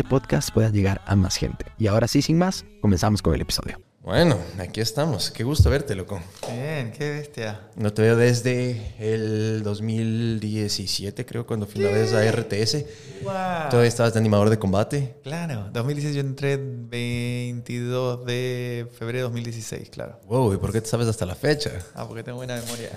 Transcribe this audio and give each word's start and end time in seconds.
podcast 0.00 0.50
pueda 0.52 0.70
llegar 0.70 1.02
a 1.06 1.14
más 1.14 1.36
gente. 1.36 1.66
Y 1.78 1.88
ahora 1.88 2.08
sí, 2.08 2.22
sin 2.22 2.38
más, 2.38 2.64
comenzamos 2.80 3.20
con 3.20 3.34
el 3.34 3.42
episodio. 3.42 3.78
Bueno, 4.02 4.36
aquí 4.58 4.80
estamos. 4.80 5.30
Qué 5.30 5.44
gusto 5.44 5.70
verte, 5.70 5.94
loco. 5.94 6.20
Bien, 6.50 6.90
qué 6.90 7.08
bestia. 7.08 7.60
No 7.76 7.92
te 7.92 8.02
veo 8.02 8.16
desde 8.16 8.94
el 8.98 9.62
2017, 9.62 11.24
creo, 11.24 11.46
cuando 11.46 11.66
fui 11.66 11.84
una 11.84 11.92
vez 11.92 12.12
a 12.12 12.28
RTS. 12.28 12.84
Wow. 13.22 13.70
Todavía 13.70 13.88
estabas 13.88 14.12
de 14.14 14.18
animador 14.18 14.50
de 14.50 14.58
combate. 14.58 15.14
Claro, 15.22 15.68
2016 15.72 16.16
yo 16.16 16.20
entré 16.20 16.58
22 16.60 18.26
de 18.26 18.88
febrero 18.98 19.18
de 19.18 19.22
2016, 19.22 19.90
claro. 19.90 20.18
Wow, 20.26 20.54
¿y 20.54 20.56
por 20.56 20.72
qué 20.72 20.80
te 20.80 20.88
sabes 20.88 21.06
hasta 21.06 21.24
la 21.24 21.36
fecha? 21.36 21.70
Ah, 21.94 22.04
porque 22.08 22.24
tengo 22.24 22.38
buena 22.38 22.56
memoria. 22.56 22.90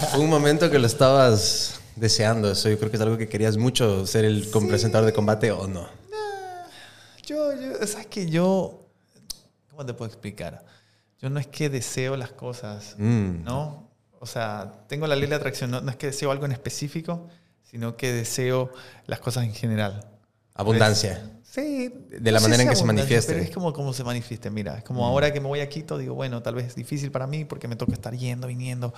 Fue 0.10 0.20
un 0.20 0.30
momento 0.30 0.70
que 0.70 0.78
lo 0.78 0.86
estabas 0.86 1.81
deseando. 1.96 2.50
Eso 2.50 2.68
yo 2.68 2.78
creo 2.78 2.90
que 2.90 2.96
es 2.96 3.02
algo 3.02 3.18
que 3.18 3.28
querías 3.28 3.56
mucho, 3.56 4.06
ser 4.06 4.24
el 4.24 4.44
Sí. 4.44 4.66
presentador 4.68 5.06
de 5.06 5.12
combate 5.12 5.50
o 5.50 5.66
no. 5.66 5.86
yo, 7.26 7.52
yo, 7.54 7.86
sabes 7.86 8.06
que 8.08 8.28
yo, 8.28 8.86
¿cómo 9.70 9.86
te 9.86 9.94
puedo 9.94 10.08
explicar? 10.10 10.64
Yo 11.20 11.30
no 11.30 11.38
es 11.38 11.46
que 11.46 11.68
deseo 11.70 12.16
las 12.16 12.32
cosas, 12.32 12.94
Mm. 12.98 13.44
¿no? 13.44 13.88
O 14.18 14.26
sea, 14.26 14.72
tengo 14.88 15.06
la 15.06 15.16
ley 15.16 15.28
de 15.28 15.34
atracción, 15.36 15.70
no, 15.70 15.80
no 15.80 15.90
es 15.90 15.96
que 15.96 16.06
deseo 16.06 16.30
algo 16.30 16.44
en 16.46 16.52
específico, 16.52 17.28
sino 17.62 17.96
que 17.96 18.12
deseo 18.12 18.72
las 19.06 19.20
cosas 19.20 19.44
en 19.44 19.54
general. 19.54 20.08
Abundancia. 20.54 21.22
Sí. 21.54 21.92
De 22.08 22.32
la 22.32 22.40
manera 22.40 22.62
en 22.62 22.68
que 22.70 22.76
se 22.76 22.84
manifieste. 22.84 23.30
Pero 23.34 23.44
es 23.44 23.50
como, 23.50 23.74
como 23.74 23.92
se 23.92 24.02
manifieste, 24.04 24.48
mira. 24.48 24.78
Es 24.78 24.84
como 24.84 25.04
ahora 25.04 25.30
que 25.34 25.38
me 25.38 25.48
voy 25.48 25.60
a 25.60 25.68
Quito, 25.68 25.98
digo, 25.98 26.14
bueno, 26.14 26.40
tal 26.42 26.54
vez 26.54 26.68
es 26.68 26.74
difícil 26.74 27.10
para 27.10 27.26
mí 27.26 27.44
porque 27.44 27.68
me 27.68 27.76
toca 27.76 27.92
estar 27.92 28.14
yendo, 28.16 28.46
viniendo, 28.46 28.94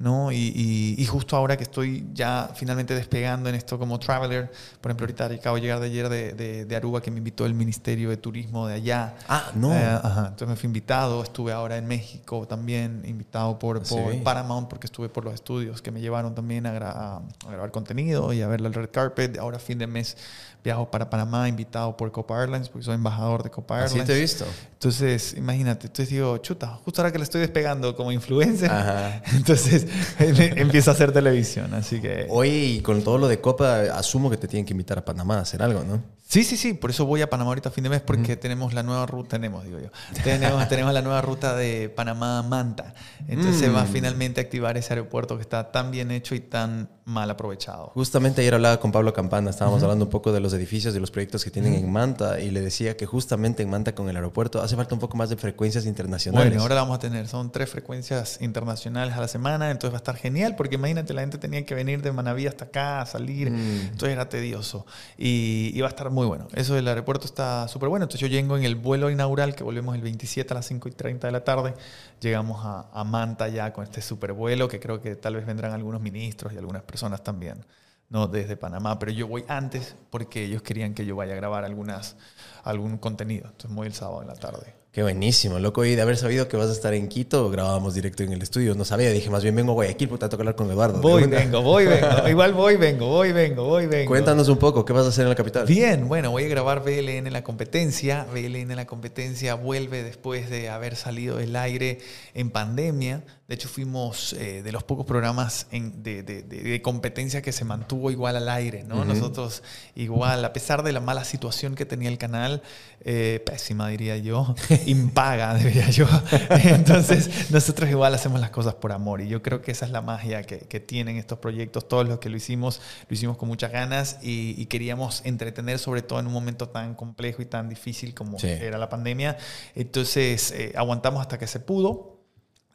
¿no? 0.00 0.32
Y, 0.32 0.36
y- 0.52 0.96
y 1.00 1.06
justo 1.06 1.36
ahora 1.36 1.56
que 1.56 1.62
estoy 1.62 2.04
ya 2.12 2.50
finalmente 2.56 2.92
despegando 2.96 3.48
en 3.48 3.54
esto 3.54 3.78
como 3.78 4.00
traveler, 4.00 4.50
por 4.80 4.90
ejemplo, 4.90 5.04
ahorita 5.04 5.26
acabo 5.26 5.54
de 5.56 5.62
llegar 5.62 5.78
de 5.78 5.86
ayer 5.86 6.08
de, 6.08 6.32
de- 6.32 6.64
de 6.64 6.76
Aruba 6.76 7.00
que 7.00 7.12
me 7.12 7.18
invitó 7.18 7.46
el 7.46 7.54
Ministerio 7.54 8.10
de 8.10 8.16
Turismo 8.16 8.66
de 8.66 8.74
allá. 8.74 9.14
Ah, 9.28 9.52
no. 9.54 9.72
Eh, 9.72 9.78
ajá. 9.84 10.20
Entonces 10.30 10.48
me 10.48 10.56
fui 10.56 10.66
invitado, 10.66 11.22
estuve 11.22 11.52
ahora 11.52 11.76
en 11.76 11.86
México 11.86 12.48
también, 12.48 13.02
invitado 13.06 13.60
por, 13.60 13.86
Sí. 13.86 13.94
por 13.94 14.20
Paramount, 14.24 14.68
porque 14.68 14.88
estuve 14.88 15.08
por 15.08 15.24
los 15.24 15.34
estudios 15.34 15.80
que 15.80 15.92
me 15.92 16.00
llevaron 16.00 16.34
también 16.34 16.66
a, 16.66 16.74
gra- 16.74 16.96
a 16.96 17.22
grabar 17.48 17.70
contenido 17.70 18.32
y 18.32 18.42
a 18.42 18.48
ver 18.48 18.58
el 18.60 18.74
red 18.74 18.90
carpet. 18.90 19.38
Ahora 19.38 19.60
fin 19.60 19.78
de 19.78 19.86
mes 19.86 20.16
viajo 20.62 20.90
para 20.90 21.10
Panamá, 21.10 21.48
invitado 21.48 21.96
por 21.96 22.10
Copa 22.12 22.40
Airlines, 22.40 22.68
porque 22.68 22.84
soy 22.84 22.94
embajador 22.94 23.42
de 23.42 23.50
Copa 23.50 23.82
Así 23.82 23.98
Airlines. 23.98 24.06
te 24.06 24.16
he 24.16 24.20
visto. 24.20 24.44
Entonces, 24.74 25.34
imagínate, 25.36 25.86
entonces 25.88 26.10
digo, 26.10 26.38
chuta, 26.38 26.78
justo 26.84 27.00
ahora 27.00 27.12
que 27.12 27.18
le 27.18 27.24
estoy 27.24 27.40
despegando 27.40 27.94
como 27.96 28.12
influencer, 28.12 28.70
Ajá. 28.70 29.22
entonces 29.32 29.86
empiezo 30.18 30.90
a 30.90 30.94
hacer 30.94 31.12
televisión, 31.12 31.72
así 31.74 32.00
que... 32.00 32.26
Oye, 32.30 32.64
y 32.64 32.80
con 32.80 33.02
todo 33.02 33.18
lo 33.18 33.28
de 33.28 33.40
Copa, 33.40 33.82
asumo 33.94 34.30
que 34.30 34.36
te 34.36 34.48
tienen 34.48 34.64
que 34.66 34.72
invitar 34.72 34.98
a 34.98 35.04
Panamá 35.04 35.38
a 35.38 35.40
hacer 35.42 35.62
algo, 35.62 35.82
¿no? 35.84 36.02
Sí, 36.32 36.44
sí, 36.44 36.56
sí, 36.56 36.72
por 36.72 36.88
eso 36.88 37.04
voy 37.04 37.20
a 37.20 37.28
Panamá 37.28 37.48
ahorita 37.50 37.68
a 37.68 37.72
fin 37.72 37.84
de 37.84 37.90
mes 37.90 38.00
porque 38.00 38.36
tenemos 38.38 38.72
la 38.72 38.82
nueva 38.82 39.04
ruta, 39.04 39.28
tenemos, 39.36 39.64
digo 39.64 39.78
yo, 39.80 39.88
tenemos, 40.24 40.66
tenemos 40.66 40.94
la 40.94 41.02
nueva 41.02 41.20
ruta 41.20 41.54
de 41.54 41.90
Panamá 41.90 42.38
a 42.38 42.42
Manta. 42.42 42.94
Entonces 43.28 43.58
se 43.60 43.68
va 43.68 43.84
Mm. 43.84 43.88
finalmente 43.88 44.40
a 44.40 44.44
activar 44.44 44.78
ese 44.78 44.94
aeropuerto 44.94 45.36
que 45.36 45.42
está 45.42 45.70
tan 45.70 45.90
bien 45.90 46.10
hecho 46.10 46.34
y 46.34 46.40
tan 46.40 46.88
mal 47.04 47.30
aprovechado. 47.30 47.90
Justamente 47.94 48.40
ayer 48.40 48.54
hablaba 48.54 48.80
con 48.80 48.92
Pablo 48.92 49.12
Campana, 49.12 49.50
estábamos 49.50 49.82
hablando 49.82 50.06
un 50.06 50.10
poco 50.10 50.32
de 50.32 50.40
los 50.40 50.54
edificios 50.54 50.94
y 50.96 51.00
los 51.00 51.10
proyectos 51.10 51.44
que 51.44 51.50
tienen 51.50 51.74
en 51.74 51.92
Manta 51.92 52.40
y 52.40 52.50
le 52.50 52.62
decía 52.62 52.96
que 52.96 53.04
justamente 53.04 53.62
en 53.62 53.68
Manta 53.68 53.94
con 53.94 54.08
el 54.08 54.16
aeropuerto 54.16 54.62
hace 54.62 54.74
falta 54.74 54.94
un 54.94 55.00
poco 55.00 55.18
más 55.18 55.28
de 55.28 55.36
frecuencias 55.36 55.84
internacionales. 55.84 56.48
Bueno, 56.48 56.62
ahora 56.62 56.76
la 56.76 56.80
vamos 56.82 56.96
a 56.96 57.00
tener, 57.00 57.28
son 57.28 57.52
tres 57.52 57.68
frecuencias 57.68 58.38
internacionales 58.40 59.14
a 59.16 59.20
la 59.20 59.28
semana, 59.28 59.70
entonces 59.70 59.92
va 59.92 59.96
a 59.98 60.02
estar 60.04 60.16
genial 60.16 60.56
porque 60.56 60.76
imagínate, 60.76 61.12
la 61.12 61.20
gente 61.20 61.36
tenía 61.36 61.66
que 61.66 61.74
venir 61.74 62.00
de 62.00 62.10
Manaví 62.12 62.46
hasta 62.46 62.64
acá, 62.66 63.02
a 63.02 63.06
salir, 63.06 63.50
Mm. 63.50 63.80
entonces 63.90 64.10
era 64.10 64.28
tedioso 64.30 64.86
y, 65.18 65.72
y 65.74 65.80
va 65.80 65.88
a 65.88 65.90
estar 65.90 66.08
muy 66.10 66.21
bueno. 66.26 66.48
Eso 66.54 66.74
del 66.74 66.88
aeropuerto 66.88 67.26
está 67.26 67.68
súper 67.68 67.88
bueno, 67.88 68.04
entonces 68.04 68.20
yo 68.20 68.26
llego 68.26 68.56
en 68.56 68.64
el 68.64 68.74
vuelo 68.74 69.10
inaugural 69.10 69.54
que 69.54 69.64
volvemos 69.64 69.94
el 69.94 70.02
27 70.02 70.52
a 70.52 70.56
las 70.56 70.66
5 70.66 70.88
y 70.88 70.92
30 70.92 71.26
de 71.26 71.32
la 71.32 71.44
tarde, 71.44 71.74
llegamos 72.20 72.64
a, 72.64 72.88
a 72.92 73.04
Manta 73.04 73.48
ya 73.48 73.72
con 73.72 73.84
este 73.84 74.02
super 74.02 74.32
vuelo 74.32 74.68
que 74.68 74.80
creo 74.80 75.00
que 75.00 75.16
tal 75.16 75.36
vez 75.36 75.46
vendrán 75.46 75.72
algunos 75.72 76.00
ministros 76.00 76.52
y 76.52 76.58
algunas 76.58 76.82
personas 76.82 77.22
también. 77.22 77.64
No 78.08 78.28
desde 78.28 78.58
Panamá, 78.58 78.98
pero 78.98 79.10
yo 79.10 79.26
voy 79.26 79.42
antes 79.48 79.96
porque 80.10 80.44
ellos 80.44 80.60
querían 80.60 80.92
que 80.92 81.06
yo 81.06 81.16
vaya 81.16 81.32
a 81.32 81.36
grabar 81.36 81.64
algunas, 81.64 82.16
algún 82.62 82.98
contenido. 82.98 83.46
Entonces 83.46 83.74
voy 83.74 83.86
el 83.86 83.94
sábado 83.94 84.20
en 84.20 84.28
la 84.28 84.34
tarde. 84.34 84.81
Qué 84.92 85.02
buenísimo, 85.02 85.58
loco. 85.58 85.86
Y 85.86 85.94
de 85.94 86.02
haber 86.02 86.18
sabido 86.18 86.48
que 86.48 86.58
vas 86.58 86.68
a 86.68 86.72
estar 86.72 86.92
en 86.92 87.08
Quito, 87.08 87.48
grabábamos 87.48 87.94
directo 87.94 88.24
en 88.24 88.32
el 88.34 88.42
estudio. 88.42 88.74
No 88.74 88.84
sabía, 88.84 89.10
dije, 89.10 89.30
más 89.30 89.42
bien 89.42 89.56
vengo 89.56 89.72
a 89.72 89.74
Guayaquil, 89.74 90.06
puta, 90.06 90.28
tengo 90.28 90.36
que 90.36 90.42
hablar 90.42 90.54
con 90.54 90.70
Eduardo. 90.70 91.00
Voy, 91.00 91.24
vengo, 91.24 91.62
voy, 91.62 91.86
vengo. 91.86 92.06
Igual 92.28 92.52
voy, 92.52 92.76
vengo, 92.76 93.06
voy, 93.06 93.32
vengo, 93.32 93.64
voy, 93.64 93.86
vengo. 93.86 94.10
Cuéntanos 94.10 94.50
un 94.50 94.58
poco, 94.58 94.84
¿qué 94.84 94.92
vas 94.92 95.06
a 95.06 95.08
hacer 95.08 95.22
en 95.22 95.30
la 95.30 95.34
capital? 95.34 95.64
Bien, 95.64 96.08
bueno, 96.08 96.30
voy 96.30 96.44
a 96.44 96.48
grabar 96.48 96.84
BLN 96.84 97.26
en 97.26 97.32
la 97.32 97.42
competencia. 97.42 98.26
BLN 98.34 98.70
en 98.70 98.76
la 98.76 98.84
competencia 98.84 99.54
vuelve 99.54 100.02
después 100.02 100.50
de 100.50 100.68
haber 100.68 100.94
salido 100.94 101.38
del 101.38 101.56
aire 101.56 102.00
en 102.34 102.50
pandemia. 102.50 103.24
De 103.52 103.56
hecho, 103.56 103.68
fuimos 103.68 104.32
eh, 104.32 104.62
de 104.62 104.72
los 104.72 104.82
pocos 104.82 105.04
programas 105.04 105.66
en- 105.72 106.02
de, 106.02 106.22
de- 106.22 106.42
de- 106.42 106.62
de 106.62 106.80
competencia 106.80 107.42
que 107.42 107.52
se 107.52 107.66
mantuvo 107.66 108.10
igual 108.10 108.34
al 108.36 108.48
aire, 108.48 108.82
¿no? 108.82 109.04
Nosotros 109.04 109.62
igual, 109.94 110.42
a 110.46 110.54
pesar 110.54 110.82
de 110.82 110.90
la 110.90 111.00
mala 111.00 111.22
situación 111.24 111.74
que 111.74 111.84
tenía 111.84 112.08
el 112.08 112.16
canal, 112.16 112.62
eh, 113.02 113.42
pésima 113.44 113.88
diría 113.88 114.16
yo, 114.16 114.54
impaga 114.86 115.54
diría 115.56 115.90
yo. 115.90 116.06
Entonces, 116.64 117.50
nosotros 117.50 117.90
igual 117.90 118.14
hacemos 118.14 118.40
las 118.40 118.48
cosas 118.48 118.72
por 118.76 118.90
amor 118.90 119.20
y 119.20 119.28
yo 119.28 119.42
creo 119.42 119.60
que 119.60 119.72
esa 119.72 119.84
es 119.84 119.90
la 119.92 120.00
magia 120.00 120.44
que, 120.44 120.60
que 120.60 120.80
tienen 120.80 121.18
estos 121.18 121.38
proyectos. 121.38 121.86
Todos 121.88 122.08
los 122.08 122.20
que 122.20 122.30
lo 122.30 122.38
hicimos, 122.38 122.80
lo 123.06 123.12
hicimos 123.14 123.36
con 123.36 123.48
muchas 123.50 123.70
ganas 123.70 124.16
y, 124.22 124.54
y 124.56 124.64
queríamos 124.64 125.20
entretener 125.26 125.78
sobre 125.78 126.00
todo 126.00 126.20
en 126.20 126.26
un 126.26 126.32
momento 126.32 126.70
tan 126.70 126.94
complejo 126.94 127.42
y 127.42 127.44
tan 127.44 127.68
difícil 127.68 128.14
como 128.14 128.38
Sí. 128.38 128.46
era 128.48 128.78
la 128.78 128.88
pandemia. 128.88 129.36
Entonces, 129.74 130.52
eh, 130.52 130.72
aguantamos 130.74 131.20
hasta 131.20 131.38
que 131.38 131.46
se 131.46 131.60
pudo. 131.60 132.11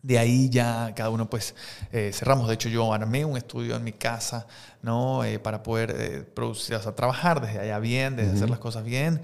De 0.01 0.17
ahí 0.19 0.49
ya 0.49 0.93
cada 0.95 1.09
uno 1.09 1.29
pues 1.29 1.55
eh, 1.91 2.11
cerramos. 2.13 2.47
De 2.47 2.53
hecho 2.53 2.69
yo 2.69 2.93
armé 2.93 3.25
un 3.25 3.35
estudio 3.37 3.75
en 3.75 3.83
mi 3.83 3.91
casa, 3.93 4.47
¿no? 4.81 5.23
Eh, 5.23 5.39
para 5.39 5.63
poder 5.63 5.93
eh, 5.97 6.21
producir, 6.21 6.75
o 6.75 6.81
sea, 6.81 6.93
trabajar 6.95 7.41
desde 7.41 7.59
allá 7.59 7.79
bien, 7.79 8.15
desde 8.15 8.33
hacer 8.33 8.49
las 8.49 8.59
cosas 8.59 8.83
bien. 8.85 9.21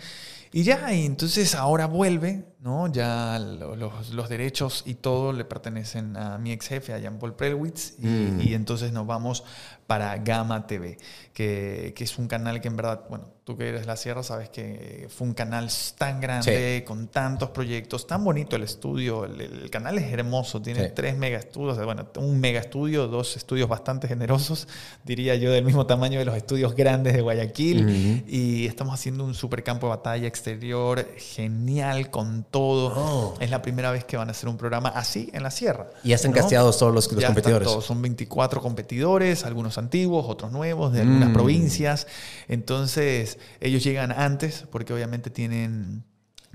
Y 0.55 0.61
ya, 0.63 0.93
y 0.93 1.05
entonces 1.07 1.55
ahora 1.55 1.87
vuelve, 1.87 2.45
¿no? 2.59 2.87
Ya 2.91 3.39
lo- 3.39 3.75
los, 3.75 4.09
los 4.11 4.29
derechos 4.29 4.83
y 4.85 4.93
todo 4.95 5.33
le 5.33 5.45
pertenecen 5.45 6.15
a 6.15 6.37
mi 6.37 6.51
ex 6.51 6.67
jefe, 6.67 6.93
a 6.93 7.01
Jan 7.01 7.17
Paul 7.17 7.35
Prelwitz, 7.35 7.93
y, 7.99 8.05
Mm. 8.05 8.41
y 8.41 8.53
entonces 8.53 8.91
nos 8.91 9.07
vamos 9.07 9.43
para 9.87 10.15
Gama 10.17 10.67
TV, 10.67 10.97
que, 11.33 11.93
que 11.95 12.03
es 12.03 12.17
un 12.19 12.27
canal 12.27 12.61
que 12.61 12.67
en 12.67 12.75
verdad, 12.75 13.01
bueno, 13.09 13.32
tú 13.43 13.57
que 13.57 13.67
eres 13.67 13.85
la 13.85 13.97
Sierra 13.97 14.23
sabes 14.23 14.47
que 14.49 15.07
fue 15.09 15.27
un 15.27 15.33
canal 15.33 15.67
tan 15.97 16.21
grande, 16.21 16.85
con 16.87 17.07
tantos 17.09 17.49
proyectos, 17.49 18.07
tan 18.07 18.23
bonito 18.23 18.55
el 18.55 18.63
estudio, 18.63 19.25
el, 19.25 19.41
el 19.41 19.69
canal 19.69 19.97
es 19.97 20.13
hermoso, 20.13 20.61
tiene 20.61 20.85
Sí. 20.87 20.91
tres 20.95 21.17
mega 21.17 21.39
estudios, 21.39 21.83
bueno, 21.83 22.07
un 22.17 22.39
mega 22.39 22.61
estudio, 22.61 23.07
dos 23.07 23.35
estudios 23.35 23.67
bastante 23.67 24.07
generosos, 24.07 24.67
diría 25.03 25.35
yo, 25.35 25.51
del 25.51 25.65
mismo 25.65 25.85
tamaño 25.85 26.19
de 26.19 26.25
los 26.25 26.37
estudios 26.37 26.73
grandes 26.73 27.13
de 27.13 27.21
Guayaquil, 27.21 28.23
y 28.27 28.65
estamos 28.65 28.93
haciendo 28.93 29.25
un 29.25 29.33
super 29.33 29.61
campo 29.61 29.87
de 29.87 29.97
batalla 29.97 30.25
exterior, 30.27 31.05
genial, 31.17 32.09
con 32.09 32.45
todo. 32.49 32.93
Oh. 32.95 33.33
Es 33.41 33.49
la 33.49 33.61
primera 33.61 33.91
vez 33.91 34.05
que 34.05 34.15
van 34.15 34.29
a 34.29 34.31
hacer 34.31 34.47
un 34.47 34.55
programa 34.55 34.87
así 34.89 35.29
en 35.33 35.43
la 35.43 35.51
Sierra. 35.51 35.89
Y 36.03 36.13
¿no? 36.13 36.31
casteados 36.31 36.77
todos 36.77 36.93
los, 36.93 37.05
los 37.11 37.19
Ya 37.21 37.27
están 37.27 37.33
competidores. 37.35 37.67
todos, 37.67 37.83
son 37.85 38.01
24 38.01 38.61
competidores, 38.61 39.43
algunos 39.45 39.77
antiguos, 39.77 40.25
otros 40.29 40.51
nuevos, 40.53 40.93
de 40.93 41.01
algunas 41.01 41.29
Mm. 41.29 41.33
provincias. 41.33 42.07
Entonces, 42.47 43.32
ellos 43.59 43.83
llegan 43.83 44.11
antes 44.11 44.65
porque 44.71 44.93
obviamente 44.93 45.29
tienen 45.29 46.03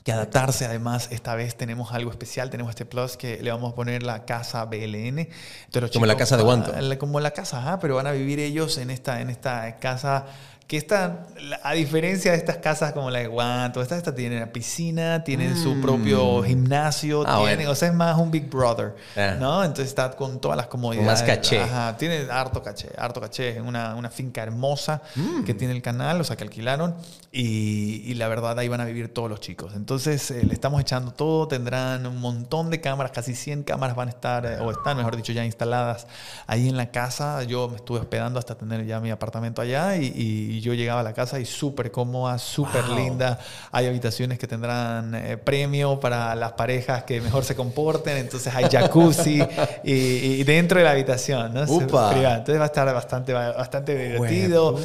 que 0.05 0.13
adaptarse. 0.13 0.65
Además, 0.65 1.09
esta 1.11 1.35
vez 1.35 1.57
tenemos 1.57 1.93
algo 1.93 2.11
especial, 2.11 2.51
tenemos 2.51 2.71
este 2.71 2.87
plus 2.87 3.17
que 3.17 3.43
le 3.43 3.51
vamos 3.51 3.73
a 3.73 3.75
poner 3.75 4.03
la 4.03 4.25
casa 4.25 4.65
BLN. 4.65 5.29
Entonces, 5.67 5.91
Como 5.93 6.07
la 6.07 6.17
casa 6.17 6.37
de 6.37 6.43
Guanto. 6.43 6.73
Como 6.99 7.21
la 7.21 7.33
casa, 7.33 7.59
ajá, 7.59 7.79
pero 7.79 7.97
van 7.97 8.07
a 8.07 8.13
vivir 8.13 8.41
ellos 8.41 8.79
en 8.79 8.91
esta, 8.91 9.21
en 9.21 9.31
esta 9.31 9.77
casa 9.77 10.27
que 10.69 10.77
esta, 10.77 11.25
a 11.63 11.73
diferencia 11.73 12.33
de 12.33 12.37
estas 12.37 12.59
casas 12.59 12.93
como 12.93 13.11
la 13.11 13.21
de 13.21 13.27
Guanto, 13.27 13.81
esta, 13.81 13.97
esta 13.97 14.15
tiene 14.15 14.39
la 14.39 14.53
piscina, 14.53 15.25
tienen 15.25 15.57
su 15.57 15.75
Mm. 15.75 15.81
propio 15.81 16.43
gimnasio, 16.43 17.23
Ah, 17.27 17.39
tienen, 17.39 17.57
bueno. 17.57 17.71
o 17.71 17.75
sea, 17.75 17.89
es 17.89 17.95
más 17.95 18.19
un 18.19 18.31
Big 18.31 18.51
Brother, 18.51 18.95
Ah. 19.17 19.37
¿no? 19.41 19.65
Entonces 19.65 19.87
está 19.89 20.11
con 20.11 20.41
todas 20.43 20.59
las 20.59 20.67
comodidades. 20.67 21.07
más 21.11 21.23
caché. 21.23 21.63
Ajá, 21.63 21.97
tiene 21.97 22.27
harto 22.31 22.63
caché, 22.63 22.91
harto 22.99 23.19
caché. 23.19 23.57
Es 23.57 23.63
una, 23.63 23.95
una 23.95 24.11
finca 24.11 24.43
hermosa 24.43 25.01
Mm. 25.17 25.45
que 25.45 25.55
tiene 25.55 25.73
el 25.73 25.81
canal, 25.81 26.21
o 26.21 26.25
sea, 26.25 26.37
que 26.37 26.45
alquilaron. 26.45 26.95
Y, 27.33 28.03
y 28.05 28.15
la 28.15 28.29
verdad, 28.29 28.59
ahí 28.59 28.69
van 28.69 28.81
a 28.83 28.85
vivir 28.85 29.13
todos 29.13 29.31
los 29.31 29.41
chicos. 29.41 29.73
Entonces, 29.75 30.31
eh, 30.31 30.45
le 30.45 30.53
estamos 30.53 30.81
echando 30.83 31.13
todo. 31.13 31.49
Tendrán 31.49 32.07
un 32.07 32.19
montón 32.21 32.69
de 32.69 32.81
cámaras, 32.83 33.13
casi 33.13 33.35
100 33.35 33.63
cámaras 33.63 33.97
van 33.97 34.09
a 34.09 34.11
estar, 34.11 34.45
eh, 34.45 34.59
o 34.61 34.71
están, 34.71 34.97
mejor 34.99 35.17
dicho, 35.17 35.33
ya 35.33 35.45
instaladas 35.47 36.07
ahí 36.47 36.69
en 36.69 36.77
la 36.77 36.91
casa. 36.91 37.43
Yo 37.45 37.69
me 37.69 37.77
estuve 37.77 38.01
hospedando 38.01 38.39
hasta 38.39 38.55
tener 38.57 38.85
ya 38.85 39.01
mi 39.01 39.11
apartamento 39.11 39.63
allá. 39.63 39.97
Y, 39.97 40.13
y 40.15 40.58
yo 40.61 40.75
llegaba 40.75 41.01
a 41.01 41.03
la 41.03 41.13
casa 41.13 41.39
y 41.41 41.45
súper 41.47 41.91
cómoda, 41.91 42.39
súper 42.39 42.83
Wow. 42.85 42.97
linda. 42.97 43.39
Hay 43.73 43.87
habitaciones 43.87 44.39
que 44.39 44.47
tendrán 44.47 45.15
eh, 45.15 45.37
premio 45.37 45.99
para 46.01 46.35
las 46.35 46.53
parejas 46.53 47.05
que 47.05 47.21
mejor 47.21 47.45
se 47.45 47.55
comporten. 47.55 48.17
Entonces, 48.17 48.55
hay 48.55 48.67
jacuzzi 48.71 49.43
y, 49.85 49.93
y 49.93 50.45
dentro 50.45 50.79
de 50.79 50.85
la 50.85 50.93
habitación, 50.93 51.55
¿no? 51.55 51.63
Upa. 51.65 52.13
Entonces 52.17 52.59
va 52.59 52.65
a 52.65 52.67
estar 52.67 52.93
bastante, 52.95 53.33
bastante 53.33 53.97
divertido. 53.97 54.79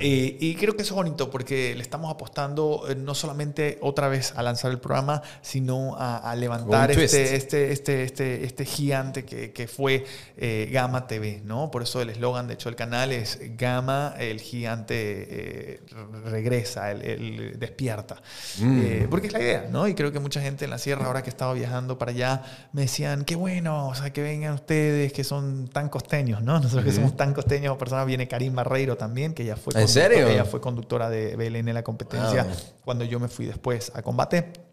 Y, 0.00 0.36
y 0.40 0.54
creo 0.56 0.74
que 0.76 0.82
eso 0.82 0.94
es 0.94 0.96
bonito 0.96 1.30
porque 1.30 1.74
le 1.74 1.82
estamos 1.82 2.10
apostando 2.12 2.84
eh, 2.88 2.94
no 2.94 3.14
solamente 3.14 3.78
otra 3.82 4.08
vez 4.08 4.32
a 4.36 4.42
lanzar 4.42 4.70
el 4.70 4.78
programa, 4.78 5.22
sino 5.42 5.96
a, 5.96 6.18
a 6.18 6.34
levantar 6.36 6.90
este, 6.90 7.36
este, 7.36 7.72
este, 7.72 8.02
este, 8.04 8.44
este 8.44 8.64
gigante 8.64 9.24
que, 9.24 9.52
que 9.52 9.66
fue 9.68 10.04
eh, 10.36 10.68
Gama 10.72 11.06
TV, 11.06 11.42
¿no? 11.44 11.70
Por 11.70 11.82
eso 11.82 12.00
el 12.00 12.10
eslogan, 12.10 12.46
de 12.48 12.54
hecho, 12.54 12.68
del 12.68 12.76
canal 12.76 13.12
es 13.12 13.38
Gama, 13.56 14.14
el 14.18 14.40
gigante 14.40 15.19
eh, 15.28 15.80
regresa, 16.24 16.90
el, 16.90 17.02
el 17.02 17.58
despierta. 17.58 18.16
Mm. 18.58 18.80
Eh, 18.82 19.06
porque 19.10 19.26
es 19.28 19.32
la 19.32 19.40
idea, 19.40 19.68
¿no? 19.70 19.88
Y 19.88 19.94
creo 19.94 20.12
que 20.12 20.20
mucha 20.20 20.40
gente 20.40 20.64
en 20.64 20.70
la 20.70 20.78
sierra, 20.78 21.06
ahora 21.06 21.22
que 21.22 21.30
estaba 21.30 21.52
viajando 21.54 21.98
para 21.98 22.12
allá, 22.12 22.42
me 22.72 22.82
decían, 22.82 23.24
qué 23.24 23.36
bueno, 23.36 23.88
o 23.88 23.94
sea, 23.94 24.12
que 24.12 24.22
vengan 24.22 24.54
ustedes 24.54 25.12
que 25.12 25.24
son 25.24 25.68
tan 25.68 25.88
costeños, 25.88 26.42
¿no? 26.42 26.54
Nosotros 26.60 26.84
que 26.84 26.92
somos 26.92 27.16
tan 27.16 27.34
costeños, 27.34 27.76
personas, 27.76 28.06
viene 28.06 28.28
Karim 28.28 28.54
Barreiro 28.54 28.96
también, 28.96 29.34
que 29.34 29.44
ya 29.44 29.56
fue, 29.56 29.72
¿En 29.80 29.88
serio? 29.88 30.28
ella 30.28 30.44
fue 30.44 30.60
conductora 30.60 31.10
de 31.10 31.36
BLN 31.36 31.72
La 31.74 31.82
Competencia 31.82 32.44
Wow. 32.44 32.52
cuando 32.84 33.04
yo 33.04 33.18
me 33.20 33.28
fui 33.28 33.46
después 33.46 33.92
a 33.94 34.02
combate. 34.02 34.69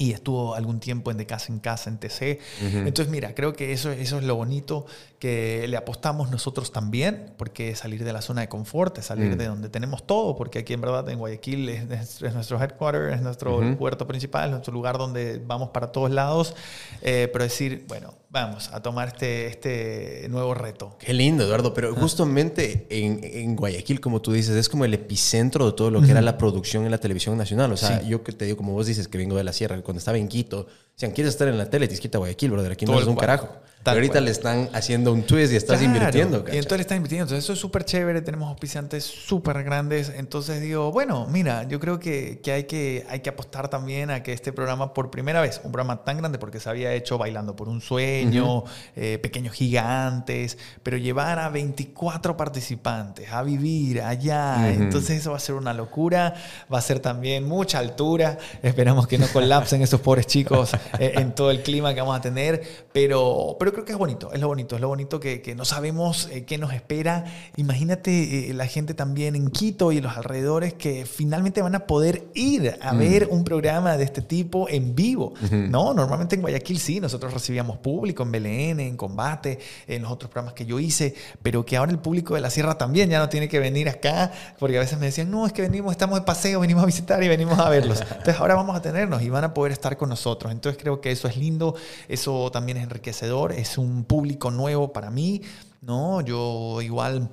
Y 0.00 0.12
estuvo 0.12 0.54
algún 0.54 0.78
tiempo 0.78 1.10
en 1.10 1.16
De 1.16 1.26
Casa 1.26 1.52
en 1.52 1.58
Casa, 1.58 1.90
en 1.90 1.98
TC. 1.98 2.38
Entonces, 2.62 3.08
mira, 3.08 3.34
creo 3.34 3.52
que 3.52 3.72
eso, 3.72 3.90
eso 3.90 4.18
es 4.18 4.24
lo 4.24 4.36
bonito 4.36 4.86
que 5.18 5.66
le 5.68 5.76
apostamos 5.76 6.30
nosotros 6.30 6.70
también, 6.70 7.34
porque 7.36 7.70
es 7.70 7.80
salir 7.80 8.04
de 8.04 8.12
la 8.12 8.22
zona 8.22 8.42
de 8.42 8.48
confort, 8.48 8.96
es 8.98 9.06
salir 9.06 9.34
Mm. 9.34 9.38
de 9.38 9.46
donde 9.46 9.68
tenemos 9.68 10.06
todo, 10.06 10.36
porque 10.36 10.60
aquí 10.60 10.72
en 10.72 10.80
verdad 10.82 11.08
en 11.08 11.18
Guayaquil 11.18 11.68
es, 11.68 11.90
es- 11.90 12.22
es 12.22 12.32
nuestro 12.32 12.62
headquarter, 12.62 13.12
es 13.12 13.20
nuestro 13.22 13.60
puerto 13.76 14.06
principal, 14.06 14.44
es 14.44 14.50
nuestro 14.52 14.72
lugar 14.72 14.98
donde 14.98 15.42
vamos 15.44 15.70
para 15.70 15.90
todos 15.90 16.12
lados. 16.12 16.54
Eh, 17.02 17.28
pero 17.32 17.42
decir, 17.42 17.84
bueno, 17.88 18.14
vamos 18.30 18.70
a 18.72 18.82
tomar 18.82 19.08
este, 19.08 19.46
este 19.46 20.28
nuevo 20.28 20.54
reto. 20.54 20.96
Qué 20.98 21.12
lindo, 21.14 21.44
Eduardo. 21.44 21.72
Pero 21.72 21.94
justamente 21.94 22.86
en, 22.90 23.20
en 23.22 23.56
Guayaquil, 23.56 24.00
como 24.00 24.20
tú 24.20 24.32
dices, 24.32 24.56
es 24.56 24.68
como 24.68 24.84
el 24.84 24.94
epicentro 24.94 25.66
de 25.66 25.72
todo 25.72 25.90
lo 25.90 26.02
que 26.02 26.10
era 26.10 26.20
la 26.20 26.36
producción 26.36 26.84
en 26.84 26.90
la 26.90 26.98
televisión 26.98 27.36
nacional. 27.36 27.72
O 27.72 27.76
sea, 27.76 28.02
yo 28.02 28.22
que 28.22 28.32
te 28.32 28.44
digo, 28.44 28.56
como 28.56 28.72
vos 28.72 28.86
dices, 28.86 29.08
que 29.08 29.18
vengo 29.18 29.36
de 29.36 29.44
la 29.44 29.52
sierra, 29.52 29.80
cuando 29.82 29.98
estaba 29.98 30.18
en 30.18 30.28
Quito, 30.28 30.66
decían, 30.98 31.12
¿quieres 31.12 31.32
estar 31.34 31.48
en 31.48 31.56
la 31.58 31.70
tele? 31.70 31.86
Tienes 31.86 32.00
que 32.00 32.08
irte 32.08 32.16
a 32.16 32.20
Guayaquil, 32.20 32.50
brother. 32.50 32.72
Aquí 32.72 32.84
no 32.84 32.98
es 32.98 33.06
un 33.06 33.14
cual. 33.14 33.26
carajo. 33.26 33.48
Pero 33.84 33.94
ahorita 33.94 34.14
cual. 34.14 34.24
le 34.24 34.30
están 34.32 34.68
haciendo 34.74 35.12
un 35.12 35.22
twist 35.22 35.52
y 35.52 35.56
estás 35.56 35.78
Claro. 35.78 35.94
invirtiendo. 35.94 36.38
Y 36.52 36.56
entonces 36.56 36.78
le 36.78 36.80
están 36.82 36.96
invirtiendo. 36.96 37.22
Entonces 37.24 37.44
eso 37.44 37.52
es 37.52 37.58
súper 37.60 37.84
chévere. 37.84 38.20
Tenemos 38.20 38.48
auspiciantes 38.50 39.04
súper 39.04 39.62
grandes. 39.62 40.12
Entonces 40.14 40.60
digo, 40.60 40.90
bueno, 40.90 41.26
mira, 41.30 41.62
yo 41.62 41.78
creo 41.78 42.00
que, 42.00 42.40
que, 42.42 42.52
hay 42.52 42.64
que 42.64 43.06
hay 43.08 43.20
que 43.20 43.30
apostar 43.30 43.68
también 43.70 44.10
a 44.10 44.22
que 44.24 44.32
este 44.32 44.52
programa, 44.52 44.92
por 44.92 45.10
primera 45.12 45.40
vez, 45.40 45.60
un 45.62 45.70
programa 45.70 46.02
tan 46.04 46.18
grande, 46.18 46.38
porque 46.38 46.58
se 46.58 46.68
había 46.68 46.92
hecho 46.92 47.16
Bailando 47.18 47.54
por 47.54 47.68
un 47.68 47.80
Sueño, 47.80 48.64
eh, 48.96 49.18
Pequeños 49.22 49.54
Gigantes, 49.54 50.58
pero 50.82 50.96
llevar 50.96 51.38
a 51.38 51.48
24 51.48 52.36
participantes 52.36 53.30
a 53.32 53.42
vivir 53.44 54.02
allá. 54.02 54.70
Entonces 54.72 55.20
eso 55.20 55.30
va 55.30 55.36
a 55.36 55.40
ser 55.40 55.54
una 55.54 55.72
locura. 55.72 56.34
Va 56.70 56.78
a 56.78 56.82
ser 56.82 56.98
también 56.98 57.44
mucha 57.46 57.78
altura. 57.78 58.38
Esperamos 58.60 59.06
que 59.06 59.16
no 59.18 59.28
colapsen 59.28 59.80
esos 59.82 60.00
pobres 60.00 60.26
chicos 60.26 60.72
en 60.98 61.34
todo 61.34 61.50
el 61.50 61.62
clima 61.62 61.94
que 61.94 62.00
vamos 62.00 62.16
a 62.16 62.20
tener. 62.20 62.62
Pero, 62.92 63.56
pero 63.58 63.72
creo 63.72 63.84
que 63.84 63.92
es 63.92 63.98
bonito. 63.98 64.32
Es 64.32 64.40
lo 64.40 64.48
bonito. 64.48 64.74
Es 64.74 64.80
lo 64.80 64.88
bonito 64.88 65.20
que, 65.20 65.42
que 65.42 65.54
no 65.54 65.64
sabemos 65.64 66.28
eh, 66.32 66.44
qué 66.44 66.58
nos 66.58 66.72
espera. 66.72 67.24
Imagínate 67.56 68.50
eh, 68.50 68.54
la 68.54 68.66
gente 68.66 68.94
también 68.94 69.36
en 69.36 69.50
Quito 69.50 69.92
y 69.92 69.98
en 69.98 70.04
los 70.04 70.16
alrededores 70.16 70.74
que 70.74 71.06
finalmente 71.06 71.62
van 71.62 71.74
a 71.74 71.86
poder 71.86 72.24
ir 72.34 72.76
a 72.80 72.94
ver 72.94 73.28
un 73.30 73.44
programa 73.44 73.96
de 73.96 74.04
este 74.04 74.22
tipo 74.22 74.68
en 74.68 74.94
vivo. 74.94 75.34
¿no? 75.50 75.94
Normalmente 75.94 76.36
en 76.36 76.42
Guayaquil 76.42 76.78
sí, 76.78 77.00
nosotros 77.00 77.32
recibíamos 77.32 77.78
público 77.78 78.22
en 78.22 78.32
BLN, 78.32 78.80
en 78.80 78.96
Combate, 78.96 79.58
en 79.86 80.02
los 80.02 80.10
otros 80.10 80.30
programas 80.30 80.54
que 80.54 80.66
yo 80.66 80.78
hice, 80.78 81.14
pero 81.42 81.64
que 81.64 81.76
ahora 81.76 81.92
el 81.92 81.98
público 81.98 82.34
de 82.34 82.40
la 82.40 82.50
Sierra 82.50 82.76
también 82.76 83.10
ya 83.10 83.18
no 83.18 83.28
tiene 83.28 83.48
que 83.48 83.58
venir 83.58 83.88
acá, 83.88 84.32
porque 84.58 84.76
a 84.76 84.80
veces 84.80 84.98
me 84.98 85.06
decían, 85.06 85.30
no, 85.30 85.46
es 85.46 85.52
que 85.52 85.62
venimos, 85.62 85.92
estamos 85.92 86.18
de 86.18 86.24
paseo, 86.24 86.60
venimos 86.60 86.82
a 86.82 86.86
visitar 86.86 87.22
y 87.22 87.28
venimos 87.28 87.58
a 87.58 87.68
verlos. 87.68 88.00
Entonces 88.10 88.36
ahora 88.36 88.54
vamos 88.54 88.76
a 88.76 88.82
tenernos 88.82 89.22
y 89.22 89.30
van 89.30 89.44
a 89.44 89.54
poder 89.54 89.72
estar 89.72 89.96
con 89.96 90.08
nosotros. 90.08 90.52
Entonces 90.52 90.77
creo 90.78 91.02
que 91.02 91.10
eso 91.10 91.28
es 91.28 91.36
lindo, 91.36 91.74
eso 92.08 92.50
también 92.50 92.78
es 92.78 92.84
enriquecedor, 92.84 93.52
es 93.52 93.76
un 93.76 94.04
público 94.04 94.50
nuevo 94.50 94.92
para 94.94 95.10
mí, 95.10 95.42
¿no? 95.82 96.22
Yo 96.22 96.80
igual... 96.80 97.28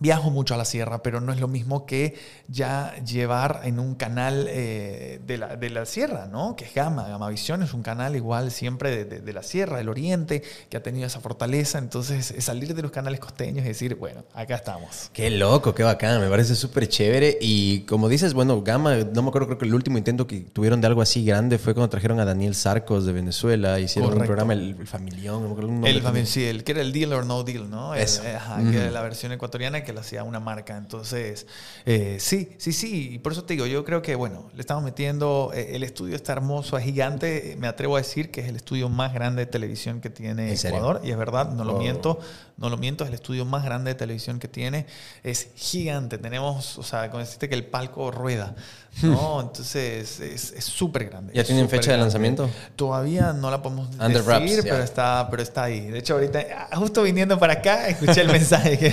Viajo 0.00 0.30
mucho 0.30 0.54
a 0.54 0.56
la 0.56 0.64
sierra, 0.64 1.02
pero 1.02 1.20
no 1.20 1.32
es 1.32 1.40
lo 1.40 1.48
mismo 1.48 1.84
que 1.86 2.16
ya 2.46 2.94
llevar 3.04 3.62
en 3.64 3.80
un 3.80 3.94
canal 3.96 4.46
eh, 4.48 5.20
de, 5.26 5.38
la, 5.38 5.56
de 5.56 5.70
la 5.70 5.86
sierra, 5.86 6.26
¿no? 6.30 6.54
Que 6.54 6.66
es 6.66 6.74
Gama. 6.74 7.08
Gama 7.08 7.28
Visión 7.28 7.62
es 7.64 7.74
un 7.74 7.82
canal 7.82 8.14
igual 8.14 8.50
siempre 8.52 8.90
de, 8.90 9.04
de- 9.04 9.20
de 9.20 9.32
la 9.32 9.42
sierra, 9.42 9.78
del 9.78 9.88
oriente, 9.88 10.42
que 10.70 10.76
ha 10.76 10.82
tenido 10.82 11.06
esa 11.06 11.18
fortaleza. 11.20 11.78
Entonces, 11.78 12.30
es 12.30 12.44
salir 12.44 12.74
de 12.74 12.82
los 12.82 12.90
canales 12.92 13.18
costeños 13.18 13.64
y 13.64 13.68
decir, 13.68 13.96
bueno, 13.96 14.24
acá 14.34 14.54
estamos. 14.54 15.10
Qué 15.12 15.30
loco, 15.30 15.74
qué 15.74 15.82
bacán, 15.82 16.20
me 16.20 16.28
parece 16.28 16.54
súper 16.54 16.88
chévere. 16.88 17.36
Y 17.40 17.80
como 17.80 18.08
dices, 18.08 18.34
bueno, 18.34 18.62
Gama, 18.62 18.94
no 19.12 19.22
me 19.22 19.28
acuerdo, 19.30 19.48
creo 19.48 19.58
que 19.58 19.64
el 19.66 19.74
último 19.74 19.98
intento 19.98 20.26
que 20.28 20.40
tuvieron 20.40 20.80
de 20.80 20.86
algo 20.86 21.02
así 21.02 21.24
grande 21.24 21.58
fue 21.58 21.74
cuando 21.74 21.90
trajeron 21.90 22.20
a 22.20 22.24
Daniel 22.24 22.54
Sarcos 22.54 23.04
de 23.04 23.12
Venezuela, 23.12 23.80
hicieron 23.80 24.10
Correcto. 24.10 24.22
un 24.22 24.26
programa, 24.36 24.52
el, 24.52 24.76
el 24.78 24.86
Familión, 24.86 25.42
no 25.42 25.48
me 25.48 25.52
acuerdo 25.54 25.70
El, 25.70 25.76
también. 25.80 26.02
también, 26.04 26.26
sí, 26.26 26.44
el 26.44 26.62
que 26.62 26.72
era 26.72 26.82
el 26.82 26.92
Deal 26.92 27.12
or 27.12 27.26
No 27.26 27.42
Deal, 27.42 27.68
¿no? 27.68 27.94
El- 27.94 28.02
Eso. 28.02 28.22
eh, 28.22 28.36
ajá, 28.36 28.58
que 28.70 28.76
era 28.80 28.90
la 28.92 29.02
versión 29.02 29.32
ecuatoriana 29.32 29.82
que 29.88 29.94
lo 29.94 30.00
hacía 30.00 30.22
una 30.22 30.38
marca. 30.38 30.76
Entonces, 30.76 31.46
eh, 31.86 32.18
sí, 32.20 32.50
sí, 32.58 32.72
sí. 32.74 33.14
Y 33.14 33.18
por 33.20 33.32
eso 33.32 33.44
te 33.44 33.54
digo, 33.54 33.64
yo 33.64 33.86
creo 33.86 34.02
que, 34.02 34.14
bueno, 34.16 34.50
le 34.54 34.60
estamos 34.60 34.84
metiendo. 34.84 35.50
eh, 35.54 35.74
el 35.76 35.82
estudio 35.82 36.14
está 36.14 36.32
hermoso, 36.32 36.76
es 36.76 36.84
gigante. 36.84 37.56
Me 37.58 37.66
atrevo 37.68 37.96
a 37.96 38.00
decir 38.00 38.30
que 38.30 38.42
es 38.42 38.48
el 38.48 38.56
estudio 38.56 38.90
más 38.90 39.14
grande 39.14 39.46
de 39.46 39.50
televisión 39.50 40.02
que 40.02 40.10
tiene. 40.10 40.52
Ecuador. 40.52 41.00
Y 41.02 41.10
es 41.10 41.16
verdad, 41.16 41.52
no 41.52 41.64
lo 41.64 41.76
Oh. 41.76 41.78
miento. 41.78 42.18
No 42.58 42.68
lo 42.68 42.76
miento, 42.76 43.04
es 43.04 43.08
el 43.08 43.14
estudio 43.14 43.44
más 43.44 43.64
grande 43.64 43.92
de 43.92 43.94
televisión 43.94 44.40
que 44.40 44.48
tiene. 44.48 44.86
Es 45.22 45.50
gigante. 45.54 46.18
Tenemos, 46.18 46.76
o 46.76 46.82
sea, 46.82 47.08
como 47.08 47.20
deciste 47.20 47.48
que 47.48 47.54
el 47.54 47.64
palco 47.64 48.10
rueda, 48.10 48.56
¿no? 49.00 49.40
Entonces, 49.42 50.18
es 50.18 50.64
súper 50.64 51.08
grande. 51.08 51.32
¿Ya 51.34 51.44
tienen 51.44 51.68
fecha 51.68 51.92
de 51.92 51.98
lanzamiento? 51.98 52.50
Todavía 52.74 53.32
no 53.32 53.52
la 53.52 53.62
podemos 53.62 53.90
Under 53.90 54.10
decir, 54.10 54.24
wraps, 54.24 54.60
pero 54.64 54.82
está, 54.82 55.28
pero 55.30 55.40
está 55.40 55.62
ahí. 55.62 55.86
De 55.86 56.00
hecho, 56.00 56.14
ahorita, 56.14 56.44
ah, 56.68 56.76
justo 56.76 57.04
viniendo 57.04 57.38
para 57.38 57.52
acá, 57.54 57.86
escuché 57.86 58.22
el 58.22 58.28
mensaje 58.32 58.76
que, 58.76 58.92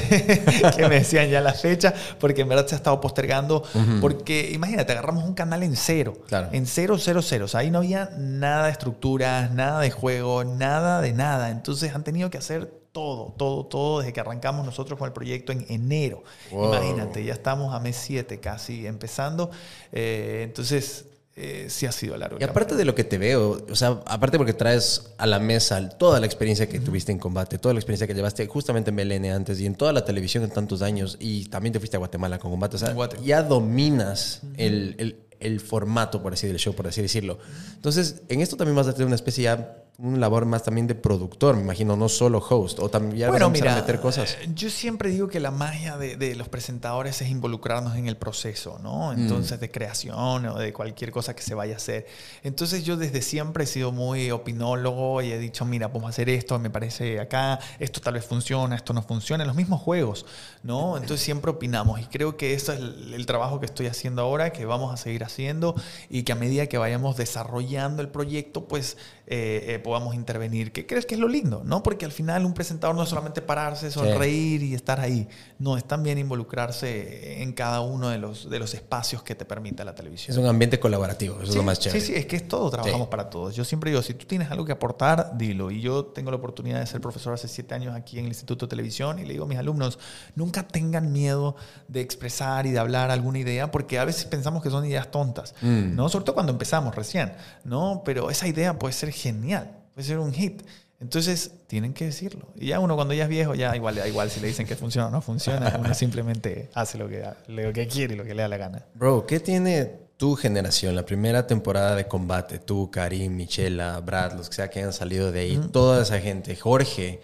que 0.78 0.88
me 0.88 1.00
decían 1.00 1.28
ya 1.32 1.42
la 1.42 1.54
fecha, 1.54 1.92
porque 2.20 2.42
en 2.42 2.50
verdad 2.50 2.68
se 2.68 2.76
ha 2.76 2.78
estado 2.78 3.02
postergando. 3.02 3.64
Porque 4.00 4.52
imagínate, 4.54 4.92
agarramos 4.92 5.24
un 5.24 5.34
canal 5.34 5.64
en 5.64 5.76
cero. 5.76 6.14
Claro. 6.28 6.50
En 6.52 6.68
cero, 6.68 6.98
cero, 7.00 7.24
cero. 7.24 7.46
O 7.46 7.48
sea, 7.48 7.62
ahí 7.62 7.72
no 7.72 7.80
había 7.80 8.12
nada 8.16 8.66
de 8.66 8.74
estructuras, 8.74 9.50
nada 9.50 9.82
de 9.82 9.90
juego, 9.90 10.44
nada 10.44 11.02
de 11.02 11.14
nada. 11.14 11.50
Entonces 11.50 11.96
han 11.96 12.04
tenido 12.04 12.30
que 12.30 12.38
hacer 12.38 12.85
todo, 12.96 13.34
todo, 13.38 13.66
todo 13.66 14.00
desde 14.00 14.14
que 14.14 14.22
arrancamos 14.22 14.66
nosotros 14.66 14.98
con 14.98 15.06
el 15.08 15.14
proyecto 15.14 15.52
en 15.52 15.66
enero. 15.70 16.24
Wow. 16.52 16.68
Imagínate, 16.74 17.24
ya 17.26 17.34
estamos 17.34 17.74
a 17.76 17.80
mes 17.82 17.98
7 17.98 18.40
casi 18.40 18.88
empezando. 18.88 19.52
Eh, 19.92 20.44
entonces, 20.46 21.06
eh, 21.36 21.66
sí 21.70 21.86
ha 21.86 21.92
sido 21.92 22.16
largo. 22.16 22.38
Y 22.40 22.44
aparte 22.46 22.70
camino. 22.70 22.78
de 22.78 22.86
lo 22.86 22.96
que 22.96 23.04
te 23.04 23.18
veo, 23.18 23.66
o 23.70 23.76
sea, 23.76 24.02
aparte 24.06 24.38
porque 24.38 24.54
traes 24.54 25.12
a 25.18 25.28
la 25.28 25.38
mesa 25.40 25.90
toda 25.90 26.22
la 26.22 26.26
experiencia 26.26 26.70
que 26.70 26.80
tuviste 26.80 27.12
en 27.12 27.20
combate, 27.20 27.58
toda 27.58 27.74
la 27.74 27.80
experiencia 27.82 28.08
que 28.08 28.14
llevaste 28.14 28.48
justamente 28.48 28.92
en 28.92 28.96
BLN 28.96 29.26
antes 29.32 29.60
y 29.60 29.66
en 29.66 29.76
toda 29.76 29.92
la 29.92 30.06
televisión 30.06 30.46
en 30.46 30.52
tantos 30.52 30.82
años, 30.82 31.18
y 31.20 31.46
también 31.50 31.74
te 31.74 31.80
fuiste 31.80 31.98
a 31.98 32.00
Guatemala 32.00 32.40
con 32.40 32.52
combate, 32.52 32.78
o 32.78 32.80
sea, 32.80 32.96
ya 33.22 33.44
dominas 33.44 34.42
el, 34.58 34.96
el- 34.98 35.22
el 35.42 35.60
formato, 35.60 36.24
por 36.24 36.32
así 36.32 36.48
show, 36.56 36.74
por 36.74 36.88
así 36.88 37.02
decirlo. 37.02 37.38
Entonces, 37.76 38.22
en 38.30 38.40
esto 38.40 38.56
también 38.56 38.74
vas 38.78 38.88
a 38.88 38.94
tener 38.94 39.06
una 39.08 39.16
especie 39.16 39.44
ya 39.44 39.84
un 39.98 40.20
labor 40.20 40.46
más 40.46 40.64
también 40.64 40.88
de 40.88 40.96
productor, 40.96 41.56
me 41.56 41.62
imagino, 41.62 41.96
no 41.96 42.10
solo 42.10 42.40
host, 42.40 42.80
o 42.80 42.90
también 42.90 43.18
ya 43.18 43.30
bueno, 43.30 43.50
vas 43.50 43.62
a 43.62 43.76
meter 43.76 44.02
cosas. 44.02 44.38
Eh, 44.42 44.50
yo 44.54 44.70
siempre 44.70 45.10
digo 45.10 45.30
que 45.30 45.40
la 45.40 45.52
magia 45.52 45.98
de, 45.98 46.36
los 46.36 46.50
presentadores 46.50 47.22
es 47.22 47.30
involucrarnos 47.30 47.96
en 47.96 48.08
el 48.08 48.18
proceso, 48.18 48.78
¿no? 48.84 49.14
Mm. 49.14 49.20
Entonces, 49.20 49.60
de 49.60 49.72
creación 49.72 50.46
o 50.48 50.58
de 50.60 50.74
cualquier 50.74 51.12
cosa 51.12 51.34
que 51.34 51.42
se 51.42 51.56
vaya 51.56 51.76
a 51.76 51.78
hacer. 51.78 52.08
Entonces, 52.44 52.84
yo 52.84 52.98
desde 52.98 53.22
siempre 53.22 53.64
he 53.64 53.68
sido 53.68 53.94
muy 53.94 54.32
opinólogo 54.32 55.22
y 55.22 55.32
he 55.32 55.40
dicho, 55.40 55.64
mira, 55.64 55.88
vamos 55.88 56.06
a 56.06 56.10
hacer 56.10 56.28
esto, 56.28 56.60
me 56.60 56.70
parece 56.70 57.22
acá, 57.22 57.60
esto 57.80 58.02
tal 58.02 58.16
vez 58.16 58.26
funciona, 58.26 58.76
esto 58.76 58.92
no 58.92 59.02
funciona, 59.02 59.46
los 59.46 59.56
mismos 59.56 59.82
juegos, 59.82 60.26
¿no? 60.64 60.98
Entonces, 60.98 61.22
siempre 61.22 61.52
opinamos 61.52 62.02
y 62.02 62.06
creo 62.06 62.36
que 62.36 62.54
eso 62.54 62.74
es 62.74 62.80
el, 62.80 63.26
trabajo 63.26 63.60
que 63.60 63.66
estoy 63.66 63.88
haciendo 63.88 64.22
ahora, 64.22 64.52
que 64.52 64.66
vamos 64.66 64.94
a 64.94 64.98
seguir 64.98 65.24
haciendo 65.24 65.74
y 66.10 66.24
que 66.24 66.34
a 66.34 66.36
medida 66.36 66.68
que 66.68 66.78
vayamos 66.78 67.18
desarrollando 67.18 68.02
el 68.02 68.10
proyecto, 68.10 68.68
pues 68.68 68.98
eh, 69.28 69.74
eh, 69.76 69.80
podamos 69.80 70.14
intervenir. 70.14 70.72
¿Qué 70.72 70.86
crees 70.86 71.06
que 71.06 71.16
es 71.16 71.20
lo 71.20 71.28
lindo? 71.28 71.64
¿no? 71.66 71.82
Porque 71.82 72.06
al 72.06 72.12
final 72.12 72.46
un 72.46 72.54
presentador 72.54 72.96
no 72.96 73.04
es 73.04 73.10
solamente 73.10 73.42
pararse, 73.42 73.90
sonreír 73.90 74.62
y 74.62 74.76
estar 74.76 75.00
ahí. 75.00 75.28
No, 75.58 75.78
es 75.78 75.86
también 75.86 76.18
involucrarse 76.18 77.42
en 77.42 77.54
cada 77.54 77.82
uno 77.82 78.10
de 78.10 78.20
los, 78.20 78.50
de 78.50 78.60
los 78.60 78.74
espacios 78.76 79.24
que 79.24 79.34
te 79.34 79.44
permita 79.46 79.84
la 79.84 79.96
televisión. 79.96 80.38
Es 80.38 80.38
un 80.38 80.48
ambiente 80.48 80.80
colaborativo, 80.80 81.42
eso 81.42 81.52
es 81.52 81.56
lo 81.56 81.64
más 81.64 81.80
chévere. 81.80 82.02
Sí, 82.02 82.08
sí, 82.08 82.16
es 82.16 82.28
que 82.28 82.36
es 82.36 82.48
todo, 82.48 82.70
trabajamos 82.70 83.08
para 83.08 83.30
todos. 83.30 83.56
Yo 83.56 83.66
siempre 83.66 83.90
digo, 83.90 84.04
si 84.04 84.14
tú 84.14 84.26
tienes 84.26 84.52
algo 84.52 84.64
que 84.64 84.72
aportar, 84.72 85.38
dilo. 85.38 85.72
Y 85.72 85.82
yo 85.82 86.06
tengo 86.06 86.30
la 86.30 86.38
oportunidad 86.38 86.80
de 86.80 86.86
ser 86.86 87.02
profesor 87.02 87.34
hace 87.34 87.48
siete 87.48 87.74
años 87.74 87.96
aquí 87.96 88.20
en 88.20 88.26
el 88.26 88.32
Instituto 88.32 88.68
de 88.68 88.70
Televisión 88.70 89.18
y 89.18 89.24
le 89.24 89.34
digo 89.34 89.46
a 89.46 89.48
mis 89.48 89.58
alumnos, 89.58 89.98
nunca 90.36 90.68
tengan 90.68 91.12
miedo 91.12 91.56
de 91.88 92.02
expresar 92.02 92.68
y 92.68 92.72
de 92.72 92.80
hablar 92.80 93.10
alguna 93.10 93.40
idea, 93.40 93.72
porque 93.72 93.98
a 93.98 94.06
veces 94.06 94.26
pensamos 94.26 94.62
que 94.62 94.70
son 94.70 94.86
ideas 94.86 95.10
tontas, 95.10 95.56
mm. 95.62 95.96
¿no? 95.96 96.10
Sobre 96.10 96.26
todo 96.26 96.36
cuando 96.36 96.52
empezamos 96.52 96.94
recién, 96.96 97.34
¿no? 97.64 98.04
Pero 98.06 98.30
esa 98.30 98.48
idea 98.48 98.78
puede 98.78 98.94
ser 98.94 99.15
genial, 99.16 99.72
puede 99.94 100.08
ser 100.08 100.20
un 100.20 100.34
hit. 100.34 100.62
Entonces, 101.00 101.52
tienen 101.68 101.94
que 101.94 102.06
decirlo. 102.06 102.48
Y 102.56 102.68
ya 102.68 102.80
uno 102.80 102.96
cuando 102.96 103.14
ya 103.14 103.24
es 103.24 103.30
viejo, 103.30 103.54
ya 103.54 103.76
igual 103.76 104.02
igual 104.08 104.30
si 104.30 104.40
le 104.40 104.48
dicen 104.48 104.66
que 104.66 104.76
funciona 104.76 105.08
o 105.08 105.12
no 105.12 105.22
funciona, 105.22 105.76
uno 105.80 105.94
simplemente 105.94 106.70
hace 106.74 106.98
lo 106.98 107.10
que, 107.10 107.24
lo 107.48 107.74
que 107.74 107.88
quiere 107.88 108.14
y 108.14 108.18
lo 108.18 108.24
que 108.24 108.34
le 108.34 108.44
da 108.44 108.48
la 108.48 108.58
gana. 108.58 108.86
Bro, 108.94 109.26
¿qué 109.26 109.40
tiene 109.40 110.05
tu 110.18 110.36
generación, 110.36 110.96
la 110.96 111.06
primera 111.06 111.46
temporada 111.46 111.94
de 111.94 112.08
combate, 112.08 112.58
tú, 112.58 112.90
Karim, 112.90 113.36
Michela, 113.36 114.00
Brad, 114.00 114.34
los 114.34 114.48
que 114.48 114.56
sea 114.56 114.70
que 114.70 114.80
hayan 114.80 114.94
salido 114.94 115.34
de 115.34 115.42
ahí, 115.42 115.62
toda 115.74 116.04
esa 116.04 116.22
gente, 116.22 116.56
Jorge, 116.56 117.20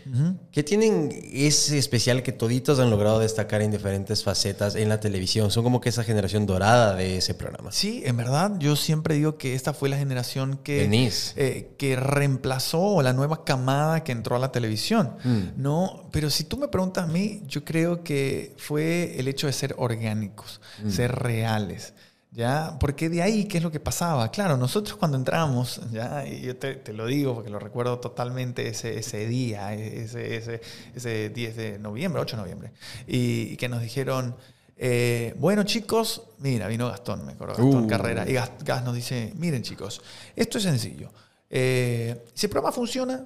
¿qué 0.52 0.62
tienen 0.62 1.10
ese 1.32 1.78
especial 1.78 2.22
que 2.22 2.34
toditos 2.34 2.80
han 2.80 2.90
logrado 2.90 3.20
destacar 3.20 3.62
en 3.62 3.72
diferentes 3.72 4.24
facetas 4.24 4.76
en 4.76 4.90
la 4.90 5.00
televisión? 5.00 5.52
Son 5.52 5.64
como 5.64 5.80
que 5.80 5.88
esa 5.88 6.04
generación 6.04 6.46
dorada 6.46 6.96
de 6.96 7.18
ese 7.18 7.34
programa. 7.34 7.72
Sí, 7.72 8.04
en 8.06 8.18
verdad, 8.18 8.58
yo 8.60 8.76
siempre 8.76 9.16
digo 9.16 9.38
que 9.38 9.56
esta 9.56 9.74
fue 9.74 9.88
la 9.88 9.98
generación 9.98 10.58
que, 10.58 10.90
eh, 11.38 11.76
que 11.78 11.96
reemplazó 11.96 13.02
la 13.02 13.14
nueva 13.14 13.46
camada 13.46 14.04
que 14.04 14.12
entró 14.12 14.36
a 14.36 14.40
la 14.40 14.52
televisión. 14.52 15.16
Mm. 15.24 15.62
No, 15.62 16.10
pero 16.12 16.30
si 16.30 16.44
tú 16.44 16.58
me 16.58 16.68
preguntas 16.68 17.06
a 17.06 17.08
mí, 17.08 17.42
yo 17.48 17.64
creo 17.64 18.04
que 18.04 18.54
fue 18.58 19.18
el 19.18 19.30
hecho 19.30 19.48
de 19.48 19.54
ser 19.54 19.76
orgánicos, 19.78 20.60
mm. 20.84 20.90
ser 20.90 21.12
reales. 21.14 21.94
¿Ya? 22.32 22.78
Porque 22.80 23.10
de 23.10 23.22
ahí, 23.22 23.46
¿qué 23.46 23.58
es 23.58 23.64
lo 23.64 23.72
que 23.72 23.80
pasaba? 23.80 24.32
Claro, 24.32 24.58
nosotros 24.58 24.98
cuando 24.98 25.18
entramos, 25.18 25.82
¿ya? 25.92 26.26
Y 26.26 26.42
yo 26.42 26.56
te, 26.58 26.82
lo 26.94 27.06
digo 27.06 27.36
porque 27.36 27.50
lo 27.50 27.60
recuerdo 27.60 28.00
totalmente 28.00 28.68
ese, 28.68 28.98
ese 28.98 29.28
día, 29.28 29.74
ese, 29.74 30.38
ese, 30.38 30.62
ese 30.96 31.30
10 31.30 31.56
de 31.56 31.80
noviembre, 31.80 32.22
8 32.22 32.38
de 32.38 32.42
noviembre, 32.42 32.72
y, 33.06 33.58
que 33.58 33.68
nos 33.68 33.82
dijeron, 33.82 34.36
eh, 34.78 35.36
bueno 35.38 35.64
chicos, 35.64 36.24
mira, 36.40 36.68
vino 36.68 36.88
Gastón, 36.88 37.26
me 37.26 37.34
acuerdo, 37.34 37.56
Gastón 37.56 37.86
uh. 37.86 37.88
Carrera, 37.88 38.28
y 38.28 38.34
Gas, 38.34 38.84
nos 38.84 38.96
dice, 38.96 39.34
miren 39.36 39.62
chicos, 39.62 40.02
esto 40.36 40.58
es 40.58 40.64
sencillo, 40.64 41.12
eh, 41.50 42.26
si 42.34 42.46
el 42.46 42.50
programa 42.50 42.72
funciona, 42.72 43.26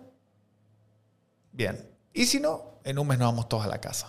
bien, 1.52 1.90
y 2.12 2.26
si 2.26 2.40
no, 2.40 2.80
en 2.84 2.98
un 2.98 3.08
mes 3.08 3.20
nos 3.20 3.28
vamos 3.28 3.48
todos 3.48 3.66
a 3.66 3.68
la 3.68 3.80
casa. 3.80 4.08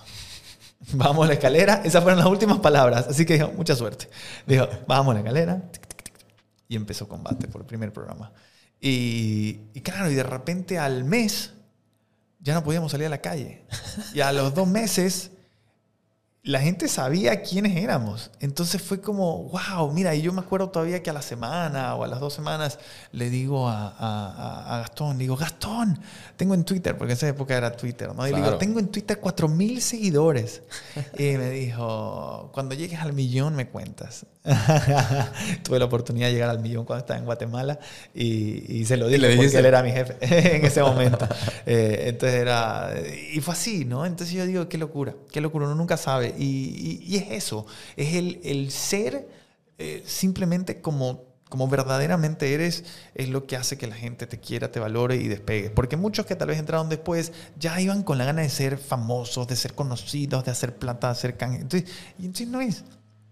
Vamos 0.92 1.24
a 1.24 1.28
la 1.28 1.34
escalera. 1.34 1.82
Esas 1.84 2.02
fueron 2.02 2.18
las 2.18 2.28
últimas 2.28 2.58
palabras. 2.58 3.06
Así 3.08 3.24
que 3.24 3.34
dijo, 3.34 3.52
mucha 3.56 3.74
suerte. 3.74 4.08
Dijo, 4.46 4.68
vamos 4.86 5.12
a 5.12 5.14
la 5.14 5.20
escalera. 5.20 5.62
Y 6.68 6.76
empezó 6.76 7.08
combate 7.08 7.48
por 7.48 7.62
el 7.62 7.66
primer 7.66 7.92
programa. 7.92 8.32
Y, 8.80 9.60
y 9.72 9.80
claro, 9.80 10.10
y 10.10 10.14
de 10.14 10.22
repente 10.22 10.78
al 10.78 11.04
mes 11.04 11.52
ya 12.40 12.54
no 12.54 12.62
podíamos 12.62 12.92
salir 12.92 13.06
a 13.06 13.10
la 13.10 13.20
calle. 13.20 13.64
Y 14.14 14.20
a 14.20 14.32
los 14.32 14.54
dos 14.54 14.68
meses 14.68 15.30
la 16.46 16.60
gente 16.60 16.86
sabía 16.86 17.42
quiénes 17.42 17.76
éramos. 17.76 18.30
Entonces 18.38 18.80
fue 18.80 19.00
como, 19.00 19.50
wow, 19.50 19.92
mira, 19.92 20.14
y 20.14 20.22
yo 20.22 20.32
me 20.32 20.40
acuerdo 20.40 20.70
todavía 20.70 21.02
que 21.02 21.10
a 21.10 21.12
la 21.12 21.20
semana 21.20 21.96
o 21.96 22.04
a 22.04 22.06
las 22.06 22.20
dos 22.20 22.34
semanas 22.34 22.78
le 23.10 23.30
digo 23.30 23.68
a, 23.68 23.88
a, 23.98 24.78
Gastón, 24.78 25.18
digo, 25.18 25.36
Gastón, 25.36 25.98
tengo 26.36 26.54
en 26.54 26.62
Twitter, 26.62 26.96
porque 26.96 27.14
en 27.14 27.16
esa 27.16 27.26
época 27.26 27.56
era 27.56 27.76
Twitter, 27.76 28.14
¿no? 28.14 28.28
Y 28.28 28.30
le 28.30 28.36
digo, 28.36 28.58
tengo 28.58 28.78
en 28.78 28.86
Twitter 28.88 29.20
4.000 29.20 29.80
seguidores. 29.80 30.62
y 31.18 31.36
me 31.36 31.50
dijo, 31.50 32.50
cuando 32.54 32.76
llegues 32.76 33.00
al 33.00 33.12
millón 33.12 33.56
me 33.56 33.66
cuentas. 33.66 34.24
Tuve 35.64 35.80
la 35.80 35.86
oportunidad 35.86 36.28
de 36.28 36.34
llegar 36.34 36.50
al 36.50 36.60
millón 36.60 36.84
cuando 36.84 37.00
estaba 37.00 37.18
en 37.18 37.24
Guatemala 37.24 37.80
y, 38.14 38.84
se 38.84 38.96
lo 38.96 39.08
dije 39.08 39.36
porque 39.36 39.58
él 39.58 39.66
era 39.66 39.82
mi 39.82 39.90
jefe 39.90 40.16
en 40.56 40.64
ese 40.64 40.80
momento. 40.80 41.26
Eh, 41.66 42.04
entonces 42.06 42.40
era, 42.40 42.94
y 43.32 43.40
fue 43.40 43.54
así, 43.54 43.84
¿no? 43.84 44.06
Entonces 44.06 44.32
yo 44.36 44.46
digo, 44.46 44.68
qué 44.68 44.78
locura, 44.78 45.14
qué 45.32 45.40
locura, 45.40 45.66
uno 45.66 45.74
nunca 45.74 45.96
sabe. 45.96 46.35
Y, 46.38 47.16
es 47.16 47.44
eso, 47.44 47.66
es 47.96 48.14
el, 48.14 48.70
ser 48.70 49.28
eh, 49.78 50.02
simplemente 50.06 50.80
como, 50.80 51.24
como 51.48 51.68
verdaderamente 51.68 52.52
eres, 52.54 52.84
es 53.14 53.28
lo 53.28 53.46
que 53.46 53.56
hace 53.56 53.78
que 53.78 53.86
la 53.86 53.94
gente 53.94 54.26
te 54.26 54.40
quiera, 54.40 54.70
te 54.70 54.80
valore 54.80 55.16
y 55.16 55.28
despegue. 55.28 55.70
Porque 55.70 55.96
muchos 55.96 56.26
que 56.26 56.36
tal 56.36 56.48
vez 56.48 56.58
entraron 56.58 56.88
después 56.88 57.32
ya 57.58 57.80
iban 57.80 58.02
con 58.02 58.18
la 58.18 58.24
gana 58.24 58.42
de 58.42 58.50
ser 58.50 58.78
famosos, 58.78 59.46
de 59.48 59.56
ser 59.56 59.74
conocidos, 59.74 60.44
de 60.44 60.50
hacer 60.50 60.76
plata, 60.76 61.08
de 61.08 61.12
hacer 61.12 61.36
canje. 61.36 61.58
Y 62.18 62.26
entonces 62.26 62.48
no 62.48 62.60
es. 62.60 62.84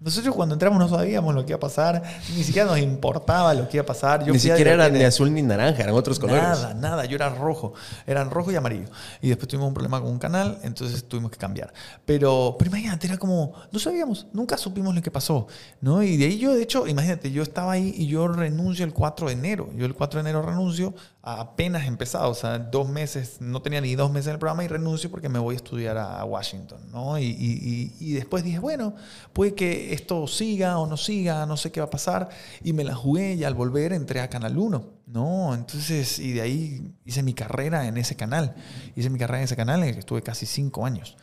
Nosotros 0.05 0.35
cuando 0.35 0.55
entramos 0.55 0.79
no 0.79 0.87
sabíamos 0.87 1.35
lo 1.35 1.47
que 1.47 1.53
iba 1.53 1.57
a 1.57 1.61
pasar, 1.61 2.03
ni 2.37 2.45
siquiera 2.45 2.69
nos 2.69 2.79
importaba 2.79 3.55
lo 3.55 3.67
que 3.67 3.79
iba 3.79 3.85
a 3.85 3.87
pasar. 3.87 4.23
Yo 4.23 4.35
ni 4.35 4.39
siquiera 4.39 4.73
era 4.75 4.91
ni 4.91 5.03
azul 5.03 5.33
ni 5.33 5.41
naranja, 5.41 5.83
eran 5.83 5.95
otros 5.95 6.19
colores. 6.19 6.43
Nada, 6.43 6.75
nada, 6.75 7.05
yo 7.07 7.17
era 7.17 7.31
rojo, 7.31 7.73
eran 8.07 8.31
rojo 8.31 8.53
y 8.53 8.57
amarillo. 8.57 8.85
Y 9.23 9.29
después 9.29 9.49
tuvimos 9.49 9.69
un 9.69 9.73
problema 9.73 10.03
con 10.03 10.11
un 10.11 10.19
canal, 10.19 10.59
entonces 10.63 11.05
tuvimos 11.05 11.31
que 11.31 11.39
cambiar. 11.39 11.73
Pero, 12.05 12.55
pero 12.59 12.69
imagínate, 12.69 13.07
era 13.07 13.17
como, 13.17 13.55
no 13.73 13.79
sabíamos, 13.79 14.27
nunca 14.35 14.59
supimos 14.59 14.95
lo 14.95 15.01
que 15.01 15.11
pasó. 15.11 15.47
¿no? 15.81 16.03
Y 16.03 16.19
de 16.19 16.27
ahí 16.27 16.39
yo, 16.39 16.55
de 16.55 16.63
hecho, 16.63 16.87
imagínate, 16.87 17.33
yo 17.33 17.43
estaba 17.43 17.73
ahí 17.73 17.95
y 17.97 18.07
yo 18.07 18.29
renuncio 18.29 18.85
el 18.85 18.93
4 18.93 19.29
de 19.29 19.33
enero. 19.33 19.71
Yo 19.75 19.87
el 19.87 19.95
4 19.95 20.23
de 20.23 20.29
enero 20.29 20.43
renuncio, 20.43 20.93
apenas 21.27 21.87
empezado, 21.87 22.31
o 22.31 22.35
sea, 22.35 22.59
dos 22.59 22.89
meses, 22.89 23.41
no 23.41 23.63
tenía 23.63 23.81
ni 23.81 23.95
dos 23.95 24.11
meses 24.11 24.27
en 24.27 24.33
el 24.35 24.39
programa 24.39 24.63
y 24.65 24.69
renuncio 24.69 25.11
porque 25.11 25.31
me 25.31 25.39
voy 25.39 25.55
a 25.55 25.57
estudiar 25.57 25.97
a 25.97 26.23
Washington. 26.25 26.81
¿no? 26.93 27.19
Y, 27.19 27.25
y, 27.25 27.97
y 27.99 28.13
después 28.13 28.45
dije, 28.45 28.59
bueno, 28.59 28.95
puede 29.33 29.55
que 29.55 29.95
esto 29.95 30.27
siga 30.27 30.79
o 30.79 30.87
no 30.87 30.97
siga, 30.97 31.47
no 31.47 31.57
sé 31.57 31.73
qué 31.73 31.81
va 31.81 31.87
a 31.87 31.91
pasar. 31.91 32.29
Y 32.63 32.75
me 32.75 32.85
la 32.85 32.95
jugué 32.95 33.35
y 33.35 33.45
al 33.45 33.55
volver 33.55 33.93
entré 33.93 34.21
a 34.21 34.29
Canal 34.29 34.59
1, 34.59 34.85
¿no? 35.07 35.55
Entonces, 35.55 36.19
y 36.19 36.33
de 36.33 36.41
ahí 36.41 36.93
hice 37.05 37.23
mi 37.23 37.35
carrera 37.35 37.87
en 37.87 37.97
ese 37.97 38.17
canal. 38.17 38.55
Hice 38.97 39.11
mi 39.11 39.19
carrera 39.19 39.39
en 39.39 39.45
ese 39.45 39.57
canal 39.57 39.83
en 39.83 39.89
el 39.89 39.95
que 39.95 40.01
estuve 40.01 40.23
casi 40.23 40.47
cinco 40.47 40.87
años. 40.87 41.17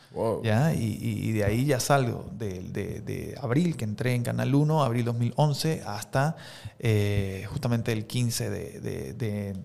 ¿ya? 0.43 0.73
Y, 0.73 1.31
de 1.31 1.43
ahí 1.43 1.65
ya 1.65 1.79
salgo, 1.79 2.29
de, 2.33 2.61
de, 2.61 3.35
abril, 3.41 3.75
que 3.77 3.85
entré 3.85 4.13
en 4.13 4.23
Canal 4.23 4.53
1, 4.53 4.83
abril 4.83 5.05
2011, 5.05 5.83
hasta 5.85 6.35
eh, 6.79 7.45
justamente 7.49 7.91
el 7.91 8.05
15 8.05 8.49
de, 8.49 9.55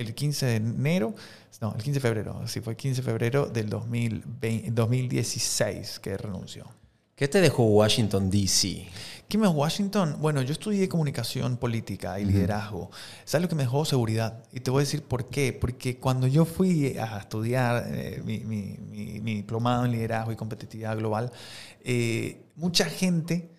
el 0.00 0.14
15 0.14 0.46
de 0.46 0.56
enero, 0.56 1.14
no, 1.60 1.74
el 1.76 1.82
15 1.82 1.92
de 1.92 2.00
febrero, 2.00 2.42
sí, 2.46 2.60
fue 2.60 2.72
el 2.72 2.76
15 2.76 3.02
de 3.02 3.04
febrero 3.04 3.46
del 3.46 3.68
2020, 3.68 4.70
2016 4.70 5.98
que 6.00 6.16
renunció. 6.16 6.66
¿Qué 7.14 7.28
te 7.28 7.42
dejó 7.42 7.64
Washington, 7.64 8.30
D.C.? 8.30 8.86
¿Qué 9.28 9.36
me 9.36 9.46
dejó 9.46 9.58
Washington? 9.58 10.16
Bueno, 10.20 10.40
yo 10.40 10.52
estudié 10.52 10.88
comunicación 10.88 11.58
política 11.58 12.18
y 12.18 12.24
liderazgo. 12.24 12.90
¿Sabes 13.26 13.42
lo 13.42 13.48
que 13.50 13.54
me 13.54 13.64
dejó? 13.64 13.84
Seguridad. 13.84 14.42
Y 14.52 14.60
te 14.60 14.70
voy 14.70 14.80
a 14.80 14.84
decir 14.84 15.02
por 15.02 15.28
qué. 15.28 15.52
Porque 15.52 15.98
cuando 15.98 16.26
yo 16.26 16.46
fui 16.46 16.96
a 16.96 17.18
estudiar 17.18 17.84
eh, 17.88 18.22
mi, 18.24 19.34
diplomado 19.34 19.84
en 19.84 19.92
liderazgo 19.92 20.32
y 20.32 20.36
competitividad 20.36 20.96
global, 20.96 21.30
eh, 21.84 22.46
mucha 22.56 22.86
gente 22.86 23.50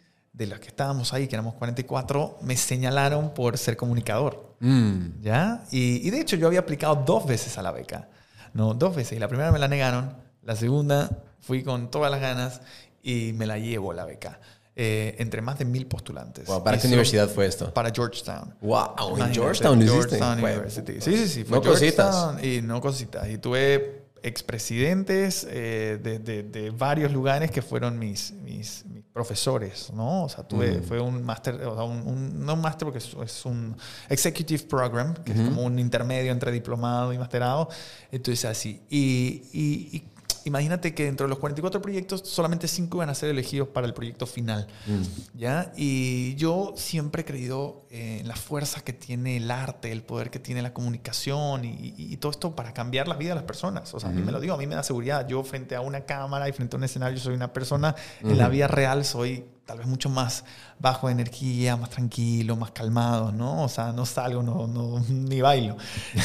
de 0.42 0.48
los 0.48 0.60
que 0.60 0.70
estábamos 0.70 1.14
ahí, 1.14 1.28
que 1.28 1.36
éramos 1.36 1.54
44, 1.54 2.40
me 2.42 2.58
señalaron 2.58 3.32
por 3.32 3.60
ser 3.60 3.78
comunicador. 3.78 4.56
Mm. 4.60 5.22
¿Ya? 5.22 5.64
Y, 5.72 6.08
y, 6.08 6.10
de 6.10 6.20
hecho 6.20 6.36
yo 6.36 6.48
había 6.48 6.62
aplicado 6.62 6.96
dos 6.96 7.28
veces 7.28 7.60
a 7.60 7.62
la 7.62 7.72
beca. 7.72 8.10
No, 8.54 8.74
dos 8.74 8.96
veces. 8.96 9.18
Y 9.18 9.20
la 9.20 9.28
primera 9.28 9.52
me 9.52 9.60
la 9.60 9.68
negaron. 9.68 10.16
La 10.44 10.56
segunda 10.56 11.10
fui 11.42 11.64
con 11.64 11.92
todas 11.92 12.10
las 12.10 12.20
ganas 12.20 12.62
y 13.04 13.34
me 13.34 13.46
la 13.46 13.60
llevo 13.60 13.94
la 13.94 14.06
beca. 14.06 14.40
Eh, 14.76 15.16
entre 15.20 15.44
más 15.44 15.60
de 15.60 15.66
mil 15.66 15.86
postulantes. 15.86 16.50
¿Para 16.50 16.80
qué 16.80 16.88
universidad 16.88 17.30
fue 17.30 17.46
esto? 17.46 17.72
Para 17.72 17.92
Georgetown. 17.92 18.56
¡Wow! 18.62 19.18
¿En 19.20 19.32
Georgetown 19.32 19.80
Georgetown 19.80 20.44
University. 20.44 21.02
Sí, 21.02 21.18
sí, 21.18 21.28
sí. 21.28 21.44
Fue 21.44 21.60
no 21.60 21.64
cositas. 21.64 22.44
Y 22.44 22.64
no 22.64 22.82
cositas. 22.82 23.30
Y 23.30 23.38
tuve 23.38 24.01
expresidentes 24.24 25.48
eh, 25.50 26.00
de, 26.02 26.20
de, 26.20 26.44
de, 26.44 26.70
varios 26.70 27.12
lugares 27.12 27.50
que 27.52 27.62
fueron 27.62 27.98
mis, 27.98 28.32
mis, 28.34 28.86
mis 28.86 29.04
profesores, 29.06 29.92
¿no? 29.94 30.24
O 30.24 30.30
sea, 30.30 30.48
tuve, 30.48 30.82
fue 30.82 31.00
un 31.00 31.24
máster, 31.24 31.56
o 31.56 31.76
sea, 31.76 31.84
un, 31.84 32.46
no 32.46 32.54
un 32.54 32.62
máster 32.62 32.86
porque 32.86 33.00
es, 33.00 33.46
un 33.46 33.76
executive 34.10 34.64
program, 34.64 35.14
que 35.16 35.32
es 35.32 35.40
como 35.40 35.64
un 35.64 35.80
intermedio 35.80 36.32
entre 36.32 36.52
diplomado 36.52 37.14
y 37.14 37.18
masterado. 37.18 37.70
Entonces, 38.12 38.46
así. 38.46 38.82
Y, 38.90 39.44
y, 39.52 39.98
y 39.98 40.04
imagínate 40.46 40.94
que 40.94 41.06
dentro 41.06 41.26
de 41.26 41.30
los 41.30 41.40
44 41.40 41.82
proyectos, 41.82 42.22
solamente 42.26 42.68
5 42.68 42.98
iban 42.98 43.10
a 43.10 43.16
ser 43.16 43.30
elegidos 43.30 43.68
para 43.68 43.88
el 43.88 43.94
proyecto 43.94 44.26
final. 44.26 44.68
Mm. 44.88 45.38
¿ya? 45.38 45.72
Y 45.76 46.36
yo 46.36 46.74
siempre 46.76 47.24
he 47.24 47.26
creído 47.26 47.86
en 47.90 48.28
la 48.28 48.36
fuerza 48.36 48.82
que 48.82 48.94
tiene 48.94 49.38
el 49.38 49.52
arte, 49.52 49.92
el 49.92 50.04
poder 50.04 50.30
que 50.30 50.40
tiene 50.40 50.62
la 50.62 50.74
comunicación 50.74 51.66
y, 51.66 52.18
todo 52.18 52.32
esto 52.32 52.56
para 52.56 52.74
cambiar 52.74 53.08
la 53.08 53.16
vida 53.16 53.30
de 53.30 53.36
las 53.36 53.46
personas. 53.46 53.94
O 53.94 54.00
sea, 54.00 54.10
a 54.10 54.14
mí 54.14 54.22
me 54.22 54.32
lo 54.32 54.40
digo, 54.40 54.54
a 54.54 54.58
mí 54.58 54.68
me 54.68 54.76
da 54.76 54.84
seguridad. 54.84 55.28
Yo 55.28 55.44
frente 55.44 55.76
a 55.76 55.82
una 55.82 56.02
cámara 56.02 56.48
y 56.48 56.52
frente 56.52 56.76
a 56.76 56.78
un 56.78 56.84
escenario 56.84 57.20
soy 57.20 57.34
una 57.34 57.52
persona, 57.52 57.96
en 58.22 58.38
la 58.38 58.48
vida 58.48 58.68
real 58.68 59.06
soy 59.06 59.46
tal 59.66 59.78
vez 59.78 59.88
mucho 59.88 60.10
más 60.10 60.44
bajo 60.80 61.08
de 61.08 61.14
energía, 61.14 61.78
más 61.78 61.92
tranquilo, 61.92 62.56
más 62.56 62.72
calmado, 62.72 63.32
¿no? 63.32 63.64
O 63.64 63.70
sea, 63.70 63.92
no 63.92 64.06
salgo, 64.06 64.42
no, 64.42 64.68
no 64.68 65.00
ni 65.10 65.42
bailo, 65.42 65.78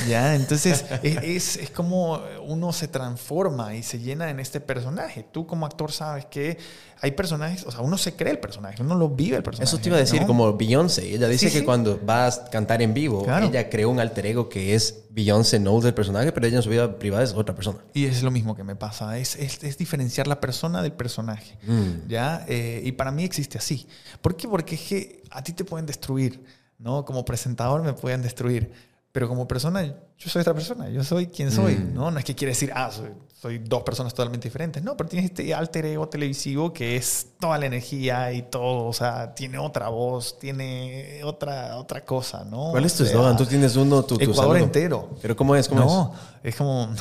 ¿ya? 0.09 0.35
Entonces, 0.35 0.85
es, 1.02 1.57
es, 1.57 1.71
como 1.71 2.21
uno 2.47 2.73
se 2.73 2.88
transforma 2.88 3.75
y 3.75 3.83
se 3.83 3.99
llena 3.99 4.31
en 4.31 4.40
este 4.40 4.61
personaje. 4.61 5.26
Tú 5.31 5.47
como 5.47 5.66
actor 5.66 5.93
sabes 5.93 6.25
que 6.26 6.59
hay 7.00 7.11
personajes, 7.11 7.64
o 7.66 7.71
sea, 7.71 7.81
uno 7.81 7.99
se 7.99 8.14
cree 8.14 8.33
el 8.33 8.38
personaje, 8.38 8.83
uno 8.83 8.95
lo 8.95 9.11
vive 9.11 9.37
el 9.37 9.43
personaje. 9.43 9.69
Eso 9.69 9.78
te 9.78 9.90
iba 9.90 9.99
a 9.99 10.00
decir, 10.00 10.25
como 10.25 10.57
Beyoncé. 10.57 11.14
Ella 11.14 11.28
dice 11.28 11.52
que 11.52 11.64
cuando 11.64 12.00
vas 12.02 12.38
a 12.38 12.50
cantar 12.50 12.81
en 12.81 12.95
vivo, 12.95 13.26
ella 13.43 13.69
creó 13.69 13.90
un 13.90 14.00
alter 14.00 14.26
ego 14.26 14.49
que 14.49 14.75
es 14.75 15.02
Beyoncé 15.11 15.59
no 15.61 15.81
del 15.81 15.95
personaje, 15.95 16.33
pero 16.33 16.47
ella 16.47 16.57
en 16.57 16.62
su 16.62 16.71
vida 16.71 16.99
privada 16.99 17.25
es 17.25 17.33
otra 17.33 17.55
persona. 17.55 17.78
Y 17.95 18.05
es 18.05 18.23
lo 18.23 18.31
mismo 18.31 18.55
que 18.55 18.64
me 18.64 18.76
pasa, 18.76 19.19
es, 19.19 19.37
es, 19.37 19.78
diferenciar 19.78 20.26
la 20.26 20.40
persona 20.40 20.83
del 20.83 20.93
personaje. 20.93 21.59
Mm. 21.66 22.09
¿ya? 22.09 22.45
Eh, 22.49 22.83
y 22.85 22.93
para 22.93 23.11
mí 23.12 23.25
existe 23.40 23.59
así. 23.59 23.87
¿Por 24.21 24.37
qué? 24.37 24.49
Porque 24.49 24.75
es 24.75 24.81
que 24.83 25.23
a 25.31 25.43
ti 25.43 25.52
te 25.52 25.64
pueden 25.64 25.87
destruir, 25.87 26.43
¿no? 26.78 27.05
Como 27.05 27.25
presentador 27.25 27.83
me 27.83 27.93
pueden 27.93 28.23
destruir, 28.23 28.73
pero 29.12 29.28
como 29.28 29.47
persona 29.47 29.85
yo 29.85 30.31
soy 30.31 30.40
otra 30.40 30.55
persona, 30.55 30.88
yo 30.88 31.05
soy 31.05 31.26
quien 31.26 31.50
soy, 31.52 31.76
mm. 31.76 31.95
¿no? 31.95 32.11
No 32.11 32.19
es 32.19 32.25
que 32.25 32.35
quiere 32.35 32.52
decir, 32.52 32.73
ah, 32.75 32.90
soy 32.90 33.11
soy 33.40 33.59
dos 33.59 33.83
personas 33.83 34.14
totalmente 34.14 34.49
diferentes. 34.49 34.83
No, 34.83 34.97
pero 34.97 35.11
tienes 35.11 35.31
este 35.31 35.55
alter 35.55 35.85
ego 35.85 36.09
televisivo 36.09 36.73
que 36.73 36.97
es 36.97 37.28
toda 37.38 37.59
la 37.59 37.66
energía 37.66 38.33
y 38.33 38.43
todo, 38.43 38.87
o 38.87 38.93
sea, 38.93 39.35
tiene 39.35 39.59
otra 39.59 39.88
voz, 39.88 40.38
tiene 40.38 41.21
otra, 41.23 41.76
otra 41.76 42.05
cosa, 42.05 42.45
¿no? 42.45 42.71
¿Cuál 42.71 42.87
es 42.87 42.95
tu 42.95 43.05
eslogan? 43.05 43.37
Tú 43.37 43.45
tienes 43.45 43.76
uno, 43.76 44.02
tu, 44.05 44.16
tu 44.16 44.25
Ecuador 44.25 44.57
entero. 44.57 45.11
¿Pero 45.21 45.37
cómo 45.37 45.55
es? 45.55 45.69
¿Cómo 45.69 45.83
no, 45.83 46.12
es? 46.14 46.36
Como... 46.55 46.88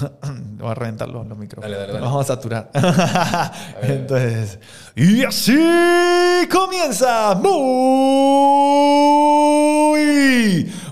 Voy 0.58 0.72
a 0.72 0.74
reventar 0.74 1.08
los, 1.08 1.28
los 1.28 1.38
micrófonos. 1.38 1.70
Dale, 1.70 1.82
dale, 1.82 1.94
dale. 1.94 2.06
Vamos 2.06 2.26
a 2.26 2.28
saturar. 2.34 2.72
Entonces... 3.84 4.58
Y 4.96 5.24
así 5.24 6.48
comienza. 6.50 7.36
Muy 7.36 7.56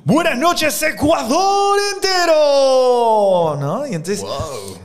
buenas 0.04 0.38
noches, 0.38 0.84
Ecuador 0.84 1.80
entero. 1.96 3.58
¿No? 3.60 3.88
Y 3.88 3.96
entonces... 3.96 4.24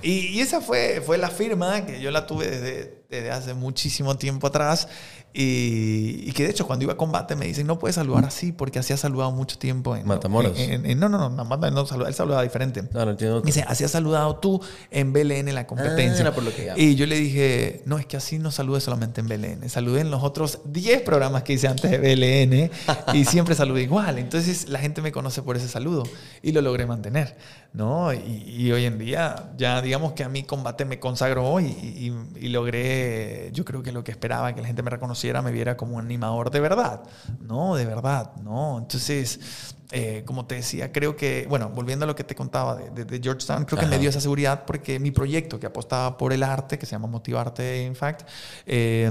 Y, 0.01 0.29
y, 0.29 0.41
esa 0.41 0.61
fue, 0.61 1.03
fue 1.05 1.19
la 1.19 1.29
firma 1.29 1.85
que 1.85 2.01
yo 2.01 2.11
la 2.13 2.27
tuve 2.27 2.47
desde, 2.47 2.98
desde 3.09 3.31
hace 3.31 3.55
muchísimo 3.55 4.17
tiempo 4.19 4.49
atrás 4.49 4.87
y, 5.33 6.31
que 6.33 6.45
de 6.45 6.51
hecho 6.51 6.67
cuando 6.67 6.85
iba 6.85 6.93
a 6.93 6.97
combate 6.97 7.37
me 7.37 7.47
dicen, 7.47 7.67
no 7.67 7.79
puedes 7.79 7.95
saludar 7.95 8.25
así 8.25 8.53
porque 8.53 8.79
así 8.79 8.93
has 8.93 9.01
saludado 9.01 9.31
mucho 9.31 9.59
tiempo 9.59 9.97
en... 9.97 10.07
Matamoros. 10.07 10.59
no, 10.97 11.09
no, 11.09 11.31
no, 11.31 11.31
no, 11.31 11.71
no 11.71 11.87
saludaba, 11.87 12.09
él 12.09 12.15
saludaba 12.15 12.43
diferente. 12.43 12.83
No, 12.93 13.05
no 13.05 13.13
entiendo. 13.13 13.41
Dice, 13.41 13.65
así 13.67 13.85
has 13.85 13.91
saludado 13.91 14.37
tú 14.37 14.61
en 14.91 15.13
BLN 15.13 15.49
en 15.49 15.55
la 15.55 15.67
competencia. 15.67 16.27
Ah, 16.27 16.33
por 16.33 16.43
lo 16.43 16.55
que 16.55 16.73
y 16.77 16.97
yo 16.97 17.07
le 17.07 17.17
dije, 17.17 17.83
no, 17.87 17.99
es 17.99 18.07
que 18.07 18.17
así 18.17 18.39
no 18.39 18.51
salude 18.51 18.81
solamente 18.81 19.21
en 19.21 19.29
BLN. 19.29 19.69
Saludé 19.71 20.01
en 20.01 20.11
los 20.11 20.23
otros 20.23 20.61
10 20.67 21.03
programas 21.03 21.45
que 21.45 21.55
hice 21.55 21.69
antes 21.69 21.91
de 21.91 21.99
BLN 21.99 22.71
y 23.17 23.25
siempre 23.25 23.55
saludé 23.55 23.83
igual. 23.83 24.19
Entonces 24.19 24.69
la 24.69 24.81
gente 24.81 25.03
me 25.03 25.13
conoce 25.13 25.43
por 25.43 25.57
ese 25.57 25.69
saludo 25.69 26.03
y 26.43 26.53
lo 26.53 26.61
logré 26.61 26.85
mantener. 26.85 27.37
¿No? 27.73 28.13
Y, 28.13 28.71
hoy 28.73 28.85
en 28.85 28.99
día 28.99 29.53
ya 29.57 29.81
digamos 29.83 30.13
que 30.13 30.25
a 30.25 30.29
mi 30.29 30.43
combate 30.43 30.85
me 30.85 30.99
consagró 30.99 31.61
y, 31.61 32.13
y, 32.37 32.49
logré, 32.49 33.51
yo 33.53 33.65
creo 33.65 33.83
que 33.83 33.93
lo 33.93 34.03
que 34.03 34.11
esperaba, 34.11 34.55
que 34.55 34.61
la 34.61 34.67
gente 34.67 34.83
me 34.83 34.91
reconociera, 34.91 35.43
me 35.43 35.53
viera 35.53 35.77
como 35.77 35.97
un 35.97 36.05
animador 36.05 36.51
de 36.51 36.61
verdad, 36.61 37.03
¿no? 37.41 37.77
De 37.77 37.85
verdad, 37.85 38.35
¿no? 38.43 38.79
Entonces, 38.79 39.75
eh, 39.91 40.23
como 40.27 40.47
te 40.47 40.57
decía, 40.57 40.93
creo 40.93 41.17
que, 41.17 41.47
bueno, 41.49 41.71
volviendo 41.71 42.05
a 42.05 42.07
lo 42.07 42.15
que 42.15 42.25
te 42.25 42.35
contaba 42.35 42.77
de, 42.77 43.05
de, 43.05 43.21
Georgetown, 43.23 43.65
creo 43.65 43.79
que 43.81 43.87
me 43.87 43.99
dio 43.99 44.11
esa 44.11 44.21
seguridad 44.21 44.65
porque 44.67 44.99
mi 44.99 45.11
proyecto 45.11 45.61
que 45.61 45.67
apostaba 45.67 46.19
por 46.19 46.33
el 46.33 46.43
arte, 46.43 46.79
que 46.79 46.87
se 46.87 46.93
llama 46.93 47.09
Motivarte, 47.09 47.85
in 47.85 47.95
fact, 47.95 48.29
eh, 48.67 49.11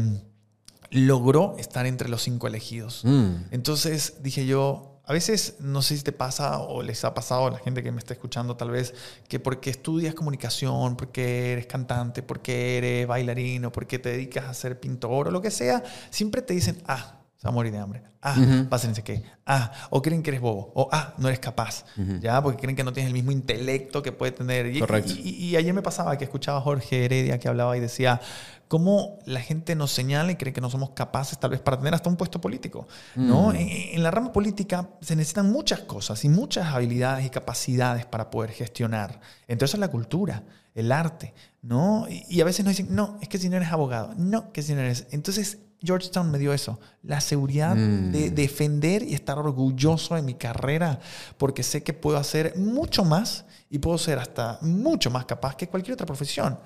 logró 0.91 1.55
estar 1.57 1.85
entre 1.85 2.09
los 2.09 2.21
cinco 2.21 2.47
elegidos. 2.47 3.01
Mm. 3.03 3.35
Entonces 3.51 4.21
dije 4.21 4.45
yo, 4.45 4.86
a 5.07 5.13
veces, 5.13 5.55
no 5.59 5.81
sé 5.81 5.95
si 5.95 6.03
te 6.03 6.11
pasa 6.11 6.59
o 6.59 6.83
les 6.83 7.05
ha 7.05 7.13
pasado 7.13 7.47
a 7.47 7.51
la 7.51 7.59
gente 7.59 7.81
que 7.81 7.93
me 7.93 7.99
está 7.99 8.13
escuchando 8.13 8.57
tal 8.57 8.71
vez, 8.71 8.93
que 9.29 9.39
porque 9.39 9.69
estudias 9.69 10.13
comunicación, 10.13 10.97
porque 10.97 11.53
eres 11.53 11.65
cantante, 11.65 12.21
porque 12.21 12.77
eres 12.77 13.07
bailarino, 13.07 13.71
porque 13.71 13.99
te 13.99 14.09
dedicas 14.09 14.45
a 14.45 14.53
ser 14.53 14.81
pintor 14.81 15.29
o 15.29 15.31
lo 15.31 15.41
que 15.41 15.49
sea, 15.49 15.81
siempre 16.09 16.41
te 16.41 16.53
dicen, 16.53 16.83
ah, 16.87 17.21
se 17.37 17.43
va 17.43 17.49
a 17.49 17.53
morir 17.53 17.71
de 17.71 17.77
hambre. 17.77 18.03
Ah, 18.21 18.35
uh 18.37 18.41
-huh. 18.41 19.03
qué. 19.03 19.23
Ah, 19.45 19.71
o 19.91 20.01
creen 20.01 20.23
que 20.23 20.31
eres 20.31 20.41
bobo. 20.41 20.71
O 20.73 20.89
ah, 20.91 21.13
no 21.17 21.27
eres 21.27 21.39
capaz. 21.39 21.85
Ya, 22.19 22.41
porque 22.41 22.61
creen 22.61 22.75
que 22.75 22.83
no 22.83 22.91
tienes 22.91 23.09
el 23.09 23.13
mismo 23.13 23.31
intelecto 23.31 24.01
que 24.01 24.11
puede 24.11 24.31
tener. 24.31 24.75
Y, 24.75 24.79
Correcto. 24.79 25.13
Y, 25.13 25.29
y, 25.29 25.55
ayer 25.55 25.73
me 25.73 25.81
pasaba 25.81 26.17
que 26.17 26.23
escuchaba 26.23 26.57
a 26.57 26.61
Jorge 26.61 27.05
Heredia 27.05 27.39
que 27.39 27.47
hablaba 27.47 27.77
y 27.77 27.79
decía, 27.79 28.19
cómo 28.67 29.19
la 29.25 29.39
gente 29.39 29.75
nos 29.75 29.91
señala 29.91 30.31
y 30.31 30.35
cree 30.35 30.53
que 30.53 30.61
no 30.61 30.69
somos 30.69 30.91
capaces 30.91 31.37
tal 31.39 31.51
vez 31.51 31.61
para 31.61 31.77
tener 31.77 31.93
hasta 31.93 32.09
un 32.09 32.17
puesto 32.17 32.41
político. 32.41 32.87
¿no? 33.15 33.49
Mm. 33.49 33.55
En, 33.55 34.03
la 34.03 34.11
rama 34.11 34.33
política 34.33 34.89
se 35.01 35.15
necesitan 35.15 35.51
muchas 35.51 35.81
cosas 35.81 36.23
y 36.25 36.29
muchas 36.29 36.67
habilidades 36.67 37.25
y 37.25 37.29
capacidades 37.29 38.05
para 38.05 38.29
poder 38.29 38.51
gestionar. 38.51 39.19
Entonces 39.47 39.79
la 39.79 39.87
cultura, 39.89 40.43
el 40.75 40.91
arte, 40.91 41.33
¿no? 41.61 42.07
Y, 42.09 42.41
a 42.41 42.45
veces 42.45 42.65
nos 42.65 42.75
dicen, 42.75 42.93
no, 42.93 43.17
es 43.21 43.29
que 43.29 43.37
si 43.37 43.49
no 43.49 43.57
eres 43.57 43.71
abogado, 43.71 44.13
no, 44.17 44.51
que 44.51 44.61
si 44.61 44.73
no 44.73 44.81
eres... 44.81 45.07
Entonces 45.11 45.59
Georgetown 45.81 46.31
me 46.31 46.39
dio 46.39 46.53
eso, 46.53 46.79
la 47.03 47.21
seguridad 47.21 47.75
mm. 47.75 48.11
de 48.11 48.31
defender 48.31 49.03
y 49.03 49.13
estar 49.13 49.37
orgulloso 49.37 50.15
de 50.15 50.21
mi 50.21 50.33
carrera, 50.33 50.99
porque 51.37 51.63
sé 51.63 51.83
que 51.83 51.93
puedo 51.93 52.17
hacer 52.17 52.55
mucho 52.57 53.03
más 53.03 53.45
y 53.69 53.79
puedo 53.79 53.97
ser 53.97 54.19
hasta 54.19 54.57
mucho 54.61 55.11
más 55.11 55.25
capaz 55.25 55.55
que 55.55 55.67
cualquier 55.67 55.93
otra 55.93 56.05
profesión. 56.05 56.57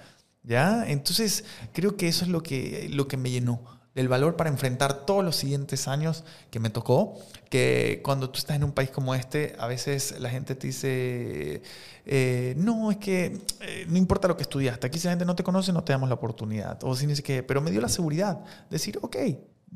¿Ya? 0.43 0.89
Entonces, 0.89 1.43
creo 1.71 1.95
que 1.95 2.07
eso 2.07 2.25
es 2.25 2.31
lo 2.31 2.41
que, 2.41 2.89
lo 2.91 3.07
que 3.07 3.15
me 3.15 3.29
llenó 3.29 3.80
del 3.95 4.07
valor 4.07 4.35
para 4.35 4.49
enfrentar 4.49 5.05
todos 5.05 5.23
los 5.23 5.35
siguientes 5.35 5.87
años 5.87 6.23
que 6.49 6.59
me 6.59 6.69
tocó, 6.69 7.19
que 7.49 8.01
cuando 8.03 8.29
tú 8.29 8.39
estás 8.39 8.55
en 8.55 8.63
un 8.63 8.71
país 8.71 8.89
como 8.89 9.13
este, 9.13 9.55
a 9.59 9.67
veces 9.67 10.19
la 10.19 10.29
gente 10.29 10.55
te 10.55 10.67
dice, 10.67 11.61
eh, 12.05 12.53
no, 12.57 12.91
es 12.91 12.97
que 12.97 13.41
eh, 13.61 13.85
no 13.89 13.97
importa 13.97 14.27
lo 14.27 14.37
que 14.37 14.43
estudiaste, 14.43 14.87
aquí 14.87 14.99
si 14.99 15.07
la 15.07 15.11
gente 15.11 15.25
no 15.25 15.35
te 15.35 15.43
conoce, 15.43 15.73
no 15.73 15.83
te 15.83 15.91
damos 15.93 16.07
la 16.07 16.15
oportunidad, 16.15 16.81
o 16.83 16.95
si 16.95 17.07
que, 17.21 17.43
pero 17.43 17.61
me 17.61 17.71
dio 17.71 17.81
la 17.81 17.89
seguridad, 17.89 18.43
decir, 18.69 18.97
ok, 19.01 19.17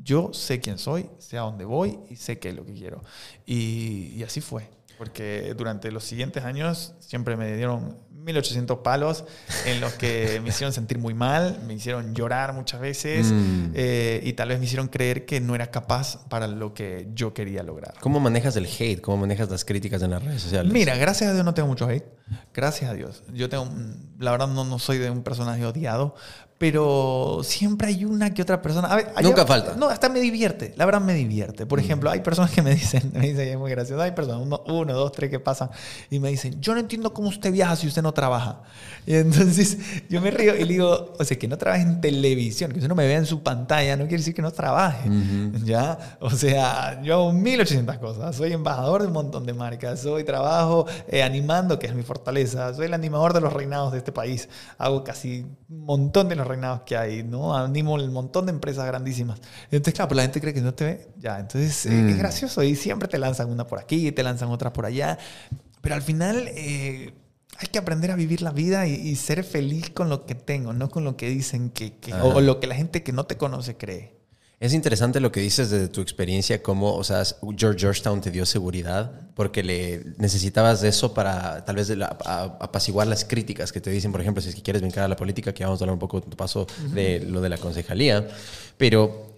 yo 0.02 0.32
sé 0.32 0.60
quién 0.60 0.78
soy, 0.78 1.08
sé 1.18 1.38
a 1.38 1.42
dónde 1.42 1.64
voy 1.64 1.98
y 2.10 2.16
sé 2.16 2.38
qué 2.38 2.50
es 2.50 2.54
lo 2.54 2.64
que 2.64 2.74
quiero. 2.74 3.02
Y, 3.46 4.12
y 4.14 4.22
así 4.22 4.40
fue, 4.40 4.68
porque 4.98 5.54
durante 5.56 5.90
los 5.90 6.04
siguientes 6.04 6.44
años 6.44 6.94
siempre 7.00 7.36
me 7.36 7.56
dieron 7.56 7.96
1800 8.26 8.78
palos 8.78 9.24
en 9.66 9.80
los 9.80 9.94
que 9.94 10.40
me 10.42 10.48
hicieron 10.48 10.72
sentir 10.72 10.98
muy 10.98 11.14
mal, 11.14 11.60
me 11.64 11.74
hicieron 11.74 12.14
llorar 12.14 12.52
muchas 12.52 12.80
veces 12.80 13.26
mm. 13.26 13.70
eh, 13.74 14.20
y 14.24 14.32
tal 14.32 14.48
vez 14.48 14.58
me 14.58 14.64
hicieron 14.64 14.88
creer 14.88 15.24
que 15.24 15.40
no 15.40 15.54
era 15.54 15.70
capaz 15.70 16.28
para 16.28 16.48
lo 16.48 16.74
que 16.74 17.08
yo 17.14 17.32
quería 17.32 17.62
lograr. 17.62 17.94
¿Cómo 18.00 18.18
manejas 18.18 18.56
el 18.56 18.66
hate? 18.66 19.00
¿Cómo 19.00 19.18
manejas 19.18 19.48
las 19.48 19.64
críticas 19.64 20.02
en 20.02 20.10
las 20.10 20.22
redes 20.22 20.42
sociales? 20.42 20.72
Mira, 20.72 20.96
gracias 20.96 21.30
a 21.30 21.32
Dios 21.34 21.44
no 21.44 21.54
tengo 21.54 21.68
mucho 21.68 21.88
hate. 21.88 22.04
Gracias 22.52 22.90
a 22.90 22.94
Dios. 22.94 23.22
Yo 23.32 23.48
tengo, 23.48 23.68
la 24.18 24.32
verdad 24.32 24.48
no, 24.48 24.64
no 24.64 24.80
soy 24.80 24.98
de 24.98 25.08
un 25.10 25.22
personaje 25.22 25.64
odiado, 25.64 26.16
pero 26.58 27.40
siempre 27.42 27.88
hay 27.88 28.04
una 28.06 28.32
que 28.32 28.40
otra 28.40 28.62
persona. 28.62 28.88
Nunca 29.22 29.44
falta. 29.44 29.74
No, 29.76 29.88
hasta 29.88 30.08
me 30.08 30.20
divierte. 30.20 30.72
La 30.76 30.86
verdad 30.86 31.02
me 31.02 31.12
divierte. 31.12 31.66
Por 31.66 31.78
mm. 31.78 31.84
ejemplo, 31.84 32.10
hay 32.10 32.20
personas 32.20 32.50
que 32.50 32.62
me 32.62 32.70
dicen, 32.74 33.10
me 33.12 33.20
dicen, 33.20 33.48
es 33.48 33.58
muy 33.58 33.70
gracioso. 33.70 34.00
Hay 34.00 34.12
personas, 34.12 34.40
uno, 34.40 34.62
uno, 34.66 34.94
dos, 34.94 35.12
tres 35.12 35.30
que 35.30 35.38
pasan 35.38 35.70
y 36.10 36.18
me 36.18 36.30
dicen, 36.30 36.58
yo 36.60 36.72
no 36.72 36.80
entiendo 36.80 37.12
cómo 37.12 37.28
usted 37.28 37.52
viaja 37.52 37.76
si 37.76 37.86
usted 37.86 38.02
no 38.02 38.12
trabaja. 38.14 38.62
Y 39.04 39.14
entonces 39.14 39.76
yo 40.08 40.22
me 40.22 40.30
río 40.30 40.56
y 40.56 40.60
le 40.60 40.72
digo, 40.72 41.14
o 41.18 41.24
sea, 41.24 41.38
que 41.38 41.46
no 41.46 41.58
trabaje 41.58 41.82
en 41.82 42.00
televisión, 42.00 42.70
que 42.70 42.78
usted 42.78 42.88
no 42.88 42.94
me 42.94 43.06
vea 43.06 43.18
en 43.18 43.26
su 43.26 43.42
pantalla, 43.42 43.94
no 43.96 44.04
quiere 44.04 44.18
decir 44.18 44.34
que 44.34 44.42
no 44.42 44.50
trabaje. 44.50 45.10
¿Ya? 45.62 46.16
O 46.20 46.30
sea, 46.30 47.02
yo 47.02 47.14
hago 47.14 47.32
1800 47.32 47.98
cosas. 47.98 48.34
Soy 48.34 48.54
embajador 48.54 49.02
de 49.02 49.08
un 49.08 49.12
montón 49.14 49.44
de 49.44 49.52
marcas. 49.52 50.00
Soy 50.00 50.24
trabajo 50.24 50.86
eh, 51.08 51.22
animando, 51.22 51.78
que 51.78 51.86
es 51.86 51.94
mi 51.94 52.02
fortaleza. 52.02 52.72
Soy 52.72 52.86
el 52.86 52.94
animador 52.94 53.34
de 53.34 53.42
los 53.42 53.52
reinados 53.52 53.92
de 53.92 53.98
este 53.98 54.12
país. 54.12 54.48
Hago 54.78 55.04
casi 55.04 55.44
un 55.68 55.84
montón 55.84 56.30
de 56.30 56.36
los 56.36 56.45
reinados 56.46 56.82
que 56.82 56.96
hay, 56.96 57.22
¿no? 57.22 57.56
Animo 57.56 57.94
un 57.94 58.12
montón 58.12 58.46
de 58.46 58.52
empresas 58.52 58.86
grandísimas. 58.86 59.40
Entonces, 59.70 59.94
claro, 59.94 60.08
pues 60.08 60.16
la 60.16 60.22
gente 60.22 60.40
cree 60.40 60.54
que 60.54 60.60
no 60.60 60.74
te 60.74 60.84
ve, 60.84 61.08
ya, 61.18 61.38
entonces 61.38 61.86
eh, 61.86 62.08
es 62.08 62.14
mm. 62.14 62.18
gracioso 62.18 62.62
y 62.62 62.76
siempre 62.76 63.08
te 63.08 63.18
lanzan 63.18 63.50
una 63.50 63.66
por 63.66 63.78
aquí, 63.78 64.12
te 64.12 64.22
lanzan 64.22 64.50
otra 64.50 64.72
por 64.72 64.86
allá, 64.86 65.18
pero 65.80 65.94
al 65.94 66.02
final... 66.02 66.48
Eh, 66.48 67.14
hay 67.58 67.68
que 67.68 67.78
aprender 67.78 68.10
a 68.10 68.16
vivir 68.16 68.42
la 68.42 68.50
vida 68.50 68.86
y, 68.86 69.16
ser 69.16 69.42
feliz 69.42 69.90
con 69.90 70.08
lo 70.08 70.26
que 70.26 70.34
tengo, 70.34 70.72
no 70.72 70.90
con 70.90 71.04
lo 71.04 71.16
que 71.16 71.28
dicen 71.28 71.70
que, 71.70 71.94
o, 72.22 72.40
lo 72.40 72.60
que 72.60 72.66
la 72.66 72.74
gente 72.74 73.02
que 73.02 73.12
no 73.12 73.24
te 73.24 73.36
conoce 73.36 73.76
cree. 73.76 74.15
Es 74.58 74.72
interesante 74.72 75.20
lo 75.20 75.30
que 75.30 75.40
dices 75.40 75.68
de 75.68 75.88
tu 75.88 76.00
experiencia, 76.00 76.62
cómo, 76.62 76.94
o 76.94 77.04
sea, 77.04 77.22
George 77.58 77.78
Georgetown 77.78 78.22
te 78.22 78.30
dio 78.30 78.46
seguridad 78.46 79.12
porque 79.34 79.62
le 79.62 80.14
necesitabas 80.16 80.80
de 80.80 80.88
eso 80.88 81.12
para 81.12 81.62
tal 81.66 81.76
vez 81.76 81.92
apaciguar 82.00 83.06
las 83.06 83.26
críticas 83.26 83.70
que 83.70 83.82
te 83.82 83.90
dicen, 83.90 84.12
por 84.12 84.22
ejemplo, 84.22 84.40
si 84.40 84.48
es 84.48 84.54
que 84.54 84.62
quieres 84.62 84.80
brincar 84.80 85.04
a 85.04 85.08
la 85.08 85.16
política, 85.16 85.52
que 85.52 85.62
vamos 85.62 85.80
a 85.80 85.84
hablar 85.84 85.92
un 85.92 85.98
poco 85.98 86.22
tu 86.22 86.38
paso 86.38 86.66
de 86.94 87.20
lo 87.20 87.42
de 87.42 87.50
la 87.50 87.58
concejalía. 87.58 88.26
Pero, 88.78 89.34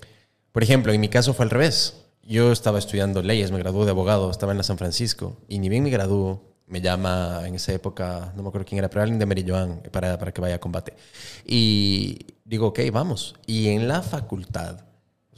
por 0.53 0.63
ejemplo, 0.63 0.93
en 0.93 1.01
mi 1.01 1.09
caso 1.09 1.35
fue 1.35 1.45
al 1.45 1.51
revés. 1.51 1.97
Yo 2.23 2.53
estaba 2.53 2.79
estudiando 2.79 3.21
leyes, 3.21 3.51
me 3.51 3.59
gradué 3.59 3.87
de 3.87 3.91
abogado, 3.91 4.31
estaba 4.31 4.53
en 4.53 4.59
la 4.59 4.65
San 4.65 4.79
Francisco 4.79 5.37
y 5.49 5.59
ni 5.59 5.69
bien 5.69 5.83
me 5.83 5.91
graduó, 5.91 6.55
me 6.69 6.81
llama 6.81 7.43
en 7.45 7.57
esa 7.57 7.73
época, 7.73 8.33
no 8.37 8.45
me 8.45 8.51
acuerdo 8.51 8.67
quién 8.69 8.79
era, 8.79 8.89
pero 8.89 9.03
alguien 9.03 9.19
de 9.19 9.27
Merilloán 9.27 9.83
para, 9.91 10.17
para 10.17 10.31
que 10.31 10.41
vaya 10.41 10.57
a 10.57 10.61
combate. 10.61 10.95
Y 11.45 12.25
digo, 12.45 12.69
ok, 12.69 12.81
vamos. 12.93 13.35
Y 13.47 13.71
en 13.71 13.89
la 13.89 14.03
facultad 14.03 14.88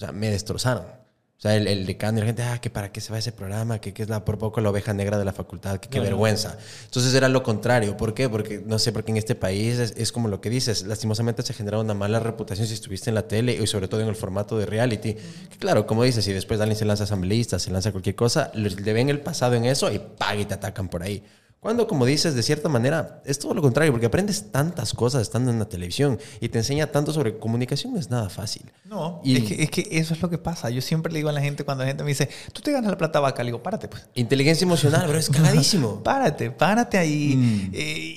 o 0.01 0.07
sea, 0.07 0.13
me 0.13 0.31
destrozaron. 0.31 0.85
O 0.85 1.43
sea, 1.43 1.57
el, 1.57 1.69
el 1.69 1.87
decano 1.87 2.19
y 2.19 2.21
la 2.21 2.27
gente, 2.27 2.43
ah, 2.43 2.59
que 2.59 2.71
para 2.71 2.91
qué 2.91 3.03
se 3.03 3.13
va 3.13 3.19
ese 3.19 3.33
programa, 3.33 3.81
que, 3.81 3.93
que 3.93 4.03
es 4.03 4.09
la, 4.09 4.25
por 4.25 4.39
poco 4.39 4.63
la 4.63 4.71
oveja 4.71 4.95
negra 4.95 5.19
de 5.19 5.27
la 5.27 5.33
facultad, 5.33 5.79
que 5.79 5.91
qué 5.91 6.01
vergüenza. 6.01 6.59
Entonces 6.85 7.15
era 7.15 7.29
lo 7.29 7.43
contrario. 7.43 7.97
¿Por 7.99 8.15
qué? 8.15 8.29
Porque, 8.31 8.63
no 8.65 8.79
sé, 8.79 8.93
porque 8.93 9.11
en 9.11 9.19
este 9.19 9.35
país 9.35 9.79
es, 9.79 9.95
es, 9.97 10.11
como 10.11 10.29
lo 10.29 10.41
que 10.41 10.49
dices, 10.49 10.83
lastimosamente 10.87 11.43
se 11.43 11.53
genera 11.53 11.79
una 11.79 11.93
mala 11.93 12.19
reputación 12.21 12.67
si 12.67 12.75
estuviste 12.75 13.11
en 13.11 13.15
la 13.15 13.27
tele 13.29 13.55
y 13.55 13.67
sobre 13.67 13.89
todo 13.89 14.01
en 14.01 14.09
el 14.09 14.17
formato 14.17 14.59
de 14.59 14.65
reality. 14.65 15.15
Que 15.15 15.57
claro, 15.59 15.87
como 15.87 16.05
dices, 16.05 16.25
si 16.25 16.33
después 16.33 16.61
alguien 16.61 16.77
se 16.77 16.87
lanza 16.87 17.05
asambleísta, 17.05 17.59
se 17.59 17.71
lanza 17.71 17.93
cualquier 17.93 18.15
cosa, 18.15 18.51
le 18.55 18.93
ven 18.95 19.11
el 19.11 19.21
pasado 19.21 19.55
en 19.55 19.67
eso 19.67 19.93
y 19.93 19.99
paga 19.99 20.41
y 20.41 20.45
te 20.47 20.55
atacan 20.55 20.89
por 20.89 21.03
ahí. 21.03 21.23
Cuando, 21.61 21.87
como 21.87 22.07
dices, 22.07 22.35
de 22.35 22.43
cierta 22.43 22.71
manera, 22.71 23.21
es 23.27 23.39
todo 23.39 23.53
lo 23.53 23.61
contrario, 23.61 23.93
porque 23.93 24.07
aprendes 24.07 24.51
tantas 24.51 24.95
cosas 24.95 25.21
estando 25.21 25.51
en 25.51 25.59
la 25.59 25.69
televisión 25.69 26.19
y 26.41 26.49
te 26.49 26.57
enseña 26.57 26.87
tanto 26.87 27.13
sobre 27.13 27.37
comunicación, 27.39 27.93
no 27.93 28.01
es 28.01 28.09
nada 28.09 28.31
fácil. 28.31 28.63
No, 28.87 29.21
y 29.23 29.37
es, 29.37 29.45
que, 29.45 29.63
es 29.63 29.71
que 29.71 29.89
eso 29.91 30.15
es 30.15 30.23
lo 30.23 30.31
que 30.31 30.39
pasa. 30.39 30.71
Yo 30.71 30.81
siempre 30.81 31.13
le 31.13 31.19
digo 31.19 31.29
a 31.29 31.33
la 31.33 31.43
gente, 31.43 31.63
cuando 31.65 31.85
la 31.85 31.89
gente 31.89 32.03
me 32.03 32.09
dice, 32.09 32.31
tú 32.55 32.63
te 32.63 32.73
ganas 32.73 32.91
la 32.91 32.97
plata 32.97 33.21
vaca, 33.21 33.43
le 33.43 33.49
digo, 33.49 33.63
párate 33.63 33.89
pues. 33.89 34.09
Inteligencia 34.15 34.65
emocional, 34.65 35.05
pero 35.07 35.19
es 35.19 35.29
cagadísimo. 35.29 36.01
párate, 36.03 36.51
párate 36.51 36.97
ahí. 36.97 37.37
Mm. 37.37 37.71
Eh, 37.75 38.15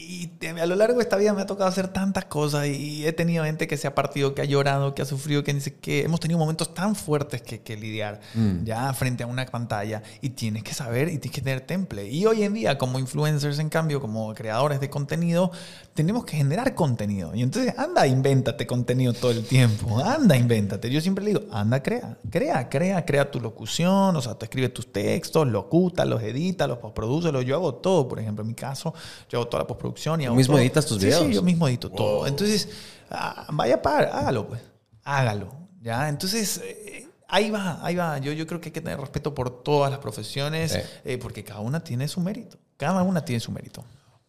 a 0.47 0.65
lo 0.65 0.75
largo 0.75 0.97
de 0.97 1.03
esta 1.03 1.17
vida 1.17 1.34
me 1.34 1.41
ha 1.41 1.45
tocado 1.45 1.69
hacer 1.69 1.88
tantas 1.88 2.25
cosas 2.25 2.67
y 2.67 3.06
he 3.06 3.13
tenido 3.13 3.43
gente 3.45 3.67
que 3.67 3.77
se 3.77 3.88
ha 3.88 3.95
partido, 3.95 4.34
que 4.36 4.41
ha 4.41 4.45
llorado, 4.45 4.95
que 4.95 5.01
ha 5.01 5.06
sufrido, 5.06 5.43
que 5.43 5.53
dice 5.53 5.75
que 5.75 6.03
hemos 6.03 6.19
tenido 6.19 6.39
momentos 6.39 6.73
tan 6.73 6.95
fuertes 6.95 7.41
que, 7.41 7.62
que 7.62 7.77
lidiar 7.77 8.19
mm. 8.34 8.63
ya 8.63 8.93
frente 8.93 9.23
a 9.23 9.27
una 9.27 9.45
pantalla 9.45 10.03
y 10.21 10.29
tienes 10.29 10.63
que 10.63 10.73
saber 10.73 11.08
y 11.10 11.17
tienes 11.17 11.32
que 11.32 11.41
tener 11.41 11.62
temple. 11.62 12.10
Y 12.10 12.25
hoy 12.25 12.43
en 12.43 12.53
día, 12.53 12.77
como 12.77 12.99
influencer, 12.99 13.53
en 13.60 13.69
cambio, 13.69 14.01
como 14.01 14.34
creadores 14.34 14.79
de 14.79 14.89
contenido, 14.89 15.51
tenemos 15.93 16.25
que 16.25 16.38
generar 16.38 16.73
contenido. 16.75 17.36
Y 17.36 17.43
entonces, 17.43 17.77
anda, 17.77 18.08
invéntate 18.08 18.65
contenido 18.65 19.13
todo 19.13 19.32
el 19.32 19.43
tiempo. 19.45 19.99
Anda, 19.99 20.36
invéntate. 20.36 20.89
Yo 20.89 21.01
siempre 21.01 21.23
le 21.23 21.32
digo, 21.32 21.43
anda, 21.51 21.84
crea. 21.84 22.17
Crea, 22.29 22.69
crea, 22.69 23.06
crea 23.06 23.29
tu 23.29 23.39
locución. 23.39 24.15
O 24.15 24.21
sea, 24.21 24.36
te 24.36 24.45
escribe 24.45 24.69
tus 24.69 24.91
textos, 24.91 25.47
locuta, 25.47 26.06
los 26.06 26.21
edita, 26.23 26.67
los 26.67 26.79
postprodúcelos. 26.79 27.45
Yo 27.45 27.56
hago 27.56 27.75
todo, 27.75 28.08
por 28.08 28.19
ejemplo, 28.19 28.41
en 28.41 28.47
mi 28.49 28.56
caso, 28.56 28.93
yo 29.29 29.39
hago 29.39 29.47
toda 29.47 29.63
la 29.63 29.67
postproducción 29.67 30.21
y 30.21 30.25
hago. 30.25 30.33
¿Tú 30.34 30.38
mismo 30.38 30.60
editas 30.60 30.86
tus 30.86 31.00
videos? 31.00 31.26
Sí, 31.26 31.34
yo 31.34 31.41
mismo 31.41 31.67
edito 31.67 31.89
todo. 31.89 32.28
Entonces, 32.28 32.69
ah, 33.10 33.48
vaya 33.52 33.82
para, 33.82 34.17
hágalo, 34.17 34.48
pues. 34.48 34.62
Hágalo. 35.04 35.54
¿Ya? 35.82 36.10
Entonces. 36.10 36.62
Eh, 36.63 37.08
ahí 37.28 37.50
va, 37.50 37.80
ahí 37.84 37.96
va. 37.96 38.17
Yo, 38.19 38.32
yo 38.32 38.46
creo 38.46 38.62
que 38.62 38.69
hay 38.69 38.74
que 38.74 38.82
tener 38.82 39.00
respeto 39.00 39.34
por 39.34 39.63
todas 39.63 39.91
las 39.91 40.00
profesiones, 40.00 40.78
eh, 41.04 41.17
porque 41.17 41.43
cada 41.43 41.60
una 41.62 41.84
tiene 41.84 42.08
su 42.08 42.22
mérito. 42.22 42.58
Cada 42.78 43.02
una 43.04 43.26
tiene 43.26 43.39
su 43.39 43.52
mérito. 43.52 43.84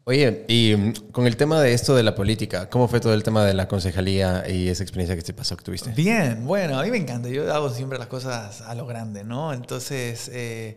Oye, 0.07 0.45
y 0.49 0.75
mm, 0.77 1.11
con 1.13 1.27
el 1.27 1.37
tema 1.37 1.61
de 1.61 1.73
esto 1.73 1.95
de 1.95 2.03
la 2.03 2.15
política, 2.15 2.69
¿cómo 2.69 2.89
fue 2.89 3.01
todo 3.01 3.15
el 3.15 3.23
tema 3.23 3.45
de 3.45 3.55
la 3.55 3.69
concejalía 3.69 4.45
y 4.49 4.69
esa 4.69 4.83
experiencia 4.83 5.17
que 5.17 5.23
te 5.23 5.33
pasó, 5.33 5.57
que 5.57 5.65
tuviste? 5.65 5.91
Bien, 5.91 6.45
bueno, 6.47 6.79
a 6.79 6.83
mí 6.83 6.91
me 6.91 6.99
encanta. 6.99 7.29
Yo 7.29 7.53
hago 7.53 7.71
siempre 7.71 7.99
las 7.99 8.09
cosas 8.09 8.61
a 8.61 8.75
lo 8.75 8.87
grande, 8.87 9.25
¿no? 9.25 9.53
Entonces, 9.53 10.31
eh, 10.33 10.77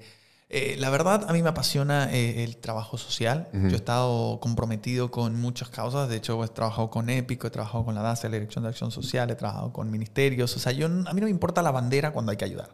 eh, 0.50 0.78
la 0.80 0.90
verdad, 0.90 1.26
a 1.28 1.34
mí 1.34 1.44
me 1.44 1.50
apasiona 1.50 2.10
eh, 2.14 2.46
el 2.46 2.56
trabajo 2.56 2.98
social. 2.98 3.50
Yo 3.52 3.70
he 3.70 3.76
estado 3.76 4.40
comprometido 4.40 5.12
con 5.12 5.36
muchas 5.42 5.68
causas. 5.68 6.08
De 6.08 6.16
hecho, 6.16 6.42
he 6.42 6.48
trabajado 6.48 6.90
con 6.90 7.10
EPICO, 7.10 7.48
he 7.48 7.50
trabajado 7.50 7.84
con 7.84 7.96
la 7.96 8.02
DASA, 8.02 8.30
la 8.30 8.36
Dirección 8.36 8.64
de 8.64 8.70
Acción 8.70 8.90
Social, 8.90 9.30
he 9.30 9.36
trabajado 9.36 9.74
con 9.74 9.92
ministerios. 9.92 10.56
O 10.56 10.60
sea, 10.60 10.72
yo, 10.72 10.86
a 10.86 10.90
mí 10.90 11.20
no 11.20 11.26
me 11.26 11.30
importa 11.30 11.62
la 11.62 11.72
bandera 11.72 12.12
cuando 12.12 12.32
hay 12.32 12.38
que 12.38 12.46
ayudar. 12.46 12.70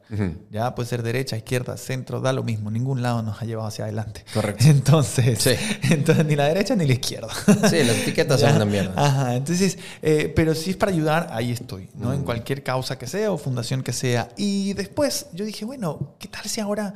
Ya 0.52 0.76
puede 0.76 0.88
ser 0.88 1.02
derecha, 1.02 1.36
izquierda, 1.36 1.76
centro, 1.78 2.22
da 2.22 2.32
lo 2.32 2.44
mismo. 2.44 2.70
Ningún 2.70 3.02
lado 3.02 3.24
nos 3.24 3.42
ha 3.42 3.46
llevado 3.46 3.68
hacia 3.68 3.86
adelante. 3.86 4.24
Correcto. 4.36 4.66
Entonces, 4.68 5.58
entonces 5.90 6.26
ni 6.26 6.36
la 6.36 6.46
derecha 6.46 6.76
ni 6.76 6.86
la 6.86 6.94
izquierda. 6.94 7.30
Sí, 7.70 7.84
las 7.84 7.98
etiquetas 7.98 8.42
son 8.42 8.56
una 8.56 8.66
mierda. 8.66 8.94
Ajá, 8.96 9.36
entonces, 9.36 9.80
eh, 10.02 10.32
pero 10.36 10.54
si 10.54 10.72
es 10.72 10.78
para 10.78 10.92
ayudar, 10.92 11.30
ahí 11.32 11.52
estoy, 11.52 11.90
¿no? 11.96 12.14
En 12.14 12.24
cualquier 12.24 12.62
causa 12.62 12.98
que 12.98 13.08
sea 13.08 13.32
o 13.32 13.38
fundación 13.38 13.84
que 13.84 13.94
sea. 13.94 14.30
Y 14.38 14.74
después 14.74 15.28
yo 15.34 15.46
dije, 15.46 15.66
bueno, 15.66 16.16
¿qué 16.20 16.28
tal 16.28 16.44
si 16.46 16.60
ahora 16.60 16.94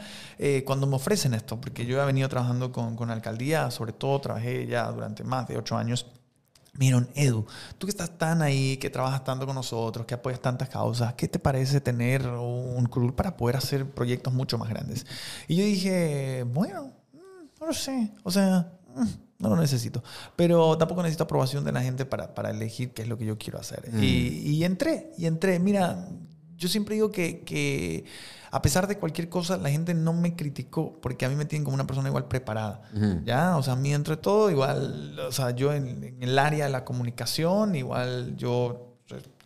cuando 0.67 0.86
me 0.86 0.95
ofrecen 0.97 1.34
esto, 1.34 1.60
porque 1.60 1.86
yo 1.88 1.99
he 1.99 2.06
venido 2.06 2.30
trabajando 2.30 2.71
con, 2.71 2.95
con 2.95 3.10
alcaldía, 3.10 3.71
sobre 3.71 3.93
todo 3.93 4.21
trabajé 4.21 4.67
ya 4.67 4.91
durante 4.91 5.23
más 5.23 5.47
de 5.47 5.58
ocho 5.58 5.75
años. 5.75 6.06
Miren, 6.73 7.08
Edu, 7.15 7.47
tú 7.80 7.88
que 7.88 7.91
estás 7.91 8.19
tan 8.19 8.43
ahí, 8.43 8.77
que 8.77 8.91
trabajas 8.91 9.23
tanto 9.23 9.47
con 9.47 9.56
nosotros, 9.56 10.06
que 10.06 10.13
apoyas 10.13 10.39
tantas 10.39 10.69
causas, 10.69 11.15
¿qué 11.15 11.27
te 11.27 11.39
parece 11.39 11.82
tener 11.82 12.27
un 12.27 12.86
club 12.86 13.15
para 13.15 13.36
poder 13.36 13.56
hacer 13.56 13.89
proyectos 13.89 14.32
mucho 14.32 14.60
más 14.60 14.69
grandes? 14.69 15.08
Y 15.47 15.56
yo 15.56 15.63
dije, 15.63 16.43
bueno, 16.43 16.91
mm, 17.13 17.60
no 17.60 17.65
lo 17.65 17.73
sé, 17.73 18.12
o 18.21 18.30
sea, 18.30 18.71
mm, 18.95 19.08
no 19.39 19.49
lo 19.49 19.56
necesito. 19.56 20.03
Pero 20.36 20.77
tampoco 20.77 21.01
necesito 21.01 21.23
aprobación 21.23 21.63
de 21.63 21.71
la 21.71 21.82
gente 21.82 22.06
para, 22.06 22.36
para 22.36 22.51
elegir 22.51 22.91
qué 22.91 23.01
es 23.01 23.08
lo 23.08 23.17
que 23.17 23.25
yo 23.25 23.39
quiero 23.39 23.60
hacer. 23.60 23.89
Mm. 23.91 24.03
Y, 24.03 24.08
y, 24.08 24.63
entré, 24.63 25.13
y 25.17 25.25
entré. 25.25 25.58
Mira, 25.60 26.08
yo 26.58 26.67
siempre 26.67 26.95
digo 26.95 27.12
que, 27.12 27.41
que 27.41 28.06
a 28.58 28.62
pesar 28.63 28.88
de 28.88 28.98
cualquier 28.98 29.30
cosa, 29.30 29.56
la 29.58 29.70
gente 29.70 29.93
no 29.93 30.13
me 30.13 30.36
criticó 30.36 31.00
porque 31.00 31.26
a 31.26 31.30
mí 31.30 31.36
me 31.36 31.46
tienen 31.46 31.63
como 31.63 31.76
una 31.76 31.86
persona 31.86 32.10
igual 32.10 32.28
preparada. 32.28 32.82
¿Ya? 33.24 33.56
O 33.56 33.62
sea, 33.62 33.74
a 33.74 33.76
mí 33.76 33.93
entre 33.93 34.17
todo, 34.17 34.50
igual, 34.50 35.20
o 35.20 35.32
sea, 35.32 35.52
yo 35.52 35.74
en, 35.74 36.04
en, 36.04 36.24
el 36.24 36.39
área 36.39 36.65
de 36.65 36.72
la 36.72 36.84
comunicación, 36.84 37.76
igual 37.76 38.36
yo 38.36 38.87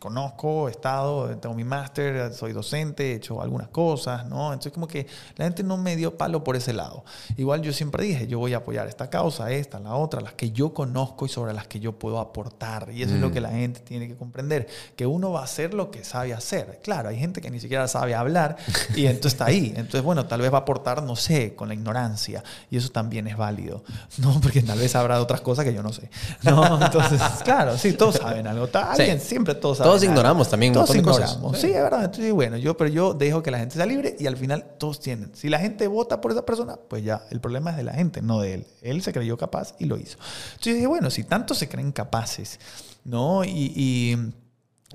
conozco, 0.01 0.67
he 0.67 0.71
estado, 0.71 1.29
tengo 1.37 1.53
mi 1.53 1.63
máster, 1.63 2.33
soy 2.33 2.53
docente, 2.53 3.11
he 3.11 3.15
hecho 3.17 3.39
algunas 3.39 3.67
cosas, 3.67 4.25
¿no? 4.25 4.51
Entonces 4.51 4.73
como 4.73 4.87
que 4.87 5.05
la 5.35 5.45
gente 5.45 5.61
no 5.61 5.77
me 5.77 5.95
dio 5.95 6.17
palo 6.17 6.43
por 6.43 6.55
ese 6.55 6.73
lado. 6.73 7.05
Igual 7.37 7.61
yo 7.61 7.71
siempre 7.71 8.03
dije, 8.03 8.25
yo 8.25 8.39
voy 8.39 8.55
a 8.55 8.57
apoyar 8.57 8.87
esta 8.87 9.11
causa, 9.11 9.51
esta, 9.51 9.79
la 9.79 9.93
otra, 9.93 10.19
las 10.19 10.33
que 10.33 10.49
yo 10.49 10.73
conozco 10.73 11.27
y 11.27 11.29
sobre 11.29 11.53
las 11.53 11.67
que 11.67 11.79
yo 11.79 11.99
puedo 11.99 12.19
aportar. 12.19 12.89
Y 12.91 13.03
eso 13.03 13.13
es 13.13 13.21
lo 13.21 13.29
mm. 13.29 13.31
que 13.31 13.41
la 13.41 13.51
gente 13.51 13.81
tiene 13.81 14.07
que 14.07 14.15
comprender, 14.15 14.67
que 14.95 15.05
uno 15.05 15.33
va 15.33 15.41
a 15.41 15.43
hacer 15.43 15.75
lo 15.75 15.91
que 15.91 16.03
sabe 16.03 16.33
hacer. 16.33 16.79
Claro, 16.81 17.09
hay 17.09 17.19
gente 17.19 17.39
que 17.39 17.51
ni 17.51 17.59
siquiera 17.59 17.87
sabe 17.87 18.15
hablar 18.15 18.57
y 18.95 19.05
entonces 19.05 19.33
está 19.33 19.45
ahí. 19.45 19.71
Entonces, 19.75 20.01
bueno, 20.01 20.25
tal 20.25 20.41
vez 20.41 20.51
va 20.51 20.57
a 20.57 20.61
aportar, 20.61 21.03
no 21.03 21.15
sé, 21.15 21.53
con 21.53 21.67
la 21.67 21.75
ignorancia. 21.75 22.43
Y 22.71 22.77
eso 22.77 22.89
también 22.89 23.27
es 23.27 23.37
válido, 23.37 23.83
¿no? 24.17 24.39
Porque 24.41 24.63
tal 24.63 24.79
vez 24.79 24.95
habrá 24.95 25.21
otras 25.21 25.41
cosas 25.41 25.63
que 25.63 25.75
yo 25.75 25.83
no 25.83 25.93
sé. 25.93 26.09
¿no? 26.41 26.83
Entonces, 26.83 27.21
claro, 27.43 27.77
sí, 27.77 27.93
todos 27.93 28.15
saben 28.15 28.47
algo. 28.47 28.67
Alguien, 28.73 29.21
siempre 29.21 29.53
todos 29.53 29.77
saben 29.77 29.90
todos 29.91 30.03
ignoramos 30.03 30.49
también 30.49 30.73
todos 30.73 30.95
ignoramos. 30.95 31.57
Sí. 31.57 31.67
es 31.67 31.73
verdad. 31.73 32.05
Entonces, 32.05 32.31
bueno, 32.33 32.57
yo, 32.57 32.77
pero 32.77 32.89
yo 32.89 33.13
dejo 33.13 33.43
que 33.43 33.51
la 33.51 33.59
gente 33.59 33.75
sea 33.75 33.85
libre 33.85 34.15
y 34.19 34.27
al 34.27 34.37
final 34.37 34.65
todos 34.77 34.99
tienen. 34.99 35.31
Si 35.33 35.49
la 35.49 35.59
gente 35.59 35.87
vota 35.87 36.21
por 36.21 36.31
esa 36.31 36.45
persona, 36.45 36.77
pues 36.87 37.03
ya, 37.03 37.23
el 37.29 37.39
problema 37.39 37.71
es 37.71 37.77
de 37.77 37.83
la 37.83 37.93
gente, 37.93 38.21
no 38.21 38.41
de 38.41 38.55
él. 38.55 38.67
Él 38.81 39.01
se 39.01 39.13
creyó 39.13 39.37
capaz 39.37 39.75
y 39.79 39.85
lo 39.85 39.97
hizo. 39.97 40.17
Entonces 40.51 40.75
dije, 40.75 40.87
bueno, 40.87 41.09
si 41.09 41.23
tanto 41.23 41.53
se 41.53 41.67
creen 41.69 41.91
capaces, 41.91 42.59
¿no? 43.03 43.43
y, 43.43 43.73
y 43.75 44.17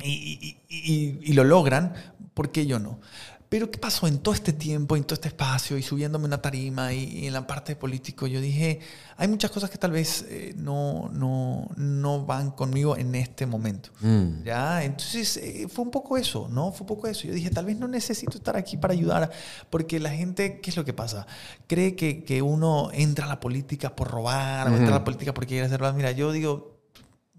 y, 0.03 0.59
y, 0.69 1.19
y, 1.23 1.33
lo 1.33 1.45
logran, 1.45 1.95
¿por 2.35 2.51
qué 2.51 2.67
yo 2.67 2.79
no? 2.79 3.01
Pero 3.49 3.71
¿qué 3.71 3.79
pasó 3.79 4.09
en 4.09 4.19
todo 4.19 4.35
este 4.35 4.53
tiempo, 4.53 4.97
en 4.97 5.05
todo 5.05 5.15
este 5.15 5.29
espacio 5.29 5.79
y 5.79 5.83
subiéndome 5.83 6.25
una 6.25 6.43
tarima 6.43 6.93
y, 6.93 7.27
en 7.27 7.33
la 7.33 7.47
parte 7.47 7.73
de 7.73 7.77
político? 7.77 8.27
Yo 8.27 8.41
dije, 8.41 8.81
hay 9.17 9.29
muchas 9.29 9.53
cosas 9.53 9.71
que 9.71 9.79
tal 9.79 9.93
vez 9.93 10.27
eh, 10.29 10.53
no, 10.57 11.11
no, 11.13 11.69
no, 11.77 12.27
van 12.27 12.51
conmigo 12.51 12.97
en 12.97 13.15
este 13.15 13.47
momento. 13.47 13.91
Mm. 14.01 14.43
¿ya? 14.43 14.83
Entonces 14.83 15.37
eh, 15.37 15.69
fue 15.69 15.85
un 15.85 15.93
poco 15.93 16.17
eso, 16.17 16.49
¿no? 16.51 16.73
Fue 16.73 16.81
un 16.81 16.89
poco 16.89 17.07
eso. 17.07 17.29
Yo 17.29 17.35
dije, 17.35 17.51
tal 17.51 17.67
vez 17.67 17.79
no 17.79 17.87
necesito 17.87 18.37
estar 18.37 18.57
aquí 18.57 18.77
para 18.77 18.95
ayudar 18.95 19.31
porque 19.71 20.01
la 20.01 20.11
gente, 20.11 20.61
¿qué 20.61 20.71
es 20.71 20.77
lo 20.77 20.85
que 20.85 20.93
pasa? 20.93 21.27
Cree 21.69 21.95
que, 21.95 22.25
que 22.25 22.43
uno 22.43 22.91
entra 22.93 23.27
a 23.27 23.29
la 23.29 23.39
política 23.39 23.95
por 23.95 24.09
robar 24.11 24.69
o 24.69 24.77
entra 24.77 24.89
a 24.89 24.99
la 24.99 25.05
política 25.05 25.33
porque 25.33 25.49
quiere 25.49 25.67
hacer 25.67 25.77
Mira, 25.95 26.11
yo 26.11 26.33
digo, 26.33 26.76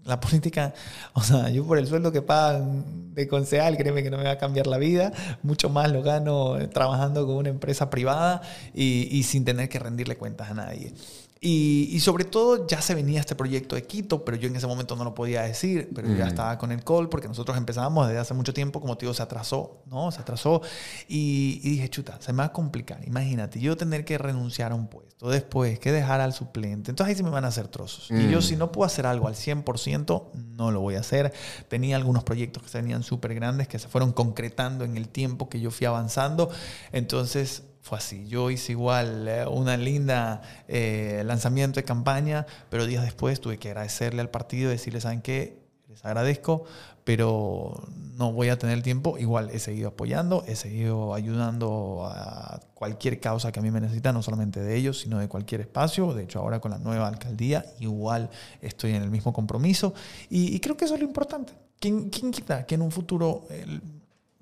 la 0.08 0.18
política, 0.20 0.74
o 1.12 1.22
sea, 1.22 1.50
yo 1.50 1.64
por 1.66 1.78
el 1.78 1.86
sueldo 1.86 2.10
que 2.10 2.22
pagan 2.22 3.14
de 3.14 3.28
concejal, 3.28 3.76
créeme 3.76 4.02
que 4.02 4.10
no 4.10 4.16
me 4.16 4.24
va 4.24 4.32
a 4.32 4.38
cambiar 4.38 4.66
la 4.66 4.78
vida. 4.78 5.12
Mucho 5.42 5.68
más 5.68 5.92
lo 5.92 6.02
gano 6.02 6.56
trabajando 6.70 7.26
con 7.26 7.36
una 7.36 7.50
empresa 7.50 7.90
privada 7.90 8.40
y, 8.74 9.22
sin 9.24 9.44
tener 9.44 9.68
que 9.68 9.78
rendirle 9.78 10.16
cuentas 10.16 10.50
a 10.50 10.54
nadie. 10.54 10.92
Y, 11.40 12.00
sobre 12.00 12.24
todo 12.24 12.66
ya 12.66 12.80
se 12.80 12.94
venía 12.94 13.20
este 13.20 13.34
proyecto 13.36 13.76
de 13.76 13.84
Quito, 13.84 14.24
pero 14.24 14.36
yo 14.36 14.48
en 14.48 14.56
ese 14.56 14.66
momento 14.66 14.96
no 14.96 15.04
lo 15.04 15.14
podía 15.14 15.42
decir, 15.42 15.88
pero 15.94 16.08
ya 16.08 16.24
mm. 16.24 16.28
estaba 16.28 16.58
con 16.58 16.72
el 16.72 16.82
call 16.82 17.08
porque 17.08 17.28
nosotros 17.28 17.56
empezábamos 17.56 18.08
desde 18.08 18.20
hace 18.20 18.34
mucho 18.34 18.52
tiempo, 18.52 18.80
como 18.80 18.96
te 18.96 19.06
digo, 19.06 19.14
se 19.14 19.22
atrasó, 19.22 19.82
¿no? 19.86 20.10
Se 20.10 20.20
atrasó 20.20 20.62
y, 21.06 21.60
dije, 21.60 21.88
chuta, 21.90 22.18
se 22.20 22.32
me 22.32 22.38
va 22.38 22.44
a 22.46 22.52
complicar. 22.52 23.06
Imagínate, 23.06 23.60
yo 23.60 23.76
tener 23.76 24.04
que 24.04 24.18
renunciar 24.18 24.72
a 24.72 24.74
un 24.74 24.88
puesto, 24.88 25.30
después 25.30 25.78
que 25.78 25.92
dejar 25.92 26.20
al 26.20 26.32
suplente, 26.32 26.90
entonces 26.90 27.12
ahí 27.12 27.16
sí 27.16 27.22
me 27.22 27.30
van 27.30 27.44
a 27.44 27.48
hacer 27.48 27.68
trozos. 27.68 28.10
Y 28.10 28.30
yo 28.30 28.38
mm. 28.38 28.42
si 28.42 28.56
no 28.56 28.72
puedo 28.72 28.86
hacer 28.86 29.06
algo 29.06 29.28
al 29.28 29.34
100%, 29.34 30.32
no 30.34 30.70
lo 30.72 30.80
voy 30.80 30.96
a 30.96 31.00
hacer. 31.00 31.32
Tenía 31.68 31.96
algunos 31.96 32.24
proyectos 32.24 32.64
que 32.64 32.68
se 32.68 32.78
venían 32.78 33.02
súper 33.04 33.34
grandes, 33.34 33.68
que 33.68 33.78
se 33.78 33.86
fueron 33.86 34.12
concretando 34.12 34.84
en 34.84 34.96
el 34.96 35.08
tiempo 35.08 35.48
que 35.48 35.60
yo 35.60 35.70
fui 35.70 35.86
avanzando, 35.86 36.50
entonces 36.90 37.62
fue 37.80 37.98
así. 37.98 38.26
Yo 38.26 38.50
hice 38.50 38.72
igual 38.72 39.26
eh, 39.28 39.46
una 39.46 39.76
linda 39.76 40.42
eh, 40.68 41.22
lanzamiento 41.24 41.80
de 41.80 41.84
campaña, 41.84 42.46
pero 42.70 42.86
días 42.86 43.02
después 43.02 43.40
tuve 43.40 43.58
que 43.58 43.68
agradecerle 43.68 44.20
al 44.20 44.30
partido 44.30 44.70
decirle, 44.70 45.00
¿saben 45.00 45.22
qué? 45.22 45.58
Les 45.88 46.04
agradezco, 46.04 46.64
pero 47.04 47.88
no 48.14 48.32
voy 48.32 48.50
a 48.50 48.58
tener 48.58 48.76
el 48.76 48.82
tiempo. 48.82 49.16
Igual 49.16 49.48
he 49.50 49.58
seguido 49.58 49.88
apoyando, 49.88 50.44
he 50.46 50.54
seguido 50.54 51.14
ayudando 51.14 52.06
a 52.06 52.60
cualquier 52.74 53.20
causa 53.20 53.50
que 53.52 53.60
a 53.60 53.62
mí 53.62 53.70
me 53.70 53.80
necesita, 53.80 54.12
no 54.12 54.22
solamente 54.22 54.60
de 54.60 54.76
ellos, 54.76 55.00
sino 55.00 55.18
de 55.18 55.28
cualquier 55.28 55.62
espacio. 55.62 56.12
De 56.12 56.24
hecho, 56.24 56.40
ahora 56.40 56.60
con 56.60 56.72
la 56.72 56.78
nueva 56.78 57.08
alcaldía, 57.08 57.64
igual 57.80 58.28
estoy 58.60 58.92
en 58.92 59.02
el 59.02 59.10
mismo 59.10 59.32
compromiso. 59.32 59.94
Y, 60.28 60.60
creo 60.60 60.76
que 60.76 60.84
eso 60.84 60.94
es 60.94 61.00
lo 61.00 61.06
importante. 61.06 61.54
¿Quién, 61.80 62.10
quién 62.10 62.32
quita 62.32 62.66
que 62.66 62.74
en 62.74 62.82
un 62.82 62.90
futuro 62.90 63.46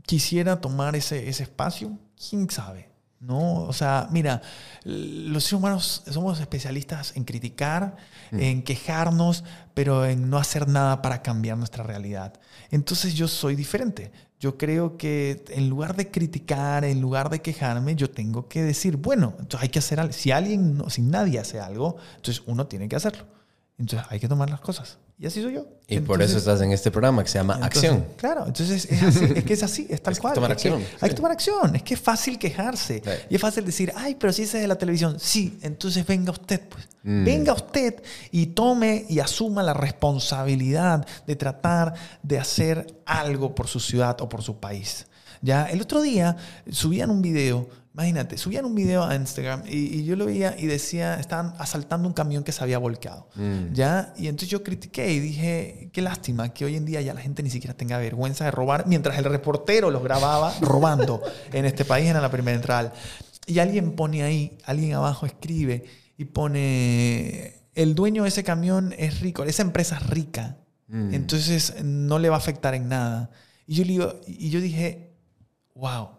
quisiera 0.04 0.60
tomar 0.60 0.96
ese, 0.96 1.28
ese 1.28 1.44
espacio? 1.44 1.96
¿Quién 2.16 2.50
sabe? 2.50 2.95
¿No? 3.20 3.62
O 3.62 3.72
sea, 3.72 4.08
mira, 4.10 4.42
los 4.84 5.44
seres 5.44 5.52
humanos 5.54 6.02
somos 6.10 6.40
especialistas 6.40 7.16
en 7.16 7.24
criticar, 7.24 7.96
mm. 8.30 8.40
en 8.40 8.62
quejarnos, 8.62 9.44
pero 9.74 10.04
en 10.04 10.28
no 10.28 10.38
hacer 10.38 10.68
nada 10.68 11.02
para 11.02 11.22
cambiar 11.22 11.56
nuestra 11.56 11.82
realidad. 11.82 12.34
Entonces 12.70 13.14
yo 13.14 13.28
soy 13.28 13.56
diferente. 13.56 14.12
Yo 14.38 14.58
creo 14.58 14.98
que 14.98 15.44
en 15.48 15.68
lugar 15.70 15.96
de 15.96 16.10
criticar, 16.10 16.84
en 16.84 17.00
lugar 17.00 17.30
de 17.30 17.40
quejarme, 17.40 17.96
yo 17.96 18.10
tengo 18.10 18.48
que 18.48 18.62
decir, 18.62 18.98
bueno, 18.98 19.34
entonces 19.38 19.62
hay 19.62 19.68
que 19.70 19.78
hacer 19.78 19.98
algo. 19.98 20.12
Si 20.12 20.30
alguien, 20.30 20.82
si 20.88 21.00
nadie 21.00 21.38
hace 21.38 21.58
algo, 21.58 21.96
entonces 22.16 22.42
uno 22.46 22.66
tiene 22.66 22.88
que 22.88 22.96
hacerlo. 22.96 23.24
Entonces 23.78 24.06
hay 24.10 24.20
que 24.20 24.28
tomar 24.28 24.50
las 24.50 24.60
cosas. 24.60 24.98
Y 25.18 25.26
así 25.26 25.40
soy 25.40 25.54
yo. 25.54 25.66
Y 25.88 26.00
por 26.00 26.20
eso 26.20 26.36
estás 26.36 26.60
en 26.60 26.72
este 26.72 26.90
programa 26.90 27.22
que 27.22 27.30
se 27.30 27.38
llama 27.38 27.54
Acción. 27.62 28.04
Claro, 28.16 28.44
entonces 28.46 28.84
es, 28.84 29.02
así, 29.02 29.24
es 29.34 29.44
que 29.44 29.54
es 29.54 29.62
así, 29.62 29.86
es 29.88 30.02
tal 30.02 30.18
cual. 30.20 30.34
tomar 30.34 30.52
acción. 30.52 30.82
hay 31.00 31.08
que 31.08 31.14
tomar 31.16 31.32
acción. 31.32 31.74
Es 31.74 31.82
que 31.82 31.94
es 31.94 32.00
fácil 32.00 32.38
quejarse. 32.38 33.02
Y 33.30 33.36
es 33.36 33.40
fácil 33.40 33.64
decir, 33.64 33.92
ay, 33.96 34.14
pero 34.16 34.30
si 34.32 34.42
ese 34.42 34.58
es 34.58 34.62
de 34.62 34.68
la 34.68 34.76
televisión. 34.76 35.18
Sí, 35.18 35.58
entonces 35.62 36.06
venga 36.06 36.32
usted, 36.32 36.60
pues. 36.68 36.86
Mm. 37.02 37.24
Venga 37.24 37.54
usted 37.54 38.02
y 38.30 38.46
tome 38.46 39.06
y 39.08 39.20
asuma 39.20 39.62
la 39.62 39.72
responsabilidad 39.72 41.06
de 41.26 41.36
tratar 41.36 41.94
de 42.22 42.38
hacer 42.38 42.86
algo 43.06 43.54
por 43.54 43.68
su 43.68 43.80
ciudad 43.80 44.20
o 44.20 44.28
por 44.28 44.42
su 44.42 44.58
país. 44.58 45.06
Ya, 45.40 45.64
el 45.66 45.80
otro 45.80 46.02
día 46.02 46.36
subían 46.68 47.10
un 47.10 47.22
video 47.22 47.68
Imagínate, 47.96 48.36
subían 48.36 48.66
un 48.66 48.74
video 48.74 49.04
a 49.04 49.14
Instagram 49.14 49.62
y, 49.66 50.04
yo 50.04 50.16
lo 50.16 50.26
veía 50.26 50.54
y 50.58 50.66
decía, 50.66 51.18
estaban 51.18 51.54
asaltando 51.58 52.06
un 52.06 52.12
camión 52.12 52.44
que 52.44 52.52
se 52.52 52.62
había 52.62 52.76
volcado. 52.76 53.26
Mm. 53.36 53.72
¿Ya? 53.72 54.12
Y 54.18 54.26
entonces 54.26 54.50
yo 54.50 54.62
critiqué 54.62 55.10
y 55.14 55.18
dije, 55.18 55.88
qué 55.94 56.02
lástima 56.02 56.50
que 56.50 56.66
hoy 56.66 56.76
en 56.76 56.84
día 56.84 57.00
ya 57.00 57.14
la 57.14 57.22
gente 57.22 57.42
ni 57.42 57.48
siquiera 57.48 57.74
tenga 57.74 57.96
vergüenza 57.96 58.44
de 58.44 58.50
robar, 58.50 58.86
mientras 58.86 59.16
el 59.16 59.24
reportero 59.24 59.90
los 59.90 60.02
grababa 60.02 60.52
robando 60.60 61.22
en 61.54 61.64
este 61.64 61.86
país 61.86 62.10
en 62.10 62.20
la 62.20 62.30
primera 62.30 62.54
entrada. 62.54 62.92
Y 63.46 63.60
alguien 63.60 63.92
pone 63.92 64.24
ahí, 64.24 64.58
alguien 64.66 64.92
abajo 64.92 65.24
escribe 65.24 65.86
y 66.18 66.26
pone, 66.26 67.62
el 67.74 67.94
dueño 67.94 68.24
de 68.24 68.28
ese 68.28 68.44
camión 68.44 68.94
es 68.98 69.20
rico, 69.20 69.42
esa 69.44 69.62
empresa 69.62 69.96
es 69.96 70.06
rica, 70.10 70.58
mm. 70.88 71.14
entonces 71.14 71.82
no 71.82 72.18
le 72.18 72.28
va 72.28 72.34
a 72.34 72.40
afectar 72.40 72.74
en 72.74 72.90
nada. 72.90 73.30
Y 73.66 73.76
yo, 73.76 73.84
digo, 73.84 74.20
y 74.26 74.50
yo 74.50 74.60
dije, 74.60 75.14
wow, 75.74 76.10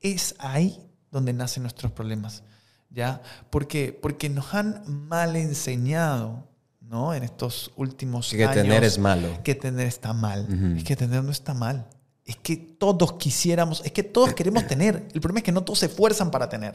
es 0.00 0.36
ahí 0.38 0.78
donde 1.14 1.32
nacen 1.32 1.62
nuestros 1.62 1.92
problemas. 1.92 2.42
¿Ya? 2.90 3.22
Porque, 3.50 3.98
porque 4.00 4.28
nos 4.28 4.52
han 4.52 4.82
mal 4.86 5.34
enseñado, 5.36 6.46
¿no? 6.80 7.14
En 7.14 7.22
estos 7.22 7.72
últimos 7.76 8.30
que 8.30 8.44
años. 8.44 8.54
Que 8.54 8.62
tener 8.62 8.84
es 8.84 8.98
malo. 8.98 9.28
Que 9.42 9.54
tener 9.54 9.86
está 9.86 10.12
mal. 10.12 10.76
Es 10.76 10.84
que 10.84 10.94
tener 10.94 11.24
no 11.24 11.32
está 11.32 11.54
mal. 11.54 11.86
Es 12.24 12.36
que 12.36 12.56
todos 12.56 13.14
quisiéramos, 13.14 13.82
es 13.84 13.92
que 13.92 14.02
todos 14.02 14.34
queremos 14.38 14.66
tener. 14.66 15.08
El 15.12 15.20
problema 15.20 15.38
es 15.38 15.44
que 15.44 15.52
no 15.52 15.64
todos 15.64 15.80
se 15.80 15.86
esfuerzan 15.86 16.30
para 16.30 16.48
tener. 16.48 16.74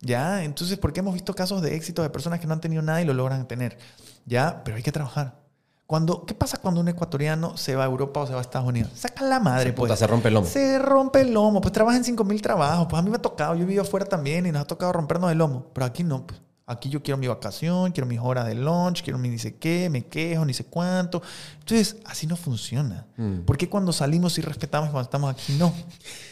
¿Ya? 0.00 0.42
Entonces, 0.44 0.76
porque 0.78 1.00
hemos 1.00 1.14
visto 1.14 1.34
casos 1.34 1.62
de 1.62 1.76
éxito 1.76 2.02
de 2.02 2.10
personas 2.10 2.40
que 2.40 2.46
no 2.46 2.54
han 2.54 2.60
tenido 2.60 2.82
nada 2.82 3.00
y 3.00 3.04
lo 3.04 3.14
logran 3.14 3.46
tener. 3.46 3.78
¿Ya? 4.26 4.62
Pero 4.64 4.76
hay 4.76 4.82
que 4.82 4.92
trabajar. 4.92 5.43
Cuando, 5.86 6.24
¿Qué 6.24 6.34
pasa 6.34 6.56
cuando 6.56 6.80
un 6.80 6.88
ecuatoriano 6.88 7.56
se 7.58 7.76
va 7.76 7.84
a 7.84 7.86
Europa 7.86 8.20
o 8.20 8.26
se 8.26 8.32
va 8.32 8.38
a 8.38 8.42
Estados 8.42 8.66
Unidos? 8.66 8.90
Saca 8.94 9.24
la 9.24 9.38
madre, 9.38 9.70
se 9.70 9.72
pues. 9.74 9.98
se 9.98 10.06
rompe 10.06 10.28
el 10.28 10.34
lomo. 10.34 10.46
Se 10.46 10.78
rompe 10.78 11.20
el 11.20 11.34
lomo. 11.34 11.60
Pues 11.60 11.72
trabaja 11.72 11.98
en 11.98 12.04
5.000 12.04 12.40
trabajos. 12.40 12.86
Pues 12.88 12.98
a 12.98 13.02
mí 13.02 13.10
me 13.10 13.16
ha 13.16 13.22
tocado. 13.22 13.54
Yo 13.54 13.62
he 13.62 13.66
vivido 13.66 13.82
afuera 13.82 14.06
también 14.06 14.46
y 14.46 14.52
nos 14.52 14.62
ha 14.62 14.66
tocado 14.66 14.92
rompernos 14.92 15.30
el 15.30 15.38
lomo. 15.38 15.66
Pero 15.74 15.84
aquí 15.84 16.02
no. 16.02 16.26
Pues. 16.26 16.40
Aquí 16.66 16.88
yo 16.88 17.02
quiero 17.02 17.18
mi 17.18 17.26
vacación, 17.26 17.92
quiero 17.92 18.06
mis 18.06 18.18
horas 18.18 18.46
de 18.46 18.54
lunch, 18.54 19.02
quiero 19.02 19.18
mi 19.18 19.28
ni 19.28 19.38
sé 19.38 19.56
qué, 19.56 19.90
me 19.90 20.06
quejo, 20.06 20.46
ni 20.46 20.54
sé 20.54 20.64
cuánto. 20.64 21.20
Entonces, 21.58 21.98
así 22.06 22.26
no 22.26 22.36
funciona. 22.36 23.06
Mm. 23.18 23.40
¿Por 23.40 23.58
qué 23.58 23.68
cuando 23.68 23.92
salimos 23.92 24.38
y 24.38 24.40
respetamos 24.40 24.88
y 24.88 24.92
cuando 24.92 25.04
estamos 25.04 25.30
aquí 25.30 25.52
no? 25.58 25.74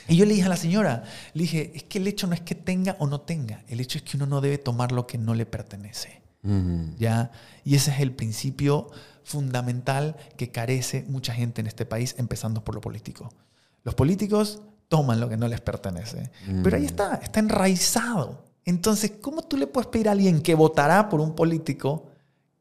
Y 0.08 0.16
yo 0.16 0.24
le 0.24 0.32
dije 0.32 0.46
a 0.46 0.48
la 0.48 0.56
señora, 0.56 1.04
le 1.34 1.42
dije, 1.42 1.72
es 1.74 1.82
que 1.84 1.98
el 1.98 2.06
hecho 2.06 2.26
no 2.26 2.32
es 2.32 2.40
que 2.40 2.54
tenga 2.54 2.96
o 2.98 3.06
no 3.06 3.20
tenga. 3.20 3.62
El 3.68 3.80
hecho 3.80 3.98
es 3.98 4.04
que 4.04 4.16
uno 4.16 4.24
no 4.24 4.40
debe 4.40 4.56
tomar 4.56 4.90
lo 4.90 5.06
que 5.06 5.18
no 5.18 5.34
le 5.34 5.44
pertenece. 5.44 6.22
¿Ya? 6.98 7.30
Y 7.62 7.76
ese 7.76 7.92
es 7.92 8.00
el 8.00 8.12
principio 8.12 8.90
fundamental 9.24 10.16
que 10.36 10.50
carece 10.50 11.04
mucha 11.08 11.32
gente 11.32 11.60
en 11.60 11.66
este 11.66 11.86
país, 11.86 12.14
empezando 12.18 12.64
por 12.64 12.74
lo 12.74 12.80
político. 12.80 13.32
Los 13.84 13.94
políticos 13.94 14.62
toman 14.88 15.20
lo 15.20 15.28
que 15.28 15.36
no 15.36 15.48
les 15.48 15.60
pertenece, 15.60 16.30
pero 16.62 16.76
ahí 16.76 16.82
mm. 16.82 16.86
está, 16.86 17.14
está 17.16 17.40
enraizado. 17.40 18.44
Entonces, 18.64 19.12
¿cómo 19.20 19.42
tú 19.42 19.56
le 19.56 19.66
puedes 19.66 19.88
pedir 19.88 20.08
a 20.08 20.12
alguien 20.12 20.40
que 20.42 20.54
votará 20.54 21.08
por 21.08 21.20
un 21.20 21.34
político 21.34 22.06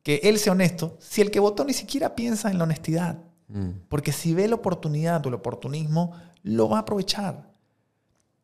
que 0.04 0.22
él 0.24 0.40
sea 0.40 0.54
honesto 0.54 0.98
si 1.00 1.22
el 1.22 1.30
que 1.30 1.40
votó 1.40 1.64
ni 1.64 1.74
siquiera 1.74 2.16
piensa 2.16 2.50
en 2.50 2.58
la 2.58 2.64
honestidad? 2.64 3.20
Mm. 3.50 3.70
Porque 3.90 4.12
si 4.12 4.34
ve 4.34 4.48
la 4.48 4.56
oportunidad 4.56 5.24
o 5.26 5.30
el 5.30 5.36
oportunismo, 5.36 6.14
lo 6.44 6.70
va 6.70 6.78
a 6.78 6.82
aprovechar. 6.82 7.52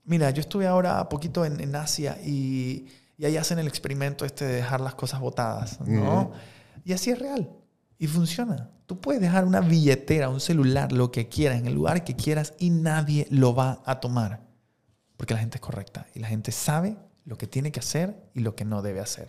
Mira, 0.04 0.30
yo 0.30 0.42
estuve 0.42 0.68
ahora 0.68 1.10
poquito 1.10 1.44
en, 1.46 1.76
Asia 1.76 2.18
y, 2.24 2.88
y, 3.18 3.26
ahí 3.26 3.36
hacen 3.38 3.60
el 3.60 3.68
experimento 3.68 4.26
este 4.26 4.46
de 4.46 4.54
dejar 4.56 4.80
las 4.80 4.96
cosas 4.96 5.20
votadas, 5.20 5.82
¿no? 5.82 6.32
Y 6.86 6.94
así 6.94 7.10
es 7.10 7.20
real. 7.20 7.50
Y 8.00 8.08
funciona. 8.08 8.70
Tú 8.86 9.00
puedes 9.00 9.22
dejar 9.22 9.46
una 9.46 9.62
billetera, 9.62 10.30
un 10.30 10.40
celular, 10.40 10.92
lo 10.92 11.12
que 11.12 11.28
quieras, 11.28 11.60
en 11.60 11.68
el 11.68 11.74
lugar 11.74 12.04
que 12.04 12.16
quieras 12.16 12.54
y 12.60 12.70
nadie 12.70 13.28
lo 13.30 13.54
va 13.54 13.82
a 13.86 14.00
tomar. 14.00 14.46
Porque 15.18 15.34
la 15.34 15.40
gente 15.40 15.58
es 15.58 15.62
correcta 15.62 16.08
y 16.14 16.20
la 16.20 16.28
gente 16.28 16.52
sabe 16.52 16.98
lo 17.26 17.38
que 17.38 17.48
tiene 17.48 17.72
que 17.72 17.80
hacer 17.80 18.16
y 18.34 18.42
lo 18.42 18.56
que 18.56 18.66
no 18.66 18.82
debe 18.82 19.00
hacer. 19.00 19.28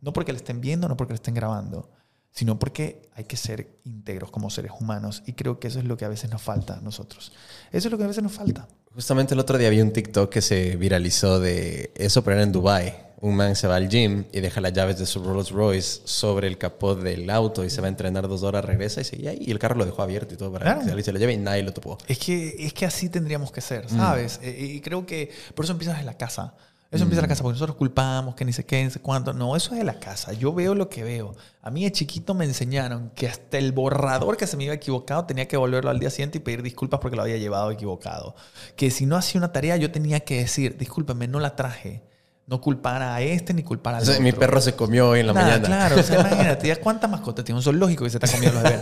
No 0.00 0.12
porque 0.12 0.32
le 0.32 0.38
estén 0.38 0.60
viendo, 0.60 0.88
no 0.88 0.96
porque 0.96 1.12
le 1.12 1.16
estén 1.16 1.34
grabando, 1.34 1.90
sino 2.30 2.58
porque 2.58 3.08
hay 3.14 3.24
que 3.24 3.36
ser 3.36 3.78
íntegros 3.84 4.30
como 4.30 4.50
seres 4.50 4.72
humanos. 4.78 5.22
Y 5.26 5.34
creo 5.34 5.60
que 5.60 5.68
eso 5.68 5.78
es 5.78 5.84
lo 5.84 5.96
que 5.96 6.04
a 6.04 6.08
veces 6.08 6.30
nos 6.30 6.42
falta 6.42 6.78
a 6.78 6.80
nosotros. 6.80 7.32
Eso 7.70 7.88
es 7.88 7.92
lo 7.92 7.98
que 7.98 8.04
a 8.04 8.08
veces 8.08 8.22
nos 8.22 8.32
falta. 8.32 8.66
Justamente 8.92 9.34
el 9.34 9.40
otro 9.40 9.58
día 9.58 9.70
vi 9.70 9.80
un 9.80 9.92
TikTok 9.92 10.30
que 10.30 10.42
se 10.42 10.76
viralizó 10.76 11.38
de 11.38 11.92
eso, 11.94 12.24
pero 12.24 12.36
era 12.36 12.42
en 12.42 12.52
Dubai 12.52 13.05
un 13.20 13.34
man 13.34 13.56
se 13.56 13.66
va 13.66 13.76
al 13.76 13.88
gym 13.88 14.24
y 14.32 14.40
deja 14.40 14.60
las 14.60 14.72
llaves 14.72 14.98
de 14.98 15.06
su 15.06 15.22
Rolls 15.22 15.50
Royce 15.50 16.02
sobre 16.04 16.48
el 16.48 16.58
capó 16.58 16.94
del 16.94 17.28
auto 17.30 17.64
y 17.64 17.70
se 17.70 17.80
va 17.80 17.86
a 17.86 17.88
entrenar 17.88 18.28
dos 18.28 18.42
horas, 18.42 18.64
regresa 18.64 19.00
y 19.00 19.04
sigue 19.04 19.28
ahí. 19.28 19.38
Y 19.40 19.50
el 19.50 19.58
carro 19.58 19.76
lo 19.76 19.86
dejó 19.86 20.02
abierto 20.02 20.34
y 20.34 20.36
todo 20.36 20.52
para 20.52 20.80
que 20.80 21.02
se 21.02 21.12
lo 21.12 21.18
lleve 21.18 21.32
y 21.32 21.38
nadie 21.38 21.62
lo 21.62 21.72
topó. 21.72 21.96
Es 22.08 22.18
que, 22.18 22.56
es 22.58 22.72
que 22.74 22.84
así 22.84 23.08
tendríamos 23.08 23.50
que 23.50 23.60
ser, 23.60 23.86
mm. 23.86 23.96
¿sabes? 23.96 24.40
Eh, 24.42 24.74
y 24.76 24.80
creo 24.80 25.06
que 25.06 25.30
por 25.54 25.64
eso 25.64 25.72
empiezas 25.72 25.98
en 25.98 26.06
la 26.06 26.14
casa. 26.14 26.54
Eso 26.88 27.02
empieza 27.02 27.20
en 27.20 27.22
la 27.22 27.26
mm. 27.26 27.30
casa, 27.30 27.42
porque 27.42 27.54
nosotros 27.54 27.76
culpamos 27.76 28.34
que 28.36 28.44
ni 28.44 28.52
sé 28.52 28.64
qué, 28.64 28.84
ni 28.84 28.90
sé 28.90 29.00
cuánto. 29.00 29.32
No, 29.32 29.56
eso 29.56 29.72
es 29.72 29.78
de 29.78 29.84
la 29.84 29.98
casa. 29.98 30.32
Yo 30.34 30.52
veo 30.52 30.74
lo 30.74 30.88
que 30.88 31.02
veo. 31.02 31.34
A 31.62 31.70
mí 31.70 31.84
de 31.84 31.90
chiquito 31.90 32.34
me 32.34 32.44
enseñaron 32.44 33.10
que 33.14 33.26
hasta 33.26 33.58
el 33.58 33.72
borrador 33.72 34.36
que 34.36 34.46
se 34.46 34.56
me 34.56 34.64
iba 34.64 34.74
equivocado 34.74 35.24
tenía 35.24 35.48
que 35.48 35.56
volverlo 35.56 35.90
al 35.90 35.98
día 35.98 36.10
siguiente 36.10 36.38
y 36.38 36.42
pedir 36.42 36.62
disculpas 36.62 37.00
porque 37.00 37.16
lo 37.16 37.22
había 37.22 37.38
llevado 37.38 37.70
equivocado. 37.70 38.36
Que 38.76 38.90
si 38.90 39.06
no 39.06 39.16
hacía 39.16 39.40
una 39.40 39.52
tarea, 39.52 39.76
yo 39.78 39.90
tenía 39.90 40.20
que 40.20 40.38
decir, 40.38 40.76
discúlpeme, 40.76 41.26
no 41.26 41.40
la 41.40 41.56
traje 41.56 42.02
no 42.46 42.60
culpar 42.60 43.02
a 43.02 43.20
este 43.20 43.52
ni 43.52 43.62
culpar 43.62 43.96
al 43.96 44.02
otro. 44.02 44.20
Mi 44.20 44.32
perro 44.32 44.60
se 44.60 44.74
comió 44.74 45.10
hoy 45.10 45.20
en 45.20 45.26
la 45.26 45.32
mañana. 45.32 45.66
Claro, 45.66 45.98
o 45.98 46.02
sea, 46.02 46.20
imagínate, 46.20 46.76
¿cuántas 46.76 47.10
mascotas 47.10 47.44
tiene 47.44 47.58
un 47.58 47.62
zoológico 47.62 48.04
que 48.04 48.10
se 48.10 48.18
está 48.18 48.30
comiendo 48.30 48.60
los? 48.60 48.72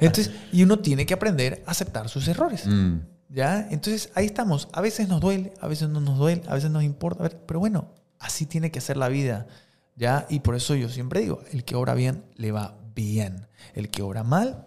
Entonces, 0.00 0.32
y 0.52 0.62
uno 0.62 0.80
tiene 0.80 1.06
que 1.06 1.14
aprender 1.14 1.62
a 1.66 1.70
aceptar 1.70 2.08
sus 2.08 2.26
errores. 2.26 2.66
Mm. 2.66 2.98
¿Ya? 3.28 3.68
Entonces, 3.70 4.10
ahí 4.14 4.26
estamos. 4.26 4.68
A 4.72 4.80
veces 4.80 5.08
nos 5.08 5.20
duele, 5.20 5.54
a 5.60 5.68
veces 5.68 5.88
no 5.88 6.00
nos 6.00 6.18
duele, 6.18 6.42
a 6.48 6.54
veces 6.54 6.70
nos 6.70 6.82
importa. 6.82 7.28
Pero 7.46 7.60
bueno, 7.60 7.92
así 8.18 8.44
tiene 8.44 8.70
que 8.70 8.80
ser 8.80 8.96
la 8.96 9.08
vida. 9.08 9.46
¿Ya? 9.94 10.26
Y 10.28 10.40
por 10.40 10.56
eso 10.56 10.74
yo 10.74 10.88
siempre 10.88 11.20
digo, 11.20 11.42
el 11.52 11.64
que 11.64 11.76
obra 11.76 11.94
bien, 11.94 12.24
le 12.34 12.50
va 12.50 12.76
bien. 12.94 13.46
El 13.74 13.90
que 13.90 14.02
obra 14.02 14.24
mal, 14.24 14.66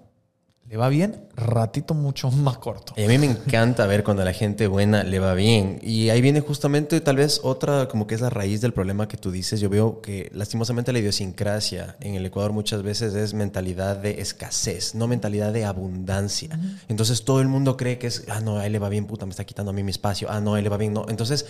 le 0.68 0.78
va 0.78 0.90
bien, 0.90 1.28
ratito 1.36 1.94
mucho 1.94 2.32
más 2.32 2.58
corto. 2.58 2.94
Y 2.98 3.04
a 3.04 3.08
mí 3.08 3.20
me 3.20 3.28
encanta 3.28 3.86
ver 3.86 4.04
cuando 4.04 4.24
a 4.24 4.26
la 4.26 4.34
gente 4.34 4.66
buena 4.66 5.04
le 5.04 5.20
va 5.20 5.36
bien. 5.36 5.80
Y 5.84 6.10
ahí 6.10 6.22
viene 6.22 6.42
justamente 6.42 7.00
tal 7.02 7.18
vez 7.18 7.42
otra, 7.44 7.88
como 7.88 8.08
que 8.08 8.16
es 8.16 8.22
la 8.22 8.32
raíz 8.32 8.62
del 8.62 8.74
problema 8.74 9.08
que 9.08 9.16
tú 9.16 9.30
dices. 9.30 9.60
Yo 9.60 9.70
veo 9.70 10.02
que 10.02 10.32
lastimosamente 10.34 10.92
la 10.92 10.98
idiosincrasia 10.98 11.98
en 12.00 12.16
el 12.16 12.26
Ecuador 12.26 12.52
muchas 12.52 12.82
veces 12.82 13.14
es 13.14 13.36
mentalidad 13.36 13.98
de 13.98 14.22
escasez, 14.22 14.96
no 14.96 15.08
mentalidad 15.08 15.54
de 15.54 15.66
abundancia. 15.66 16.60
Entonces 16.88 17.24
todo 17.26 17.42
el 17.42 17.48
mundo 17.48 17.78
cree 17.78 18.00
que 18.00 18.08
es, 18.08 18.24
ah, 18.30 18.42
no, 18.42 18.58
a 18.58 18.66
él 18.66 18.74
le 18.74 18.80
va 18.80 18.90
bien, 18.90 19.06
puta, 19.06 19.28
me 19.28 19.32
está 19.32 19.46
quitando 19.46 19.70
a 19.70 19.74
mí 19.74 19.84
mi 19.84 19.92
espacio. 19.92 20.32
Ah, 20.32 20.42
no, 20.42 20.56
a 20.56 20.58
él 20.58 20.64
le 20.64 20.70
va 20.72 20.78
bien, 20.78 20.94
no. 20.94 21.06
Entonces 21.10 21.46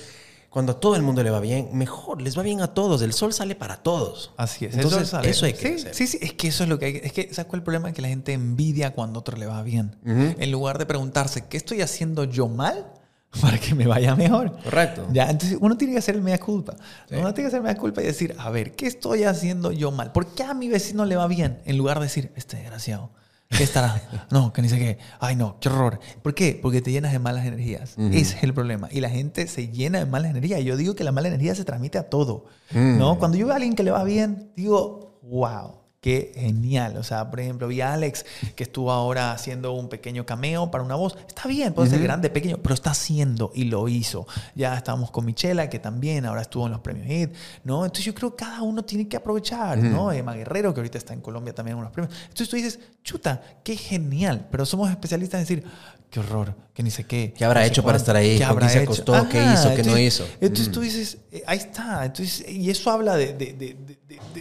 cuando 0.56 0.72
a 0.72 0.80
todo 0.80 0.96
el 0.96 1.02
mundo 1.02 1.22
le 1.22 1.30
va 1.32 1.42
bien, 1.42 1.68
mejor, 1.74 2.22
les 2.22 2.38
va 2.38 2.42
bien 2.42 2.62
a 2.62 2.68
todos. 2.68 3.02
El 3.02 3.12
sol 3.12 3.34
sale 3.34 3.56
para 3.56 3.76
todos. 3.76 4.32
Así 4.38 4.64
es. 4.64 4.74
Entonces, 4.74 5.10
sale. 5.10 5.30
eso 5.30 5.46
hay 5.46 5.52
que 5.52 5.68
sí, 5.68 5.76
hacer. 5.76 5.94
Sí, 5.94 6.08
sí, 6.08 6.18
es 6.22 6.32
que 6.32 6.48
eso 6.48 6.64
es 6.64 6.70
lo 6.70 6.80
que 6.80 6.86
hay. 6.86 7.02
Es 7.04 7.12
que, 7.12 7.24
¿sabes 7.34 7.50
cuál 7.50 7.58
es 7.58 7.60
el 7.60 7.64
problema? 7.64 7.92
Que 7.92 8.02
la 8.02 8.08
gente 8.08 8.32
envidia 8.32 8.94
cuando 8.94 9.18
a 9.18 9.20
otro 9.20 9.36
le 9.36 9.48
va 9.48 9.62
bien. 9.64 9.98
En 10.06 10.52
lugar 10.54 10.78
de 10.78 10.86
preguntarse, 10.86 11.48
¿qué 11.50 11.58
estoy 11.58 11.82
haciendo 11.82 12.24
yo 12.24 12.48
mal? 12.48 12.86
Para 13.42 13.58
que 13.58 13.76
me 13.76 13.86
vaya 13.86 14.16
mejor. 14.16 14.58
Correcto. 14.64 15.06
Ya, 15.12 15.30
entonces 15.30 15.58
uno 15.60 15.76
tiene 15.76 15.92
que 15.92 16.00
hacer 16.00 16.16
el 16.16 16.22
mea 16.22 16.40
culpa. 16.40 16.78
Uno 17.12 17.34
tiene 17.34 17.34
que 17.34 17.48
hacer 17.48 17.58
el 17.58 17.64
mea 17.64 17.76
culpa 17.76 18.02
y 18.02 18.06
decir, 18.06 18.34
a 18.40 18.50
ver, 18.50 18.78
¿qué 18.78 18.88
estoy 18.88 19.26
haciendo 19.26 19.74
yo 19.74 19.92
mal? 19.92 20.14
¿Por 20.14 20.36
qué 20.36 20.44
a 20.44 20.54
mi 20.54 20.70
vecino 20.70 21.04
le 21.04 21.18
va 21.18 21.28
bien? 21.28 21.60
En 21.66 21.78
lugar 21.78 22.00
de 22.00 22.06
decir, 22.06 22.32
este 22.38 22.56
desgraciado. 22.56 23.12
¿Qué 23.50 23.64
estará? 23.64 24.02
No, 24.32 24.52
que 24.52 24.62
ni 24.62 24.70
sé 24.70 24.78
qué. 24.78 24.98
Ay, 25.20 25.36
no, 25.36 25.60
qué 25.60 25.70
horror. 25.70 26.00
¿Por 26.22 26.34
qué? 26.34 26.60
Porque 26.62 26.82
te 26.82 26.92
llenas 26.92 27.12
de 27.12 27.20
malas 27.20 27.46
energías. 27.46 27.96
Ese 27.98 28.38
es 28.38 28.44
el 28.44 28.54
problema. 28.54 28.90
Y 28.92 29.02
la 29.02 29.10
gente 29.10 29.48
se 29.48 29.70
llena 29.70 30.00
de 30.00 30.06
malas 30.06 30.32
energías. 30.32 30.62
Yo 30.64 30.76
digo 30.78 30.96
que 30.96 31.04
la 31.04 31.12
mala 31.12 31.28
energía 31.28 31.56
se 31.56 31.64
transmite 31.64 31.98
a 31.98 32.10
todo. 32.10 32.46
¿no? 32.72 33.18
Cuando 33.20 33.38
yo 33.38 33.46
veo 33.46 33.54
a 33.54 33.58
alguien 33.58 33.76
que 33.76 33.84
le 33.84 33.92
va 33.92 34.04
bien, 34.04 34.52
digo, 34.56 35.20
wow, 35.24 35.85
qué 36.06 36.34
genial. 36.36 36.98
O 36.98 37.04
sea, 37.04 37.32
por 37.32 37.40
ejemplo, 37.40 37.68
vi 37.68 37.82
a 37.82 37.92
Alex 37.94 38.28
que 38.56 38.62
estuvo 38.62 38.92
ahora 38.92 39.32
haciendo 39.32 39.72
un 39.72 39.90
pequeño 39.90 40.24
cameo 40.24 40.70
para 40.70 40.84
una 40.84 40.94
voz. 40.94 41.18
Está 41.28 41.48
bien, 41.48 41.74
puede 41.74 41.90
ser 41.90 42.00
grande, 42.00 42.30
pequeño, 42.30 42.60
pero 42.62 42.76
está 42.76 42.92
haciendo 42.92 43.52
y 43.56 43.64
lo 43.64 43.88
hizo. 43.88 44.28
Ya 44.54 44.76
estábamos 44.78 45.10
con 45.10 45.26
Michela, 45.26 45.68
que 45.68 45.80
también 45.80 46.28
ahora 46.28 46.42
estuvo 46.42 46.68
en 46.68 46.74
los 46.74 46.82
premios 46.82 47.08
HIT, 47.08 47.34
¿no? 47.64 47.86
Entonces 47.86 48.06
yo 48.06 48.14
creo 48.14 48.36
que 48.36 48.44
cada 48.44 48.62
uno 48.62 48.86
tiene 48.86 49.08
que 49.08 49.18
aprovechar, 49.18 49.80
¿no? 49.80 50.12
Emma 50.12 50.36
Guerrero, 50.36 50.76
que 50.76 50.82
ahorita 50.82 51.00
está 51.00 51.16
en 51.16 51.22
Colombia 51.22 51.56
también 51.56 51.76
en 51.76 51.80
unos 51.80 51.92
premios. 51.92 52.16
Entonces 52.22 52.50
tú 52.50 52.56
dices, 52.56 52.80
chuta, 53.04 53.42
qué 53.64 53.76
genial, 53.76 54.48
pero 54.52 54.64
somos 54.64 54.92
especialistas 54.92 55.40
en 55.40 55.44
decir, 55.48 55.72
qué 56.12 56.20
horror, 56.20 56.56
que 56.76 56.84
ni 56.84 56.92
sé 56.92 57.06
qué. 57.06 57.34
¿Qué 57.36 57.46
habrá 57.46 57.62
no 57.62 57.68
hecho 57.68 57.84
para 57.84 57.98
estar 57.98 58.16
ahí? 58.18 58.34
¿Qué 58.38 58.44
¿Con 58.44 58.50
habrá 58.52 58.70
se 58.70 58.80
acostó? 58.80 59.14
¿Qué 59.30 59.38
hizo? 59.42 59.70
¿Qué 59.70 59.84
no 59.84 59.96
entonces- 59.96 60.02
hizo? 60.06 60.28
Entonces 60.42 60.68
Mm. 60.68 60.72
tú 60.74 60.82
dices, 60.82 61.18
eh, 61.32 61.44
ahí 61.48 61.58
está. 61.58 62.06
Entonces, 62.06 62.46
y 62.50 62.70
eso 62.70 62.92
habla 62.92 63.16
de, 63.16 63.34
de- 63.34 63.54
de- 63.54 63.76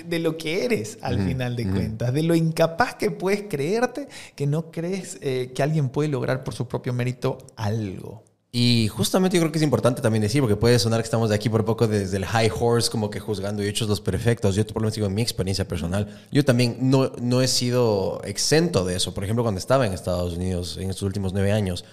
de- 0.04 0.18
lo 0.18 0.36
que 0.36 0.64
eres 0.64 0.98
al 1.00 1.24
final 1.24 1.54
de 1.56 1.70
cuentas, 1.70 2.12
de 2.12 2.22
lo 2.24 2.34
incapaz 2.34 2.96
que 2.96 3.10
puedes 3.12 3.44
creerte, 3.48 4.08
que 4.34 4.46
no 4.48 4.70
crees 4.72 5.16
eh, 5.22 5.52
que 5.54 5.62
alguien 5.62 5.88
puede 5.88 6.08
lograr 6.08 6.42
por 6.44 6.54
su 6.54 6.66
propio 6.66 6.92
mérito 6.92 7.38
algo. 7.56 8.24
Y 8.56 8.86
justamente 8.86 9.36
yo 9.36 9.40
creo 9.42 9.50
que 9.50 9.58
es 9.58 9.64
importante 9.64 10.00
también 10.00 10.22
decir, 10.22 10.40
porque 10.40 10.54
puede 10.54 10.78
sonar 10.78 11.00
que 11.00 11.04
estamos 11.04 11.28
de 11.28 11.34
aquí 11.34 11.48
por 11.48 11.64
poco 11.64 11.88
desde 11.88 12.16
el 12.18 12.24
high 12.24 12.50
horse, 12.56 12.88
como 12.88 13.10
que 13.10 13.18
juzgando 13.18 13.64
y 13.64 13.66
hechos 13.66 13.88
los 13.88 14.00
perfectos. 14.00 14.54
Yo 14.54 14.64
por 14.64 14.76
lo 14.76 14.80
menos 14.82 14.94
digo 14.94 15.08
en 15.08 15.14
mi 15.14 15.22
experiencia 15.22 15.66
personal, 15.66 16.06
yo 16.30 16.44
también 16.44 16.76
no, 16.80 17.10
no 17.20 17.42
he 17.42 17.48
sido 17.48 18.22
exento 18.24 18.84
de 18.84 18.94
eso. 18.96 19.12
Por 19.12 19.24
ejemplo, 19.24 19.42
cuando 19.42 19.58
estaba 19.58 19.86
en 19.86 19.92
Estados 19.92 20.34
Unidos 20.34 20.76
en 20.80 20.90
estos 20.90 21.02
últimos 21.02 21.32
nueve 21.32 21.50
años, 21.50 21.84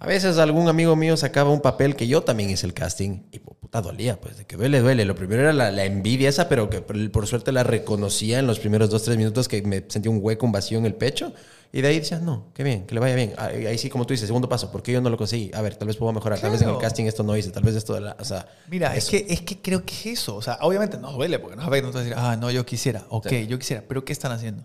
a 0.00 0.06
veces 0.06 0.38
algún 0.38 0.68
amigo 0.68 0.94
mío 0.96 1.16
sacaba 1.16 1.50
un 1.50 1.60
papel 1.60 1.96
que 1.96 2.06
yo 2.06 2.22
también 2.22 2.50
hice 2.50 2.66
el 2.66 2.74
casting 2.74 3.22
y 3.32 3.40
puta 3.40 3.80
dolía, 3.82 4.20
pues 4.20 4.36
de 4.38 4.46
que 4.46 4.56
duele, 4.56 4.80
duele. 4.80 5.04
Lo 5.04 5.14
primero 5.14 5.42
era 5.42 5.52
la, 5.52 5.70
la 5.72 5.84
envidia 5.84 6.28
esa, 6.28 6.48
pero 6.48 6.70
que 6.70 6.80
por, 6.82 7.10
por 7.10 7.26
suerte 7.26 7.50
la 7.52 7.64
reconocía 7.64 8.38
en 8.38 8.46
los 8.46 8.58
primeros 8.60 8.90
dos, 8.90 9.02
tres 9.02 9.16
minutos 9.16 9.48
que 9.48 9.60
me 9.62 9.84
sentía 9.88 10.10
un 10.10 10.20
hueco, 10.22 10.46
un 10.46 10.52
vacío 10.52 10.78
en 10.78 10.86
el 10.86 10.94
pecho. 10.94 11.32
Y 11.70 11.82
de 11.82 11.88
ahí 11.88 11.98
decías, 11.98 12.22
no, 12.22 12.46
qué 12.54 12.62
bien, 12.62 12.86
que 12.86 12.94
le 12.94 13.00
vaya 13.00 13.14
bien. 13.14 13.34
Ahí, 13.36 13.66
ahí 13.66 13.76
sí, 13.76 13.90
como 13.90 14.06
tú 14.06 14.14
dices, 14.14 14.26
segundo 14.26 14.48
paso, 14.48 14.70
¿por 14.72 14.82
qué 14.82 14.92
yo 14.92 15.02
no 15.02 15.10
lo 15.10 15.18
conseguí? 15.18 15.50
A 15.52 15.60
ver, 15.60 15.76
tal 15.76 15.86
vez 15.88 15.96
puedo 15.98 16.12
mejorar, 16.14 16.40
tal 16.40 16.50
vez 16.50 16.62
en 16.62 16.68
el 16.68 16.74
Claro. 16.74 16.80
casting 16.88 17.04
esto 17.04 17.22
no 17.24 17.36
hice, 17.36 17.50
tal 17.50 17.62
vez 17.62 17.74
esto 17.74 17.92
de 17.92 18.00
la... 18.00 18.16
O 18.18 18.24
sea, 18.24 18.46
Mira, 18.70 18.96
es 18.96 19.04
que, 19.10 19.26
es 19.28 19.42
que 19.42 19.60
creo 19.60 19.84
que 19.84 19.92
es 19.92 20.06
eso. 20.06 20.36
O 20.36 20.40
sea, 20.42 20.56
obviamente 20.62 20.96
no 20.96 21.12
duele 21.12 21.38
porque 21.38 21.56
no 21.56 21.62
sabes, 21.64 21.82
no 21.82 21.90
te 21.90 21.96
vas 21.98 22.00
a 22.02 22.08
decir, 22.08 22.14
ah, 22.18 22.36
no, 22.36 22.50
yo 22.50 22.64
quisiera. 22.64 23.04
Ok, 23.10 23.28
Sí. 23.28 23.46
yo 23.48 23.58
quisiera, 23.58 23.84
pero 23.86 24.02
¿qué 24.04 24.12
están 24.14 24.32
haciendo? 24.32 24.64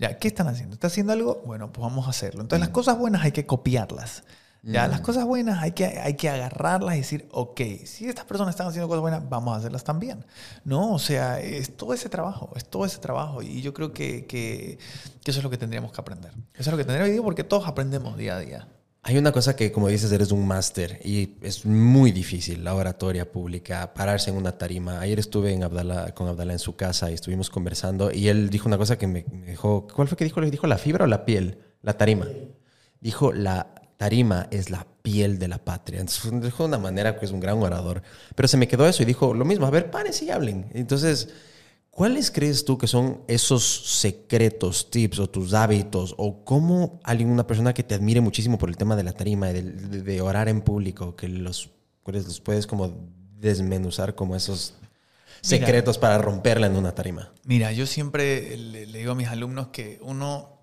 Ya, 0.00 0.18
¿qué 0.18 0.26
están 0.26 0.48
haciendo? 0.48 0.74
¿Está 0.74 0.88
haciendo 0.88 1.12
algo? 1.12 1.42
Bueno, 1.46 1.70
pues 1.72 1.80
vamos 1.82 2.08
a 2.08 2.10
hacerlo. 2.10 2.40
Entonces, 2.40 2.58
las 2.60 2.70
cosas 2.70 2.98
buenas 2.98 3.22
hay 3.22 3.30
que 3.30 3.46
copiarlas. 3.46 4.24
Ya, 4.64 4.86
las 4.86 5.00
cosas 5.00 5.24
buenas 5.24 5.60
hay 5.60 5.72
que, 5.72 5.84
hay 5.84 6.14
que 6.14 6.28
agarrarlas 6.28 6.94
y 6.94 6.98
decir, 6.98 7.28
ok, 7.32 7.60
si 7.84 8.08
estas 8.08 8.24
personas 8.24 8.54
están 8.54 8.68
haciendo 8.68 8.86
cosas 8.86 9.00
buenas, 9.00 9.28
vamos 9.28 9.54
a 9.54 9.58
hacerlas 9.58 9.82
también. 9.82 10.24
¿No? 10.64 10.92
O 10.92 10.98
sea, 11.00 11.40
es 11.40 11.76
todo 11.76 11.92
ese 11.94 12.08
trabajo, 12.08 12.52
es 12.54 12.64
todo 12.64 12.84
ese 12.84 12.98
trabajo. 12.98 13.42
Y 13.42 13.60
yo 13.60 13.74
creo 13.74 13.92
que, 13.92 14.24
que, 14.26 14.78
que 15.24 15.30
eso 15.30 15.40
es 15.40 15.44
lo 15.44 15.50
que 15.50 15.58
tendríamos 15.58 15.90
que 15.92 16.00
aprender. 16.00 16.30
Eso 16.54 16.60
es 16.60 16.66
lo 16.68 16.76
que 16.76 16.84
tendríamos, 16.84 17.10
digo 17.10 17.24
porque 17.24 17.42
todos 17.42 17.66
aprendemos 17.66 18.16
día 18.16 18.36
a 18.36 18.38
día. 18.38 18.68
Hay 19.04 19.18
una 19.18 19.32
cosa 19.32 19.56
que, 19.56 19.72
como 19.72 19.88
dices, 19.88 20.12
eres 20.12 20.30
un 20.30 20.46
máster 20.46 21.00
y 21.04 21.36
es 21.42 21.66
muy 21.66 22.12
difícil, 22.12 22.62
la 22.62 22.76
oratoria 22.76 23.32
pública, 23.32 23.92
pararse 23.94 24.30
en 24.30 24.36
una 24.36 24.52
tarima. 24.58 25.00
Ayer 25.00 25.18
estuve 25.18 25.52
en 25.52 25.64
Abdala, 25.64 26.14
con 26.14 26.28
Abdala 26.28 26.52
en 26.52 26.60
su 26.60 26.76
casa 26.76 27.10
y 27.10 27.14
estuvimos 27.14 27.50
conversando 27.50 28.12
y 28.12 28.28
él 28.28 28.48
dijo 28.48 28.68
una 28.68 28.78
cosa 28.78 28.96
que 28.98 29.08
me, 29.08 29.24
me 29.32 29.46
dejó... 29.46 29.88
¿Cuál 29.92 30.06
fue 30.06 30.16
que 30.16 30.22
dijo? 30.22 30.40
¿Le 30.40 30.52
dijo 30.52 30.68
la 30.68 30.78
fibra 30.78 31.04
o 31.04 31.08
la 31.08 31.24
piel? 31.24 31.58
La 31.82 31.94
tarima. 31.98 32.28
Dijo, 33.00 33.32
la 33.32 33.81
tarima 34.02 34.48
es 34.50 34.68
la 34.70 34.86
piel 35.02 35.38
de 35.38 35.48
la 35.48 35.58
patria. 35.58 36.00
Entonces, 36.00 36.30
dijo 36.42 36.62
de 36.64 36.68
una 36.68 36.78
manera 36.78 37.18
que 37.18 37.24
es 37.26 37.30
un 37.32 37.40
gran 37.40 37.58
orador. 37.62 38.02
Pero 38.34 38.48
se 38.48 38.56
me 38.56 38.66
quedó 38.66 38.86
eso 38.86 39.02
y 39.02 39.06
dijo 39.06 39.32
lo 39.34 39.44
mismo. 39.44 39.66
A 39.66 39.70
ver, 39.70 39.90
párense 39.90 40.24
y 40.24 40.30
hablen. 40.30 40.70
Entonces... 40.74 41.28
¿Cuáles 41.94 42.30
crees 42.30 42.64
tú 42.64 42.78
que 42.78 42.86
son 42.86 43.20
esos 43.28 43.62
secretos, 44.00 44.90
tips 44.90 45.18
o 45.18 45.28
tus 45.28 45.52
hábitos 45.52 46.14
o 46.16 46.42
cómo 46.42 47.00
alguien, 47.04 47.28
una 47.28 47.46
persona 47.46 47.74
que 47.74 47.82
te 47.82 47.94
admire 47.94 48.22
muchísimo 48.22 48.56
por 48.56 48.70
el 48.70 48.78
tema 48.78 48.96
de 48.96 49.02
la 49.02 49.12
tarima 49.12 49.50
y 49.50 49.52
de, 49.52 49.62
de- 49.62 50.02
de 50.02 50.20
orar 50.22 50.48
en 50.48 50.62
público, 50.62 51.14
que 51.16 51.28
los, 51.28 51.68
cuáles 52.02 52.24
los 52.24 52.40
puedes 52.40 52.66
como 52.66 52.94
desmenuzar 53.38 54.14
como 54.14 54.34
esos 54.34 54.72
Mira. 54.80 55.66
secretos 55.66 55.98
para 55.98 56.16
romperla 56.16 56.66
en 56.66 56.76
una 56.76 56.94
tarima? 56.94 57.30
Mira, 57.44 57.72
yo 57.72 57.84
siempre 57.86 58.56
le, 58.56 58.86
le 58.86 58.98
digo 59.00 59.12
a 59.12 59.14
mis 59.14 59.28
alumnos 59.28 59.68
que 59.68 59.98
uno, 60.00 60.62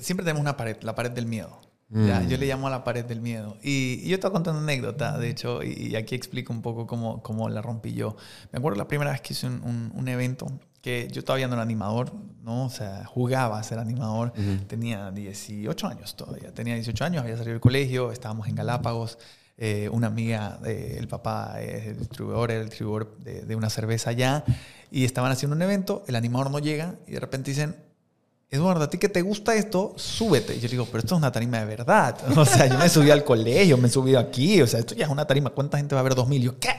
siempre 0.00 0.24
tenemos 0.24 0.40
una 0.40 0.56
pared, 0.56 0.78
la 0.80 0.94
pared 0.94 1.10
del 1.10 1.26
miedo. 1.26 1.60
Ya, 1.94 2.22
yo 2.26 2.36
le 2.38 2.46
llamo 2.46 2.66
a 2.68 2.70
la 2.70 2.84
pared 2.84 3.04
del 3.04 3.20
miedo. 3.20 3.56
Y, 3.62 4.00
y 4.02 4.08
yo 4.08 4.18
te 4.18 4.26
voy 4.26 4.30
a 4.30 4.32
contar 4.32 4.54
una 4.54 4.62
anécdota, 4.62 5.18
de 5.18 5.28
hecho, 5.28 5.62
y, 5.62 5.88
y 5.88 5.96
aquí 5.96 6.14
explico 6.14 6.52
un 6.52 6.62
poco 6.62 6.86
cómo, 6.86 7.22
cómo 7.22 7.48
la 7.50 7.60
rompí 7.60 7.92
yo. 7.92 8.16
Me 8.50 8.58
acuerdo 8.58 8.78
la 8.78 8.88
primera 8.88 9.10
vez 9.12 9.20
que 9.20 9.34
hice 9.34 9.46
un, 9.46 9.62
un- 9.62 9.92
un 9.94 10.08
evento, 10.08 10.46
que 10.80 11.08
yo 11.12 11.22
todavía 11.22 11.46
no 11.48 11.52
era 11.54 11.62
animador, 11.62 12.12
¿no? 12.42 12.64
O 12.64 12.70
sea, 12.70 13.04
jugaba 13.04 13.58
a 13.58 13.62
ser 13.62 13.78
animador. 13.78 14.32
Tenía 14.68 15.10
18 15.10 15.86
años 15.86 16.16
todavía. 16.16 16.52
Tenía 16.52 16.74
18 16.74 17.04
años, 17.04 17.22
había 17.22 17.36
salido 17.36 17.52
del 17.52 17.60
colegio, 17.60 18.10
estábamos 18.10 18.48
en 18.48 18.54
Galápagos. 18.54 19.18
Eh, 19.58 19.88
una 19.92 20.06
amiga, 20.06 20.58
eh, 20.64 20.96
el 20.98 21.06
papá 21.08 21.60
es 21.60 21.86
el 21.88 21.98
distribuidor, 21.98 22.50
era 22.50 22.60
el 22.62 22.68
distribuidor 22.70 23.18
de, 23.18 23.42
de 23.42 23.54
una 23.54 23.68
cerveza 23.70 24.10
allá, 24.10 24.44
y 24.90 25.04
estaban 25.04 25.30
haciendo 25.30 25.54
un 25.54 25.62
evento, 25.62 26.02
el 26.08 26.16
animador 26.16 26.50
no 26.50 26.58
llega, 26.58 26.94
y 27.06 27.12
de 27.12 27.20
repente 27.20 27.50
dicen, 27.50 27.76
Eduardo, 28.52 28.84
a 28.84 28.90
ti 28.90 28.98
que 28.98 29.08
te 29.08 29.22
gusta 29.22 29.54
esto, 29.54 29.94
súbete. 29.96 30.54
Y 30.54 30.60
yo 30.60 30.64
le 30.64 30.72
digo, 30.72 30.84
pero 30.84 30.98
esto 30.98 31.14
es 31.14 31.18
una 31.18 31.32
tarima 31.32 31.58
de 31.58 31.64
verdad. 31.64 32.18
O 32.36 32.44
sea, 32.44 32.66
yo 32.66 32.78
me 32.78 32.90
subí 32.90 33.10
al 33.10 33.24
colegio, 33.24 33.78
me 33.78 33.88
he 33.88 33.90
subido 33.90 34.20
aquí. 34.20 34.60
O 34.60 34.66
sea, 34.66 34.80
esto 34.80 34.94
ya 34.94 35.06
es 35.06 35.10
una 35.10 35.26
tarima. 35.26 35.48
¿Cuánta 35.48 35.78
gente 35.78 35.94
va 35.94 36.02
a 36.02 36.04
ver 36.04 36.14
2000? 36.14 36.42
Yo, 36.42 36.58
¿qué? 36.58 36.74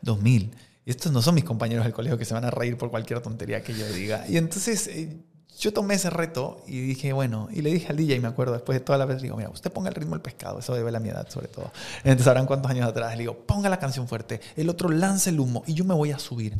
2000. 0.00 0.54
Y 0.86 0.90
estos 0.90 1.10
no 1.10 1.20
son 1.20 1.34
mis 1.34 1.42
compañeros 1.42 1.84
del 1.84 1.92
colegio 1.92 2.16
que 2.16 2.24
se 2.24 2.34
van 2.34 2.44
a 2.44 2.52
reír 2.52 2.78
por 2.78 2.88
cualquier 2.92 3.20
tontería 3.20 3.64
que 3.64 3.74
yo 3.74 3.84
diga. 3.92 4.24
Y 4.28 4.36
entonces 4.36 4.86
eh, 4.86 5.16
yo 5.58 5.72
tomé 5.72 5.94
ese 5.94 6.08
reto 6.08 6.62
y 6.68 6.78
dije, 6.80 7.12
bueno, 7.12 7.48
y 7.50 7.62
le 7.62 7.72
dije 7.72 7.88
al 7.88 7.96
DJ, 7.96 8.20
me 8.20 8.28
acuerdo, 8.28 8.52
después 8.52 8.78
de 8.78 8.84
toda 8.84 8.96
la 8.96 9.04
vez, 9.04 9.16
le 9.16 9.24
digo, 9.24 9.36
mira, 9.36 9.50
usted 9.50 9.72
ponga 9.72 9.88
el 9.88 9.96
ritmo 9.96 10.14
del 10.14 10.22
pescado. 10.22 10.60
Eso 10.60 10.72
debe 10.72 10.92
la 10.92 11.00
mi 11.00 11.08
edad, 11.08 11.28
sobre 11.28 11.48
todo. 11.48 11.72
Entonces, 12.04 12.26
sabrán 12.26 12.46
cuántos 12.46 12.70
años 12.70 12.88
atrás. 12.88 13.10
Le 13.14 13.22
digo, 13.22 13.36
ponga 13.38 13.68
la 13.68 13.80
canción 13.80 14.06
fuerte. 14.06 14.40
El 14.54 14.68
otro 14.68 14.88
lance 14.88 15.30
el 15.30 15.40
humo 15.40 15.64
y 15.66 15.74
yo 15.74 15.84
me 15.84 15.94
voy 15.94 16.12
a 16.12 16.20
subir. 16.20 16.56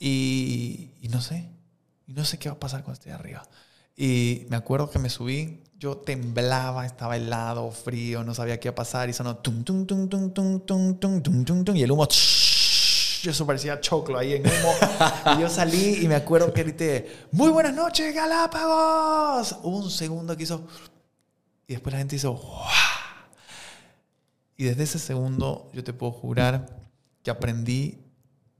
Y, 0.00 0.90
y 1.00 1.08
no 1.10 1.20
sé. 1.20 1.48
Y 2.08 2.12
no 2.14 2.24
sé 2.24 2.38
qué 2.38 2.48
va 2.48 2.56
a 2.56 2.58
pasar 2.58 2.82
cuando 2.82 2.98
esté 2.98 3.12
arriba. 3.12 3.46
Y 4.00 4.46
me 4.48 4.54
acuerdo 4.54 4.88
que 4.88 5.00
me 5.00 5.10
subí, 5.10 5.64
yo 5.76 5.96
temblaba, 5.96 6.86
estaba 6.86 7.16
helado, 7.16 7.72
frío, 7.72 8.22
no 8.22 8.32
sabía 8.32 8.60
qué 8.60 8.68
iba 8.68 8.72
a 8.72 8.76
pasar 8.76 9.08
y 9.08 9.12
sonó 9.12 9.38
tum, 9.38 9.64
tum, 9.64 9.86
tum, 9.86 10.08
tum, 10.08 10.30
tum, 10.30 10.60
tum, 10.60 10.94
tum, 10.94 11.20
tum, 11.20 11.44
tum, 11.44 11.64
tum, 11.64 11.76
y 11.76 11.82
el 11.82 11.90
humo, 11.90 12.06
yo 12.06 13.32
eso 13.32 13.44
parecía 13.44 13.80
choclo 13.80 14.16
ahí 14.16 14.34
en 14.34 14.42
humo. 14.46 14.72
y 15.36 15.40
yo 15.40 15.50
salí 15.50 15.98
y 16.00 16.06
me 16.06 16.14
acuerdo 16.14 16.52
que 16.52 16.62
grité, 16.62 17.26
muy 17.32 17.50
buenas 17.50 17.74
noches, 17.74 18.14
Galápagos. 18.14 19.56
Hubo 19.64 19.78
un 19.78 19.90
segundo 19.90 20.36
que 20.36 20.44
hizo, 20.44 20.64
y 21.66 21.72
después 21.72 21.92
la 21.92 21.98
gente 21.98 22.14
hizo. 22.14 22.40
Y 24.56 24.62
desde 24.62 24.84
ese 24.84 25.00
segundo 25.00 25.72
yo 25.74 25.82
te 25.82 25.92
puedo 25.92 26.12
jurar 26.12 26.86
que 27.24 27.32
aprendí 27.32 27.98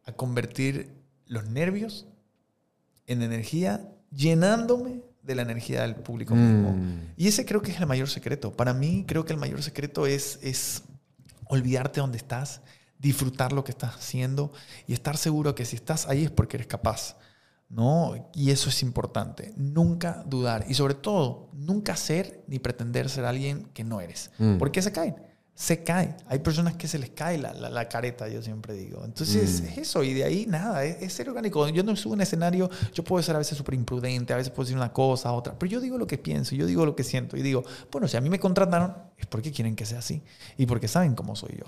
a 0.04 0.10
convertir 0.10 0.96
los 1.26 1.44
nervios 1.46 2.08
en 3.06 3.22
energía, 3.22 3.88
llenándome 4.10 5.06
de 5.28 5.34
la 5.36 5.42
energía 5.42 5.82
del 5.82 5.94
público 5.94 6.34
mismo. 6.34 6.72
Mm. 6.72 7.12
Y 7.16 7.28
ese 7.28 7.44
creo 7.44 7.62
que 7.62 7.70
es 7.70 7.78
el 7.78 7.86
mayor 7.86 8.08
secreto. 8.08 8.52
Para 8.56 8.74
mí 8.74 9.04
creo 9.06 9.24
que 9.24 9.32
el 9.32 9.38
mayor 9.38 9.62
secreto 9.62 10.06
es, 10.06 10.40
es 10.42 10.82
olvidarte 11.44 12.00
dónde 12.00 12.16
estás, 12.16 12.62
disfrutar 12.98 13.52
lo 13.52 13.62
que 13.62 13.70
estás 13.70 13.94
haciendo 13.94 14.50
y 14.88 14.94
estar 14.94 15.16
seguro 15.16 15.54
que 15.54 15.64
si 15.64 15.76
estás 15.76 16.08
ahí 16.08 16.24
es 16.24 16.30
porque 16.30 16.56
eres 16.56 16.66
capaz. 16.66 17.16
¿no? 17.68 18.30
Y 18.34 18.50
eso 18.50 18.70
es 18.70 18.82
importante, 18.82 19.52
nunca 19.56 20.24
dudar 20.26 20.64
y 20.68 20.72
sobre 20.72 20.94
todo, 20.94 21.50
nunca 21.52 21.96
ser 21.96 22.42
ni 22.46 22.58
pretender 22.58 23.10
ser 23.10 23.26
alguien 23.26 23.66
que 23.74 23.84
no 23.84 24.00
eres, 24.00 24.30
Mm. 24.38 24.56
porque 24.56 24.80
se 24.80 24.90
caen 24.90 25.16
se 25.60 25.82
cae. 25.82 26.14
Hay 26.28 26.38
personas 26.38 26.76
que 26.76 26.86
se 26.86 27.00
les 27.00 27.10
cae 27.10 27.36
la, 27.36 27.52
la, 27.52 27.68
la 27.68 27.88
careta, 27.88 28.28
yo 28.28 28.40
siempre 28.42 28.74
digo. 28.74 29.04
Entonces, 29.04 29.60
Mm. 29.60 29.64
es 29.66 29.78
eso. 29.78 30.04
Y 30.04 30.14
de 30.14 30.22
ahí, 30.22 30.46
nada, 30.46 30.84
es, 30.84 31.02
es 31.02 31.12
ser 31.12 31.28
orgánico. 31.28 31.68
Yo 31.68 31.82
no 31.82 31.96
subo 31.96 32.12
un 32.12 32.20
escenario, 32.20 32.70
yo 32.94 33.02
puedo 33.02 33.20
ser 33.24 33.34
a 33.34 33.38
veces 33.38 33.58
súper 33.58 33.74
imprudente, 33.74 34.32
a 34.32 34.36
veces 34.36 34.50
puedo 34.52 34.66
decir 34.66 34.76
una 34.76 34.92
cosa, 34.92 35.32
otra. 35.32 35.58
Pero 35.58 35.68
yo 35.72 35.80
digo 35.80 35.98
lo 35.98 36.06
que 36.06 36.16
pienso, 36.16 36.54
yo 36.54 36.64
digo 36.64 36.86
lo 36.86 36.94
que 36.94 37.02
siento. 37.02 37.36
Y 37.36 37.42
digo, 37.42 37.64
bueno, 37.90 38.06
si 38.06 38.16
a 38.16 38.20
mí 38.20 38.30
me 38.30 38.38
contrataron, 38.38 38.94
es 39.16 39.26
porque 39.26 39.50
quieren 39.50 39.74
que 39.74 39.84
sea 39.84 39.98
así. 39.98 40.22
Y 40.56 40.66
porque 40.66 40.86
saben 40.86 41.16
cómo 41.16 41.34
soy 41.34 41.56
yo. 41.58 41.64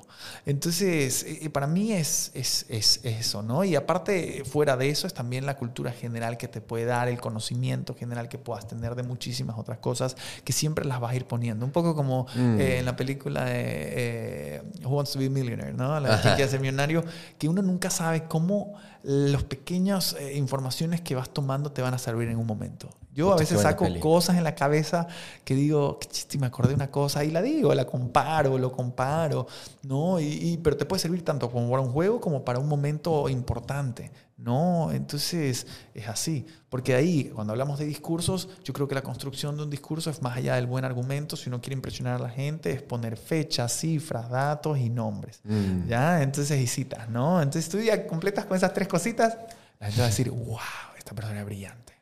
Entonces, 0.47 1.25
eh, 1.27 1.51
para 1.51 1.67
mí 1.67 1.93
es, 1.93 2.31
es, 2.35 2.67
es 2.69 3.01
eso, 3.03 3.43
¿no? 3.43 3.65
Y 3.65 3.75
aparte, 3.75 4.43
fuera 4.45 4.77
de 4.77 4.89
eso, 4.91 5.07
es 5.07 5.15
también 5.15 5.47
la 5.47 5.57
cultura 5.57 5.91
general 5.91 6.37
que 6.39 6.49
te 6.49 6.61
puede 6.61 6.85
dar, 6.85 7.09
el 7.09 7.21
conocimiento 7.21 7.95
general 7.95 8.29
que 8.29 8.39
puedas 8.39 8.69
tener 8.69 8.95
de 8.95 9.03
muchísimas 9.03 9.59
otras 9.59 9.79
cosas 9.79 10.17
que 10.45 10.53
siempre 10.53 10.85
las 10.85 11.01
vas 11.01 11.13
a 11.13 11.17
ir 11.17 11.25
poniendo. 11.27 11.65
Un 11.67 11.73
poco 11.73 11.95
como 11.97 12.27
Mm. 12.37 12.61
eh, 12.61 12.79
en 12.79 12.85
la 12.85 12.95
película 12.97 13.45
de 13.45 13.80
eh, 13.83 14.63
Who 14.85 14.91
Wants 14.97 15.13
to 15.13 15.19
Be 15.19 15.27
a 15.27 15.31
Millionaire, 15.31 15.73
¿no? 15.73 15.99
La 16.01 16.21
que 16.21 16.35
quiere 16.35 16.51
ser 16.51 16.61
millonario, 16.61 17.05
que 17.39 17.49
uno 17.49 17.63
nunca 17.63 17.91
sabe 17.91 18.25
cómo 18.25 18.75
los 19.03 19.45
pequeñas 19.45 20.15
eh, 20.19 20.37
informaciones 20.37 21.01
que 21.01 21.15
vas 21.15 21.31
tomando 21.31 21.73
te 21.73 21.81
van 21.83 21.95
a 21.95 21.99
servir 21.99 22.29
en 22.29 22.37
un 22.37 22.47
momento. 22.47 22.91
Yo 23.15 23.29
a 23.29 23.33
Puta, 23.33 23.41
veces 23.41 23.61
saco 23.63 23.85
peli. 23.87 23.99
cosas 23.99 24.37
en 24.37 24.45
la 24.45 24.55
cabeza 24.55 25.09
que 25.45 25.55
digo, 25.55 25.99
qué 25.99 26.07
chiste, 26.09 26.39
me 26.39 26.47
acordé 26.47 26.69
de 26.71 26.75
una 26.77 26.91
cosa 26.91 27.25
y 27.25 27.31
la 27.31 27.43
digo, 27.43 27.75
la 27.75 27.85
comparo, 27.87 28.57
lo 28.59 28.71
comparo, 28.71 29.47
¿no? 29.83 30.21
Y, 30.21 30.27
y- 30.27 30.57
pero 30.59 30.77
te 30.77 30.85
puede 30.85 31.01
servir 31.01 31.25
tanto 31.25 31.51
como 31.51 31.69
para 31.71 31.83
un 31.83 31.91
juego 31.93 32.21
como 32.21 32.45
para 32.45 32.59
un 32.61 32.69
momento 32.69 33.29
importante, 33.29 34.13
¿no? 34.41 34.91
Entonces 34.93 35.67
es 35.95 36.09
así, 36.09 36.47
porque 36.69 36.95
ahí, 36.95 37.31
cuando 37.35 37.53
hablamos 37.53 37.79
de 37.79 37.85
discursos, 37.87 38.49
yo 38.65 38.73
creo 38.73 38.89
que 38.89 38.95
la 38.95 39.03
construcción 39.03 39.57
de 39.57 39.65
un 39.65 39.71
discurso 39.71 40.11
es 40.11 40.23
más 40.23 40.37
allá 40.37 40.55
del 40.57 40.67
buen 40.67 40.85
argumento, 40.85 41.37
si 41.37 41.49
uno 41.49 41.61
quiere 41.61 41.75
impresionar 41.75 42.15
a 42.17 42.19
la 42.19 42.31
gente, 42.31 42.71
es 42.73 42.83
poner 42.83 43.17
fechas, 43.17 43.73
cifras, 43.73 44.31
datos 44.31 44.79
y 44.79 44.89
nombres, 44.89 45.41
Mm. 45.45 45.89
¿ya? 45.89 46.23
Entonces 46.23 46.61
y 46.61 46.67
citas, 46.67 47.09
¿no? 47.09 47.41
Entonces 47.43 47.69
tú 47.71 47.79
ya 47.81 48.07
completas 48.07 48.47
con 48.47 48.57
esas 48.57 48.73
tres 48.73 48.89
cositas, 48.89 49.37
la 49.79 49.87
gente 49.87 50.01
va 50.01 50.07
a 50.07 50.11
decir, 50.11 50.31
wow, 50.31 50.59
esta 50.99 51.15
persona 51.15 51.41
es 51.41 51.47
brillante. 51.47 51.93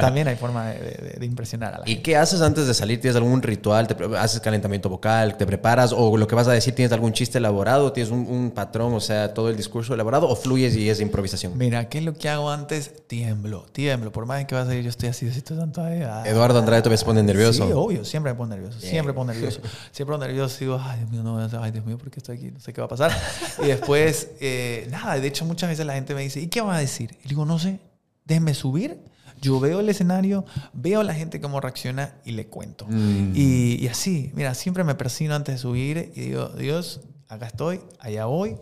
También 0.00 0.28
hay 0.28 0.36
forma 0.36 0.66
de, 0.70 0.78
de- 0.78 1.16
de 1.20 1.26
impresionar 1.26 1.74
a 1.74 1.78
la 1.78 1.84
¿Y 1.86 1.90
gente. 1.94 2.02
qué 2.02 2.16
haces 2.16 2.40
antes 2.40 2.66
de 2.66 2.74
salir? 2.74 3.00
¿Tienes 3.00 3.16
algún 3.16 3.42
ritual? 3.42 3.86
¿Te 3.86 3.96
¿Haces 4.16 4.40
calentamiento 4.40 4.88
vocal? 4.88 5.36
¿Te 5.36 5.46
preparas? 5.46 5.92
¿O 5.96 6.16
lo 6.16 6.26
que 6.26 6.34
vas 6.34 6.48
a 6.48 6.52
decir, 6.52 6.74
tienes 6.74 6.92
algún 6.92 7.12
chiste 7.12 7.38
elaborado? 7.38 7.92
¿Tienes 7.92 8.12
un, 8.12 8.26
un 8.28 8.50
patrón, 8.52 8.94
o 8.94 9.00
sea, 9.00 9.34
todo 9.34 9.48
el 9.50 9.56
discurso 9.56 9.94
elaborado? 9.94 10.28
¿O 10.28 10.36
fluyes 10.36 10.76
y 10.76 10.88
es 10.88 11.00
improvisación? 11.00 11.56
Mira, 11.58 11.88
¿qué 11.88 11.98
es 11.98 12.04
lo 12.04 12.14
que 12.14 12.28
hago 12.28 12.50
antes? 12.50 12.92
Tiemblo, 13.06 13.66
tiemblo. 13.72 14.12
Por 14.12 14.26
más 14.26 14.44
que 14.44 14.54
va 14.54 14.62
a 14.62 14.66
salir, 14.66 14.82
yo 14.82 14.90
estoy 14.90 15.08
así, 15.08 15.26
estoy 15.26 15.56
tanto 15.58 15.82
ahí. 15.82 16.02
ah. 16.02 16.22
Eduardo 16.26 16.58
Andrade 16.58 16.82
todavía 16.82 16.98
se 16.98 17.04
pone 17.04 17.22
nervioso. 17.22 17.66
Sí, 17.66 17.72
obvio, 17.74 18.04
siempre 18.04 18.32
me 18.32 18.36
pongo 18.38 18.50
nervioso, 18.54 18.78
Bien. 18.78 18.90
siempre 18.90 19.12
me 19.12 19.14
pongo 19.14 19.32
nervioso. 19.32 19.60
Siempre 19.92 20.12
me 20.14 20.18
pongo 20.18 20.26
nervioso, 20.26 20.56
digo, 20.60 20.80
ay 20.82 20.98
Dios 21.00 21.10
mío, 21.10 21.22
no, 21.22 21.38
ay 21.62 21.70
Dios 21.70 21.84
mío, 21.84 21.98
¿por 21.98 22.10
qué 22.10 22.18
estoy 22.20 22.36
aquí? 22.36 22.50
No 22.50 22.60
sé 22.60 22.72
qué 22.72 22.80
va 22.80 22.86
a 22.86 22.88
pasar. 22.88 23.12
Y 23.62 23.66
después, 23.66 24.28
eh, 24.40 24.88
nada, 24.90 25.18
de 25.18 25.26
hecho 25.26 25.44
muchas 25.44 25.68
veces 25.68 25.84
la 25.86 25.94
gente 25.94 26.14
me 26.14 26.22
dice, 26.22 26.40
¿y 26.40 26.46
qué 26.46 26.60
va 26.60 26.76
a 26.76 26.78
decir? 26.78 27.16
Y 27.24 27.28
digo, 27.28 27.44
no 27.44 27.58
sé, 27.58 27.78
déjenme 28.24 28.54
subir. 28.54 29.00
Yo 29.40 29.58
veo 29.58 29.80
el 29.80 29.88
escenario, 29.88 30.44
veo 30.72 31.00
a 31.00 31.04
la 31.04 31.14
gente 31.14 31.40
cómo 31.40 31.60
reacciona 31.60 32.14
y 32.24 32.32
le 32.32 32.46
cuento. 32.46 32.86
Mm. 32.88 33.32
Y, 33.34 33.76
y 33.80 33.88
así, 33.88 34.30
mira, 34.34 34.54
siempre 34.54 34.84
me 34.84 34.94
persino 34.94 35.34
antes 35.34 35.56
de 35.56 35.58
subir 35.58 36.12
y 36.14 36.20
digo, 36.20 36.48
Dios, 36.50 37.00
acá 37.28 37.46
estoy, 37.46 37.80
allá 37.98 38.26
voy. 38.26 38.56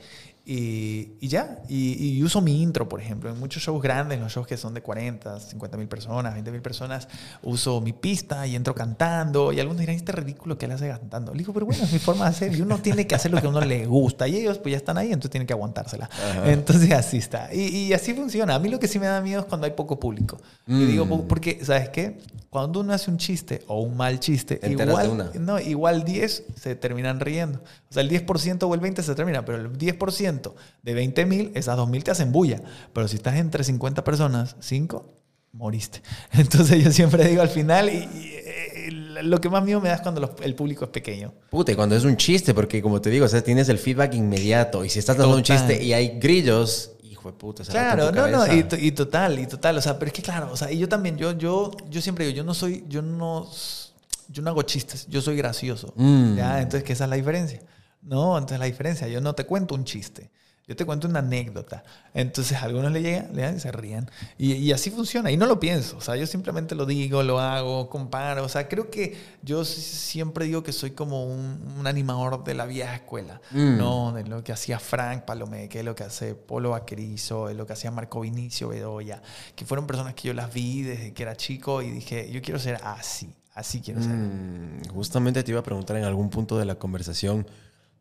Y, 0.44 1.12
y 1.20 1.28
ya, 1.28 1.58
y, 1.68 2.16
y 2.18 2.22
uso 2.24 2.40
mi 2.40 2.60
intro, 2.62 2.88
por 2.88 3.00
ejemplo, 3.00 3.30
en 3.30 3.38
muchos 3.38 3.62
shows 3.62 3.80
grandes, 3.82 4.18
los 4.18 4.32
shows 4.32 4.46
que 4.46 4.56
son 4.56 4.74
de 4.74 4.82
40, 4.82 5.38
50 5.38 5.76
mil 5.76 5.86
personas, 5.86 6.32
20 6.32 6.50
mil 6.50 6.62
personas, 6.62 7.08
uso 7.42 7.80
mi 7.80 7.92
pista 7.92 8.46
y 8.46 8.56
entro 8.56 8.74
cantando. 8.74 9.52
Y 9.52 9.60
algunos 9.60 9.78
dirán, 9.80 9.94
este 9.96 10.12
ridículo 10.12 10.58
que 10.58 10.66
él 10.66 10.72
hace 10.72 10.88
cantando. 10.88 11.32
Le 11.32 11.38
digo, 11.38 11.52
pero 11.52 11.66
bueno, 11.66 11.84
es 11.84 11.92
mi 11.92 11.98
forma 11.98 12.24
de 12.24 12.30
hacer 12.30 12.54
y 12.56 12.62
uno 12.62 12.78
tiene 12.78 13.06
que 13.06 13.14
hacer 13.14 13.30
lo 13.30 13.40
que 13.40 13.46
a 13.46 13.50
uno 13.50 13.60
le 13.60 13.86
gusta. 13.86 14.26
Y 14.26 14.36
ellos 14.36 14.58
pues 14.58 14.72
ya 14.72 14.78
están 14.78 14.98
ahí, 14.98 15.08
entonces 15.08 15.30
tienen 15.30 15.46
que 15.46 15.52
aguantársela. 15.52 16.08
Entonces 16.46 16.90
así 16.92 17.18
está. 17.18 17.54
Y, 17.54 17.60
y 17.88 17.92
así 17.92 18.14
funciona. 18.14 18.54
A 18.54 18.58
mí 18.58 18.68
lo 18.68 18.80
que 18.80 18.88
sí 18.88 18.98
me 18.98 19.06
da 19.06 19.20
miedo 19.20 19.40
es 19.40 19.46
cuando 19.46 19.66
hay 19.66 19.72
poco 19.74 20.00
público. 20.00 20.38
Y 20.66 20.72
Mm. 20.72 20.86
digo, 20.88 21.06
po- 21.08 21.28
porque, 21.28 21.60
¿sabes 21.64 21.90
qué? 21.90 22.18
Cuando 22.50 22.80
uno 22.80 22.92
hace 22.92 23.10
un 23.12 23.16
chiste 23.16 23.62
o 23.68 23.80
un 23.80 23.96
mal 23.96 24.18
chiste, 24.18 24.58
igual, 24.68 25.30
no, 25.38 25.60
igual 25.60 26.02
10 26.04 26.44
se 26.60 26.74
terminan 26.74 27.20
riendo. 27.20 27.60
O 27.88 27.92
sea, 27.92 28.02
el 28.02 28.10
10% 28.10 28.64
o 28.64 28.74
el 28.74 28.80
20% 28.80 29.02
se 29.02 29.14
termina, 29.14 29.44
pero 29.44 29.58
el 29.58 29.78
10% 29.78 30.52
de 30.82 30.94
20 30.94 31.26
mil, 31.26 31.52
esas 31.54 31.76
2 31.76 31.88
mil 31.88 32.02
te 32.02 32.10
hacen 32.10 32.32
bulla. 32.32 32.60
Pero 32.92 33.06
si 33.06 33.16
estás 33.16 33.36
entre 33.36 33.62
50 33.62 34.02
personas, 34.02 34.56
5, 34.58 35.06
moriste. 35.52 36.02
Entonces 36.32 36.82
yo 36.82 36.90
siempre 36.90 37.24
digo 37.28 37.40
al 37.40 37.50
final, 37.50 37.88
y, 37.88 37.98
y, 37.98 38.32
eh, 38.44 38.88
lo 39.22 39.40
que 39.40 39.48
más 39.48 39.62
miedo 39.62 39.80
me 39.80 39.88
da 39.90 39.94
es 39.94 40.00
cuando 40.00 40.20
los- 40.20 40.30
el 40.42 40.56
público 40.56 40.84
es 40.86 40.90
pequeño. 40.90 41.32
Puta, 41.50 41.70
y 41.70 41.76
cuando 41.76 41.94
es 41.94 42.04
un 42.04 42.16
chiste, 42.16 42.52
porque 42.52 42.82
como 42.82 43.00
te 43.00 43.10
digo, 43.10 43.26
o 43.26 43.28
sea, 43.28 43.42
tienes 43.44 43.68
el 43.68 43.78
feedback 43.78 44.14
inmediato. 44.14 44.84
Y 44.84 44.88
si 44.90 44.98
estás 44.98 45.16
dando 45.16 45.36
un 45.36 45.42
Total. 45.44 45.58
chiste 45.68 45.84
y 45.84 45.92
hay 45.92 46.18
grillos, 46.18 46.92
hijo 47.20 47.30
de 47.30 47.38
puta, 47.38 47.62
Claro, 47.64 48.10
no, 48.10 48.26
no, 48.26 48.52
y, 48.52 48.64
to- 48.64 48.76
y 48.76 48.90
total, 48.92 49.38
y 49.38 49.46
total, 49.46 49.76
o 49.78 49.80
sea, 49.82 49.98
pero 49.98 50.08
es 50.08 50.12
que 50.14 50.22
claro, 50.22 50.50
o 50.52 50.56
sea, 50.56 50.70
y 50.72 50.78
yo 50.78 50.88
también, 50.88 51.16
yo, 51.16 51.32
yo, 51.32 51.70
yo 51.88 52.00
siempre 52.00 52.26
digo, 52.26 52.36
yo 52.36 52.44
no 52.44 52.54
soy, 52.54 52.84
yo 52.88 53.02
no, 53.02 53.48
yo 54.28 54.42
no 54.42 54.50
hago 54.50 54.62
chistes, 54.62 55.06
yo 55.08 55.20
soy 55.20 55.36
gracioso, 55.36 55.92
Mm. 55.96 56.36
¿ya? 56.36 56.58
Entonces, 56.62 56.82
que 56.84 56.92
esa 56.94 57.04
es 57.04 57.10
la 57.10 57.16
diferencia, 57.16 57.60
¿no? 58.02 58.36
Entonces, 58.38 58.58
la 58.58 58.64
diferencia, 58.66 59.06
yo 59.08 59.20
no 59.20 59.34
te 59.34 59.44
cuento 59.44 59.74
un 59.74 59.84
chiste, 59.84 60.30
yo 60.70 60.76
te 60.76 60.86
cuento 60.86 61.08
una 61.08 61.18
anécdota, 61.18 61.82
entonces 62.14 62.56
a 62.56 62.62
algunos 62.62 62.92
le 62.92 63.02
llegan, 63.02 63.34
le 63.34 63.42
dan 63.42 63.56
y 63.56 63.60
se 63.60 63.72
ríen, 63.72 64.08
y, 64.38 64.52
y 64.52 64.70
así 64.72 64.90
funciona, 64.90 65.32
y 65.32 65.36
no 65.36 65.46
lo 65.46 65.58
pienso, 65.58 65.96
o 65.96 66.00
sea, 66.00 66.14
yo 66.14 66.28
simplemente 66.28 66.76
lo 66.76 66.86
digo, 66.86 67.24
lo 67.24 67.40
hago, 67.40 67.90
comparo, 67.90 68.44
o 68.44 68.48
sea, 68.48 68.68
creo 68.68 68.88
que 68.88 69.16
yo 69.42 69.64
siempre 69.64 70.44
digo 70.44 70.62
que 70.62 70.72
soy 70.72 70.92
como 70.92 71.24
un, 71.26 71.74
un 71.76 71.86
animador 71.88 72.44
de 72.44 72.54
la 72.54 72.66
vieja 72.66 72.94
escuela, 72.94 73.40
Mm. 73.50 73.78
¿no? 73.78 74.12
De 74.12 74.22
lo 74.24 74.44
que 74.44 74.52
hacía 74.52 74.78
Frank 74.78 75.24
Palomé, 75.24 75.68
que 75.68 75.80
es 75.80 75.84
lo 75.84 75.96
que 75.96 76.04
hace 76.04 76.36
Polo 76.36 76.70
Vaquerizo, 76.70 77.48
es 77.48 77.56
lo 77.56 77.66
que 77.66 77.72
hacía 77.72 77.90
Marco 77.90 78.20
Vinicio 78.20 78.68
Bedoya, 78.68 79.22
que 79.56 79.64
fueron 79.64 79.88
personas 79.88 80.14
que 80.14 80.28
yo 80.28 80.34
las 80.34 80.54
vi 80.54 80.82
desde 80.82 81.12
que 81.12 81.22
era 81.24 81.34
chico 81.36 81.82
y 81.82 81.90
dije, 81.90 82.30
yo 82.30 82.40
quiero 82.42 82.60
ser 82.60 82.78
así, 82.84 83.34
así 83.54 83.80
quiero 83.80 84.00
ser. 84.02 84.12
Mm, 84.12 84.84
justamente 84.94 85.42
te 85.42 85.50
iba 85.50 85.58
a 85.58 85.64
preguntar 85.64 85.96
en 85.96 86.04
algún 86.04 86.30
punto 86.30 86.58
de 86.58 86.64
la 86.64 86.76
conversación, 86.76 87.44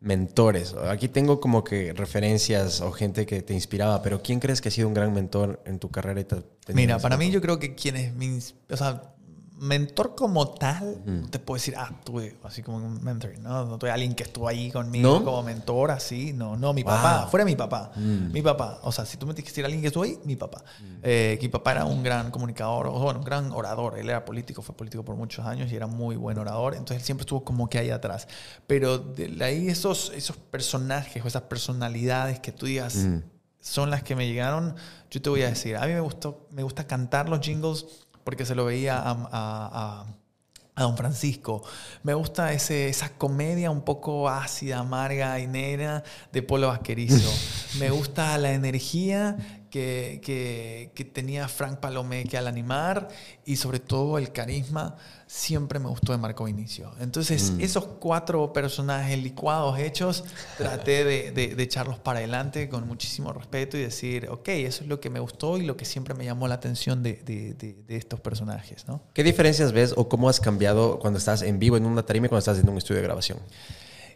mentores. 0.00 0.74
Aquí 0.74 1.08
tengo 1.08 1.40
como 1.40 1.62
que 1.62 1.92
referencias 1.92 2.80
o 2.80 2.90
gente 2.90 3.26
que 3.26 3.42
te 3.42 3.54
inspiraba, 3.54 4.02
pero 4.02 4.22
¿quién 4.22 4.40
crees 4.40 4.60
que 4.60 4.68
ha 4.68 4.72
sido 4.72 4.88
un 4.88 4.94
gran 4.94 5.12
mentor 5.12 5.62
en 5.66 5.78
tu 5.78 5.90
carrera? 5.90 6.20
y 6.20 6.24
te 6.24 6.42
Mira, 6.72 6.98
para 6.98 7.16
mí 7.16 7.26
mentor? 7.26 7.34
yo 7.34 7.42
creo 7.42 7.58
que 7.58 7.74
quienes 7.74 8.14
me... 8.14 8.38
O 8.70 8.76
sea, 8.76 9.14
mentor 9.60 10.14
como 10.14 10.48
tal, 10.54 11.02
no 11.04 11.28
te 11.28 11.38
puedo 11.38 11.56
decir, 11.58 11.74
ah, 11.76 11.90
tuve 12.02 12.38
así 12.44 12.62
como 12.62 12.78
un 12.78 13.04
mentor, 13.04 13.38
¿no? 13.40 13.66
No 13.66 13.78
tuve 13.78 13.90
alguien 13.90 14.14
que 14.14 14.22
estuvo 14.22 14.48
ahí 14.48 14.70
conmigo 14.70 15.18
¿No? 15.18 15.24
como 15.24 15.42
mentor, 15.42 15.90
así, 15.90 16.32
no, 16.32 16.56
no, 16.56 16.72
mi 16.72 16.82
Wow. 16.82 16.94
papá, 16.94 17.26
fuera 17.30 17.44
mi 17.44 17.56
papá, 17.56 17.92
Mm. 17.94 18.32
mi 18.32 18.40
papá, 18.40 18.78
o 18.82 18.90
sea, 18.90 19.04
si 19.04 19.18
tú 19.18 19.26
me 19.26 19.34
tienes 19.34 19.44
que 19.44 19.50
decir 19.52 19.64
alguien 19.66 19.82
que 19.82 19.88
estuvo 19.88 20.04
ahí, 20.04 20.18
mi 20.24 20.34
papá. 20.36 20.64
Eh, 21.02 21.36
que 21.38 21.46
mi 21.46 21.50
papá 21.52 21.72
era 21.72 21.84
un 21.84 22.02
gran 22.02 22.30
comunicador, 22.30 22.86
o 22.86 22.92
bueno, 22.92 23.18
un 23.20 23.24
gran 23.24 23.52
orador, 23.52 23.98
él 23.98 24.08
era 24.08 24.24
político, 24.24 24.62
fue 24.62 24.74
político 24.74 25.04
por 25.04 25.14
muchos 25.16 25.44
años 25.44 25.70
y 25.70 25.76
era 25.76 25.86
muy 25.86 26.16
buen 26.16 26.38
orador, 26.38 26.72
entonces 26.74 26.96
él 26.98 27.02
siempre 27.04 27.22
estuvo 27.22 27.44
como 27.44 27.68
que 27.68 27.78
ahí 27.78 27.90
atrás. 27.90 28.28
Pero 28.66 28.96
de 28.98 29.44
ahí 29.44 29.68
esos, 29.68 30.10
esos 30.14 30.36
personajes 30.38 31.22
o 31.22 31.28
esas 31.28 31.42
personalidades 31.42 32.40
que 32.40 32.50
tú 32.52 32.64
digas, 32.66 32.94
Mm. 32.96 33.22
son 33.60 33.90
las 33.90 34.02
que 34.02 34.16
me 34.16 34.26
llegaron. 34.26 34.74
Yo 35.10 35.20
te 35.20 35.28
voy 35.28 35.42
a 35.42 35.50
decir, 35.50 35.76
a 35.76 35.86
mí 35.86 35.92
me, 35.92 36.00
gustó, 36.00 36.46
me 36.50 36.62
gusta 36.62 36.86
cantar 36.86 37.28
los 37.28 37.40
jingles 37.40 37.84
porque 38.24 38.44
se 38.46 38.54
lo 38.54 38.64
veía 38.64 38.98
a, 38.98 39.10
a- 39.10 39.16
a- 39.32 40.06
a 40.76 40.82
Don 40.82 40.96
Francisco. 40.96 41.62
Me 42.04 42.14
gusta 42.14 42.52
ese, 42.52 42.88
esa 42.88 43.10
comedia 43.10 43.70
un 43.70 43.82
poco 43.82 44.28
ácida, 44.30 44.78
amarga 44.78 45.38
y 45.40 45.46
negra 45.46 46.02
de 46.32 46.42
Polo 46.42 46.68
Vasquerizo. 46.68 47.30
me 47.78 47.90
gusta 47.90 48.38
la 48.38 48.52
energía 48.52 49.36
que, 49.70 50.20
que, 50.22 50.90
que 50.94 51.04
tenía 51.04 51.48
Frank 51.48 51.78
Palomé 51.78 52.24
que 52.24 52.36
al 52.36 52.46
animar 52.46 53.08
y 53.46 53.56
sobre 53.56 53.78
todo 53.80 54.18
el 54.18 54.32
carisma 54.32 54.96
siempre 55.26 55.78
me 55.78 55.88
gustó 55.88 56.10
de 56.12 56.18
Marco 56.18 56.44
Vinicio. 56.44 56.90
Entonces, 57.00 57.52
esos 57.60 57.84
cuatro 58.00 58.52
personajes 58.52 59.16
licuados, 59.22 59.78
hechos, 59.78 60.24
traté 60.58 61.04
de, 61.04 61.30
de- 61.30 61.54
de 61.54 61.62
echarlos 61.62 61.98
para 62.00 62.18
adelante 62.18 62.68
con 62.68 62.86
muchísimo 62.88 63.32
respeto 63.32 63.76
y 63.76 63.80
decir, 63.82 64.28
ok, 64.28 64.48
eso 64.48 64.82
es 64.82 64.88
lo 64.88 64.98
que 64.98 65.08
me 65.08 65.20
gustó 65.20 65.56
y 65.56 65.62
lo 65.64 65.76
que 65.76 65.84
siempre 65.84 66.14
me 66.14 66.24
llamó 66.24 66.48
la 66.48 66.56
atención 66.56 67.02
de, 67.04 67.14
de- 67.24 67.54
de- 67.54 67.74
de 67.74 67.96
estos 67.96 68.18
personajes, 68.20 68.88
¿no? 68.88 69.02
¿Qué 69.14 69.22
diferencias 69.22 69.70
ves 69.72 69.94
o 69.96 70.08
cómo 70.08 70.28
has 70.28 70.40
cambiado 70.40 70.98
cuando 70.98 71.18
estás 71.20 71.42
en 71.42 71.60
vivo 71.60 71.76
en 71.76 71.86
una 71.86 72.02
tarima 72.04 72.26
y 72.26 72.28
cuando 72.28 72.40
estás 72.40 72.58
en 72.58 72.68
un 72.68 72.76
estudio 72.78 73.00
de 73.00 73.06
grabación? 73.06 73.38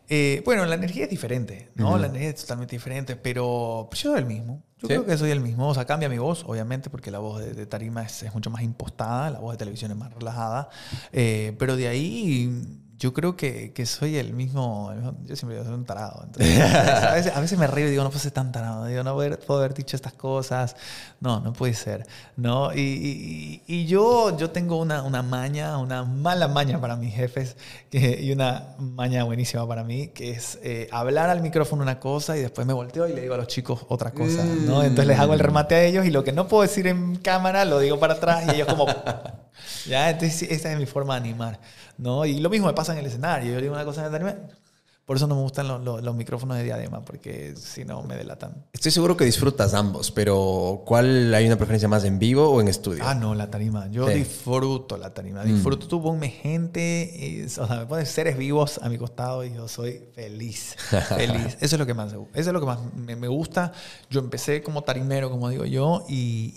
Eh, 0.09 0.43
bueno, 0.45 0.67
la 0.67 0.75
energía 0.75 1.05
es 1.05 1.11
diferente, 1.11 1.71
¿no? 1.75 1.97
La 1.99 2.07
energía 2.09 2.29
es 2.31 2.37
totalmente 2.43 2.77
diferente, 2.77 3.17
pero 3.17 3.89
yo 3.91 3.97
soy 3.97 4.19
el 4.19 4.27
mismo. 4.27 4.63
Yo 4.79 4.89
¿Sí? 4.89 4.95
creo 4.95 5.07
que 5.07 5.17
soy 5.17 5.31
el 5.31 5.41
mismo. 5.41 5.69
O 5.69 5.75
sea, 5.75 5.87
cambia 5.87 6.09
mi 6.09 6.19
voz, 6.19 6.45
obviamente, 6.47 6.91
porque 6.91 7.11
la 7.11 7.19
voz 7.19 7.41
de, 7.41 7.55
de 7.55 7.67
tarima 7.67 8.03
es, 8.03 8.23
es 8.23 8.35
mucho 8.35 8.51
más 8.51 8.63
impostada, 8.63 9.31
la 9.31 9.39
voz 9.39 9.53
de 9.55 9.59
televisión 9.59 9.91
es 9.91 9.97
más 9.97 10.13
relajada. 10.13 10.69
Eh, 11.13 11.55
pero 11.59 11.77
de 11.77 11.89
ahí, 11.89 12.51
yo 12.99 13.13
creo 13.13 13.37
que, 13.37 13.73
que, 13.73 13.87
soy 13.87 14.17
el 14.17 14.33
mismo, 14.35 14.93
Yo 15.25 15.37
siempre 15.37 15.63
soy 15.65 15.75
un 15.75 15.85
tarado. 15.85 16.23
Entonces, 16.25 16.61
a, 16.75 17.15
veces, 17.15 17.37
a, 17.37 17.41
veces, 17.41 17.59
me 17.59 17.67
río 17.67 17.87
y 17.87 17.91
digo, 17.91 18.05
no 18.05 18.11
puedo 18.11 18.21
ser 18.21 18.33
tan 18.33 18.53
tarado. 18.53 18.87
Digo, 18.87 19.03
no 19.03 19.15
puedo 19.15 19.59
haber 19.59 19.75
dicho 19.75 19.97
estas 19.97 20.13
cosas. 20.13 20.77
No, 21.21 21.41
no 21.41 21.53
puede 21.53 21.75
ser. 21.75 22.07
¿no? 22.37 22.73
Y, 22.73 22.81
y, 22.81 23.63
y 23.67 23.87
yo, 23.87 24.37
yo 24.37 24.51
tengo 24.51 24.77
una, 24.77 25.03
una, 25.03 25.23
maña, 25.23 25.79
una 25.79 26.05
mala 26.05 26.49
maña 26.49 26.81
para 26.81 26.97
mis 26.97 27.15
jefes 27.15 27.57
que, 27.91 28.21
y 28.23 28.33
una 28.33 28.75
maña 28.79 29.25
buenísima 29.25 29.67
para 29.67 29.85
mí, 29.85 30.09
que 30.09 30.31
es 30.31 30.59
eh, 30.63 30.89
hablar 30.93 31.31
al 31.31 31.41
micrófono 31.41 31.83
una 31.83 31.99
cosa 31.99 32.37
y 32.37 32.41
después 32.41 32.67
me 32.67 32.73
volteo 32.73 33.09
y 33.09 33.13
le 33.13 33.23
digo 33.23 33.35
a 33.35 33.39
los 33.39 33.49
chicos 33.49 33.87
otra 33.89 34.13
cosa. 34.13 34.45
¿no? 34.45 34.83
Entonces 34.83 35.07
les 35.07 35.19
hago 35.19 35.35
el 35.35 35.41
remate 35.41 35.75
a 35.75 35.83
ellos 35.85 36.07
y 36.07 36.11
lo 36.11 36.25
que 36.25 36.33
no 36.33 36.49
puedo 36.49 36.63
decir 36.63 36.87
en 36.87 37.17
cámara 37.17 37.65
lo 37.65 37.81
digo 37.81 37.99
para 37.99 38.15
atrás 38.15 38.45
y 38.49 38.55
ellos 38.55 38.69
como... 38.69 38.87
¿Ya? 39.87 40.11
Entonces 40.11 40.51
esa 40.51 40.73
es 40.73 40.79
mi 40.79 40.87
forma 40.87 41.15
de 41.15 41.29
animar. 41.29 41.61
¿No? 41.99 42.25
Y 42.27 42.41
lo 42.41 42.51
mismo 42.51 42.67
me 42.67 42.75
pasa 42.75 42.93
en 42.93 42.99
el 42.99 43.07
escenario. 43.07 43.55
Yo 43.55 43.61
digo 43.61 43.75
una 43.75 43.85
cosa 43.85 44.07
en 44.07 44.15
el 44.15 44.15
escenario, 44.15 44.49
por 45.07 45.19
eso 45.19 45.27
no 45.27 45.35
me 45.35 45.43
gustan 45.43 45.85
los, 45.85 46.15
micrófonos 46.15 46.57
de 46.57 46.65
diadema, 46.65 47.05
porque 47.05 47.55
si 47.57 47.85
no 47.85 48.03
me 48.03 48.17
delatan. 48.17 48.65
Estoy 48.73 48.91
seguro 48.91 49.19
que 49.19 49.27
disfrutas 49.27 49.75
ambos, 49.75 50.11
pero 50.11 50.83
¿cuál 50.87 51.35
hay 51.35 51.47
una 51.47 51.57
preferencia 51.57 51.89
más 51.89 52.05
en 52.05 52.19
vivo 52.19 52.49
o 52.49 52.61
en 52.61 52.69
estudio? 52.69 53.05
Ah, 53.07 53.15
no, 53.15 53.35
la 53.35 53.51
tarima. 53.51 53.87
Yo 53.91 54.07
disfruto 54.07 54.97
la 54.97 55.13
tarima. 55.13 55.45
Disfruto. 55.45 55.85
Mm. 55.85 55.89
Tú 55.91 56.03
ponme 56.03 56.31
gente, 56.31 57.45
o 57.47 57.49
sea, 57.67 57.81
me 57.81 57.87
pones 57.87 58.09
seres 58.09 58.39
vivos 58.39 58.81
a 58.83 58.89
mi 58.89 58.97
costado 58.97 59.45
y 59.45 59.53
yo 59.53 59.69
soy 59.69 60.01
feliz. 60.15 60.75
feliz. 61.09 61.59
Eso 61.61 61.77
es 61.77 61.79
lo 61.79 61.85
que 61.85 61.93
más, 61.93 62.13
eso 62.13 62.27
es 62.35 62.47
lo 62.47 62.61
que 62.61 62.67
más 62.67 62.79
me, 62.95 63.29
gusta. 63.29 63.73
Yo 64.09 64.21
empecé 64.21 64.63
como 64.63 64.85
tarimero, 64.85 65.31
como 65.31 65.51
digo 65.51 65.67
yo, 65.67 66.07
y, 66.09 66.53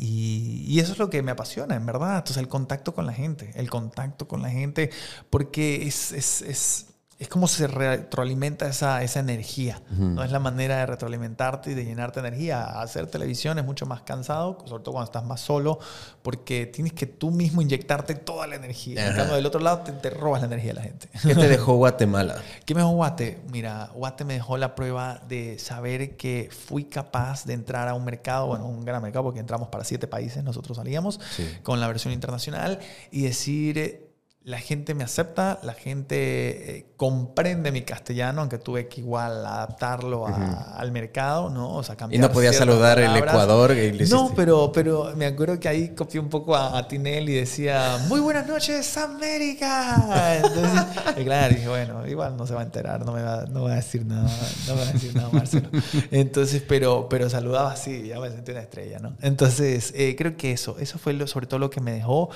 y, 0.68 0.80
eso 0.80 0.94
es 0.94 1.00
lo 1.00 1.10
que 1.10 1.22
me 1.22 1.32
apasiona, 1.32 1.76
en 1.76 1.86
verdad. 1.86 2.18
Entonces, 2.18 2.38
el 2.38 2.48
contacto 2.48 2.94
con 2.94 3.06
la 3.06 3.14
gente, 3.14 3.52
el 3.56 3.70
contacto 3.70 4.28
con 4.28 4.42
la 4.42 4.50
gente, 4.50 4.90
porque 5.30 5.86
es, 5.88 6.12
es, 6.14 6.42
es 6.44 6.87
es 7.20 7.28
como 7.30 7.48
se 7.48 7.66
retroalimenta 7.66 8.68
esa, 8.68 9.02
esa 9.02 9.20
energía. 9.20 9.82
No 9.90 10.24
es 10.24 10.32
la 10.32 10.38
manera 10.38 10.78
de 10.78 10.86
retroalimentarte 10.86 11.72
y 11.72 11.74
de 11.74 11.84
llenarte 11.84 12.22
de 12.22 12.28
energía. 12.28 12.80
Hacer 12.80 13.08
televisión 13.08 13.58
es 13.58 13.66
mucho 13.66 13.88
más 13.88 14.02
cansado, 14.02 14.60
sobre 14.66 14.84
todo 14.84 14.94
cuando 14.94 15.06
estás 15.06 15.24
más 15.24 15.42
solo, 15.42 15.80
porque 16.22 16.68
tienes 16.68 16.94
que 16.94 17.08
tú 17.08 17.32
mismo 17.32 17.64
inyectarte 17.64 18.14
toda 18.14 18.46
la 18.46 18.56
energía. 18.56 19.08
En 19.08 19.16
cambio, 19.16 19.36
del 19.36 19.48
otro 19.48 19.60
lado 19.60 19.80
te, 19.80 20.10
robas 20.12 20.42
la 20.42 20.48
energía 20.48 20.72
de 20.72 20.76
la 20.76 20.84
gente. 20.84 21.10
¿Qué 21.24 21.34
te 21.34 21.48
dejó 21.48 21.76
Guatemala? 21.78 22.40
¿Qué 22.66 22.76
me 22.76 22.82
dejó 22.82 22.92
Guate? 22.92 23.40
Mira, 23.52 23.90
Guate 23.96 24.24
me 24.24 24.36
dejó 24.36 24.58
la 24.58 24.76
prueba 24.76 25.20
de 25.28 25.58
saber 25.58 26.18
que 26.18 26.52
fui 26.52 26.84
capaz 26.84 27.46
de 27.46 27.54
entrar 27.54 27.88
a 27.88 27.96
un 27.96 28.06
mercado, 28.06 28.46
bueno, 28.48 28.68
un 28.68 28.86
gran 28.86 29.02
mercado, 29.02 29.24
porque 29.24 29.40
entramos 29.40 29.70
para 29.70 29.84
siete 29.84 30.08
países, 30.08 30.44
nosotros 30.44 30.78
salíamos 30.78 31.20
con 31.64 31.80
la 31.80 31.88
versión 31.88 32.14
internacional, 32.14 32.80
y 33.10 33.24
decir 33.24 34.07
la 34.48 34.60
gente 34.60 34.94
me 34.94 35.04
acepta, 35.04 35.60
la 35.64 35.74
gente 35.74 36.78
eh, 36.78 36.86
comprende 36.96 37.70
mi 37.70 37.82
castellano, 37.82 38.40
aunque 38.40 38.58
tuve 38.58 38.88
que 38.88 39.02
igual 39.02 39.46
adaptarlo 39.46 40.26
al 40.26 40.90
mercado, 40.94 41.50
¿no? 41.50 41.76
O 41.76 41.84
sea, 41.84 41.98
cambiar 41.98 42.18
Y 42.18 42.22
no 42.22 42.32
podía 42.32 42.54
saludar 42.54 42.98
el 42.98 43.14
Ecuador. 43.18 43.76
no, 44.10 44.32
pero, 44.34 44.72
pero 44.72 45.12
me 45.18 45.26
acuerdo 45.26 45.60
que 45.60 45.68
ahí 45.68 45.90
copié 45.90 46.22
un 46.22 46.30
poco 46.30 46.56
a, 46.56 46.88
Tinel 46.88 47.28
y 47.28 47.34
decía, 47.34 48.00
muy 48.08 48.22
buenas 48.22 48.48
noches, 48.48 48.96
América. 48.96 50.38
Entonces, 50.38 50.82
claro, 51.26 51.54
dije, 51.54 51.68
bueno, 51.68 52.08
igual 52.08 52.38
no 52.38 52.48
se 52.48 52.54
va 52.54 52.62
a 52.62 52.64
enterar, 52.64 53.06
no 53.06 53.12
me 53.12 53.24
va, 53.24 53.44
no 53.48 53.64
va 53.64 53.74
a 53.74 53.76
decir 53.76 54.06
nada, 54.06 54.32
no 54.66 54.76
me 54.76 54.82
va 54.82 54.88
a 54.88 54.94
decir 54.94 55.14
nada, 55.14 55.30
Marcelo. 55.30 55.70
Entonces, 56.10 56.64
pero, 56.66 57.10
pero 57.10 57.30
saludaba 57.30 57.74
así, 57.74 58.08
ya 58.08 58.22
me 58.22 58.30
sentí 58.30 58.52
una 58.52 58.62
estrella, 58.62 59.00
¿no? 59.00 59.14
Entonces, 59.22 59.92
eh, 59.94 60.16
creo 60.18 60.38
que 60.38 60.54
eso, 60.54 60.78
eso 60.80 60.98
fue 60.98 61.12
lo, 61.12 61.28
sobre 61.28 61.48
todo 61.48 61.60
lo 61.60 61.70
que 61.70 61.82
me 61.82 61.92
dejó. 61.92 62.30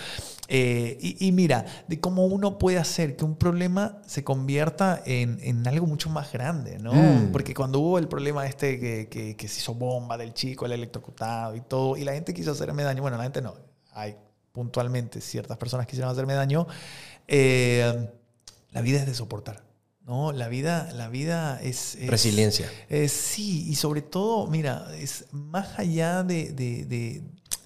Eh, 0.53 0.97
y, 0.99 1.27
y 1.27 1.31
mira, 1.31 1.65
de 1.87 2.00
cómo 2.01 2.25
uno 2.25 2.57
puede 2.57 2.77
hacer 2.77 3.15
que 3.15 3.23
un 3.23 3.35
problema 3.35 4.01
se 4.05 4.23
convierta 4.23 5.01
en, 5.05 5.39
en 5.41 5.65
algo 5.67 5.87
mucho 5.87 6.09
más 6.09 6.33
grande, 6.33 6.79
¿no? 6.79 6.93
Mm. 6.93 7.31
Porque 7.31 7.53
cuando 7.53 7.79
hubo 7.79 7.97
el 7.97 8.07
problema 8.07 8.45
este 8.45 8.79
que, 8.79 9.07
que, 9.07 9.37
que, 9.37 9.47
se 9.47 9.59
hizo 9.59 9.73
bomba 9.73 10.17
del 10.17 10.33
chico, 10.33 10.65
el 10.65 10.73
electrocutado 10.73 11.55
y 11.55 11.61
todo, 11.61 11.95
y 11.95 12.03
la 12.03 12.13
gente 12.13 12.33
quiso 12.33 12.51
hacerme 12.51 12.83
daño, 12.83 13.01
bueno, 13.01 13.17
la 13.17 13.23
gente 13.23 13.41
no, 13.41 13.53
hay 13.93 14.17
puntualmente 14.51 15.21
ciertas 15.21 15.57
personas 15.57 15.87
quisieron 15.87 16.11
hacerme 16.11 16.33
daño, 16.33 16.67
eh, 17.27 18.09
la 18.71 18.81
vida 18.81 18.99
es 18.99 19.05
de 19.05 19.13
soportar. 19.13 19.63
¿no? 20.05 20.31
La 20.31 20.49
vida, 20.49 20.91
la 20.93 21.07
vida 21.07 21.61
es... 21.61 21.97
Resiliencia. 22.07 22.69
sí, 23.07 23.69
y 23.69 23.75
sobre 23.75 24.01
todo, 24.01 24.47
mira, 24.47 24.87
es 24.97 25.27
más 25.31 25.77
allá 25.79 26.23
de, 26.23 26.51
de 26.51 27.21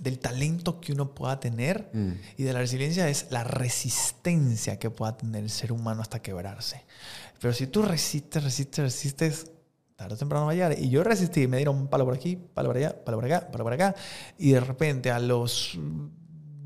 del 0.06 0.20
talento 0.20 0.80
que 0.80 0.94
uno 0.94 1.14
pueda 1.16 1.40
tener 1.40 1.90
mm. 1.92 2.12
y 2.38 2.44
de 2.44 2.54
la 2.54 2.60
resiliencia 2.60 3.10
es 3.10 3.26
la 3.32 3.44
resistencia 3.44 4.78
que 4.78 4.92
pueda 4.92 5.18
tener 5.18 5.44
el 5.44 5.50
ser 5.50 5.72
humano 5.72 6.02
hasta 6.02 6.22
quebrarse. 6.22 6.86
Pero 7.42 7.54
si 7.54 7.68
tú 7.68 7.82
resistes, 7.82 8.44
resistes, 8.44 8.84
resistes, 8.86 9.52
tarde 9.96 10.14
o 10.14 10.18
temprano 10.18 10.46
va 10.46 10.52
a 10.52 10.54
llegar. 10.54 10.80
Y 10.80 10.90
yo 10.90 11.04
resistí, 11.04 11.48
me 11.48 11.58
dieron 11.58 11.88
palo 11.88 12.06
por 12.06 12.14
aquí, 12.14 12.38
palo 12.54 12.70
por 12.70 12.78
allá, 12.78 13.04
palo 13.04 13.18
por 13.18 13.26
acá, 13.26 13.52
palo 13.52 13.64
por 13.64 13.74
acá. 13.74 13.96
Y 14.38 14.52
de 14.52 14.60
repente 14.60 15.10
a 15.10 15.20
los 15.20 15.78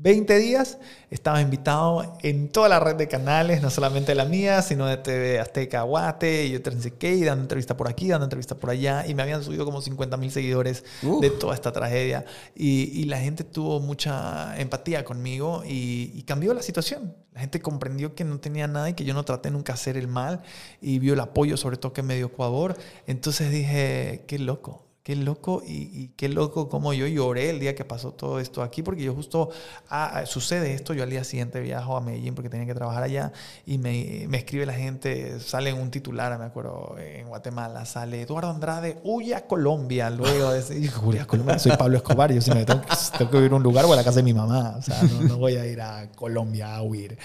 20 0.02 0.38
días 0.38 0.78
estaba 1.10 1.42
invitado 1.42 2.16
en 2.22 2.48
toda 2.48 2.70
la 2.70 2.80
red 2.80 2.96
de 2.96 3.06
canales, 3.06 3.60
no 3.60 3.68
solamente 3.68 4.14
la 4.14 4.24
mía, 4.24 4.62
sino 4.62 4.86
de 4.86 4.96
TV 4.96 5.38
Azteca 5.38 5.82
Guate 5.82 6.46
y 6.46 6.56
otras 6.56 6.76
y 7.02 7.24
dando 7.24 7.42
entrevista 7.42 7.76
por 7.76 7.86
aquí, 7.86 8.08
dando 8.08 8.24
entrevista 8.24 8.54
por 8.54 8.70
allá, 8.70 9.06
y 9.06 9.14
me 9.14 9.22
habían 9.22 9.44
subido 9.44 9.66
como 9.66 9.82
50 9.82 10.16
mil 10.16 10.30
seguidores 10.30 10.84
de 11.02 11.30
toda 11.30 11.54
esta 11.54 11.70
tragedia. 11.70 12.24
Y, 12.54 13.04
la 13.10 13.18
gente 13.18 13.42
tuvo 13.42 13.80
mucha 13.80 14.58
empatía 14.58 15.04
conmigo 15.04 15.64
y, 15.66 16.12
y, 16.14 16.22
cambió 16.22 16.54
la 16.54 16.62
situación. 16.62 17.16
La 17.32 17.40
gente 17.40 17.60
comprendió 17.60 18.14
que 18.14 18.24
no 18.24 18.38
tenía 18.38 18.68
nada 18.68 18.88
y 18.88 18.94
que 18.94 19.04
yo 19.04 19.14
no 19.14 19.24
traté 19.24 19.50
nunca 19.50 19.72
hacer 19.72 19.96
el 19.96 20.06
mal 20.06 20.42
y 20.80 21.00
vio 21.00 21.14
el 21.14 21.20
apoyo, 21.20 21.56
sobre 21.56 21.76
todo 21.76 21.92
que 21.92 22.02
me 22.02 22.14
dio 22.16 22.26
Ecuador. 22.26 22.76
Entonces 23.06 23.50
dije, 23.50 24.24
qué 24.28 24.38
loco 24.38 24.89
Qué 25.02 25.16
loco 25.16 25.62
y, 25.66 26.08
qué 26.16 26.28
loco 26.28 26.68
como 26.68 26.92
yo 26.92 27.06
lloré 27.06 27.48
el 27.48 27.58
día 27.58 27.74
que 27.74 27.86
pasó 27.86 28.12
todo 28.12 28.38
esto 28.38 28.62
aquí, 28.62 28.82
porque 28.82 29.02
yo 29.02 29.14
justo, 29.14 29.48
ah, 29.88 30.10
ah, 30.12 30.26
sucede 30.26 30.74
esto, 30.74 30.92
yo 30.92 31.02
al 31.02 31.08
día 31.08 31.24
siguiente 31.24 31.58
viajo 31.60 31.96
a 31.96 32.02
Medellín 32.02 32.34
porque 32.34 32.50
tenía 32.50 32.66
que 32.66 32.74
trabajar 32.74 33.02
allá 33.02 33.32
y 33.64 33.78
me, 33.78 34.26
me 34.28 34.36
escribe 34.36 34.66
la 34.66 34.74
gente, 34.74 35.40
sale 35.40 35.72
un 35.72 35.90
titular, 35.90 36.38
me 36.38 36.44
acuerdo, 36.44 36.96
en 36.98 37.28
Guatemala, 37.28 37.86
sale 37.86 38.20
Eduardo 38.20 38.50
Andrade, 38.50 38.98
huye 39.02 39.34
a 39.34 39.46
Colombia, 39.46 40.10
luego 40.10 40.52
de 40.52 41.18
a 41.18 41.26
Colombia, 41.26 41.58
soy 41.58 41.72
Pablo 41.78 41.96
Escobar, 41.96 42.30
yo 42.30 42.42
sí 42.42 42.50
me 42.50 42.66
tengo, 42.66 42.82
tengo, 43.16 43.30
que 43.30 43.38
ir 43.38 43.52
a 43.52 43.54
un 43.54 43.62
lugar 43.62 43.86
o 43.86 43.94
a 43.94 43.96
la 43.96 44.04
casa 44.04 44.16
de 44.16 44.24
mi 44.24 44.34
mamá, 44.34 44.76
o 44.76 44.82
sea, 44.82 45.02
no, 45.02 45.22
no 45.22 45.38
voy 45.38 45.56
a 45.56 45.64
ir 45.64 45.80
a 45.80 46.10
Colombia 46.12 46.76
a 46.76 46.82
huir, 46.82 47.16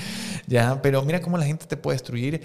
¿ya? 0.48 0.82
Pero 0.82 1.02
mira 1.02 1.20
cómo 1.20 1.38
la 1.38 1.46
gente 1.46 1.66
te 1.66 1.76
puede 1.76 1.96
destruir 1.96 2.42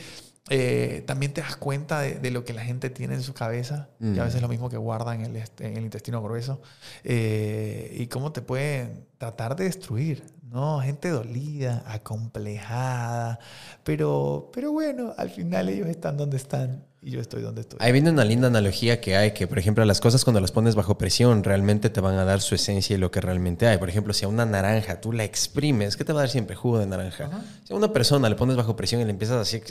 eh, 0.49 1.05
también 1.07 1.33
te 1.33 1.43
das 1.43 1.57
cuenta 1.57 2.01
de, 2.01 2.31
lo 2.31 2.45
que 2.45 2.53
la 2.53 2.63
gente 2.63 2.91
tiene 2.91 3.15
en 3.15 3.23
su 3.23 3.35
cabeza, 3.35 3.91
y 4.01 4.05
a 4.05 4.09
mm. 4.09 4.15
veces 4.15 4.35
es 4.37 4.43
lo 4.43 4.49
mismo 4.49 4.71
que 4.71 4.77
guarda 4.77 5.15
en 5.15 5.23
el, 5.23 5.37
en 5.37 5.77
el 5.77 5.85
intestino 5.85 6.23
grueso, 6.23 6.61
eh, 7.05 7.95
y 7.99 8.07
cómo 8.07 8.33
te 8.33 8.43
pueden 8.43 9.07
tratar 9.19 9.55
de 9.55 9.65
destruir, 9.65 10.25
¿no? 10.51 10.81
Gente 10.81 11.09
dolida, 11.09 11.85
acomplejada, 11.87 13.39
pero, 13.85 14.51
pero 14.53 14.73
bueno, 14.73 15.15
al 15.17 15.31
final 15.31 15.69
ellos 15.69 15.89
están 15.89 16.17
donde 16.17 16.37
están 16.37 16.85
y 17.03 17.13
yo 17.13 17.21
estoy 17.21 17.41
donde 17.41 17.63
estoy. 17.63 17.79
Ahí 17.81 17.93
viene 17.93 18.11
una 18.11 18.25
linda 18.25 18.49
analogía 18.49 19.01
que 19.01 19.17
hay, 19.17 19.33
que 19.33 19.47
por 19.47 19.59
ejemplo 19.59 19.85
las 19.85 20.01
cosas 20.01 20.25
cuando 20.25 20.41
las 20.41 20.53
pones 20.53 20.75
bajo 20.75 20.99
presión 20.99 21.45
realmente 21.45 21.89
te 21.89 22.01
van 22.01 22.17
a 22.17 22.25
dar 22.25 22.41
su 22.41 22.55
esencia 22.55 22.97
y 22.97 22.99
lo 22.99 23.11
que 23.11 23.21
realmente 23.21 23.67
hay. 23.67 23.79
Por 23.79 23.89
ejemplo, 23.89 24.13
si 24.13 24.25
a 24.25 24.29
una 24.29 24.45
naranja 24.45 25.01
tú 25.01 25.13
la 25.13 25.25
exprimes, 25.25 25.97
¿qué 25.97 26.05
te 26.05 26.13
va 26.13 26.21
a 26.21 26.23
dar 26.23 26.31
siempre? 26.31 26.57
Jugo 26.57 26.79
de 26.79 26.87
naranja. 26.87 27.31
Si 27.65 27.73
a 27.73 27.77
una 27.77 27.93
persona 27.93 28.29
le 28.29 28.35
pones 28.35 28.57
bajo 28.57 28.77
presión 28.77 29.01
y 29.01 29.05
le 29.05 29.11
empiezas 29.11 29.41
así, 29.41 29.63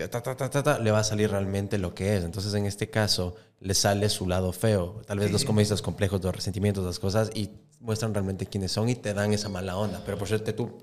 le 0.81 0.91
va 0.91 0.99
a 0.99 1.03
salir 1.03 1.29
realmente 1.29 1.77
lo 1.77 1.93
que 1.93 2.17
es. 2.17 2.23
Entonces 2.23 2.53
en 2.55 2.65
este 2.65 2.89
caso 2.89 3.35
le 3.59 3.73
sale 3.73 4.09
su 4.09 4.27
lado 4.27 4.51
feo. 4.51 5.01
Tal 5.05 5.19
vez 5.19 5.31
los 5.31 5.45
comunistas 5.45 5.81
complejos, 5.81 6.23
los 6.23 6.35
resentimientos, 6.35 6.85
las 6.85 6.99
cosas, 6.99 7.31
y 7.33 7.51
muestran 7.79 8.13
realmente 8.13 8.45
quiénes 8.45 8.71
son 8.71 8.89
y 8.89 8.95
te 8.95 9.13
dan 9.13 9.33
esa 9.33 9.49
mala 9.49 9.77
onda. 9.77 10.01
Pero 10.05 10.17
por 10.17 10.27
suerte 10.27 10.53
tú 10.53 10.77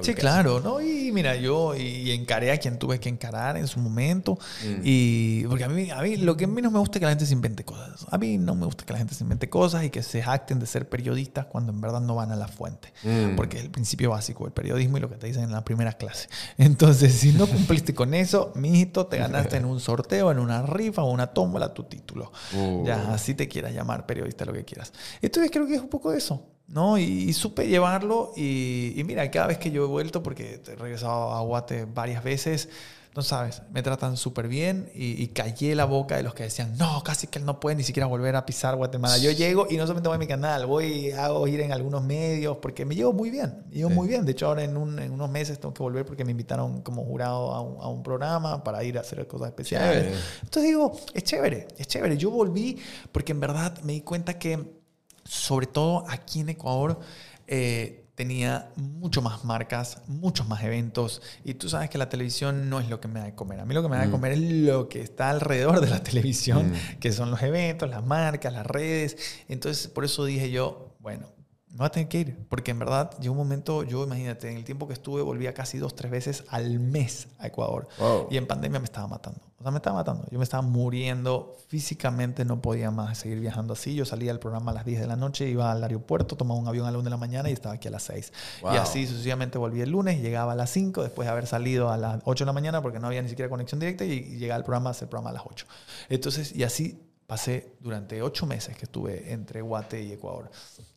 Sí, 0.00 0.14
claro, 0.14 0.60
¿no? 0.60 0.80
Y 0.80 1.12
mira, 1.12 1.36
yo 1.36 1.74
y 1.76 2.10
encaré 2.12 2.50
a 2.50 2.56
quien 2.56 2.78
tuve 2.78 2.98
que 2.98 3.10
encarar 3.10 3.58
en 3.58 3.68
su 3.68 3.78
momento. 3.78 4.38
Mm. 4.64 4.80
Y 4.84 5.44
porque 5.44 5.64
a 5.64 5.68
mí, 5.68 5.90
a 5.90 6.00
mí 6.00 6.16
lo 6.16 6.34
que 6.34 6.44
a 6.44 6.48
mí 6.48 6.62
no 6.62 6.70
me 6.70 6.78
gusta 6.78 6.96
es 6.96 7.00
que 7.00 7.04
la 7.04 7.10
gente 7.10 7.26
se 7.26 7.34
invente 7.34 7.62
cosas. 7.64 8.06
A 8.10 8.16
mí 8.16 8.38
no 8.38 8.54
me 8.54 8.64
gusta 8.64 8.86
que 8.86 8.92
la 8.94 8.98
gente 8.98 9.14
se 9.14 9.22
invente 9.22 9.50
cosas 9.50 9.84
y 9.84 9.90
que 9.90 10.02
se 10.02 10.22
jacten 10.22 10.58
de 10.58 10.66
ser 10.66 10.88
periodistas 10.88 11.44
cuando 11.44 11.72
en 11.72 11.80
verdad 11.82 12.00
no 12.00 12.14
van 12.14 12.32
a 12.32 12.36
la 12.36 12.48
fuente. 12.48 12.92
Mm. 13.02 13.36
Porque 13.36 13.58
es 13.58 13.64
el 13.64 13.70
principio 13.70 14.10
básico 14.10 14.44
del 14.44 14.54
periodismo 14.54 14.96
y 14.96 15.00
lo 15.00 15.10
que 15.10 15.16
te 15.16 15.26
dicen 15.26 15.44
en 15.44 15.52
la 15.52 15.62
primera 15.62 15.92
clase. 15.92 16.28
Entonces, 16.56 17.12
si 17.12 17.32
no 17.32 17.46
cumpliste 17.46 17.94
con 17.94 18.14
eso, 18.14 18.52
mijito, 18.54 19.06
te 19.06 19.18
ganaste 19.18 19.58
en 19.58 19.66
un 19.66 19.78
sorteo, 19.78 20.30
en 20.30 20.38
una 20.38 20.62
rifa 20.62 21.02
o 21.02 21.10
una 21.10 21.26
tómbola 21.26 21.74
tu 21.74 21.84
título. 21.84 22.32
Uh. 22.54 22.86
Ya, 22.86 23.12
así 23.12 23.34
te 23.34 23.46
quieras 23.46 23.74
llamar 23.74 24.06
periodista, 24.06 24.46
lo 24.46 24.54
que 24.54 24.64
quieras. 24.64 24.92
Entonces, 25.20 25.50
creo 25.50 25.66
que 25.66 25.74
es 25.74 25.82
un 25.82 25.88
poco 25.88 26.14
eso. 26.14 26.51
¿No? 26.72 26.98
Y, 26.98 27.32
supe 27.34 27.68
llevarlo 27.68 28.32
y, 28.34 29.00
mira, 29.04 29.30
cada 29.30 29.46
vez 29.48 29.58
que 29.58 29.70
yo 29.70 29.84
he 29.84 29.86
vuelto, 29.86 30.22
porque 30.22 30.60
he 30.66 30.76
regresado 30.76 31.32
a 31.32 31.40
Guate 31.42 31.84
varias 31.84 32.24
veces, 32.24 32.68
no 33.14 33.20
sabes, 33.20 33.60
me 33.70 33.82
tratan 33.82 34.16
súper 34.16 34.48
bien 34.48 34.90
y, 34.94 35.28
callé 35.28 35.74
la 35.74 35.84
boca 35.84 36.16
de 36.16 36.22
los 36.22 36.32
que 36.32 36.44
decían, 36.44 36.74
no, 36.78 37.02
casi 37.04 37.26
que 37.26 37.38
él 37.38 37.44
no 37.44 37.60
puede 37.60 37.76
ni 37.76 37.82
siquiera 37.82 38.06
volver 38.06 38.36
a 38.36 38.46
pisar 38.46 38.74
Guatemala. 38.74 39.18
Yo 39.18 39.30
llego 39.32 39.66
y 39.68 39.76
no 39.76 39.82
solamente 39.82 40.08
voy 40.08 40.16
a 40.16 40.18
mi 40.18 40.26
canal, 40.26 40.64
voy, 40.64 41.10
hago 41.10 41.46
ir 41.46 41.60
en 41.60 41.72
algunos 41.72 42.02
medios 42.02 42.56
porque 42.56 42.86
me 42.86 42.94
llevo 42.94 43.12
muy 43.12 43.28
bien, 43.28 43.64
me 43.68 43.76
llevo 43.76 43.90
muy 43.90 44.08
bien. 44.08 44.24
De 44.24 44.32
hecho, 44.32 44.46
ahora 44.46 44.64
en, 44.64 44.74
unos 44.74 45.30
meses 45.30 45.60
tengo 45.60 45.74
que 45.74 45.82
volver 45.82 46.06
porque 46.06 46.24
me 46.24 46.30
invitaron 46.30 46.80
como 46.80 47.04
jurado 47.04 47.52
a 47.52 47.88
un, 47.90 48.02
programa 48.02 48.64
para 48.64 48.82
ir 48.82 48.96
a 48.96 49.02
hacer 49.02 49.26
cosas 49.26 49.48
especiales. 49.48 50.16
Entonces 50.42 50.70
digo, 50.70 50.98
es 51.12 51.22
chévere, 51.22 51.68
es 51.76 51.86
chévere. 51.86 52.16
Yo 52.16 52.30
volví 52.30 52.78
porque 53.12 53.32
en 53.32 53.40
verdad 53.40 53.78
me 53.82 53.92
di 53.92 54.00
cuenta 54.00 54.38
que, 54.38 54.81
sobre 55.24 55.66
todo 55.66 56.04
aquí 56.08 56.40
en 56.40 56.50
Ecuador, 56.50 57.00
eh, 57.46 58.02
tenía 58.14 58.70
mucho 58.76 59.22
más 59.22 59.44
marcas, 59.44 60.02
muchos 60.06 60.46
más 60.46 60.62
eventos. 60.62 61.22
Y 61.44 61.54
tú 61.54 61.68
sabes 61.68 61.90
que 61.90 61.98
la 61.98 62.08
televisión 62.08 62.68
no 62.68 62.80
es 62.80 62.88
lo 62.88 63.00
que 63.00 63.08
me 63.08 63.20
da 63.20 63.26
de 63.26 63.34
comer. 63.34 63.60
A 63.60 63.64
mí 63.64 63.74
lo 63.74 63.82
que 63.82 63.88
me 63.88 63.96
da 63.96 64.02
de 64.02 64.08
mm. 64.08 64.12
comer 64.12 64.32
es 64.32 64.40
lo 64.40 64.88
que 64.88 65.00
está 65.00 65.30
alrededor 65.30 65.80
de 65.80 65.88
la 65.88 66.02
televisión, 66.02 66.70
mm. 66.70 66.98
que 67.00 67.12
son 67.12 67.30
los 67.30 67.42
eventos, 67.42 67.88
las 67.88 68.04
marcas, 68.04 68.52
las 68.52 68.66
redes. 68.66 69.16
Entonces, 69.48 69.88
por 69.88 70.04
eso 70.04 70.24
dije 70.24 70.50
yo, 70.50 70.94
bueno, 71.00 71.32
no 71.72 71.78
va 71.78 71.86
a 71.86 71.90
tener 71.90 72.08
que 72.08 72.20
ir, 72.20 72.46
porque 72.50 72.70
en 72.70 72.78
verdad 72.78 73.10
llegó 73.18 73.32
un 73.32 73.38
momento, 73.38 73.82
yo 73.82 74.04
imagínate, 74.04 74.50
en 74.50 74.58
el 74.58 74.64
tiempo 74.64 74.86
que 74.86 74.92
estuve 74.92 75.22
volvía 75.22 75.54
casi 75.54 75.78
dos, 75.78 75.96
tres 75.96 76.12
veces 76.12 76.44
al 76.48 76.78
mes 76.78 77.28
a 77.38 77.46
Ecuador. 77.46 77.88
Y 78.30 78.36
en 78.36 78.46
pandemia 78.46 78.78
me 78.78 78.84
estaba 78.84 79.06
matando. 79.06 79.40
O 79.58 79.62
sea, 79.62 79.70
me 79.70 79.78
estaba 79.78 79.96
matando. 79.96 80.26
Yo 80.30 80.38
me 80.38 80.44
estaba 80.44 80.62
muriendo 80.62 81.56
físicamente, 81.68 82.44
no 82.44 82.60
podía 82.60 82.90
más 82.90 83.16
seguir 83.16 83.40
viajando 83.40 83.72
así. 83.72 83.94
Yo 83.94 84.04
salía 84.04 84.32
del 84.32 84.40
programa 84.40 84.72
a 84.72 84.74
las 84.74 84.84
10 84.84 85.00
de 85.00 85.06
la 85.06 85.16
noche, 85.16 85.48
iba 85.48 85.72
al 85.72 85.82
aeropuerto, 85.82 86.36
tomaba 86.36 86.60
un 86.60 86.68
avión 86.68 86.86
a 86.86 86.90
la 86.90 86.98
1 86.98 87.04
de 87.04 87.10
la 87.10 87.16
mañana 87.16 87.48
y 87.48 87.54
estaba 87.54 87.76
aquí 87.76 87.88
a 87.88 87.92
las 87.92 88.02
6. 88.02 88.32
Y 88.64 88.76
así 88.76 89.06
sucesivamente 89.06 89.56
volví 89.56 89.80
el 89.80 89.90
lunes, 89.90 90.20
llegaba 90.20 90.52
a 90.52 90.56
las 90.56 90.68
5, 90.70 91.02
después 91.02 91.26
de 91.26 91.32
haber 91.32 91.46
salido 91.46 91.90
a 91.90 91.96
las 91.96 92.20
8 92.24 92.44
de 92.44 92.46
la 92.46 92.52
mañana 92.52 92.82
porque 92.82 92.98
no 92.98 93.06
había 93.06 93.22
ni 93.22 93.30
siquiera 93.30 93.48
conexión 93.48 93.80
directa 93.80 94.04
y, 94.04 94.36
llegaba 94.36 94.56
al 94.56 94.64
programa 94.64 94.90
a 94.90 94.92
hacer 94.92 95.04
el 95.04 95.10
programa 95.10 95.30
a 95.30 95.34
las 95.34 95.42
8. 95.46 95.66
Entonces, 96.10 96.54
y 96.54 96.64
así 96.64 97.11
pasé 97.32 97.72
durante 97.80 98.20
ocho 98.20 98.44
meses 98.44 98.76
que 98.76 98.84
estuve 98.84 99.32
entre 99.32 99.62
Guate 99.62 100.02
y 100.02 100.12
Ecuador. 100.12 100.50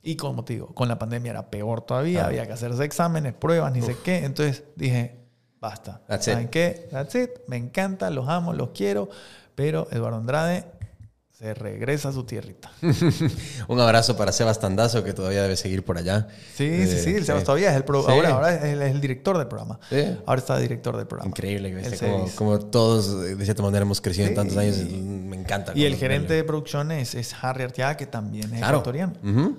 Y 0.03 0.17
como 0.17 0.43
te 0.43 0.51
digo, 0.51 0.67
con 0.75 0.89
la 0.89 0.99
pandemia 0.99 1.31
era 1.31 1.49
peor 1.49 1.83
todavía, 1.83 2.25
había 2.25 2.45
que 2.45 2.51
hacerse 2.51 2.83
exámenes, 2.83 3.33
pruebas, 3.33 3.71
ni 3.71 3.81
sé 3.81 3.95
qué. 4.03 4.25
Entonces 4.25 4.65
dije, 4.75 5.15
basta. 5.61 6.01
¿Saben 6.19 6.49
qué? 6.49 6.89
That's 6.91 7.15
it. 7.15 7.29
Me 7.47 7.55
encanta, 7.55 8.09
los 8.09 8.27
amo, 8.27 8.51
los 8.51 8.71
quiero. 8.71 9.07
Pero 9.55 9.87
Eduardo 9.91 10.17
Andrade 10.17 10.65
se 11.37 11.53
regresa 11.53 12.09
a 12.09 12.11
su 12.13 12.23
tierrita. 12.23 12.71
un 13.67 13.79
abrazo 13.81 14.15
para 14.15 14.31
Sebas 14.31 14.57
Tandazo, 14.57 15.03
que 15.03 15.11
todavía 15.11 15.41
debe 15.41 15.57
seguir 15.57 15.83
por 15.83 15.97
allá. 15.97 16.29
Sí, 16.55 16.87
sí, 16.87 16.97
sí, 16.97 17.09
el 17.13 17.25
Sebas 17.25 17.43
todavía 17.43 17.71
es 17.71 17.75
el 17.75 17.83
ahora, 17.93 18.29
ahora 18.29 18.55
es, 18.55 18.63
el, 18.63 19.01
director 19.01 19.37
del 19.37 19.47
programa. 19.47 19.77
Ahora 20.25 20.39
está 20.39 20.57
director 20.57 20.95
del 20.95 21.07
programa. 21.07 21.27
Increíble, 21.27 21.75
como, 21.99 22.29
como, 22.35 22.59
todos 22.59 23.21
de 23.21 23.43
cierta 23.43 23.61
manera 23.63 23.81
hemos 23.81 23.99
crecido 23.99 24.27
en 24.27 24.35
tantos 24.35 24.55
años, 24.55 24.77
me 24.77 25.35
encanta. 25.35 25.73
Y 25.75 25.83
el 25.83 25.97
gerente 25.97 26.33
de 26.33 26.43
producción 26.45 26.93
es, 26.93 27.35
Harry 27.41 27.63
Arteaga, 27.63 27.97
que 27.97 28.05
también 28.05 28.53
es 28.53 28.59
claro. 28.59 28.81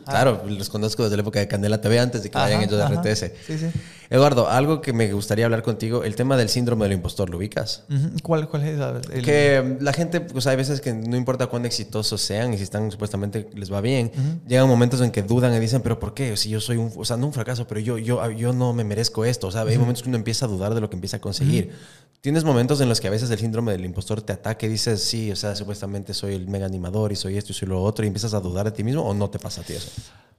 Claro, 0.07 0.45
los 0.49 0.71
conozco 0.71 1.03
desde 1.03 1.17
la 1.17 1.23
época 1.23 1.41
de 1.41 1.49
Candela 1.49 1.79
TV 1.79 2.01
antes 2.01 2.23
de 2.23 2.31
que 2.31 2.39
vayan 2.39 2.63
ellos 2.63 2.79
de 2.79 2.97
RTS. 2.97 3.33
Sí, 3.47 3.59
sí. 3.59 3.71
Eduardo, 4.11 4.49
algo 4.49 4.81
que 4.81 4.93
me 4.93 5.13
gustaría 5.13 5.45
hablar 5.45 5.63
contigo, 5.63 6.05
el 6.05 6.15
tema 6.15 6.37
del 6.37 6.49
síndrome 6.49 6.85
del 6.85 6.93
impostor, 6.93 7.31
¿lo 7.31 7.39
ubicas? 7.39 7.85
¿Cuál, 8.23 8.49
¿Cuál, 8.49 8.65
es? 8.65 8.81
El... 9.11 9.23
Que 9.23 9.77
la 9.81 9.93
gente, 9.93 10.21
pues 10.21 10.47
hay 10.47 10.57
veces 10.57 10.81
que 10.81 10.93
no 10.93 11.17
importa 11.17 11.47
cuán 11.49 11.67
exitosos 11.67 12.21
sean 12.21 12.55
y 12.55 12.57
si 12.57 12.63
están 12.63 12.91
supuestamente 12.91 13.49
les 13.55 13.73
va 13.73 13.81
bien, 13.81 14.13
llegan 14.47 14.69
momentos 14.69 15.01
en 15.01 15.11
que 15.11 15.23
dudan 15.23 15.55
y 15.55 15.59
dicen, 15.59 15.83
pero 15.83 15.99
¿por 15.99 16.15
qué? 16.15 16.37
Si 16.37 16.51
yo 16.51 16.61
soy 16.61 16.77
un, 16.77 16.93
o 16.97 17.05
sea, 17.05 17.17
no 17.17 17.27
un 17.27 17.33
fracaso, 17.33 17.67
pero 17.67 17.81
yo, 17.81 17.99
yo, 17.99 18.31
yo 18.31 18.53
no 18.53 18.73
me 18.73 18.85
merezco 18.85 19.25
esto. 19.25 19.49
O 19.49 19.51
sea, 19.51 19.63
hay 19.63 19.79
momentos 19.79 20.03
que 20.03 20.09
uno 20.09 20.19
empieza 20.19 20.47
a 20.47 20.49
dudar 20.49 20.75
de 20.75 20.81
lo 20.81 20.89
que 20.89 20.97
empieza 20.97 21.17
a 21.17 21.21
conseguir. 21.21 21.73
¿Tienes 22.21 22.45
momentos 22.45 22.81
en 22.81 22.89
los 22.89 23.01
que 23.01 23.09
a 23.09 23.11
veces 23.11 23.31
el 23.31 23.39
síndrome 23.39 23.73
del 23.73 23.85
impostor 23.85 24.23
te 24.23 24.33
ataca 24.33 24.67
y 24.67 24.69
dices, 24.69 25.03
sí, 25.03 25.31
o 25.31 25.37
sea, 25.37 25.55
supuestamente 25.55 26.15
soy 26.15 26.35
el 26.35 26.49
mega 26.49 26.67
animador 26.67 27.13
y 27.13 27.17
soy 27.17 27.37
esto 27.37 27.53
y 27.53 27.55
soy 27.55 27.69
lo 27.69 27.83
otro 27.83 28.05
y 28.05 28.09
empiezas 28.09 28.35
a 28.35 28.41
dudar 28.41 28.65
de 28.67 28.73
ti 28.73 28.83
mismo 28.83 29.03
o 29.03 29.15
no 29.15 29.31
te 29.31 29.39
pasa 29.39 29.61
a 29.61 29.65
ti 29.65 29.75
eso? 29.75 29.91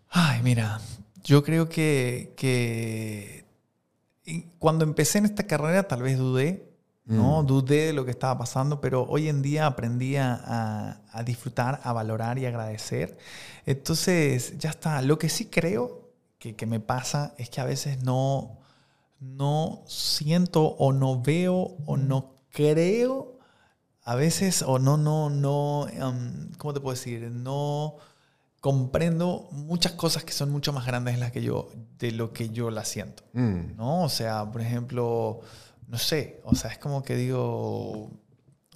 Ay, 0.10 0.42
mira, 0.44 0.82
yo 1.24 1.44
creo 1.44 1.70
que, 1.70 2.34
que 2.36 3.37
cuando 4.60 4.84
empecé 4.84 5.20
en 5.20 5.26
esta 5.26 5.44
carrera 5.44 5.88
tal 5.88 6.04
vez 6.04 6.18
dudé, 6.18 6.70
¿no? 7.06 7.42
Mm. 7.42 7.46
Dudé 7.46 7.86
de 7.88 7.94
lo 7.94 8.04
que 8.06 8.12
estaba 8.12 8.38
pasando, 8.38 8.82
pero 8.82 9.06
hoy 9.08 9.30
en 9.30 9.42
día 9.42 9.66
aprendí 9.66 10.18
a, 10.18 11.02
disfrutar, 11.26 11.80
a 11.84 11.94
valorar 11.94 12.38
y 12.38 12.46
agradecer. 12.46 13.18
Entonces, 13.66 14.58
ya 14.58 14.70
está. 14.70 15.02
Lo 15.02 15.18
que 15.18 15.30
sí 15.30 15.46
creo 15.46 16.12
que, 16.40 16.56
que, 16.56 16.66
me 16.66 16.80
pasa 16.80 17.34
es 17.38 17.50
que 17.50 17.62
a 17.62 17.66
veces 17.66 18.04
no, 18.04 18.60
no 19.20 19.84
siento 19.88 20.66
o 20.66 20.92
no 20.92 21.22
veo 21.22 21.78
o 21.86 21.98
no 21.98 22.36
creo, 22.52 23.40
a 24.04 24.16
veces, 24.16 24.62
o 24.62 24.80
no, 24.80 24.98
no, 24.98 25.30
no, 25.30 25.82
um, 25.82 26.52
¿cómo 26.58 26.74
te 26.74 26.80
puedo 26.80 26.96
decir? 26.96 27.30
No 27.32 27.96
comprendo 28.60 29.48
muchas 29.52 29.94
cosas 29.94 30.24
que 30.24 30.34
son 30.34 30.52
mucho 30.52 30.74
más 30.74 30.86
grandes 30.86 31.16
de, 31.16 31.20
las 31.20 31.32
que 31.32 31.42
yo, 31.42 31.70
de 32.00 32.12
lo 32.12 32.34
que 32.34 32.50
yo 32.50 32.72
las 32.72 32.88
siento. 32.88 33.24
Mm. 33.34 33.76
¿no? 33.78 34.04
O 34.04 34.10
sea, 34.10 34.52
por 34.52 34.62
ejemplo, 34.62 35.42
no 35.88 35.98
sé, 35.98 36.42
o 36.44 36.56
sea, 36.56 36.72
es 36.72 36.78
como 36.78 37.04
que 37.04 37.16
digo, 37.16 38.12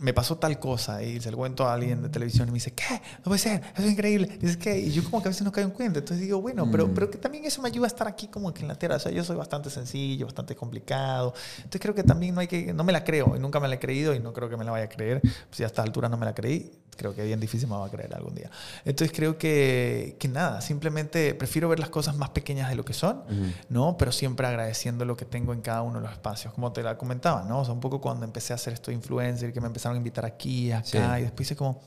me 0.01 0.13
pasó 0.13 0.37
tal 0.37 0.59
cosa 0.59 1.03
y 1.03 1.21
se 1.21 1.29
lo 1.29 1.37
cuento 1.37 1.67
a 1.67 1.73
alguien 1.73 2.01
de 2.01 2.09
televisión 2.09 2.47
y 2.47 2.51
me 2.51 2.55
dice, 2.55 2.73
¿qué? 2.73 3.01
No 3.19 3.25
puede 3.25 3.37
ser, 3.37 3.61
eso 3.73 3.83
es 3.85 3.91
increíble. 3.91 4.39
Y, 4.41 4.55
¿qué? 4.55 4.79
y 4.79 4.91
yo 4.91 5.03
como 5.03 5.21
que 5.21 5.27
a 5.27 5.31
veces 5.31 5.43
no 5.43 5.51
caigo 5.51 5.69
en 5.69 5.75
cuenta. 5.75 5.99
Entonces 5.99 6.25
digo, 6.25 6.41
bueno, 6.41 6.67
pero, 6.71 6.87
mm. 6.87 6.93
pero 6.93 7.11
que 7.11 7.19
también 7.19 7.45
eso 7.45 7.61
me 7.61 7.69
ayuda 7.69 7.85
a 7.85 7.87
estar 7.87 8.07
aquí 8.07 8.27
como 8.27 8.51
que 8.51 8.63
en 8.63 8.67
la 8.67 8.75
tierra. 8.75 8.95
O 8.95 8.99
sea, 8.99 9.11
yo 9.11 9.23
soy 9.23 9.37
bastante 9.37 9.69
sencillo, 9.69 10.25
bastante 10.25 10.55
complicado. 10.55 11.35
Entonces 11.57 11.79
creo 11.79 11.93
que 11.93 12.03
también 12.03 12.33
no 12.33 12.41
hay 12.41 12.47
que, 12.47 12.73
no 12.73 12.83
me 12.83 12.91
la 12.91 13.03
creo 13.03 13.35
y 13.35 13.39
nunca 13.39 13.59
me 13.59 13.67
la 13.67 13.75
he 13.75 13.79
creído 13.79 14.15
y 14.15 14.19
no 14.19 14.33
creo 14.33 14.49
que 14.49 14.57
me 14.57 14.65
la 14.65 14.71
vaya 14.71 14.85
a 14.85 14.89
creer. 14.89 15.21
Si 15.51 15.63
a 15.63 15.67
esta 15.67 15.83
altura 15.83 16.09
no 16.09 16.17
me 16.17 16.25
la 16.25 16.33
creí, 16.33 16.71
creo 17.01 17.15
que 17.15 17.23
bien 17.23 17.39
difícil 17.39 17.67
me 17.67 17.75
va 17.75 17.85
a 17.85 17.89
creer 17.89 18.13
algún 18.13 18.35
día. 18.35 18.49
Entonces 18.85 19.15
creo 19.15 19.37
que, 19.37 20.17
que 20.19 20.27
nada, 20.27 20.61
simplemente 20.61 21.33
prefiero 21.33 21.69
ver 21.69 21.79
las 21.79 21.89
cosas 21.89 22.15
más 22.15 22.29
pequeñas 22.29 22.69
de 22.69 22.75
lo 22.75 22.85
que 22.85 22.93
son, 22.93 23.23
¿no? 23.69 23.97
Pero 23.97 24.11
siempre 24.11 24.45
agradeciendo 24.45 25.05
lo 25.05 25.17
que 25.17 25.25
tengo 25.25 25.53
en 25.53 25.61
cada 25.61 25.81
uno 25.81 25.99
de 25.99 26.05
los 26.05 26.11
espacios, 26.11 26.53
como 26.53 26.71
te 26.71 26.83
la 26.83 26.97
comentaba, 26.97 27.43
¿no? 27.43 27.61
O 27.61 27.65
sea, 27.65 27.73
un 27.73 27.79
poco 27.79 27.99
cuando 28.01 28.25
empecé 28.25 28.53
a 28.53 28.55
hacer 28.55 28.73
esto 28.73 28.91
de 28.91 28.95
influencer, 28.95 29.51
que 29.51 29.61
me 29.61 29.67
empezaron 29.67 29.90
a 29.95 29.97
invitar 29.97 30.25
aquí, 30.25 30.71
acá, 30.71 31.19
y 31.19 31.23
después 31.23 31.47
hice 31.47 31.55
como, 31.55 31.81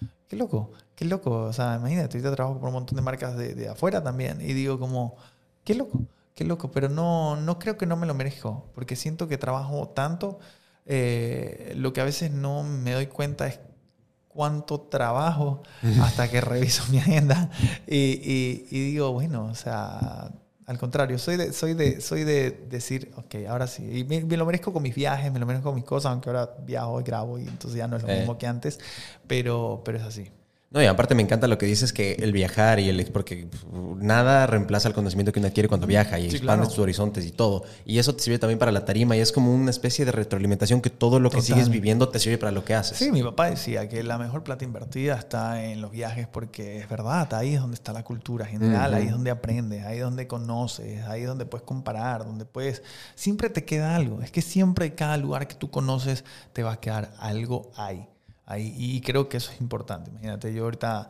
mm, 0.00 0.04
qué 0.28 0.36
loco, 0.36 0.72
qué 0.94 1.04
loco. 1.04 1.42
O 1.44 1.52
sea, 1.52 1.76
imagínate, 1.76 2.16
ahorita 2.16 2.34
trabajo 2.34 2.58
por 2.58 2.68
un 2.68 2.74
montón 2.74 2.96
de 2.96 3.02
marcas 3.02 3.36
de, 3.36 3.54
de 3.54 3.68
afuera 3.68 4.02
también, 4.02 4.40
y 4.40 4.52
digo 4.52 4.78
como, 4.78 5.16
qué 5.64 5.74
loco, 5.74 6.00
qué 6.34 6.44
loco, 6.44 6.70
pero 6.70 6.88
no, 6.88 7.36
no 7.36 7.58
creo 7.58 7.76
que 7.76 7.84
no 7.86 7.96
me 7.96 8.06
lo 8.06 8.14
merezco, 8.14 8.66
porque 8.74 8.96
siento 8.96 9.28
que 9.28 9.38
trabajo 9.38 9.88
tanto. 9.88 10.38
Eh, 10.90 11.74
lo 11.76 11.92
que 11.92 12.00
a 12.00 12.04
veces 12.04 12.30
no 12.30 12.62
me 12.62 12.92
doy 12.92 13.08
cuenta 13.08 13.46
es 13.46 13.60
cuánto 14.28 14.80
trabajo 14.80 15.62
hasta 16.02 16.30
que 16.30 16.40
reviso 16.40 16.84
mi 16.90 16.98
agenda 16.98 17.50
y, 17.86 18.62
digo, 18.70 19.12
bueno, 19.12 19.46
o 19.46 19.54
sea, 19.54 20.30
al 20.68 20.76
contrario, 20.76 21.18
soy 21.18 21.38
de, 21.38 21.54
soy 21.54 21.72
de, 21.72 22.02
soy 22.02 22.24
de 22.24 22.50
decir, 22.68 23.10
ok, 23.16 23.36
ahora 23.48 23.66
sí, 23.66 24.00
y 24.00 24.04
me, 24.04 24.20
lo 24.36 24.44
merezco 24.44 24.70
con 24.70 24.82
mis 24.82 24.94
viajes, 24.94 25.32
me 25.32 25.38
lo 25.38 25.46
merezco 25.46 25.70
con 25.70 25.76
mis 25.76 25.84
cosas, 25.84 26.12
aunque 26.12 26.28
ahora 26.28 26.56
viajo 26.66 27.00
y 27.00 27.04
grabo 27.04 27.38
y 27.38 27.48
entonces 27.48 27.78
ya 27.78 27.88
no 27.88 27.96
es 27.96 28.02
lo 28.02 28.08
mismo 28.08 28.36
que 28.36 28.46
antes, 28.46 28.78
pero, 29.26 29.80
pero 29.82 29.96
es 29.96 30.04
así. 30.04 30.30
No, 30.70 30.82
y 30.82 30.86
aparte 30.86 31.14
me 31.14 31.22
encanta 31.22 31.46
lo 31.48 31.56
que 31.56 31.64
dices 31.64 31.94
que 31.94 32.12
el 32.20 32.32
viajar 32.32 32.78
y 32.78 32.90
el 32.90 33.02
porque 33.10 33.48
nada 33.96 34.46
reemplaza 34.46 34.88
el 34.88 34.92
conocimiento 34.92 35.32
que 35.32 35.38
uno 35.38 35.48
adquiere 35.48 35.66
cuando 35.66 35.86
viaja 35.86 36.18
y 36.18 36.26
expande 36.26 36.66
sus 36.66 36.78
horizontes 36.80 37.24
y 37.24 37.30
todo. 37.30 37.64
Y 37.86 37.98
eso 37.98 38.14
te 38.14 38.22
sirve 38.22 38.38
también 38.38 38.58
para 38.58 38.70
la 38.70 38.84
tarima 38.84 39.16
y 39.16 39.20
es 39.20 39.32
como 39.32 39.54
una 39.54 39.70
especie 39.70 40.04
de 40.04 40.12
retroalimentación 40.12 40.82
que 40.82 40.90
todo 40.90 41.20
lo 41.20 41.30
que 41.30 41.40
sigues 41.40 41.70
viviendo 41.70 42.10
te 42.10 42.18
sirve 42.18 42.36
para 42.36 42.52
lo 42.52 42.66
que 42.66 42.74
haces. 42.74 42.98
Sí, 42.98 43.10
mi 43.10 43.22
papá 43.22 43.48
decía 43.48 43.88
que 43.88 44.02
la 44.02 44.18
mejor 44.18 44.44
plata 44.44 44.62
invertida 44.62 45.14
está 45.14 45.64
en 45.64 45.80
los 45.80 45.90
viajes 45.90 46.26
porque 46.26 46.78
es 46.78 46.88
verdad, 46.88 47.32
ahí 47.32 47.54
es 47.54 47.60
donde 47.62 47.76
está 47.76 47.94
la 47.94 48.04
cultura 48.04 48.44
general, 48.44 48.92
ahí 48.92 49.06
es 49.06 49.12
donde 49.12 49.30
aprendes, 49.30 49.86
ahí 49.86 49.98
es 49.98 50.04
donde 50.04 50.26
conoces, 50.26 51.02
ahí 51.06 51.22
es 51.22 51.28
donde 51.28 51.46
puedes 51.46 51.64
comparar, 51.64 52.26
donde 52.26 52.44
puedes... 52.44 52.82
Siempre 53.14 53.48
te 53.48 53.64
queda 53.64 53.96
algo, 53.96 54.20
es 54.20 54.30
que 54.30 54.42
siempre 54.42 54.94
cada 54.94 55.16
lugar 55.16 55.48
que 55.48 55.54
tú 55.54 55.70
conoces 55.70 56.24
te 56.52 56.62
va 56.62 56.72
a 56.72 56.80
quedar 56.80 57.14
algo 57.18 57.70
ahí 57.74 58.06
y 58.56 59.00
creo 59.02 59.28
que 59.28 59.36
eso 59.36 59.52
es 59.52 59.60
importante. 59.60 60.10
Imagínate, 60.10 60.52
yo 60.54 60.64
ahorita... 60.64 61.08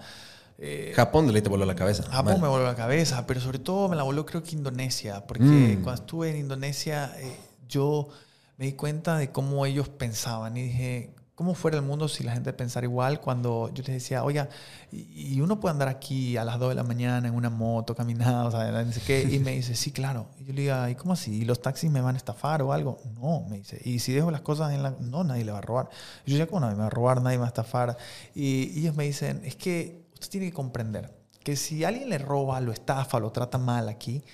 Eh, 0.60 0.92
Japón 0.96 1.32
de 1.32 1.40
te 1.40 1.48
voló 1.48 1.64
la 1.64 1.76
cabeza. 1.76 2.02
Japón 2.10 2.40
me 2.40 2.48
voló 2.48 2.64
la 2.64 2.74
cabeza, 2.74 3.26
pero 3.26 3.40
sobre 3.40 3.60
todo 3.60 3.88
me 3.88 3.94
la 3.94 4.02
voló 4.02 4.26
creo 4.26 4.42
que 4.42 4.56
Indonesia, 4.56 5.24
porque 5.26 5.44
mm. 5.44 5.82
cuando 5.84 6.02
estuve 6.02 6.30
en 6.30 6.36
Indonesia 6.38 7.12
eh, 7.18 7.36
yo 7.68 8.08
me 8.56 8.66
di 8.66 8.72
cuenta 8.72 9.16
de 9.16 9.30
cómo 9.30 9.64
ellos 9.66 9.88
pensaban 9.88 10.56
y 10.56 10.62
dije, 10.62 11.14
¿Cómo 11.38 11.54
fuera 11.54 11.76
el 11.76 11.84
mundo 11.84 12.08
si 12.08 12.24
la 12.24 12.32
gente 12.32 12.52
pensara 12.52 12.84
igual 12.84 13.20
cuando 13.20 13.70
yo 13.72 13.84
les 13.84 13.92
decía, 13.94 14.24
oiga, 14.24 14.48
y 14.90 15.40
uno 15.40 15.60
puede 15.60 15.72
andar 15.72 15.86
aquí 15.86 16.36
a 16.36 16.42
las 16.42 16.58
2 16.58 16.70
de 16.70 16.74
la 16.74 16.82
mañana 16.82 17.28
en 17.28 17.32
una 17.32 17.48
moto, 17.48 17.94
caminando, 17.94 18.48
o 18.48 18.50
sea, 18.50 18.72
no 18.72 18.92
sé 18.92 19.00
qué? 19.02 19.22
Y 19.22 19.38
me 19.38 19.52
dice, 19.52 19.76
sí, 19.76 19.92
claro. 19.92 20.30
Y 20.40 20.46
yo 20.46 20.52
le 20.52 20.62
digo, 20.62 20.88
¿y 20.88 20.96
cómo 20.96 21.12
así? 21.12 21.36
¿Y 21.36 21.44
los 21.44 21.62
taxis 21.62 21.92
me 21.92 22.00
van 22.00 22.16
a 22.16 22.18
estafar 22.18 22.60
o 22.62 22.72
algo? 22.72 23.00
No, 23.14 23.46
me 23.48 23.58
dice. 23.58 23.80
¿Y 23.84 24.00
si 24.00 24.12
dejo 24.12 24.32
las 24.32 24.40
cosas 24.40 24.72
en 24.72 24.82
la...? 24.82 24.96
No, 24.98 25.22
nadie 25.22 25.44
le 25.44 25.52
va 25.52 25.58
a 25.58 25.60
robar. 25.60 25.88
Yo 26.26 26.34
decía, 26.34 26.48
¿cómo 26.48 26.58
nadie 26.58 26.74
me 26.74 26.80
va 26.80 26.86
a 26.88 26.90
robar? 26.90 27.22
Nadie 27.22 27.36
me 27.36 27.42
va 27.42 27.46
a 27.46 27.50
estafar. 27.50 27.96
Y 28.34 28.80
ellos 28.80 28.96
me 28.96 29.04
dicen, 29.04 29.40
es 29.44 29.54
que 29.54 30.08
usted 30.14 30.30
tiene 30.30 30.46
que 30.46 30.54
comprender 30.54 31.16
que 31.44 31.54
si 31.54 31.84
alguien 31.84 32.08
le 32.08 32.18
roba, 32.18 32.60
lo 32.60 32.72
estafa, 32.72 33.20
lo 33.20 33.30
trata 33.30 33.58
mal 33.58 33.88
aquí, 33.88 34.24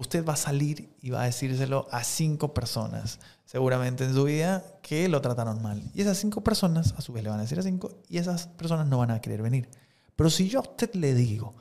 usted 0.00 0.24
va 0.24 0.32
a 0.32 0.36
salir 0.36 0.96
y 1.02 1.10
va 1.10 1.22
a 1.22 1.26
decírselo 1.26 1.86
a 1.92 2.02
cinco 2.02 2.54
personas, 2.54 3.20
seguramente 3.44 4.04
en 4.04 4.14
su 4.14 4.24
vida, 4.24 4.64
que 4.82 5.08
lo 5.08 5.20
trataron 5.20 5.62
mal. 5.62 5.82
Y 5.94 6.00
esas 6.00 6.16
cinco 6.16 6.42
personas, 6.42 6.94
a 6.96 7.02
su 7.02 7.12
vez, 7.12 7.22
le 7.22 7.28
van 7.28 7.38
a 7.38 7.42
decir 7.42 7.58
a 7.58 7.62
cinco 7.62 7.92
y 8.08 8.16
esas 8.16 8.46
personas 8.46 8.86
no 8.86 8.98
van 8.98 9.10
a 9.10 9.20
querer 9.20 9.42
venir. 9.42 9.68
Pero 10.16 10.30
si 10.30 10.48
yo 10.48 10.60
a 10.60 10.62
usted 10.62 10.94
le 10.94 11.14
digo, 11.14 11.54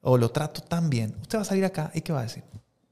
o 0.00 0.16
lo 0.16 0.30
trato 0.30 0.62
tan 0.62 0.88
bien, 0.88 1.14
usted 1.20 1.38
va 1.38 1.42
a 1.42 1.44
salir 1.44 1.64
acá 1.64 1.90
y 1.94 2.00
¿qué 2.00 2.12
va 2.12 2.20
a 2.20 2.24
decir? 2.24 2.42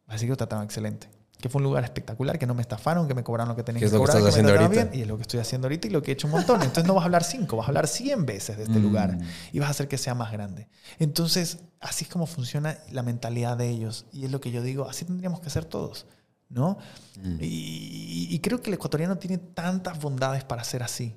Va 0.08 0.10
a 0.10 0.12
decir 0.12 0.26
que 0.26 0.32
lo 0.32 0.36
trataron 0.36 0.64
excelente 0.64 1.21
que 1.42 1.48
fue 1.48 1.58
un 1.58 1.64
lugar 1.64 1.82
espectacular, 1.82 2.38
que 2.38 2.46
no 2.46 2.54
me 2.54 2.62
estafaron, 2.62 3.08
que 3.08 3.14
me 3.14 3.24
cobraron 3.24 3.50
lo 3.50 3.56
que 3.56 3.64
tenía 3.64 3.80
que, 3.80 3.90
cobrar, 3.90 4.12
que, 4.14 4.18
estás 4.18 4.32
haciendo 4.32 4.52
ahorita? 4.52 4.84
Bien, 4.84 4.90
y 4.94 5.02
es 5.02 5.08
lo 5.08 5.16
que 5.16 5.22
estoy 5.22 5.40
haciendo 5.40 5.66
ahorita 5.66 5.88
y 5.88 5.90
lo 5.90 6.00
que 6.00 6.12
he 6.12 6.14
hecho 6.14 6.28
un 6.28 6.32
montón. 6.32 6.62
Entonces 6.62 6.86
no 6.86 6.94
vas 6.94 7.02
a 7.02 7.06
hablar 7.06 7.24
cinco, 7.24 7.56
vas 7.56 7.66
a 7.66 7.70
hablar 7.70 7.88
cien 7.88 8.24
veces 8.24 8.56
de 8.56 8.62
este 8.62 8.78
Mm. 8.78 8.82
lugar 8.82 9.18
y 9.52 9.58
vas 9.58 9.66
a 9.68 9.72
hacer 9.72 9.88
que 9.88 9.98
sea 9.98 10.14
más 10.14 10.30
grande. 10.30 10.68
Entonces, 11.00 11.58
así 11.80 12.04
es 12.04 12.10
como 12.10 12.26
funciona 12.26 12.78
la 12.92 13.02
mentalidad 13.02 13.56
de 13.56 13.68
ellos. 13.68 14.06
Y 14.12 14.24
es 14.24 14.30
lo 14.30 14.40
que 14.40 14.52
yo 14.52 14.62
digo, 14.62 14.88
así 14.88 15.04
tendríamos 15.04 15.40
que 15.40 15.48
hacer 15.48 15.64
todos. 15.64 16.06
¿no? 16.48 16.78
Mm. 17.20 17.38
Y, 17.40 18.28
y 18.30 18.38
creo 18.38 18.62
que 18.62 18.70
el 18.70 18.74
ecuatoriano 18.74 19.18
tiene 19.18 19.38
tantas 19.38 20.00
bondades 20.00 20.44
para 20.44 20.62
ser 20.62 20.84
así. 20.84 21.16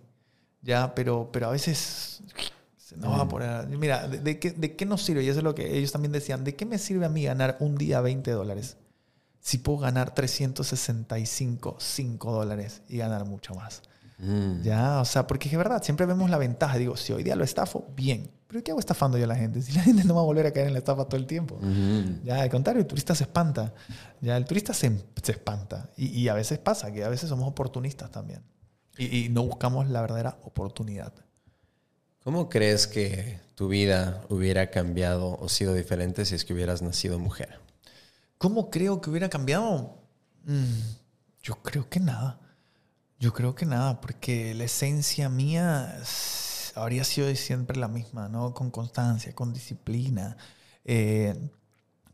Ya, 0.61 0.95
pero, 0.95 1.29
pero 1.31 1.49
a 1.49 1.51
veces 1.51 2.21
se 2.77 2.97
nos 2.97 3.11
va 3.11 3.21
a 3.23 3.27
poner. 3.27 3.67
Mira, 3.67 4.07
¿de, 4.07 4.19
de 4.19 4.39
qué, 4.39 4.51
¿de 4.51 4.75
qué 4.75 4.85
nos 4.85 5.03
sirve? 5.03 5.23
Y 5.23 5.29
eso 5.29 5.39
es 5.39 5.43
lo 5.43 5.53
que 5.53 5.77
ellos 5.77 5.91
también 5.91 6.11
decían. 6.11 6.43
¿De 6.43 6.55
qué 6.55 6.65
me 6.65 6.79
sirve 6.79 7.05
a 7.05 7.09
mí 7.09 7.23
ganar 7.23 7.57
un 7.59 7.75
día 7.75 8.01
20 8.01 8.31
dólares? 8.31 8.77
Si 9.45 9.59
puedo 9.59 9.77
ganar 9.77 10.11
365, 10.15 11.77
5 11.79 12.31
dólares 12.31 12.81
y 12.89 12.97
ganar 12.97 13.25
mucho 13.25 13.53
más. 13.53 13.83
Mm. 14.17 14.63
Ya, 14.63 14.99
o 14.99 15.05
sea, 15.05 15.27
porque 15.27 15.47
es 15.49 15.55
verdad, 15.55 15.83
siempre 15.83 16.07
vemos 16.07 16.31
la 16.31 16.39
ventaja. 16.39 16.79
Digo, 16.79 16.97
si 16.97 17.13
hoy 17.13 17.21
día 17.21 17.35
lo 17.35 17.43
estafo, 17.43 17.85
bien. 17.95 18.31
Pero 18.47 18.63
¿qué 18.63 18.71
hago 18.71 18.79
estafando 18.79 19.19
yo 19.19 19.25
a 19.25 19.27
la 19.27 19.35
gente? 19.35 19.61
Si 19.61 19.71
la 19.73 19.83
gente 19.83 20.03
no 20.03 20.15
va 20.15 20.21
a 20.21 20.23
volver 20.23 20.47
a 20.47 20.51
caer 20.51 20.65
en 20.65 20.73
la 20.73 20.79
estafa 20.79 21.05
todo 21.05 21.17
el 21.17 21.27
tiempo. 21.27 21.57
Ujú. 21.57 22.21
Ya, 22.23 22.41
al 22.41 22.49
contrario, 22.49 22.81
el 22.81 22.87
turista 22.87 23.13
se 23.13 23.25
espanta. 23.25 23.71
Ya, 24.19 24.35
el 24.35 24.45
turista 24.45 24.73
se, 24.73 25.05
se 25.21 25.33
espanta. 25.33 25.91
Y, 25.95 26.07
y 26.07 26.27
a 26.27 26.33
veces 26.33 26.57
pasa 26.57 26.91
que 26.91 27.03
a 27.03 27.09
veces 27.09 27.29
somos 27.29 27.47
oportunistas 27.47 28.09
también. 28.09 28.41
Y, 28.97 29.25
y 29.25 29.29
no 29.29 29.43
buscamos 29.43 29.87
la 29.87 30.01
verdadera 30.01 30.39
oportunidad. 30.41 31.13
¿Cómo 32.23 32.49
crees 32.49 32.87
que 32.87 33.39
tu 33.53 33.67
vida 33.67 34.23
hubiera 34.27 34.71
cambiado 34.71 35.37
o 35.39 35.49
sido 35.49 35.75
diferente 35.75 36.25
si 36.25 36.33
es 36.33 36.45
que 36.45 36.55
hubieras 36.55 36.81
nacido 36.81 37.19
mujer? 37.19 37.63
¿Cómo 38.37 38.69
creo 38.69 39.01
que 39.01 39.09
hubiera 39.09 39.29
cambiado? 39.29 39.97
Mm, 40.45 40.79
yo 41.41 41.55
creo 41.61 41.89
que 41.89 41.99
nada. 41.99 42.39
Yo 43.19 43.33
creo 43.33 43.55
que 43.55 43.65
nada, 43.65 44.01
porque 44.01 44.53
la 44.53 44.65
esencia 44.65 45.29
mía 45.29 45.97
habría 46.75 47.03
sido 47.03 47.33
siempre 47.35 47.77
la 47.77 47.87
misma, 47.87 48.27
¿no? 48.27 48.53
Con 48.53 48.69
constancia, 48.71 49.33
con 49.33 49.53
disciplina. 49.53 50.35
Eh, 50.83 51.33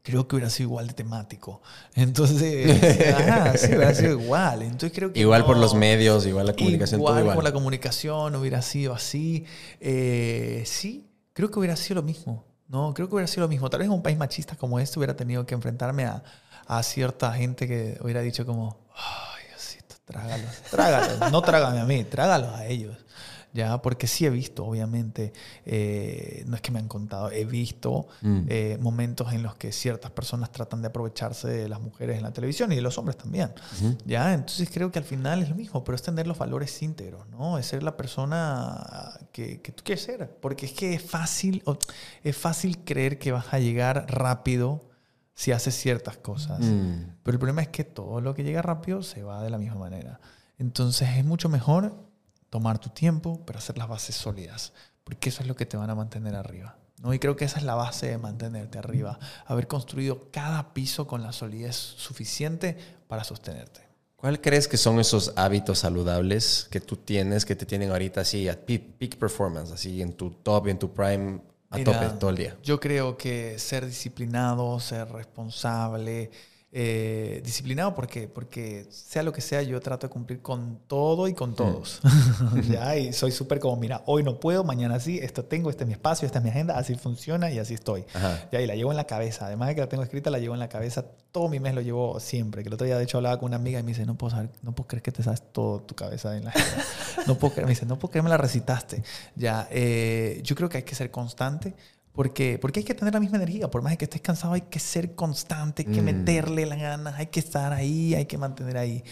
creo 0.03 0.27
que 0.27 0.35
hubiera 0.35 0.49
sido 0.49 0.69
igual 0.69 0.87
de 0.87 0.93
temático. 0.93 1.61
Entonces, 1.95 3.13
ajá, 3.15 3.57
sí, 3.57 3.67
hubiera 3.67 3.95
sido 3.95 4.21
igual. 4.21 4.61
Entonces 4.61 4.91
creo 4.93 5.11
que 5.11 5.19
Igual 5.19 5.45
por 5.45 5.57
los 5.57 5.73
medios, 5.73 6.25
igual 6.25 6.47
la 6.47 6.53
comunicación, 6.53 6.99
igual, 7.01 7.13
todo 7.13 7.21
igual. 7.21 7.35
por 7.35 7.43
la 7.43 7.51
comunicación 7.51 8.35
hubiera 8.35 8.61
sido 8.61 8.93
así. 8.93 9.45
Eh, 9.79 10.63
sí, 10.65 11.09
creo 11.33 11.49
que 11.49 11.59
hubiera 11.59 11.75
sido 11.75 11.95
lo 11.95 12.03
mismo. 12.03 12.45
No, 12.71 12.93
creo 12.93 13.09
que 13.09 13.15
hubiera 13.15 13.27
sido 13.27 13.41
lo 13.41 13.49
mismo. 13.49 13.69
Tal 13.69 13.79
vez 13.79 13.87
en 13.87 13.93
un 13.93 14.01
país 14.01 14.17
machista 14.17 14.55
como 14.55 14.79
este 14.79 14.97
hubiera 14.97 15.13
tenido 15.13 15.45
que 15.45 15.53
enfrentarme 15.53 16.05
a, 16.05 16.23
a 16.67 16.81
cierta 16.83 17.33
gente 17.33 17.67
que 17.67 17.97
hubiera 18.01 18.21
dicho 18.21 18.45
como, 18.45 18.77
ay, 18.95 19.43
Diosito, 19.49 19.95
trágalos, 20.05 20.49
trágalos. 20.71 21.31
no 21.33 21.41
trágame 21.41 21.81
a 21.81 21.85
mí, 21.85 22.05
trágalos 22.05 22.49
a 22.55 22.65
ellos. 22.65 22.95
Ya, 23.53 23.81
porque 23.81 24.07
sí 24.07 24.25
he 24.25 24.29
visto, 24.29 24.65
obviamente, 24.65 25.33
eh, 25.65 26.43
no 26.47 26.55
es 26.55 26.61
que 26.61 26.71
me 26.71 26.79
han 26.79 26.87
contado, 26.87 27.31
he 27.31 27.43
visto 27.45 28.07
Mm. 28.21 28.41
eh, 28.47 28.77
momentos 28.79 29.33
en 29.33 29.43
los 29.43 29.55
que 29.55 29.71
ciertas 29.71 30.11
personas 30.11 30.51
tratan 30.51 30.81
de 30.81 30.87
aprovecharse 30.87 31.47
de 31.49 31.67
las 31.69 31.81
mujeres 31.81 32.15
en 32.17 32.23
la 32.23 32.31
televisión 32.31 32.71
y 32.71 32.75
de 32.75 32.81
los 32.81 32.97
hombres 32.97 33.17
también. 33.17 33.51
¿Ya? 34.05 34.33
Entonces 34.33 34.69
creo 34.71 34.91
que 34.91 34.99
al 34.99 35.05
final 35.05 35.41
es 35.41 35.49
lo 35.49 35.55
mismo, 35.55 35.83
pero 35.83 35.95
es 35.95 36.01
tener 36.01 36.27
los 36.27 36.37
valores 36.37 36.81
íntegros, 36.81 37.27
¿no? 37.29 37.57
Es 37.57 37.65
ser 37.65 37.83
la 37.83 37.97
persona 37.97 39.19
que, 39.31 39.61
que 39.61 39.71
tú 39.71 39.83
quieres 39.83 40.03
ser. 40.03 40.37
Porque 40.41 40.65
es 40.65 40.73
que 40.73 40.93
es 40.93 41.01
fácil, 41.01 41.63
es 42.23 42.37
fácil 42.37 42.83
creer 42.83 43.19
que 43.19 43.31
vas 43.31 43.53
a 43.53 43.59
llegar 43.59 44.05
rápido 44.07 44.89
si 45.33 45.51
haces 45.51 45.75
ciertas 45.75 46.17
cosas. 46.17 46.59
Mm. 46.61 47.15
Pero 47.23 47.35
el 47.35 47.39
problema 47.39 47.61
es 47.61 47.67
que 47.69 47.83
todo 47.83 48.21
lo 48.21 48.33
que 48.33 48.43
llega 48.43 48.61
rápido 48.61 49.03
se 49.03 49.23
va 49.23 49.43
de 49.43 49.49
la 49.49 49.57
misma 49.57 49.75
manera. 49.75 50.19
Entonces 50.57 51.09
es 51.17 51.25
mucho 51.25 51.49
mejor 51.49 52.10
tomar 52.51 52.79
tu 52.79 52.89
tiempo, 52.89 53.41
pero 53.45 53.57
hacer 53.57 53.77
las 53.77 53.87
bases 53.87 54.13
sólidas, 54.13 54.73
porque 55.03 55.29
eso 55.29 55.41
es 55.41 55.47
lo 55.47 55.55
que 55.55 55.65
te 55.65 55.77
van 55.77 55.89
a 55.89 55.95
mantener 55.95 56.35
arriba. 56.35 56.77
¿no? 57.01 57.13
Y 57.13 57.17
creo 57.17 57.35
que 57.35 57.45
esa 57.45 57.57
es 57.57 57.63
la 57.63 57.75
base 57.75 58.07
de 58.07 58.17
mantenerte 58.17 58.77
arriba, 58.77 59.17
haber 59.47 59.67
construido 59.67 60.29
cada 60.31 60.73
piso 60.73 61.07
con 61.07 61.23
la 61.23 61.31
solidez 61.31 61.75
suficiente 61.75 62.77
para 63.07 63.23
sostenerte. 63.23 63.81
¿Cuál 64.17 64.41
crees 64.41 64.67
que 64.67 64.77
son 64.77 64.99
esos 64.99 65.33
hábitos 65.37 65.79
saludables 65.79 66.67
que 66.69 66.81
tú 66.81 66.97
tienes, 66.97 67.45
que 67.45 67.55
te 67.55 67.65
tienen 67.65 67.89
ahorita 67.89 68.21
así 68.21 68.49
a 68.49 68.65
peak, 68.65 69.17
performance, 69.17 69.71
así 69.71 70.01
en 70.01 70.13
tu 70.13 70.29
top, 70.29 70.67
en 70.67 70.77
tu 70.77 70.93
prime, 70.93 71.41
a 71.69 71.77
Mira, 71.77 71.93
tope 71.93 72.19
todo 72.19 72.29
el 72.31 72.35
día? 72.35 72.57
Yo 72.61 72.81
creo 72.81 73.17
que 73.17 73.57
ser 73.57 73.85
disciplinado, 73.85 74.77
ser 74.81 75.07
responsable, 75.09 76.29
eh, 76.73 77.41
disciplinado 77.43 77.93
porque 77.93 78.29
porque 78.29 78.85
sea 78.89 79.23
lo 79.23 79.33
que 79.33 79.41
sea 79.41 79.61
yo 79.61 79.81
trato 79.81 80.07
de 80.07 80.11
cumplir 80.13 80.41
con 80.41 80.79
todo 80.87 81.27
y 81.27 81.33
con 81.33 81.53
todos. 81.53 81.99
Ya 82.69 82.95
y 82.95 83.11
soy 83.11 83.31
súper 83.31 83.59
como 83.59 83.75
mira 83.75 84.03
hoy 84.05 84.23
no 84.23 84.39
puedo 84.39 84.63
mañana 84.63 84.99
sí 84.99 85.19
esto 85.21 85.43
tengo 85.43 85.69
este 85.69 85.83
es 85.83 85.87
mi 85.87 85.93
espacio 85.93 86.25
esta 86.25 86.39
es 86.39 86.43
mi 86.43 86.49
agenda 86.49 86.77
así 86.77 86.95
funciona 86.95 87.51
y 87.51 87.59
así 87.59 87.73
estoy 87.73 88.05
Ajá. 88.13 88.47
ya 88.51 88.61
y 88.61 88.67
la 88.67 88.75
llevo 88.75 88.91
en 88.91 88.97
la 88.97 89.05
cabeza. 89.05 89.47
Además 89.47 89.67
de 89.67 89.75
que 89.75 89.81
la 89.81 89.89
tengo 89.89 90.03
escrita 90.03 90.29
la 90.29 90.39
llevo 90.39 90.53
en 90.53 90.59
la 90.59 90.69
cabeza 90.69 91.05
todo 91.31 91.49
mi 91.49 91.59
mes 91.59 91.75
lo 91.75 91.81
llevo 91.81 92.19
siempre. 92.19 92.63
Que 92.63 92.69
el 92.69 92.73
otro 92.73 92.85
día 92.85 92.97
de 92.97 93.03
hecho 93.03 93.17
hablaba 93.17 93.37
con 93.37 93.47
una 93.47 93.57
amiga 93.57 93.79
y 93.79 93.83
me 93.83 93.89
dice 93.89 94.05
no 94.05 94.15
puedo 94.15 94.31
saber 94.31 94.49
no 94.61 94.73
puedo 94.73 94.87
creer 94.87 95.01
que 95.01 95.11
te 95.11 95.23
sabes 95.23 95.43
todo 95.51 95.81
tu 95.81 95.93
cabeza 95.95 96.37
en 96.37 96.45
la 96.45 96.51
agenda 96.51 96.85
no 97.27 97.37
puedo 97.37 97.53
creer 97.53 97.65
me 97.67 97.73
dice 97.73 97.85
no 97.85 97.99
puedo 97.99 98.11
creer 98.11 98.23
me 98.23 98.29
la 98.29 98.37
recitaste 98.37 99.03
ya 99.35 99.67
eh, 99.71 100.39
yo 100.43 100.55
creo 100.55 100.69
que 100.69 100.77
hay 100.77 100.83
que 100.83 100.95
ser 100.95 101.11
constante 101.11 101.73
porque, 102.13 102.57
porque 102.59 102.79
hay 102.81 102.83
que 102.83 102.93
tener 102.93 103.13
la 103.13 103.19
misma 103.19 103.37
energía. 103.37 103.69
Por 103.71 103.81
más 103.81 103.95
que 103.97 104.05
estés 104.05 104.21
cansado, 104.21 104.53
hay 104.53 104.61
que 104.61 104.79
ser 104.79 105.15
constante, 105.15 105.83
hay 105.87 105.93
que 105.93 106.01
Mm. 106.01 106.05
meterle 106.05 106.65
las 106.65 106.79
ganas, 106.79 107.15
hay 107.15 107.27
que 107.27 107.39
estar 107.39 107.71
ahí, 107.73 108.13
hay 108.15 108.25
que 108.25 108.37
mantener 108.37 108.77
ahí. 108.77 109.03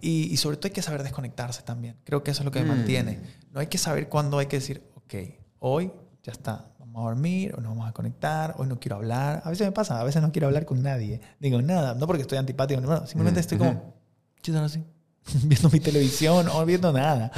Y, 0.00 0.32
y 0.32 0.36
sobre 0.36 0.56
todo 0.56 0.68
hay 0.68 0.72
que 0.72 0.82
saber 0.82 1.02
desconectarse 1.02 1.62
también. 1.62 1.96
Creo 2.04 2.22
que 2.24 2.30
eso 2.32 2.40
es 2.42 2.44
lo 2.44 2.50
que 2.50 2.58
me 2.60 2.64
Mm. 2.64 2.68
mantiene. 2.68 3.20
No 3.52 3.60
hay 3.60 3.66
que 3.68 3.78
saber 3.78 4.08
cuándo 4.08 4.38
hay 4.38 4.46
que 4.46 4.56
decir, 4.56 4.82
ok, 4.94 5.14
hoy 5.60 5.92
ya 6.22 6.32
está, 6.32 6.72
vamos 6.78 7.02
a 7.02 7.04
dormir, 7.08 7.54
hoy 7.56 7.62
nos 7.62 7.70
vamos 7.70 7.88
a 7.88 7.92
conectar, 7.92 8.54
hoy 8.58 8.66
no 8.66 8.78
quiero 8.80 8.96
hablar. 8.96 9.40
A 9.44 9.50
veces 9.50 9.66
me 9.66 9.72
pasa, 9.72 10.00
a 10.00 10.04
veces 10.04 10.20
no 10.20 10.32
quiero 10.32 10.48
hablar 10.48 10.64
con 10.66 10.82
nadie. 10.82 11.20
Digo 11.40 11.62
nada, 11.62 11.94
no 11.94 12.06
porque 12.06 12.22
estoy 12.22 12.38
antipático, 12.38 12.80
no, 12.80 13.06
simplemente 13.06 13.38
Mm, 13.38 13.42
estoy 13.42 13.58
como, 13.58 13.94
así 14.64 14.84
viendo 15.44 15.68
mi 15.70 15.80
televisión 15.80 16.48
o 16.48 16.64
viendo 16.64 16.92
nada. 16.92 17.30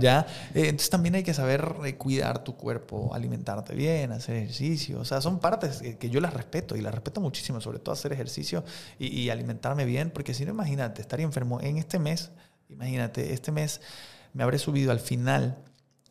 ¿ya? 0.00 0.26
Eh, 0.54 0.68
entonces 0.68 0.90
también 0.90 1.14
hay 1.16 1.22
que 1.22 1.34
saber 1.34 1.76
eh, 1.84 1.96
cuidar 1.96 2.44
tu 2.44 2.56
cuerpo, 2.56 3.14
alimentarte 3.14 3.74
bien, 3.74 4.12
hacer 4.12 4.36
ejercicio. 4.36 5.00
O 5.00 5.04
sea, 5.04 5.20
son 5.20 5.38
partes 5.38 5.82
que, 5.98 6.10
yo 6.10 6.20
las 6.20 6.34
respeto 6.34 6.76
y 6.76 6.80
las 6.80 6.94
respeto 6.94 7.20
muchísimo, 7.20 7.60
sobre 7.60 7.78
todo 7.78 7.92
hacer 7.92 8.12
ejercicio 8.12 8.64
y, 8.98 9.08
y 9.08 9.30
alimentarme 9.30 9.84
bien, 9.84 10.10
porque 10.10 10.34
si 10.34 10.44
no, 10.44 10.52
imagínate, 10.52 11.00
estaría 11.00 11.24
enfermo 11.24 11.60
en 11.60 11.76
este 11.78 11.98
mes, 11.98 12.30
imagínate, 12.68 13.32
este 13.32 13.52
mes 13.52 13.80
me 14.32 14.42
habré 14.42 14.58
subido 14.58 14.92
al 14.92 15.00
final, 15.00 15.58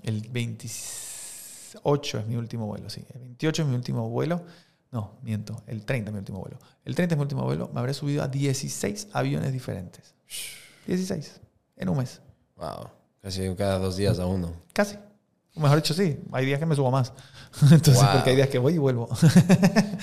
el 0.03 0.21
28 0.29 2.19
es 2.19 2.27
mi 2.27 2.35
último 2.35 2.65
vuelo, 2.67 2.89
sí, 2.89 3.03
el 3.13 3.21
28 3.21 3.61
es 3.63 3.67
mi 3.67 3.75
último 3.75 4.09
vuelo. 4.09 4.43
No, 4.91 5.17
miento, 5.23 5.61
el 5.67 5.83
30 5.83 6.09
es 6.09 6.13
mi 6.13 6.19
último 6.19 6.39
vuelo. 6.39 6.57
El 6.85 6.95
30 6.95 7.15
es 7.15 7.17
mi 7.17 7.23
último 7.23 7.43
vuelo, 7.43 7.69
me 7.73 7.79
habré 7.81 7.93
subido 7.93 8.23
a 8.23 8.29
16 8.29 9.09
aviones 9.11 9.51
diferentes. 9.51 10.13
16 10.87 11.41
en 11.77 11.89
un 11.89 11.97
mes. 11.97 12.21
Wow. 12.57 12.89
Casi 13.21 13.53
cada 13.55 13.79
dos 13.79 13.97
días 13.97 14.19
a 14.19 14.25
uno. 14.27 14.53
Casi. 14.73 14.97
O 15.55 15.59
mejor 15.61 15.77
dicho, 15.77 15.93
sí. 15.93 16.19
Hay 16.31 16.45
días 16.45 16.59
que 16.59 16.65
me 16.65 16.75
subo 16.75 16.91
más. 16.91 17.13
Entonces, 17.61 17.95
Wow. 17.95 18.13
porque 18.13 18.29
hay 18.31 18.35
días 18.35 18.49
que 18.49 18.59
voy 18.59 18.73
y 18.73 18.77
vuelvo. 18.77 19.07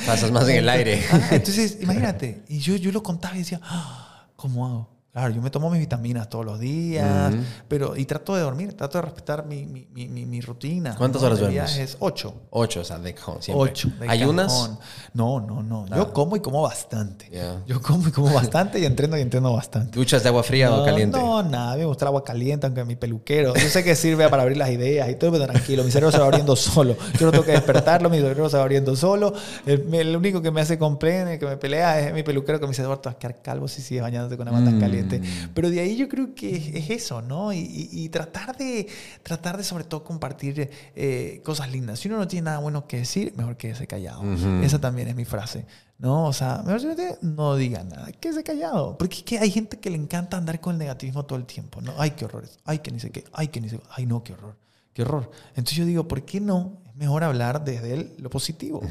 Pasas 0.06 0.30
más 0.32 0.48
en 0.48 0.56
el 0.56 0.68
aire. 0.68 1.04
Ah, 1.12 1.28
entonces, 1.32 1.78
imagínate. 1.80 2.42
Y 2.48 2.58
yo, 2.58 2.76
yo 2.76 2.90
lo 2.92 3.02
contaba 3.02 3.34
y 3.36 3.40
decía, 3.40 3.60
"Ah, 3.62 4.26
¿cómo 4.36 4.66
hago? 4.66 4.88
Claro, 5.12 5.34
yo 5.34 5.42
me 5.42 5.50
tomo 5.50 5.68
mis 5.68 5.78
vitaminas 5.78 6.26
todos 6.30 6.46
los 6.46 6.58
días, 6.58 7.34
pero 7.68 7.94
y 7.98 8.06
trato 8.06 8.34
de 8.34 8.40
dormir, 8.40 8.72
trato 8.72 8.96
de 8.96 9.02
respetar 9.02 9.44
mi, 9.44 9.66
mi, 9.66 9.86
mi, 9.92 10.08
mi- 10.24 10.40
rutina. 10.40 10.94
¿Cuántas 10.96 11.20
¿no? 11.20 11.26
horas 11.26 11.38
duermes? 11.38 11.96
ocho. 12.00 12.34
Ocho, 12.48 12.80
o 12.80 12.84
sea, 12.84 12.98
de 12.98 13.14
cajón, 13.14 13.42
siempre. 13.42 13.70
Ocho. 13.70 13.90
de 14.00 14.08
¿Ayunas? 14.08 14.46
cajón. 14.50 14.78
No, 15.12 15.38
no, 15.40 15.62
no. 15.62 15.84
Nada. 15.84 15.96
Yo 15.98 16.12
como 16.14 16.36
y 16.36 16.40
como 16.40 16.62
bastante. 16.62 17.30
Yo 17.66 17.82
como 17.82 18.08
y 18.08 18.10
como 18.10 18.32
bastante 18.32 18.78
y 18.80 18.86
entreno 18.86 19.18
y 19.18 19.20
entreno 19.20 19.52
bastante. 19.52 19.98
¿Duchas 19.98 20.22
de 20.22 20.30
agua 20.30 20.42
fría 20.42 20.72
o 20.74 20.82
caliente? 20.82 21.18
No, 21.18 21.42
nada, 21.42 21.76
me 21.76 21.84
gusta 21.84 22.06
el 22.06 22.08
agua 22.08 22.24
caliente, 22.24 22.66
aunque 22.66 22.82
mi 22.86 22.96
peluquero. 22.96 23.52
Yo 23.54 23.68
sé 23.68 23.84
que 23.84 23.94
sirve 23.94 24.26
para 24.30 24.44
abrir 24.44 24.56
las 24.56 24.70
ideas 24.70 25.10
y 25.10 25.16
todo, 25.16 25.32
pero 25.32 25.44
tranquilo, 25.46 25.84
mi 25.84 25.90
cerebro 25.90 26.10
se 26.10 26.18
va 26.20 26.24
abriendo 26.24 26.56
solo. 26.56 26.96
Yo 27.20 27.26
no 27.26 27.32
tengo 27.32 27.44
que 27.44 27.52
despertarlo, 27.52 28.08
mi 28.08 28.16
cerebro 28.16 28.48
se 28.48 28.56
va 28.56 28.62
abriendo 28.62 28.96
solo. 28.96 29.34
El, 29.66 29.92
el 29.94 30.16
único 30.16 30.40
que 30.40 30.50
me 30.50 30.62
hace 30.62 30.78
comprender, 30.78 31.38
que 31.38 31.44
me 31.44 31.58
pelea, 31.58 32.00
es 32.00 32.14
mi 32.14 32.22
peluquero 32.22 32.58
que 32.58 32.64
me 32.64 32.70
dice, 32.70 32.80
Eduardo, 32.80 33.02
vas 33.04 33.14
a 33.16 33.18
quedar 33.18 33.42
calvo 33.42 33.68
si 33.68 33.82
sigues 33.82 34.02
bañándote 34.02 34.38
con 34.38 34.48
agua 34.48 34.64
tan 34.64 34.78
Mm. 34.78 34.80
caliente. 34.80 35.01
Mm. 35.04 35.50
Pero 35.54 35.70
de 35.70 35.80
ahí 35.80 35.96
yo 35.96 36.08
creo 36.08 36.34
que 36.34 36.56
es, 36.74 36.90
eso, 36.90 37.22
¿no? 37.22 37.52
Y, 37.52 38.08
tratar, 38.10 38.56
de, 38.56 38.86
tratar 39.22 39.56
de 39.56 39.64
sobre 39.64 39.84
todo 39.84 40.04
compartir 40.04 40.70
eh, 40.94 41.40
cosas 41.44 41.70
lindas. 41.70 42.00
Si 42.00 42.08
uno 42.08 42.18
no 42.18 42.28
tiene 42.28 42.46
nada 42.46 42.58
bueno 42.58 42.86
que 42.86 42.98
decir, 42.98 43.32
mejor 43.36 43.56
quédese 43.56 43.86
callado. 43.86 44.22
Esa 44.62 44.80
también 44.80 45.08
es 45.08 45.16
mi 45.16 45.24
frase. 45.24 45.66
¿no? 46.02 46.26
O 46.26 46.32
sea, 46.32 46.64
mejor 46.66 46.82
no 47.22 47.54
diga 47.54 47.84
nada, 47.84 48.10
quédese 48.10 48.42
callado. 48.42 48.98
Porque 48.98 49.18
es 49.18 49.22
que 49.22 49.38
hay 49.38 49.50
gente 49.52 49.78
que 49.78 49.88
le 49.88 49.96
encanta 49.96 50.36
andar 50.36 50.60
con 50.60 50.74
el 50.74 50.80
negativismo 50.80 51.24
todo 51.24 51.38
el 51.38 51.46
tiempo, 51.46 51.80
¿no? 51.80 51.94
Ay, 51.96 52.10
qué 52.10 52.24
horrores, 52.24 52.58
ay, 52.64 52.80
que 52.80 52.90
ni 52.90 52.98
sé 52.98 53.10
qué, 53.10 53.24
ay, 53.32 53.48
que 53.48 53.60
ni 53.60 53.68
sé 53.68 53.78
qué, 53.78 53.84
ay, 53.88 54.06
no, 54.06 54.24
qué 54.24 54.32
horror, 54.32 54.56
qué 54.92 55.02
horror. 55.02 55.30
Entonces 55.50 55.76
yo 55.76 55.84
digo, 55.84 56.08
¿por 56.08 56.24
qué 56.24 56.40
no? 56.40 56.82
Es 56.88 56.96
mejor 56.96 57.22
hablar 57.22 57.64
desde 57.64 58.16
lo 58.18 58.30
positivo, 58.30 58.82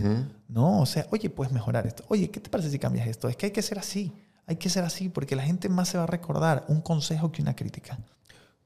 ¿no? 0.47 0.79
O 0.79 0.85
sea, 0.85 1.05
oye, 1.11 1.29
puedes 1.29 1.51
mejorar 1.51 1.85
esto. 1.85 2.05
Oye, 2.07 2.31
¿qué 2.31 2.39
te 2.39 2.49
parece 2.49 2.71
si 2.71 2.79
cambias 2.79 3.05
esto? 3.05 3.27
Es 3.27 3.35
que 3.35 3.47
hay 3.47 3.51
que 3.51 3.61
ser 3.61 3.77
así, 3.77 4.13
hay 4.51 4.57
que 4.57 4.69
ser 4.69 4.83
así, 4.83 5.09
porque 5.09 5.35
la 5.35 5.43
gente 5.43 5.69
más 5.69 5.89
se 5.89 5.97
va 5.97 6.03
a 6.03 6.07
recordar 6.07 6.65
un 6.67 6.81
consejo 6.81 7.31
que 7.31 7.41
una 7.41 7.55
crítica. 7.55 7.97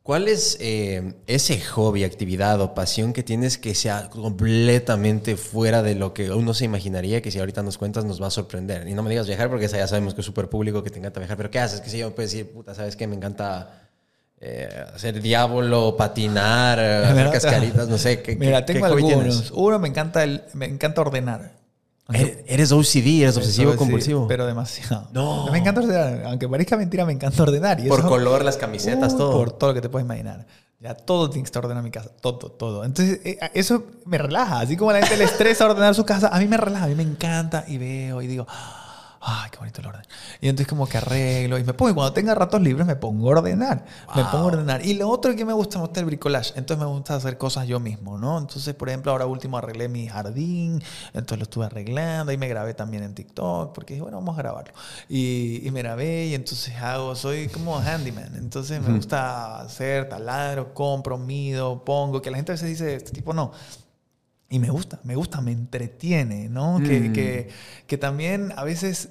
¿Cuál 0.05 0.27
es 0.27 0.57
eh, 0.59 1.15
ese 1.25 1.59
hobby, 1.61 2.03
actividad 2.03 2.61
o 2.61 2.75
pasión 2.75 3.11
que 3.11 3.23
tienes 3.23 3.57
que 3.57 3.73
sea 3.73 4.07
completamente 4.09 5.35
fuera 5.35 5.81
de 5.81 5.95
lo 5.95 6.13
que 6.13 6.29
uno 6.29 6.53
se 6.53 6.65
imaginaría 6.65 7.23
que 7.23 7.31
si 7.31 7.39
ahorita 7.39 7.63
nos 7.63 7.79
cuentas 7.79 8.05
nos 8.05 8.21
va 8.21 8.27
a 8.27 8.29
sorprender? 8.29 8.87
Y 8.87 8.93
no 8.93 9.01
me 9.01 9.09
digas 9.09 9.25
viajar 9.25 9.49
porque 9.49 9.67
ya 9.67 9.87
sabemos 9.87 10.13
que 10.13 10.21
es 10.21 10.25
súper 10.25 10.47
público 10.47 10.83
que 10.83 10.91
te 10.91 10.99
encanta 10.99 11.19
viajar, 11.19 11.37
pero 11.37 11.49
¿qué 11.49 11.57
haces? 11.57 11.81
Que 11.81 11.89
si 11.89 11.97
yo 11.97 12.13
puedo 12.13 12.27
decir, 12.27 12.51
puta, 12.51 12.75
¿sabes 12.75 12.95
qué? 12.95 13.07
Me 13.07 13.15
encanta 13.15 13.89
eh, 14.39 14.69
hacer 14.93 15.19
diablo, 15.21 15.95
patinar, 15.97 16.79
hacer 16.79 17.31
cascaritas, 17.31 17.87
no 17.87 17.97
sé. 17.97 18.21
¿qué, 18.21 18.35
Mira, 18.35 18.63
tengo 18.63 18.85
algunos. 18.85 19.49
Uno, 19.55 19.79
me 19.79 19.87
encanta, 19.87 20.23
el, 20.23 20.43
me 20.53 20.67
encanta 20.67 21.01
ordenar. 21.01 21.64
Eres 22.13 22.71
OCD, 22.71 23.23
eres 23.23 23.37
obsesivo 23.37 23.75
compulsivo. 23.75 24.27
Pero 24.27 24.45
demasiado. 24.45 25.07
No. 25.11 25.51
Me 25.51 25.57
encanta 25.57 25.81
ordenar. 25.81 26.23
Aunque 26.25 26.47
parezca 26.47 26.77
mentira, 26.77 27.05
me 27.05 27.13
encanta 27.13 27.43
ordenar. 27.43 27.83
por 27.87 28.05
color, 28.05 28.43
las 28.43 28.57
camisetas, 28.57 29.13
uh, 29.13 29.17
todo. 29.17 29.31
Por 29.31 29.51
todo 29.51 29.69
lo 29.71 29.73
que 29.73 29.81
te 29.81 29.89
puedes 29.89 30.05
imaginar. 30.05 30.45
Ya 30.79 30.93
todo 30.93 31.29
tiene 31.29 31.43
que 31.43 31.47
estar 31.47 31.63
ordenado 31.63 31.79
en 31.79 31.85
mi 31.85 31.91
casa. 31.91 32.11
Todo, 32.21 32.51
todo. 32.51 32.83
Entonces, 32.83 33.21
eh, 33.23 33.39
eso 33.53 33.85
me 34.05 34.17
relaja. 34.17 34.59
Así 34.59 34.77
como 34.77 34.91
a 34.91 34.93
la 34.93 34.99
gente 34.99 35.17
le 35.17 35.23
estresa 35.23 35.65
ordenar 35.65 35.95
su 35.95 36.05
casa, 36.05 36.27
a 36.27 36.37
mí 36.39 36.47
me 36.47 36.57
relaja. 36.57 36.85
A 36.85 36.87
mí 36.87 36.95
me 36.95 37.03
encanta 37.03 37.65
y 37.67 37.77
veo 37.77 38.21
y 38.21 38.27
digo 38.27 38.45
ay, 39.27 39.49
qué 39.49 39.57
bonito 39.57 39.81
el 39.81 39.87
orden. 39.87 40.03
Y 40.39 40.49
entonces 40.49 40.67
como 40.67 40.87
que 40.87 40.97
arreglo 40.97 41.57
y 41.57 41.63
me 41.63 41.73
pongo, 41.73 41.89
y 41.89 41.93
cuando 41.95 42.13
tenga 42.13 42.35
ratos 42.35 42.61
libres 42.61 42.85
me 42.85 42.95
pongo 42.95 43.27
a 43.29 43.39
ordenar, 43.39 43.83
me 44.15 44.23
pongo 44.25 44.37
a 44.37 44.45
ordenar. 44.45 44.85
Y 44.85 44.93
lo 44.93 45.09
otro 45.09 45.35
que 45.35 45.43
me 45.43 45.53
gusta 45.53 45.83
es 45.83 45.97
el 45.97 46.05
bricolage, 46.05 46.53
entonces 46.55 46.85
me 46.85 46.91
gusta 46.91 47.15
hacer 47.15 47.37
cosas 47.37 47.67
yo 47.67 47.79
mismo, 47.79 48.19
¿no? 48.19 48.37
Entonces, 48.37 48.75
por 48.75 48.87
ejemplo, 48.89 49.11
ahora 49.11 49.25
último 49.25 49.57
arreglé 49.57 49.89
mi 49.89 50.07
jardín, 50.07 50.81
entonces 51.07 51.39
lo 51.39 51.43
estuve 51.43 51.65
arreglando 51.65 52.31
y 52.31 52.37
me 52.37 52.47
grabé 52.47 52.75
también 52.75 53.01
en 53.01 53.15
TikTok, 53.15 53.73
porque 53.73 53.95
dije, 53.95 54.03
bueno, 54.03 54.17
vamos 54.17 54.37
a 54.37 54.41
grabarlo. 54.43 54.73
Y, 55.09 55.65
y 55.65 55.71
me 55.71 55.81
grabé 55.81 56.27
y 56.27 56.35
entonces 56.35 56.75
hago, 56.75 57.15
soy 57.15 57.47
como 57.47 57.79
handyman, 57.79 58.35
entonces 58.35 58.79
me 58.79 58.93
gusta 58.93 59.61
hacer 59.61 60.07
taladro, 60.07 60.73
compro, 60.73 61.17
mido, 61.17 61.83
pongo, 61.83 62.21
que 62.21 62.29
la 62.29 62.37
gente 62.37 62.51
a 62.51 62.53
veces 62.53 62.69
dice, 62.69 62.95
este 62.95 63.11
tipo 63.11 63.33
no. 63.33 63.51
Y 64.47 64.59
me 64.59 64.69
gusta, 64.69 64.99
me 65.03 65.15
gusta, 65.15 65.41
me 65.41 65.51
entretiene, 65.51 66.49
¿no? 66.49 66.77
Que, 66.79 67.11
que, 67.11 67.49
que, 67.87 67.97
también 67.97 68.53
a 68.55 68.63
veces 68.63 69.09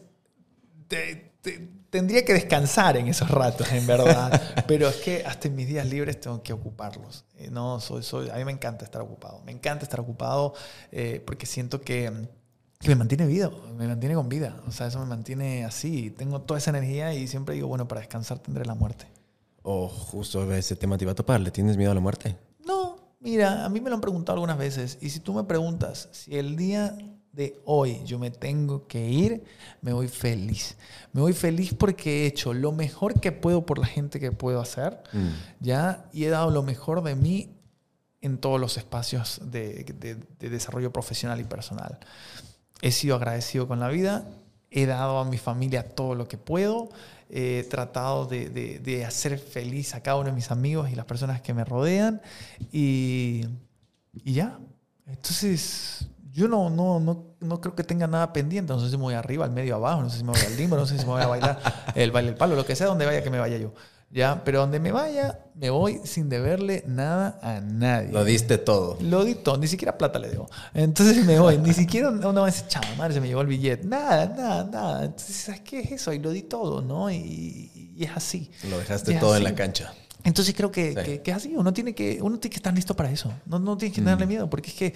tendría 1.91 2.24
que 2.24 2.32
descansar 2.32 2.97
en 2.97 3.09
esos 3.09 3.30
ratos, 3.30 3.70
en 3.72 3.87
verdad. 3.87 4.41
Pero 4.66 4.89
es 4.89 4.97
que 4.97 5.24
hasta 5.24 5.49
en 5.49 5.55
mis 5.55 5.68
días 5.68 5.87
libres 5.87 6.20
tengo 6.20 6.43
que 6.43 6.53
ocuparlos. 6.53 7.24
Eh, 7.37 7.49
no, 7.51 7.80
soy, 7.80 8.03
soy, 8.03 8.30
a 8.30 8.35
mí 8.37 8.45
me 8.45 8.53
encanta 8.53 8.85
estar 8.85 9.01
ocupado. 9.01 9.43
Me 9.45 9.53
encanta 9.53 9.85
estar 9.85 10.01
ocupado 10.01 10.55
eh, 10.91 11.22
porque 11.24 11.47
siento 11.47 11.80
que, 11.80 12.12
que, 12.80 12.89
me 12.89 12.97
mantiene 12.97 13.26
vida, 13.26 13.51
me 13.76 13.87
mantiene 13.87 14.14
con 14.14 14.28
vida. 14.28 14.61
O 14.66 14.72
sea, 14.72 14.89
eso 14.89 14.99
me 14.99 15.07
mantiene 15.07 15.64
así. 15.64 16.11
Tengo 16.11 16.41
toda 16.41 16.59
esa 16.59 16.70
energía 16.70 17.14
y 17.14 17.28
siempre 17.28 17.55
digo, 17.55 17.68
bueno, 17.68 17.87
para 17.87 18.01
descansar 18.01 18.39
tendré 18.39 18.64
la 18.64 18.74
muerte. 18.74 19.07
Oh, 19.62 19.89
justo 19.89 20.53
ese 20.53 20.76
tema 20.76 20.99
te 20.99 21.05
iba 21.05 21.12
a 21.12 21.14
topar. 21.14 21.41
¿Le 21.41 21.51
tienes 21.51 21.76
miedo 21.76 21.91
a 21.91 21.95
la 21.95 22.01
muerte? 22.01 22.37
No, 22.66 22.97
mira, 23.20 23.64
a 23.64 23.68
mí 23.68 23.80
me 23.80 23.89
lo 23.89 23.97
han 23.97 24.03
preguntado 24.03 24.35
algunas 24.35 24.59
veces. 24.59 24.99
Y 25.01 25.11
si 25.11 25.20
tú 25.20 25.32
me 25.32 25.45
preguntas 25.45 26.09
si 26.12 26.37
el 26.37 26.57
día 26.57 26.97
de 27.35 27.61
hoy 27.64 28.01
yo 28.05 28.18
me 28.18 28.30
tengo 28.30 28.87
que 28.87 29.09
ir, 29.09 29.45
me 29.80 29.93
voy 29.93 30.09
feliz. 30.09 30.76
Me 31.12 31.20
voy 31.20 31.32
feliz 31.32 31.74
porque 31.74 32.22
he 32.22 32.26
hecho 32.26 32.55
lo 32.55 32.72
mejor 32.72 33.20
que 33.20 33.32
puedo 33.32 33.66
por 33.66 33.78
la 33.78 33.87
gente 33.87 34.20
que 34.20 34.32
puedo 34.32 34.61
hacer, 34.61 35.03
mm. 35.12 35.28
¿ya? 35.61 36.07
Y 36.12 36.24
he 36.24 36.28
dado 36.28 36.51
lo 36.51 36.62
mejor 36.62 37.03
de 37.03 37.14
mí 37.14 37.51
en 38.20 38.39
todos 38.39 38.61
los 38.61 38.76
espacios 38.76 39.41
de, 39.45 39.85
desarrollo 40.39 40.93
profesional 40.93 41.41
y 41.41 41.45
personal. 41.45 41.99
He 42.80 42.93
sido 42.93 43.16
agradecido 43.16 43.66
con 43.66 43.80
la 43.80 43.89
vida, 43.89 44.26
he 44.70 44.87
dado 44.87 45.18
a 45.18 45.24
mi 45.24 45.39
familia 45.39 45.89
todo 45.89 46.14
lo 46.14 46.28
que 46.28 46.39
puedo, 46.39 46.89
he 47.28 47.66
tratado 47.68 48.26
de, 48.26 49.05
hacer 49.07 49.39
feliz 49.39 49.95
a 49.95 50.03
cada 50.03 50.18
uno 50.18 50.30
de 50.30 50.37
mis 50.37 50.51
amigos 50.51 50.91
y 50.91 50.95
las 50.95 51.05
personas 51.05 51.43
que 51.43 51.53
me 51.53 51.64
rodean 51.64 52.22
y, 52.72 53.45
y 54.12 54.35
ya. 54.35 54.59
Entonces, 55.07 56.09
yo 56.35 56.49
no, 56.49 56.68
no, 56.68 56.99
no, 56.99 57.37
no 57.39 57.61
creo 57.61 57.76
que 57.76 57.85
tenga 57.85 58.09
nada 58.09 58.32
pendiente. 58.32 58.72
No 58.72 58.80
sé 58.80 58.91
si 58.91 58.97
me 58.97 59.05
voy 59.05 59.14
arriba, 59.14 59.45
al 59.45 59.53
medio, 59.53 59.76
abajo, 59.76 60.03
no 60.03 60.11
sé 60.11 60.18
si 60.18 60.24
me 60.24 60.32
voy 60.32 60.41
al 60.41 60.57
limbo, 60.57 60.76
no 60.76 60.85
sé 60.85 60.99
si 60.99 61.05
me 61.05 61.12
voy 61.12 61.22
a 61.22 61.28
bailar 61.28 61.61
el 61.95 62.11
baile 62.11 62.30
del 62.30 62.37
palo, 62.37 62.57
lo 62.57 62.66
que 62.66 62.74
sea, 62.74 62.89
donde 62.89 63.07
vaya 63.07 63.22
que 63.22 63.30
me 63.30 63.39
vaya 63.39 63.57
yo. 63.57 63.72
¿Ya? 64.11 64.43
Pero 64.45 64.61
donde 64.61 64.80
me 64.80 64.91
vaya, 64.91 65.39
me 65.55 65.70
voy 65.70 66.01
sin 66.03 66.28
deberle 66.28 66.82
nada 66.89 67.39
a 67.41 67.61
nadie. 67.61 68.11
Lo 68.11 68.24
diste 68.24 68.59
todo. 68.59 68.99
Lo 69.01 69.24
di 69.24 69.37
todo, 69.37 69.59
ni 69.59 69.68
siquiera 69.68 69.97
plata 69.97 70.18
le 70.18 70.28
debo. 70.28 70.49
Entonces 70.72 71.24
me 71.24 71.39
voy, 71.39 71.59
ni 71.59 71.72
siquiera 71.72 72.11
una 72.11 72.43
vez, 72.43 72.66
chava, 72.66 72.87
madre, 72.97 73.14
se 73.14 73.20
me 73.20 73.28
llevó 73.28 73.41
el 73.41 73.47
billete. 73.47 73.87
Nada, 73.87 74.26
nada, 74.26 74.64
nada. 74.64 75.05
Entonces, 75.05 75.37
¿sabes 75.37 75.61
qué 75.61 75.80
es 75.80 75.93
eso? 75.93 76.12
Y 76.12 76.18
lo 76.18 76.30
di 76.30 76.43
todo, 76.43 76.82
¿no? 76.82 77.11
Y, 77.12 77.95
es 77.97 78.11
así. 78.11 78.51
Lo 78.68 78.78
dejaste 78.78 79.14
todo 79.20 79.37
en 79.37 79.45
la 79.45 79.55
cancha. 79.55 79.95
Entonces 80.24 80.53
creo 80.55 80.72
que, 80.72 81.20
que, 81.22 81.30
es 81.30 81.37
así. 81.37 81.55
Uno 81.55 81.72
tiene 81.72 81.95
que, 81.95 82.18
uno 82.20 82.41
tiene 82.41 82.53
que 82.53 82.59
estar 82.59 82.74
listo 82.74 82.97
para 82.97 83.11
eso. 83.11 83.32
No, 83.47 83.61
no 83.61 83.76
tiene 83.76 83.95
que 83.95 84.01
tenerle 84.01 84.26
mm. 84.26 84.28
miedo, 84.28 84.51
porque 84.51 84.70
es 84.70 84.76
que 84.76 84.95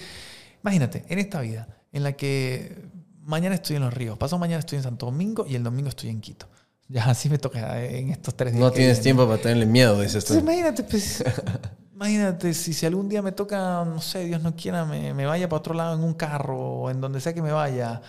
Imagínate, 0.63 1.05
en 1.09 1.19
esta 1.19 1.41
vida, 1.41 1.69
en 1.93 2.03
la 2.03 2.13
que 2.13 2.89
mañana 3.23 3.55
estoy 3.55 3.77
en 3.77 3.83
Los 3.83 3.95
Ríos, 3.95 4.19
pasado 4.19 4.39
mañana 4.39 4.61
estoy 4.61 4.77
en 4.77 4.85
Santo 4.85 5.07
Domingo 5.07 5.47
y 5.49 5.55
el 5.55 5.63
domingo 5.63 5.89
estoy 5.89 6.11
en 6.11 6.21
Quito. 6.21 6.47
Ya 6.89 7.05
así 7.05 7.29
me 7.29 7.39
toca 7.39 7.85
en 7.85 8.11
estos 8.11 8.35
tres 8.35 8.55
días. 8.55 8.65
No 8.65 8.73
tienes 8.73 9.01
tiempo 9.01 9.27
para 9.27 9.41
tenerle 9.41 9.67
miedo, 9.67 10.01
dices 10.01 10.25
tú. 10.25 10.35
imagínate, 10.35 10.83
pues, 10.85 11.23
imagínate 11.95 12.55
si, 12.55 12.73
si 12.73 12.87
algún 12.87 13.09
día 13.09 13.21
me 13.21 13.33
toca, 13.33 13.85
no 13.85 14.01
sé, 14.01 14.25
Dios 14.25 14.43
no 14.43 14.57
quiera, 14.57 14.87
me, 14.87 15.13
me 15.13 15.27
vaya 15.27 15.49
para 15.49 15.59
otro 15.59 15.75
lado 15.75 15.95
en 15.95 16.03
un 16.03 16.15
carro 16.15 16.59
o 16.59 16.91
en 16.91 17.01
donde 17.01 17.21
sea 17.21 17.35
que 17.35 17.43
me 17.43 17.53
vaya. 17.53 18.01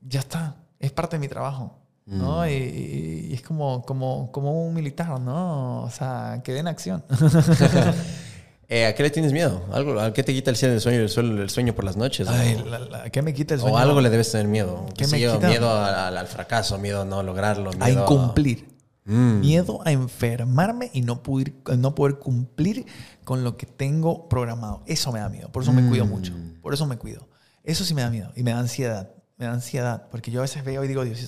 Ya 0.00 0.20
está, 0.20 0.56
es 0.78 0.92
parte 0.92 1.16
de 1.16 1.20
mi 1.20 1.28
trabajo. 1.28 1.78
¿no? 2.06 2.40
Mm. 2.40 2.48
Y, 2.48 2.52
y, 2.52 3.34
es 3.34 3.42
como, 3.42 3.82
como, 3.82 4.32
como 4.32 4.66
un 4.66 4.72
militar, 4.72 5.20
¿no? 5.20 5.82
O 5.82 5.90
sea, 5.90 6.40
que 6.42 6.52
den 6.52 6.66
acción. 6.66 7.04
Eh, 8.70 8.84
¿A 8.84 8.94
qué 8.94 9.02
le 9.02 9.10
tienes 9.10 9.32
miedo? 9.32 9.64
¿Algo, 9.72 9.98
¿A 9.98 10.12
qué 10.12 10.22
te 10.22 10.34
quita 10.34 10.50
el 10.50 10.56
sueño, 10.56 11.00
el 11.00 11.50
sueño, 11.50 11.74
por 11.74 11.84
las 11.84 11.96
noches? 11.96 12.28
¿A 12.28 13.08
qué 13.10 13.22
me 13.22 13.32
quita 13.32 13.54
el 13.54 13.60
sueño? 13.60 13.74
O 13.74 13.78
algo 13.78 14.00
le 14.02 14.10
debes 14.10 14.30
tener 14.30 14.46
miedo. 14.46 14.84
¿Qué 14.96 15.06
me 15.06 15.18
quita? 15.18 15.48
Miedo 15.48 15.70
al, 15.70 16.26
fracaso, 16.26 16.78
miedo 16.78 17.02
a 17.02 17.04
no 17.04 17.22
lograrlo. 17.22 17.70
a 17.80 17.90
incumplir. 17.90 18.68
Mm. 19.04 19.40
Miedo 19.40 19.80
a 19.86 19.92
enfermarme 19.92 20.90
y 20.92 21.00
no 21.00 21.22
poder, 21.22 21.54
no 21.78 21.94
poder 21.94 22.18
cumplir 22.18 22.84
con 23.24 23.42
lo 23.42 23.56
que 23.56 23.64
tengo 23.64 24.28
programado. 24.28 24.82
Eso 24.86 25.12
me 25.12 25.20
da 25.20 25.30
miedo. 25.30 25.50
Por 25.50 25.62
eso 25.62 25.72
me 25.72 25.88
cuido 25.88 26.04
mm. 26.04 26.08
mucho. 26.10 26.34
Por 26.60 26.74
eso 26.74 26.84
me 26.84 26.98
cuido. 26.98 27.26
Eso 27.64 27.84
sí 27.84 27.94
me 27.94 28.02
da 28.02 28.10
miedo 28.10 28.32
y 28.36 28.42
me 28.42 28.50
da 28.50 28.58
ansiedad 28.58 29.17
me 29.38 29.46
da 29.46 29.52
ansiedad, 29.52 30.08
porque 30.10 30.30
yo 30.32 30.40
a 30.40 30.42
veces 30.42 30.64
veo 30.64 30.82
y 30.84 30.88
digo, 30.88 31.04
Dios, 31.04 31.20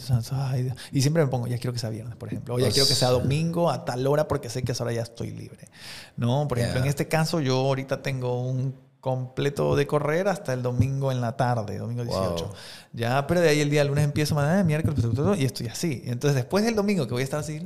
y 0.92 1.00
siempre 1.00 1.24
me 1.24 1.30
pongo, 1.30 1.46
ya 1.46 1.58
quiero 1.58 1.72
que 1.72 1.78
sea 1.78 1.90
viernes, 1.90 2.16
por 2.16 2.28
ejemplo, 2.28 2.54
o 2.56 2.58
ya 2.58 2.70
quiero 2.70 2.88
que 2.88 2.94
sea 2.94 3.10
domingo 3.10 3.70
a 3.70 3.84
tal 3.84 4.06
hora 4.06 4.26
porque 4.26 4.50
sé 4.50 4.64
que 4.64 4.72
a 4.72 4.74
esa 4.74 4.82
hora 4.82 4.92
ya 4.92 5.02
estoy 5.02 5.30
libre. 5.30 5.68
No, 6.16 6.48
por 6.48 6.58
ejemplo, 6.58 6.80
en 6.80 6.88
este 6.88 7.06
caso 7.06 7.40
yo 7.40 7.56
ahorita 7.56 8.02
tengo 8.02 8.42
un 8.42 8.74
completo 9.00 9.76
de 9.76 9.86
correr 9.86 10.28
hasta 10.28 10.52
el 10.52 10.62
domingo 10.62 11.10
en 11.12 11.20
la 11.20 11.36
tarde, 11.36 11.78
domingo 11.78 12.04
18. 12.04 12.52
Ya, 12.92 13.26
pero 13.26 13.40
de 13.40 13.48
ahí 13.48 13.60
el 13.60 13.70
día 13.70 13.84
lunes 13.84 14.04
empiezo, 14.04 14.34
mañana, 14.34 14.62
miércoles, 14.64 14.98
y 15.38 15.44
estoy 15.44 15.68
así. 15.68 16.02
Entonces, 16.04 16.34
después 16.34 16.64
del 16.64 16.74
domingo, 16.74 17.06
que 17.06 17.12
voy 17.12 17.22
a 17.22 17.24
estar 17.24 17.40
así, 17.40 17.62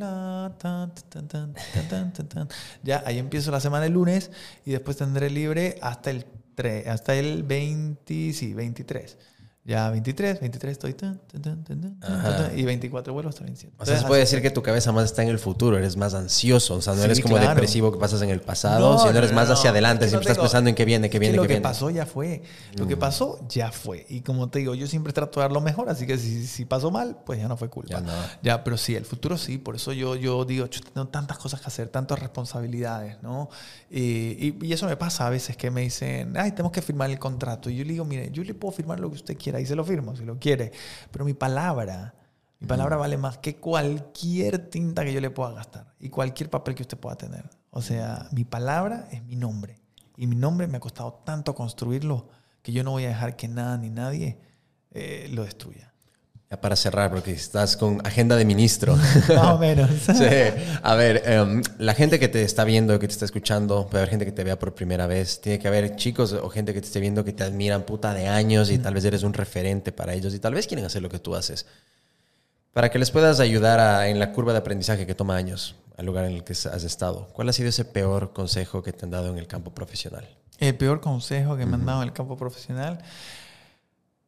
ya, 2.82 3.02
ahí 3.06 3.18
empiezo 3.18 3.50
la 3.50 3.60
semana 3.60 3.86
el 3.86 3.94
lunes 3.94 4.30
y 4.64 4.72
después 4.72 4.96
tendré 4.96 5.30
libre 5.30 5.78
hasta 5.82 6.10
el 6.10 6.26
3, 6.54 6.86
hasta 6.86 7.14
el 7.14 7.42
20, 7.42 8.32
sí, 8.32 8.54
23. 8.54 9.18
Ya 9.66 9.88
23, 9.88 10.40
23 10.40 10.72
estoy. 10.72 10.94
y 12.54 12.64
24 12.64 13.14
vuelvo 13.14 13.30
hasta 13.30 13.44
27. 13.44 13.74
O 13.78 13.86
sea, 13.86 13.98
se 13.98 14.06
puede 14.06 14.20
decir 14.20 14.42
que 14.42 14.50
tu 14.50 14.62
cabeza 14.62 14.92
más 14.92 15.06
está 15.06 15.22
en 15.22 15.30
el 15.30 15.38
futuro, 15.38 15.78
eres 15.78 15.96
más 15.96 16.12
ansioso. 16.12 16.74
O 16.74 16.82
sea, 16.82 16.92
no 16.92 17.02
eres 17.02 17.20
como 17.22 17.38
depresivo 17.38 17.90
que 17.90 17.98
pasas 17.98 18.20
en 18.20 18.28
el 18.28 18.42
pasado, 18.42 18.98
sino 18.98 19.16
eres 19.16 19.32
más 19.32 19.48
hacia 19.48 19.70
adelante, 19.70 20.06
siempre 20.08 20.30
estás 20.30 20.38
pensando 20.42 20.68
en 20.68 20.76
qué 20.76 20.84
viene, 20.84 21.08
qué 21.08 21.18
viene, 21.18 21.36
qué 21.36 21.40
viene. 21.40 21.54
Lo 21.54 21.60
que 21.60 21.62
pasó 21.62 21.88
ya 21.88 22.04
fue. 22.04 22.42
Lo 22.76 22.86
que 22.86 22.96
mm. 22.96 22.98
pasó 22.98 23.38
ya 23.48 23.72
fue. 23.72 24.04
Y 24.10 24.20
como 24.20 24.50
te 24.50 24.58
digo, 24.58 24.74
yo 24.74 24.86
siempre 24.86 25.14
trato 25.14 25.40
de 25.40 25.44
dar 25.44 25.52
lo 25.52 25.62
mejor, 25.62 25.88
así 25.88 26.06
que 26.06 26.18
si, 26.18 26.46
si 26.46 26.66
pasó 26.66 26.90
mal, 26.90 27.16
pues 27.24 27.40
ya 27.40 27.48
no 27.48 27.56
fue 27.56 27.70
culpa. 27.70 28.02
Ya, 28.02 28.38
ya, 28.42 28.64
pero 28.64 28.76
sí, 28.76 28.94
el 28.94 29.06
futuro 29.06 29.38
sí. 29.38 29.56
Por 29.56 29.76
eso 29.76 29.94
yo, 29.94 30.14
yo 30.14 30.44
digo, 30.44 30.66
yo 30.66 30.80
tengo 30.82 31.08
tantas 31.08 31.38
cosas 31.38 31.62
que 31.62 31.68
hacer, 31.68 31.88
tantas 31.88 32.18
responsabilidades, 32.18 33.16
¿no? 33.22 33.48
Y, 33.90 34.54
y, 34.62 34.72
eso 34.74 34.86
me 34.86 34.96
pasa 34.98 35.26
a 35.26 35.30
veces 35.30 35.56
que 35.56 35.70
me 35.70 35.80
dicen, 35.80 36.36
ay, 36.36 36.50
tenemos 36.50 36.72
que 36.72 36.82
firmar 36.82 37.08
el 37.10 37.18
contrato. 37.18 37.70
Y 37.70 37.76
yo 37.76 37.84
le 37.84 37.92
digo, 37.92 38.04
mire, 38.04 38.30
yo 38.30 38.44
le 38.44 38.52
puedo 38.52 38.72
firmar 38.72 39.00
lo 39.00 39.08
que 39.08 39.16
usted 39.16 39.38
quiera 39.38 39.53
y 39.60 39.66
se 39.66 39.76
lo 39.76 39.84
firmo 39.84 40.14
si 40.16 40.24
lo 40.24 40.38
quiere. 40.38 40.72
Pero 41.10 41.24
mi 41.24 41.34
palabra, 41.34 42.14
Mi 42.60 42.66
palabra 42.66 42.96
vale 42.96 43.18
más 43.18 43.38
que 43.38 43.56
cualquier 43.56 44.70
tinta 44.70 45.04
que 45.04 45.12
yo 45.12 45.20
le 45.20 45.30
pueda 45.30 45.52
gastar 45.52 45.94
y 46.00 46.08
cualquier 46.08 46.48
papel 46.48 46.74
que 46.74 46.82
usted 46.82 46.98
pueda 46.98 47.16
tener. 47.16 47.50
O 47.70 47.82
sea, 47.82 48.28
mi 48.32 48.44
palabra 48.44 49.08
es 49.10 49.22
mi 49.24 49.36
nombre. 49.36 49.80
Y 50.16 50.26
mi 50.26 50.36
nombre 50.36 50.66
me 50.66 50.78
ha 50.78 50.80
costado 50.80 51.12
tanto 51.24 51.54
construirlo 51.54 52.28
que 52.62 52.72
yo 52.72 52.82
no 52.82 52.92
voy 52.92 53.04
a 53.04 53.08
dejar 53.08 53.36
que 53.36 53.48
nada 53.48 53.76
ni 53.76 53.90
nadie 53.90 54.38
eh, 54.92 55.28
lo 55.32 55.44
destruya. 55.44 55.93
Ya 56.50 56.60
para 56.60 56.76
cerrar, 56.76 57.10
porque 57.10 57.32
estás 57.32 57.76
con 57.76 58.06
agenda 58.06 58.36
de 58.36 58.44
ministro. 58.44 58.96
Más 59.28 59.54
o 59.54 59.58
menos. 59.58 59.90
sí. 60.06 60.24
A 60.82 60.94
ver, 60.94 61.22
em, 61.24 61.62
la 61.78 61.94
gente 61.94 62.18
que 62.18 62.28
te 62.28 62.42
está 62.42 62.64
viendo, 62.64 62.98
que 62.98 63.06
te 63.06 63.12
está 63.12 63.24
escuchando, 63.24 63.86
puede 63.86 64.02
haber 64.02 64.10
gente 64.10 64.24
que 64.26 64.32
te 64.32 64.44
vea 64.44 64.58
por 64.58 64.74
primera 64.74 65.06
vez. 65.06 65.40
Tiene 65.40 65.58
que 65.58 65.68
haber 65.68 65.96
chicos 65.96 66.32
o 66.32 66.48
gente 66.50 66.74
que 66.74 66.80
te 66.80 66.86
esté 66.86 67.00
viendo 67.00 67.24
que 67.24 67.32
te 67.32 67.44
admiran 67.44 67.84
puta 67.84 68.12
de 68.12 68.28
años 68.28 68.70
y 68.70 68.78
tal 68.78 68.94
vez 68.94 69.04
eres 69.04 69.22
un 69.22 69.32
referente 69.32 69.90
para 69.90 70.12
ellos 70.12 70.34
y 70.34 70.38
tal 70.38 70.54
vez 70.54 70.66
quieren 70.66 70.84
hacer 70.84 71.02
lo 71.02 71.08
que 71.08 71.18
tú 71.18 71.34
haces. 71.34 71.66
Para 72.72 72.90
que 72.90 72.98
les 72.98 73.10
puedas 73.10 73.40
ayudar 73.40 74.06
en 74.08 74.18
la 74.18 74.32
curva 74.32 74.52
de 74.52 74.58
aprendizaje 74.58 75.06
que 75.06 75.14
toma 75.14 75.36
años 75.36 75.76
al 75.96 76.06
lugar 76.06 76.24
en 76.24 76.32
el 76.32 76.44
que 76.44 76.52
has 76.52 76.84
estado. 76.84 77.28
¿Cuál 77.32 77.48
ha 77.48 77.52
sido 77.52 77.68
ese 77.68 77.84
peor 77.84 78.32
consejo 78.32 78.82
que 78.82 78.92
te 78.92 79.04
han 79.04 79.10
dado 79.10 79.30
en 79.30 79.38
el 79.38 79.46
campo 79.46 79.72
profesional? 79.72 80.28
El 80.58 80.76
peor 80.76 81.00
consejo 81.00 81.56
que 81.56 81.66
me 81.66 81.74
han 81.74 81.86
dado 81.86 82.02
en 82.02 82.08
el 82.08 82.14
campo 82.14 82.36
profesional. 82.36 82.98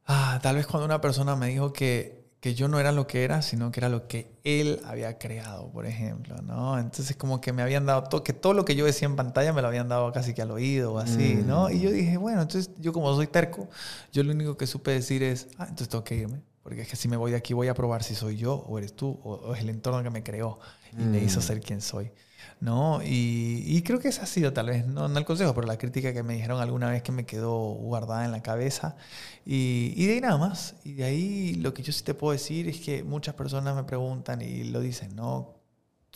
Ah, 0.07 0.38
tal 0.42 0.57
vez 0.57 0.66
cuando 0.66 0.84
una 0.86 1.00
persona 1.00 1.34
me 1.36 1.48
dijo 1.48 1.72
que, 1.72 2.26
que 2.40 2.54
yo 2.54 2.68
no 2.68 2.78
era 2.78 2.92
lo 2.92 3.07
que 3.07 3.24
era, 3.24 3.42
sino 3.42 3.72
que 3.72 3.80
era 3.80 3.88
lo 3.88 4.07
que 4.07 4.30
él 4.44 4.80
había 4.86 5.18
creado, 5.18 5.68
por 5.72 5.84
ejemplo, 5.84 6.36
¿no? 6.42 6.78
Entonces 6.78 7.16
como 7.16 7.40
que 7.40 7.52
me 7.52 7.62
habían 7.62 7.86
dado 7.86 8.04
todo, 8.04 8.22
que 8.22 8.32
todo 8.32 8.54
lo 8.54 8.64
que 8.64 8.76
yo 8.76 8.84
decía 8.84 9.07
en 9.07 9.16
pantalla 9.16 9.52
me 9.52 9.62
lo 9.62 9.68
habían 9.68 9.88
dado 9.88 10.12
casi 10.12 10.32
que 10.32 10.42
al 10.42 10.52
oído 10.52 10.94
o 10.94 10.98
así, 10.98 11.42
¿no? 11.46 11.70
Y 11.70 11.80
yo 11.80 11.90
dije, 11.90 12.16
bueno, 12.18 12.42
entonces 12.42 12.70
yo 12.78 12.92
como 12.92 13.12
soy 13.16 13.26
terco, 13.26 13.68
yo 14.12 14.22
lo 14.22 14.32
único 14.32 14.57
que 14.57 14.66
supe 14.68 14.92
decir 14.92 15.22
es, 15.24 15.48
ah, 15.59 15.64
entonces 15.64 15.88
tengo 15.88 16.04
que 16.04 16.16
irme. 16.16 16.40
Porque 16.66 16.82
es 16.82 16.88
que 16.88 16.96
si 16.96 17.06
me 17.06 17.16
voy 17.16 17.30
de 17.30 17.36
aquí 17.36 17.54
voy 17.54 17.68
a 17.68 17.74
probar 17.74 18.02
si 18.02 18.16
soy 18.16 18.36
yo 18.36 18.56
o 18.66 18.76
eres 18.76 18.96
tú 18.96 19.20
o, 19.22 19.54
es 19.54 19.60
el 19.60 19.70
entorno 19.70 20.02
que 20.02 20.10
me 20.10 20.24
creó 20.24 20.58
y 20.98 21.04
me 21.04 21.22
hizo 21.22 21.38
mm. 21.38 21.42
ser 21.44 21.60
quien 21.60 21.80
soy. 21.80 22.10
¿no? 22.58 22.98
Y, 23.04 23.80
creo 23.82 24.00
que 24.00 24.08
ese 24.08 24.20
ha 24.20 24.26
sido 24.26 24.52
tal 24.52 24.66
vez, 24.66 24.84
no, 24.84 25.06
no, 25.06 25.16
el 25.16 25.24
consejo, 25.24 25.54
pero 25.54 25.68
la 25.68 25.78
crítica 25.78 26.12
que 26.12 26.24
me 26.24 26.34
dijeron 26.34 26.60
alguna 26.60 26.90
vez 26.90 27.04
que 27.04 27.12
me 27.12 27.24
quedó 27.24 27.54
guardada 27.74 28.24
en 28.24 28.32
la 28.32 28.42
cabeza. 28.42 28.96
Y, 29.44 29.92
y, 29.94 30.06
de 30.06 30.14
ahí 30.14 30.20
nada 30.20 30.38
más. 30.38 30.74
Y 30.82 30.94
de 30.94 31.04
ahí 31.04 31.54
lo 31.54 31.72
que 31.72 31.84
yo 31.84 31.92
sí 31.92 32.02
te 32.02 32.14
puedo 32.14 32.32
decir 32.32 32.68
es 32.68 32.80
que 32.80 33.04
muchas 33.04 33.36
personas 33.36 33.76
me 33.76 33.84
preguntan 33.84 34.42
y 34.42 34.64
lo 34.64 34.80
dicen, 34.80 35.14
¿no? 35.14 35.54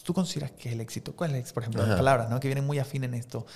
¿Tú 0.03 0.13
consideras 0.13 0.51
que 0.51 0.71
es 0.71 0.75
el 0.75 0.81
éxito? 0.81 1.15
¿Cuál 1.15 1.31
es 1.31 1.35
el 1.35 1.41
éxito? 1.43 1.55
Por 1.55 1.63
ejemplo, 1.63 1.87
las 1.87 1.97
palabras, 1.97 2.29
¿no? 2.29 2.41
Que 2.41 2.49
vienen 2.49 2.67
muy 2.67 2.81
afín 2.81 3.05
en 3.05 3.15
esto. 3.15 3.47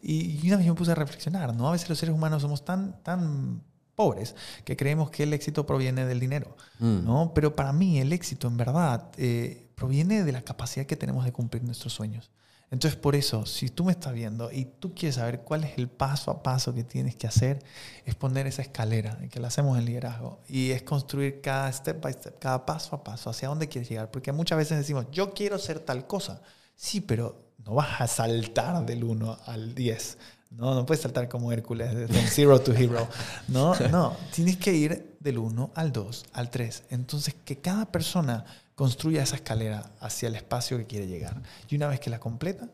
Y, 0.00 0.38
y 0.40 0.46
una 0.46 0.58
vez 0.58 0.66
yo 0.66 0.74
me 0.74 0.78
puse 0.78 0.92
a 0.92 0.94
reflexionar, 0.94 1.52
¿no? 1.52 1.68
A 1.68 1.72
veces 1.72 1.88
los 1.88 1.98
seres 1.98 2.14
humanos 2.14 2.42
somos 2.42 2.64
tan, 2.64 3.02
tan 3.02 3.60
pobres, 3.94 4.34
que 4.64 4.76
creemos 4.76 5.10
que 5.10 5.22
el 5.22 5.32
éxito 5.32 5.66
proviene 5.66 6.04
del 6.06 6.20
dinero, 6.20 6.56
mm. 6.78 7.04
¿no? 7.04 7.32
Pero 7.34 7.54
para 7.54 7.72
mí 7.72 8.00
el 8.00 8.12
éxito 8.12 8.48
en 8.48 8.56
verdad 8.56 9.10
eh, 9.16 9.68
proviene 9.74 10.24
de 10.24 10.32
la 10.32 10.42
capacidad 10.42 10.86
que 10.86 10.96
tenemos 10.96 11.24
de 11.24 11.32
cumplir 11.32 11.62
nuestros 11.62 11.92
sueños. 11.92 12.30
Entonces 12.70 12.98
por 12.98 13.14
eso, 13.14 13.46
si 13.46 13.68
tú 13.68 13.84
me 13.84 13.92
estás 13.92 14.12
viendo 14.12 14.50
y 14.50 14.64
tú 14.64 14.94
quieres 14.94 15.16
saber 15.16 15.42
cuál 15.42 15.62
es 15.62 15.78
el 15.78 15.88
paso 15.88 16.30
a 16.32 16.42
paso 16.42 16.74
que 16.74 16.82
tienes 16.82 17.14
que 17.14 17.28
hacer, 17.28 17.62
es 18.04 18.16
poner 18.16 18.48
esa 18.48 18.62
escalera, 18.62 19.16
que 19.30 19.38
la 19.38 19.48
hacemos 19.48 19.78
en 19.78 19.84
liderazgo, 19.84 20.40
y 20.48 20.72
es 20.72 20.82
construir 20.82 21.40
cada 21.40 21.72
step 21.72 22.00
by 22.00 22.12
step, 22.12 22.38
cada 22.40 22.66
paso 22.66 22.96
a 22.96 23.04
paso, 23.04 23.30
hacia 23.30 23.48
dónde 23.48 23.68
quieres 23.68 23.88
llegar. 23.88 24.10
Porque 24.10 24.32
muchas 24.32 24.58
veces 24.58 24.78
decimos, 24.78 25.06
yo 25.12 25.34
quiero 25.34 25.58
ser 25.58 25.78
tal 25.78 26.08
cosa. 26.08 26.42
Sí, 26.74 27.00
pero 27.00 27.44
no 27.64 27.74
vas 27.74 28.00
a 28.00 28.08
saltar 28.08 28.84
del 28.84 29.04
1 29.04 29.38
al 29.46 29.74
10 29.74 30.18
no, 30.56 30.74
no 30.74 30.86
puedes 30.86 31.02
saltar 31.02 31.28
como 31.28 31.52
Hércules, 31.52 31.94
de 31.94 32.08
zero 32.28 32.60
to 32.60 32.72
hero. 32.72 33.08
No, 33.48 33.74
no, 33.90 34.16
tienes 34.32 34.56
que 34.56 34.72
ir 34.72 35.16
del 35.20 35.38
1 35.38 35.72
al 35.74 35.92
2, 35.92 36.26
al 36.32 36.50
3. 36.50 36.84
Entonces, 36.90 37.34
que 37.44 37.58
cada 37.58 37.86
persona 37.86 38.44
construya 38.74 39.22
esa 39.22 39.36
escalera 39.36 39.90
hacia 40.00 40.28
el 40.28 40.34
espacio 40.36 40.78
que 40.78 40.86
quiere 40.86 41.06
llegar. 41.06 41.42
Y 41.68 41.76
una 41.76 41.88
vez 41.88 42.00
que 42.00 42.10
la 42.10 42.20
completa, 42.20 42.68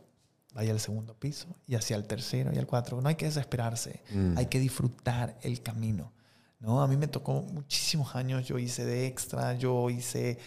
vaya 0.54 0.72
al 0.72 0.80
segundo 0.80 1.14
piso 1.14 1.46
y 1.66 1.74
hacia 1.74 1.96
el 1.96 2.04
tercero 2.04 2.52
y 2.52 2.58
al 2.58 2.66
cuatro. 2.66 3.00
No 3.00 3.08
hay 3.08 3.14
que 3.14 3.26
desesperarse, 3.26 4.02
mm. 4.12 4.36
hay 4.36 4.46
que 4.46 4.58
disfrutar 4.58 5.38
el 5.42 5.62
camino. 5.62 6.12
¿no? 6.58 6.82
A 6.82 6.88
mí 6.88 6.96
me 6.96 7.08
tocó 7.08 7.42
muchísimos 7.42 8.14
años, 8.14 8.46
yo 8.46 8.58
hice 8.58 8.84
de 8.84 9.06
extra, 9.06 9.54
yo 9.54 9.88
hice 9.90 10.38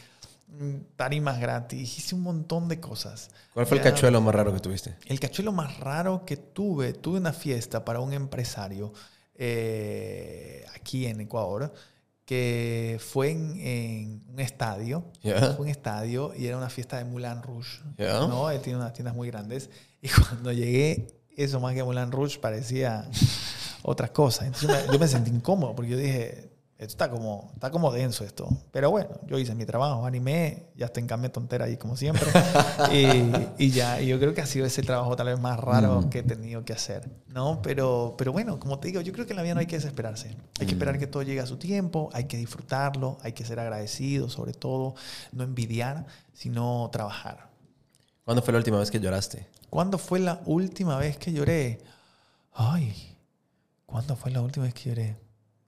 tarimas 0.95 1.39
gratis, 1.39 1.97
hice 1.97 2.15
un 2.15 2.21
montón 2.21 2.67
de 2.67 2.79
cosas. 2.79 3.29
¿Cuál 3.53 3.65
fue 3.65 3.77
el 3.77 3.83
cachuelo 3.83 4.21
más 4.21 4.35
raro 4.35 4.53
que 4.53 4.59
tuviste? 4.59 4.95
El 5.05 5.19
cachuelo 5.19 5.51
más 5.51 5.79
raro 5.79 6.25
que 6.25 6.37
tuve, 6.37 6.93
tuve 6.93 7.19
una 7.19 7.33
fiesta 7.33 7.83
para 7.83 7.99
un 7.99 8.13
empresario 8.13 8.93
eh, 9.35 10.65
aquí 10.75 11.05
en 11.05 11.21
Ecuador 11.21 11.73
que 12.25 12.99
fue 13.01 13.31
en, 13.31 14.23
un 14.29 14.39
estadio, 14.39 15.11
fue 15.21 15.57
un 15.59 15.67
estadio 15.67 16.33
y 16.35 16.47
era 16.47 16.57
una 16.57 16.69
fiesta 16.69 16.97
de 16.97 17.03
Moulin 17.03 17.41
Rouge, 17.43 17.81
¿no? 17.97 18.49
Él 18.49 18.61
tiene 18.61 18.79
unas 18.79 18.93
tiendas 18.93 19.13
muy 19.13 19.27
grandes 19.27 19.69
y 20.01 20.07
cuando 20.07 20.53
llegué, 20.53 21.07
eso 21.35 21.59
más 21.59 21.73
que 21.73 21.83
Moulin 21.83 22.11
Rouge 22.11 22.39
parecía 22.39 23.09
otra 23.83 24.07
cosa. 24.13 24.45
Entonces 24.45 24.87
yo 24.89 24.97
me 24.97 25.07
sentí 25.07 25.31
incómodo 25.31 25.75
porque 25.75 25.91
yo 25.91 25.97
dije, 25.97 26.52
esto 26.83 26.93
está 26.93 27.09
como, 27.09 27.51
está 27.53 27.71
como 27.71 27.91
denso 27.91 28.23
esto. 28.23 28.47
Pero 28.71 28.91
bueno, 28.91 29.09
yo 29.25 29.37
hice 29.37 29.55
mi 29.55 29.65
trabajo, 29.65 30.05
animé, 30.05 30.67
ya 30.75 30.85
estoy 30.87 31.01
en 31.01 31.07
cambio 31.07 31.31
tontera 31.31 31.65
ahí 31.65 31.77
como 31.77 31.97
siempre. 31.97 32.27
y, 32.93 33.65
y, 33.65 33.71
ya, 33.71 34.01
y 34.01 34.07
yo 34.07 34.19
creo 34.19 34.33
que 34.33 34.41
ha 34.41 34.45
sido 34.45 34.65
ese 34.65 34.81
trabajo 34.83 35.15
tal 35.15 35.27
vez 35.27 35.39
más 35.39 35.59
raro 35.59 36.01
mm. 36.01 36.09
que 36.09 36.19
he 36.19 36.23
tenido 36.23 36.63
que 36.63 36.73
hacer. 36.73 37.09
¿no? 37.33 37.61
Pero, 37.61 38.13
pero 38.17 38.31
bueno, 38.31 38.59
como 38.59 38.79
te 38.79 38.89
digo, 38.89 39.01
yo 39.01 39.11
creo 39.11 39.25
que 39.25 39.33
en 39.33 39.37
la 39.37 39.43
vida 39.43 39.55
no 39.55 39.59
hay 39.59 39.65
que 39.65 39.75
desesperarse. 39.75 40.35
Hay 40.59 40.67
que 40.67 40.73
esperar 40.73 40.95
mm. 40.95 40.99
que 40.99 41.07
todo 41.07 41.23
llegue 41.23 41.39
a 41.39 41.47
su 41.47 41.57
tiempo, 41.57 42.09
hay 42.13 42.25
que 42.25 42.37
disfrutarlo, 42.37 43.17
hay 43.23 43.33
que 43.33 43.43
ser 43.43 43.59
agradecido 43.59 44.29
sobre 44.29 44.53
todo, 44.53 44.93
no 45.31 45.43
envidiar, 45.43 46.05
sino 46.33 46.89
trabajar. 46.91 47.49
¿Cuándo 48.23 48.41
fue 48.41 48.53
la 48.53 48.59
última 48.59 48.79
vez 48.79 48.91
que 48.91 48.99
lloraste? 48.99 49.47
¿Cuándo 49.69 49.97
fue 49.97 50.19
la 50.19 50.41
última 50.45 50.97
vez 50.97 51.17
que 51.17 51.33
lloré? 51.33 51.81
Ay, 52.53 53.17
¿cuándo 53.85 54.15
fue 54.15 54.31
la 54.31 54.41
última 54.41 54.65
vez 54.65 54.75
que 54.75 54.89
lloré? 54.89 55.17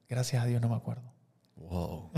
Gracias 0.10 0.44
a 0.44 0.46
Dios 0.46 0.62
no 0.62 0.70
me 0.70 0.76
acuerdo. 0.76 1.14
Wow. 1.56 2.12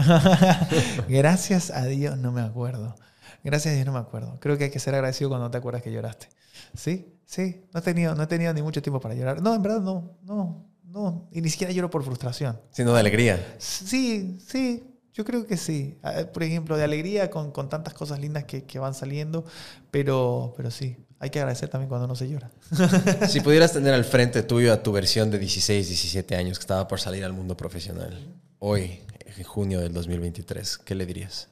Gracias 1.07 1.71
a 1.71 1.85
Dios 1.85 2.17
no 2.17 2.31
me 2.31 2.41
acuerdo. 2.41 2.95
Gracias 3.43 3.71
a 3.71 3.75
Dios 3.75 3.85
no 3.85 3.93
me 3.93 3.99
acuerdo. 3.99 4.37
Creo 4.39 4.57
que 4.57 4.65
hay 4.65 4.71
que 4.71 4.79
ser 4.79 4.95
agradecido 4.95 5.29
cuando 5.29 5.49
te 5.49 5.57
acuerdas 5.57 5.81
que 5.81 5.91
lloraste. 5.91 6.27
Sí, 6.75 7.17
sí. 7.25 7.65
No 7.73 7.79
he 7.79 7.83
tenido, 7.83 8.15
no 8.15 8.23
he 8.23 8.27
tenido 8.27 8.53
ni 8.53 8.61
mucho 8.61 8.81
tiempo 8.81 8.99
para 8.99 9.15
llorar. 9.15 9.41
No, 9.41 9.53
en 9.53 9.61
verdad 9.61 9.81
no, 9.81 10.17
no, 10.23 10.65
no. 10.83 11.29
Y 11.31 11.41
ni 11.41 11.49
siquiera 11.49 11.71
lloro 11.71 11.89
por 11.89 12.03
frustración. 12.03 12.59
Sino 12.71 12.93
de 12.93 12.99
alegría. 12.99 13.55
Sí, 13.59 14.37
sí. 14.45 14.97
Yo 15.13 15.25
creo 15.25 15.47
que 15.47 15.57
sí. 15.57 15.97
Ah, 16.03 16.25
por 16.31 16.43
ejemplo, 16.43 16.77
de 16.77 16.83
alegría 16.83 17.31
con, 17.31 17.51
con 17.51 17.69
tantas 17.69 17.93
cosas 17.93 18.19
lindas 18.19 18.43
que, 18.43 18.65
que, 18.65 18.77
van 18.77 18.93
saliendo, 18.93 19.45
pero, 19.89 20.53
pero 20.55 20.69
sí, 20.69 20.95
hay 21.19 21.29
que 21.29 21.39
agradecer 21.39 21.69
también 21.69 21.89
cuando 21.89 22.07
no 22.07 22.15
se 22.15 22.29
llora. 22.29 22.51
Si 23.27 23.41
pudieras 23.41 23.73
tener 23.73 23.93
al 23.93 24.05
frente 24.05 24.43
tuyo 24.43 24.71
a 24.71 24.83
tu 24.83 24.91
versión 24.91 25.31
de 25.31 25.39
16, 25.39 25.87
17 25.87 26.35
años 26.35 26.59
que 26.59 26.63
estaba 26.63 26.87
por 26.87 26.99
salir 26.99 27.25
al 27.25 27.33
mundo 27.33 27.57
profesional, 27.57 28.17
hoy, 28.59 29.01
en 29.25 29.43
junio 29.43 29.79
del 29.79 29.93
2023, 29.93 30.77
¿qué 30.79 30.95
le 30.95 31.05
dirías? 31.05 31.49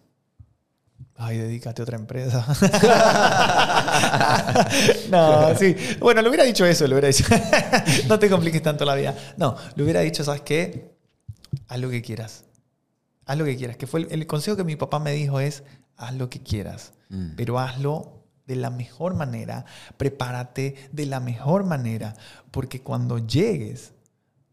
Ay, 1.17 1.37
dedícate 1.37 1.81
a 1.81 1.83
otra 1.83 1.97
empresa. 1.97 2.45
no, 5.09 5.55
sí. 5.55 5.75
Bueno, 5.99 6.21
le 6.21 6.27
hubiera 6.27 6.43
dicho 6.43 6.65
eso, 6.65 6.85
le 6.87 6.93
hubiera 6.93 7.07
dicho. 7.07 7.23
no 8.07 8.19
te 8.19 8.29
compliques 8.29 8.61
tanto 8.61 8.83
la 8.83 8.95
vida. 8.95 9.15
No, 9.37 9.55
le 9.75 9.83
hubiera 9.83 10.01
dicho, 10.01 10.25
¿sabes 10.25 10.41
qué? 10.41 10.93
Haz 11.69 11.79
lo 11.79 11.89
que 11.89 12.01
quieras. 12.01 12.43
Haz 13.25 13.37
lo 13.37 13.45
que 13.45 13.55
quieras. 13.55 13.77
Que 13.77 13.87
fue 13.87 14.05
el, 14.09 14.27
consejo 14.27 14.57
que 14.57 14.65
mi 14.65 14.75
papá 14.75 14.99
me 14.99 15.13
dijo 15.13 15.39
es, 15.39 15.63
haz 15.95 16.13
lo 16.15 16.29
que 16.29 16.43
quieras, 16.43 16.91
mm. 17.09 17.35
pero 17.37 17.59
hazlo 17.59 18.14
de 18.45 18.55
la 18.55 18.69
mejor 18.69 19.15
manera, 19.15 19.65
prepárate 19.97 20.89
de 20.91 21.05
la 21.05 21.19
mejor 21.19 21.63
manera, 21.63 22.15
porque 22.51 22.81
cuando 22.81 23.17
llegues, 23.19 23.93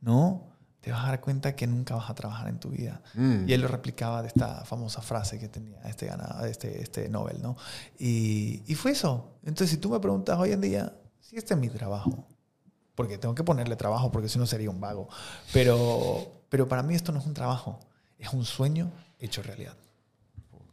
¿no? 0.01 0.49
Te 0.81 0.91
vas 0.91 1.05
a 1.05 1.09
dar 1.09 1.21
cuenta 1.21 1.55
que 1.55 1.67
nunca 1.69 1.95
vas 1.95 2.11
a 2.11 2.15
trabajar 2.15 2.49
en 2.49 2.59
tu 2.59 2.71
vida. 2.71 3.03
Mm. 3.15 3.49
Y 3.49 3.53
él 3.53 3.61
lo 3.61 3.69
replicaba 3.69 4.21
de 4.21 4.29
esta 4.29 4.65
famosa 4.65 5.01
frase 5.01 5.39
que 5.39 5.49
tenía 5.49 5.81
este 5.83 6.11
este, 6.45 6.83
este 6.83 7.09
Nobel, 7.09 7.41
¿no? 7.41 7.57
Y, 7.99 8.63
y 8.67 8.75
fue 8.75 8.91
eso. 8.91 9.39
Entonces, 9.43 9.71
si 9.71 9.77
tú 9.77 9.91
me 9.91 10.01
preguntas 10.01 10.37
hoy 10.39 10.51
en 10.51 10.61
día, 10.61 10.93
si 11.21 11.37
este 11.37 11.55
es 11.55 11.61
mi 11.61 11.69
trabajo, 11.69 12.27
porque 12.95 13.19
tengo 13.19 13.35
que 13.35 13.45
ponerle 13.45 13.77
trabajo, 13.77 14.11
porque 14.11 14.29
si 14.29 14.39
no 14.39 14.47
sería 14.47 14.71
un 14.71 14.81
vago, 14.81 15.09
pero, 15.53 16.43
pero 16.49 16.69
para 16.69 16.83
mí 16.83 16.95
esto 16.95 17.13
no 17.13 17.21
es 17.21 17.27
un 17.27 17.35
trabajo, 17.35 17.79
es 18.19 18.33
un 18.33 18.45
sueño 18.45 18.91
hecho 19.19 19.43
realidad. 19.43 19.77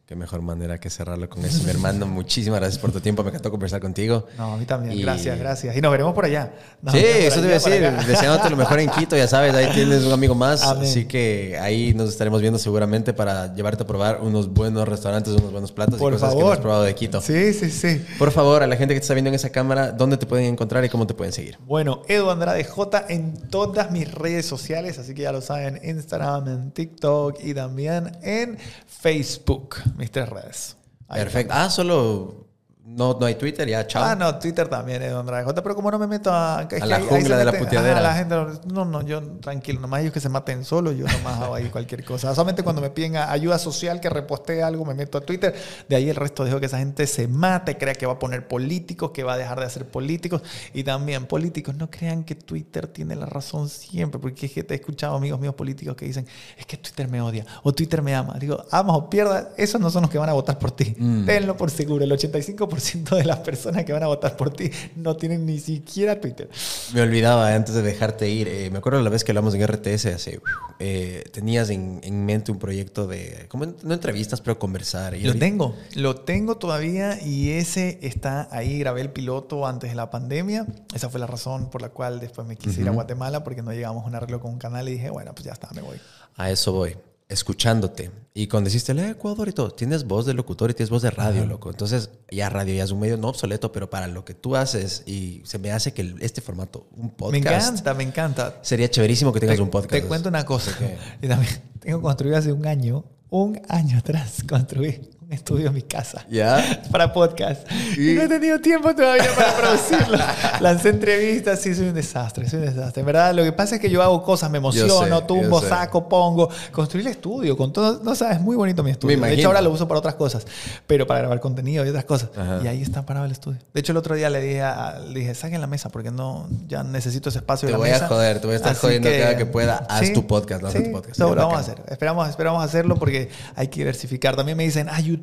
Qué 0.10 0.16
mejor 0.16 0.42
manera 0.42 0.80
que 0.80 0.90
cerrarlo 0.90 1.30
con 1.30 1.46
eso, 1.46 1.64
mi 1.66 1.70
hermano. 1.70 2.08
Muchísimas 2.08 2.60
gracias 2.60 2.82
por 2.82 2.92
tu 2.92 3.00
tiempo. 3.00 3.22
Me 3.22 3.30
encantó 3.30 3.52
conversar 3.52 3.80
contigo. 3.80 4.26
No, 4.40 4.56
a 4.56 4.58
mí 4.58 4.66
también. 4.66 5.00
Gracias, 5.00 5.38
gracias. 5.38 5.78
Y 5.78 5.82
nos 5.82 5.92
veremos 5.92 6.16
por 6.16 6.26
allá. 6.26 6.52
sí, 6.92 6.98
eso 6.98 7.36
te 7.36 7.42
voy 7.42 7.52
a 7.52 7.60
decir. 7.60 8.08
Deseándote 8.08 8.50
lo 8.50 8.58
mejor 8.58 8.80
en 8.80 8.90
Quito, 8.90 9.16
ya 9.16 9.28
sabes, 9.28 9.54
ahí 9.54 9.70
tienes 9.72 10.04
un 10.06 10.12
amigo 10.12 10.34
más. 10.34 10.64
Así 10.64 11.06
que 11.06 11.60
ahí 11.62 11.94
nos 11.94 12.10
estaremos 12.10 12.42
viendo 12.42 12.58
seguramente 12.58 13.14
para 13.14 13.54
llevarte 13.54 13.84
a 13.84 13.86
probar 13.86 14.22
unos 14.24 14.52
buenos 14.52 14.88
restaurantes, 14.88 15.32
unos 15.36 15.52
buenos 15.52 15.72
platos 15.72 16.00
por 16.00 16.12
y 16.12 16.16
cosas 16.16 16.30
favor. 16.30 16.44
que 16.44 16.48
hemos 16.54 16.60
probado 16.60 16.84
de 16.86 16.96
Quito. 16.96 17.22
Sí, 17.22 17.54
sí, 17.54 17.70
sí. 17.70 18.04
Por 18.18 18.32
favor, 18.32 18.64
a 18.64 18.66
la 18.66 18.78
gente 18.78 18.96
que 18.96 19.02
te 19.02 19.04
está 19.04 19.14
viendo 19.14 19.30
en 19.30 19.36
esa 19.36 19.52
cámara, 19.52 19.92
¿dónde 19.92 20.18
te 20.18 20.26
pueden 20.26 20.48
encontrar 20.48 20.84
y 20.84 20.90
cómo 20.90 21.06
te 21.06 21.14
pueden 21.14 21.34
seguir? 21.34 21.60
Bueno, 21.68 22.02
Edu 22.08 22.32
Andrade 22.32 22.64
J 22.64 23.06
en 23.10 23.48
todas 23.52 23.92
mis 23.92 24.12
redes 24.12 24.48
sociales, 24.48 24.98
así 24.98 25.14
que 25.14 25.22
ya 25.22 25.32
lo 25.32 25.42
saben, 25.42 25.80
Instagram, 25.84 26.48
en 26.48 26.72
TikTok 26.72 27.44
y 27.44 27.54
también 27.54 28.18
en 28.24 28.58
Facebook. 28.88 29.76
Mis 30.00 30.12
tres 30.12 30.30
redes. 30.30 30.78
Perfecto. 31.08 31.54
Ah, 31.56 31.70
solo 31.70 32.49
no, 32.96 33.16
no 33.20 33.26
hay 33.28 33.36
Twitter, 33.36 33.68
ya, 33.68 33.86
chao. 33.86 34.04
Ah, 34.04 34.16
no, 34.16 34.40
Twitter 34.40 34.68
también 34.68 35.02
es 35.04 35.12
Don 35.12 35.28
J, 35.28 35.62
pero 35.62 35.76
como 35.76 35.92
no 35.92 36.00
me 36.00 36.08
meto 36.08 36.32
a... 36.32 36.60
a 36.60 36.86
la 36.86 37.00
jungla 37.00 37.38
de 37.38 37.46
la 37.46 37.52
puteadera. 37.54 38.02
la 38.02 38.16
gente, 38.16 38.36
no, 38.66 38.84
no, 38.84 39.04
yo 39.04 39.22
tranquilo, 39.40 39.80
nomás 39.80 40.02
ellos 40.02 40.12
que 40.12 40.20
se 40.20 40.28
maten 40.28 40.66
solo, 40.66 40.92
yo 40.92 41.06
nomás 41.06 41.40
hago 41.40 41.54
ahí 41.54 41.70
cualquier 41.70 42.04
cosa. 42.04 42.34
Solamente 42.36 42.64
cuando 42.64 42.82
me 42.82 42.90
piden 42.90 43.18
ayuda 43.18 43.60
social, 43.60 44.00
que 44.00 44.10
repostee 44.10 44.64
algo, 44.64 44.86
me 44.86 44.96
meto 44.96 45.20
a 45.20 45.22
Twitter. 45.22 45.54
De 45.88 45.96
ahí 45.96 46.10
el 46.10 46.16
resto 46.16 46.44
dejo 46.44 46.60
que 46.60 46.66
esa 46.66 46.80
gente 46.80 47.06
se 47.06 47.28
mate, 47.28 47.78
crea 47.78 47.94
que 47.94 48.08
va 48.08 48.14
a 48.14 48.20
poner 48.20 48.48
políticos, 48.48 49.12
que 49.12 49.24
va 49.24 49.34
a 49.34 49.38
dejar 49.38 49.60
de 49.60 49.68
hacer 49.68 49.86
políticos. 49.86 50.42
Y 50.74 50.84
también 50.84 51.28
políticos, 51.28 51.76
no 51.76 51.92
crean 51.92 52.24
que 52.24 52.34
Twitter 52.34 52.88
tiene 52.88 53.16
la 53.16 53.28
razón 53.28 53.70
siempre, 53.70 54.20
porque 54.20 54.48
es 54.48 54.52
que 54.52 54.64
te 54.64 54.74
he 54.74 54.78
escuchado 54.78 55.16
amigos 55.16 55.40
míos 55.40 55.54
políticos 55.54 55.96
que 55.96 56.06
dicen, 56.06 56.26
es 56.58 56.66
que 56.66 56.78
Twitter 56.78 57.08
me 57.08 57.22
odia 57.22 57.46
o 57.62 57.72
Twitter 57.72 58.02
me 58.02 58.16
ama. 58.16 58.38
Digo, 58.40 58.66
amas 58.72 58.96
o 58.98 59.10
pierdas, 59.10 59.50
esos 59.58 59.80
no 59.80 59.92
son 59.92 60.02
los 60.02 60.12
que 60.12 60.18
van 60.18 60.30
a 60.30 60.34
votar 60.34 60.58
por 60.58 60.72
ti. 60.72 60.96
Mm. 60.98 61.26
Tenlo 61.26 61.56
por 61.56 61.70
seguro, 61.70 62.04
el 62.04 62.12
85% 62.12 62.79
de 63.16 63.26
las 63.26 63.40
personas 63.40 63.86
que 63.86 63.94
van 63.94 64.04
a 64.04 64.08
votar 64.08 64.36
por 64.38 64.52
ti 64.52 64.72
no 64.96 65.16
tienen 65.16 65.46
ni 65.46 65.60
siquiera 65.60 66.20
Twitter. 66.20 66.50
Me 66.94 67.02
olvidaba 67.02 67.54
antes 67.54 67.76
de 67.76 67.82
dejarte 67.82 68.30
ir. 68.30 68.48
Eh, 68.48 68.70
me 68.72 68.80
acuerdo 68.80 69.02
la 69.02 69.10
vez 69.10 69.24
que 69.24 69.32
hablamos 69.32 69.54
en 69.54 69.66
RTS 69.66 70.06
hace. 70.08 70.42
Eh, 70.80 71.24
tenías 71.32 71.70
en, 71.70 72.26
mente 72.26 72.52
un 72.52 72.60
proyecto 72.60 73.08
de. 73.08 73.48
Como, 73.50 73.66
no 73.66 73.94
entrevistas, 73.94 74.42
pero 74.42 74.58
conversar. 74.60 75.18
lo 75.18 75.36
tengo. 75.36 75.76
Lo 75.96 76.16
tengo 76.16 76.58
todavía 76.58 77.22
y 77.22 77.52
ese 77.52 78.00
está 78.02 78.48
ahí. 78.52 78.80
Grabé 78.80 79.02
el 79.02 79.12
piloto 79.12 79.68
antes 79.68 79.90
de 79.90 79.96
la 79.96 80.10
pandemia. 80.10 80.66
Esa 80.94 81.10
fue 81.10 81.20
la 81.20 81.28
razón 81.28 81.70
por 81.70 81.82
la 81.82 81.90
cual 81.90 82.20
después 82.20 82.48
me 82.48 82.56
quise 82.56 82.82
ir 82.82 82.88
a 82.88 82.92
Guatemala 82.92 83.44
porque 83.44 83.62
no 83.62 83.72
llegamos 83.72 84.04
a 84.04 84.08
un 84.08 84.16
arreglo 84.16 84.40
con 84.40 84.52
un 84.52 84.60
canal 84.60 84.88
y 84.90 84.94
dije, 84.94 85.10
bueno, 85.10 85.34
pues 85.34 85.46
ya 85.46 85.54
está, 85.54 85.70
me 85.74 85.82
voy. 85.82 85.98
A 86.36 86.50
eso 86.50 86.72
voy 86.72 86.96
escuchándote. 87.30 88.12
Y 88.34 88.48
cuando 88.48 88.68
deciste, 88.68 88.92
el 88.92 89.00
Ecuador 89.00 89.48
y 89.48 89.52
todo, 89.52 89.72
tienes 89.72 90.06
voz 90.06 90.26
de 90.26 90.34
locutor 90.34 90.72
y 90.72 90.74
tienes 90.74 90.90
voz 90.90 91.04
de 91.04 91.12
radio, 91.12 91.46
loco. 91.46 91.70
Entonces, 91.70 92.10
ya 92.30 92.50
radio 92.50 92.74
ya 92.74 92.84
es 92.84 92.92
un 92.92 93.00
medio 93.00 93.18
no 93.18 93.30
obsoleto, 93.30 93.72
pero 93.72 93.90
para 93.90 94.08
lo 94.08 94.26
que 94.26 94.34
tú 94.34 94.56
haces, 94.56 95.04
y 95.06 95.42
se 95.46 95.60
me 95.60 95.72
hace 95.72 95.94
que 95.94 96.16
este 96.20 96.42
formato, 96.42 96.88
un 96.98 97.12
podcast. 97.12 97.32
Me 97.32 97.38
encanta, 97.40 97.94
me 97.94 98.04
encanta. 98.04 98.60
Sería 98.62 98.90
chéverísimo 98.90 99.32
que 99.32 99.40
tengas 99.40 99.60
un 99.60 99.70
podcast. 99.70 100.02
Te 100.02 100.04
cuento 100.04 100.30
una 100.30 100.46
cosa. 100.46 100.72
Y 101.22 101.28
también 101.28 101.52
tengo 101.80 102.02
construido 102.02 102.38
hace 102.38 102.52
un 102.52 102.66
año, 102.66 103.06
un 103.30 103.62
año 103.68 103.98
atrás, 104.00 104.44
construí 104.50 105.00
estudio 105.34 105.68
en 105.68 105.74
mi 105.74 105.82
casa. 105.82 106.26
¿Ya? 106.30 106.82
Para 106.92 107.14
podcast. 107.14 107.70
¿Y? 107.98 108.14
no 108.14 108.24
he 108.24 108.28
tenido 108.28 108.60
tiempo 108.60 108.96
todavía 108.96 109.30
para 109.36 109.56
producirlo. 109.56 110.18
Lancé 110.60 110.90
entrevistas, 110.90 111.60
sí, 111.60 111.76
soy 111.76 111.90
un 111.90 111.94
desastre, 111.94 112.50
soy 112.50 112.60
un 112.60 112.66
desastre. 112.66 113.02
En 113.02 113.06
verdad, 113.06 113.34
lo 113.34 113.44
que 113.44 113.52
pasa 113.52 113.76
es 113.76 113.82
que 113.82 113.90
yo 113.90 114.02
hago 114.02 114.24
cosas, 114.24 114.50
me 114.50 114.58
emociono, 114.58 115.24
tumbo, 115.24 115.62
saco, 115.62 116.10
pongo. 116.10 116.50
Construí 116.72 117.02
el 117.02 117.08
estudio 117.08 117.56
con 117.56 117.72
todo. 117.72 118.02
No 118.04 118.16
sabes, 118.16 118.38
es 118.38 118.42
muy 118.42 118.56
bonito 118.56 118.84
mi 118.84 118.92
estudio. 118.92 119.20
de 119.20 119.34
hecho, 119.34 119.48
ahora 119.48 119.62
lo 119.62 119.72
uso 119.72 119.88
para 119.88 120.00
otras 120.00 120.16
cosas, 120.16 120.46
pero 120.88 121.06
para 121.06 121.20
grabar 121.20 121.40
contenido 121.40 121.86
y 121.86 121.90
otras 121.90 122.06
cosas. 122.06 122.30
Y 122.64 122.68
ahí 122.68 122.82
está 122.82 123.06
parado 123.06 123.26
el 123.26 123.32
estudio. 123.32 123.60
De 123.74 123.80
hecho, 123.80 123.92
el 123.92 123.98
otro 123.98 124.16
día 124.16 124.30
le 124.30 124.42
dije, 124.42 124.64
le 125.08 125.20
dije 125.20 125.36
saquen 125.36 125.62
la 125.62 125.68
mesa 125.68 125.90
porque 125.90 126.12
no, 126.12 126.48
ya 126.68 126.84
necesito 126.84 127.30
ese 127.30 127.40
espacio. 127.40 127.68
Te 127.68 127.74
la 127.74 127.78
voy 127.78 127.90
a 127.90 128.08
joder, 128.08 128.40
te 128.40 128.48
voy 128.48 128.56
a 128.56 128.58
estar 128.58 128.76
jodiendo 128.76 129.10
cada 129.10 129.38
que 129.38 129.46
pueda. 129.46 129.86
Haz 129.90 130.12
tu 130.14 130.26
podcast, 130.26 130.64
haz 130.64 130.74
tu 130.74 130.92
podcast. 130.92 131.20
lo 131.20 131.36
vamos 131.36 131.56
a 131.56 131.60
hacer. 131.60 131.82
Esperamos, 131.88 132.28
esperamos 132.30 132.64
hacerlo 132.64 132.96
porque 132.96 133.30
hay 133.56 133.68
que 133.68 133.80
diversificar. 133.80 134.36
También 134.36 134.58
me 134.58 134.64
dicen, 134.64 134.88
ah, 134.90 135.00
YouTube, 135.00 135.19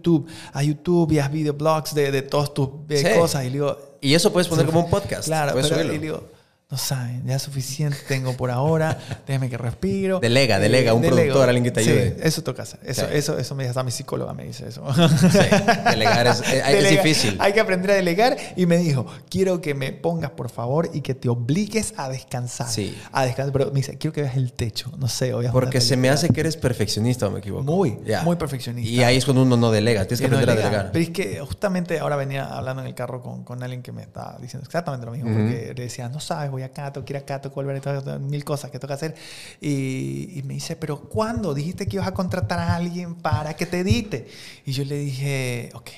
a 0.53 0.63
YouTube 0.63 0.77
YouTube 0.77 1.13
y 1.13 1.19
haz 1.19 1.31
videoblogs 1.31 1.95
de, 1.95 2.11
de 2.13 2.23
todas 2.23 2.53
tus 2.55 2.69
eh, 2.89 3.17
cosas. 3.19 3.45
Y 3.45 3.51
digo, 3.51 3.77
y 4.01 4.15
eso 4.15 4.33
puedes 4.33 4.49
poner 4.49 4.67
como 4.67 4.81
un 4.81 4.91
podcast. 4.91 5.25
Claro, 5.25 5.53
pero 5.55 5.93
y 5.93 5.99
digo, 5.99 6.29
no 6.69 6.77
saben, 6.77 7.23
ya 7.25 7.39
suficiente 7.39 7.97
tengo 8.09 8.37
por 8.37 8.51
ahora, 8.51 8.99
déjame 9.27 9.49
que 9.49 9.57
respiro. 9.57 10.19
Delega, 10.19 10.59
delega, 10.59 10.95
un 10.95 11.03
productor, 11.03 11.49
alguien 11.49 11.63
que 11.63 11.71
te 11.71 11.79
ayude. 11.79 12.17
Sí, 12.17 12.21
eso 12.25 12.43
toca 12.43 12.65
hacer. 12.65 12.81
Eso, 12.83 13.07
eso, 13.07 13.39
eso 13.39 13.55
me 13.55 13.63
dice, 13.63 13.71
hasta 13.71 13.85
mi 13.85 13.93
psicóloga 13.93 14.35
me 14.35 14.45
dice 14.45 14.67
eso. 14.67 14.85
Sí, 14.93 15.39
delegar 15.91 16.27
es, 16.27 16.43
es, 16.43 16.91
difícil. 16.91 17.37
Hay 17.39 17.53
que 17.53 17.61
aprender 17.61 17.93
a 17.93 17.95
delegar 17.95 18.37
y 18.57 18.67
me 18.67 18.79
dijo, 18.79 19.07
quiero 19.31 19.61
que 19.61 19.75
me 19.75 19.93
pongas 19.93 20.33
por 20.33 20.51
favor 20.51 20.91
y 20.93 21.03
que 21.03 21.15
te 21.15 21.29
obligues 21.29 21.95
a 21.97 22.09
descansar. 22.09 22.69
Sí. 22.69 22.99
A 23.13 23.25
descansar, 23.25 23.53
pero 23.53 23.67
me 23.67 23.75
dice, 23.75 23.97
quiero 23.97 24.13
que 24.13 24.23
veas 24.23 24.37
el 24.37 24.53
techo, 24.53 24.91
no 24.99 25.07
sé, 25.07 25.35
obviamente. 25.35 25.53
Porque 25.53 25.81
se 25.81 25.97
me 25.97 26.11
hace 26.11 26.31
que 26.31 26.41
eres 26.41 26.57
perfeccionista 26.57 27.29
o 27.29 27.31
me 27.31 27.39
equivoco. 27.39 27.63
Muy, 27.63 27.97
muy 28.25 28.35
perfeccionista. 28.35 28.91
Y 28.91 29.05
ahí 29.05 29.17
es 29.17 29.25
cuando 29.25 29.43
uno 29.43 29.57
no 29.57 29.71
delega, 29.71 30.05
tienes 30.05 30.19
que 30.19 30.27
aprender 30.27 30.51
a 30.51 30.57
delegar. 30.57 30.91
Pero 30.93 31.05
es 31.05 31.11
que 31.11 31.41
justamente 31.43 32.01
ahora 32.01 32.17
venía 32.17 32.47
hablando 32.47 32.83
en 32.83 32.89
el 32.89 32.95
carro 32.97 33.23
con, 33.23 33.45
con 33.45 33.63
alguien 33.63 33.83
que 33.83 33.93
me 33.93 34.03
está 34.03 34.37
diciendo 34.41 34.67
exactamente 34.67 35.07
lo 35.07 35.13
mismo, 35.13 35.33
porque 35.33 35.73
le 35.77 35.83
decía, 35.85 36.09
no 36.09 36.19
sabes, 36.19 36.56
voy 36.57 36.63
acá, 36.63 36.93
tengo 36.93 37.05
que 37.05 37.13
ir 37.13 37.19
acá 37.19 37.41
toco 37.41 37.63
volver, 37.63 37.83
mil 38.21 38.45
cosas 38.45 38.71
que 38.71 38.79
toca 38.79 38.95
hacer. 38.95 39.15
Y, 39.61 40.43
me 40.45 40.55
dice, 40.55 40.77
pero 40.77 41.01
¿cuándo? 41.01 41.55
Dijiste 41.55 41.87
que 41.87 41.97
ibas 41.97 42.09
a 42.09 42.15
contratar 42.15 42.59
a 42.59 42.75
alguien 42.75 43.15
para 43.15 43.55
que 43.55 43.67
te 43.67 43.81
edite. 43.81 44.27
Y 44.65 44.73
yo 44.73 44.85
le 44.85 44.97
dije, 44.97 45.71
ok, 45.75 45.91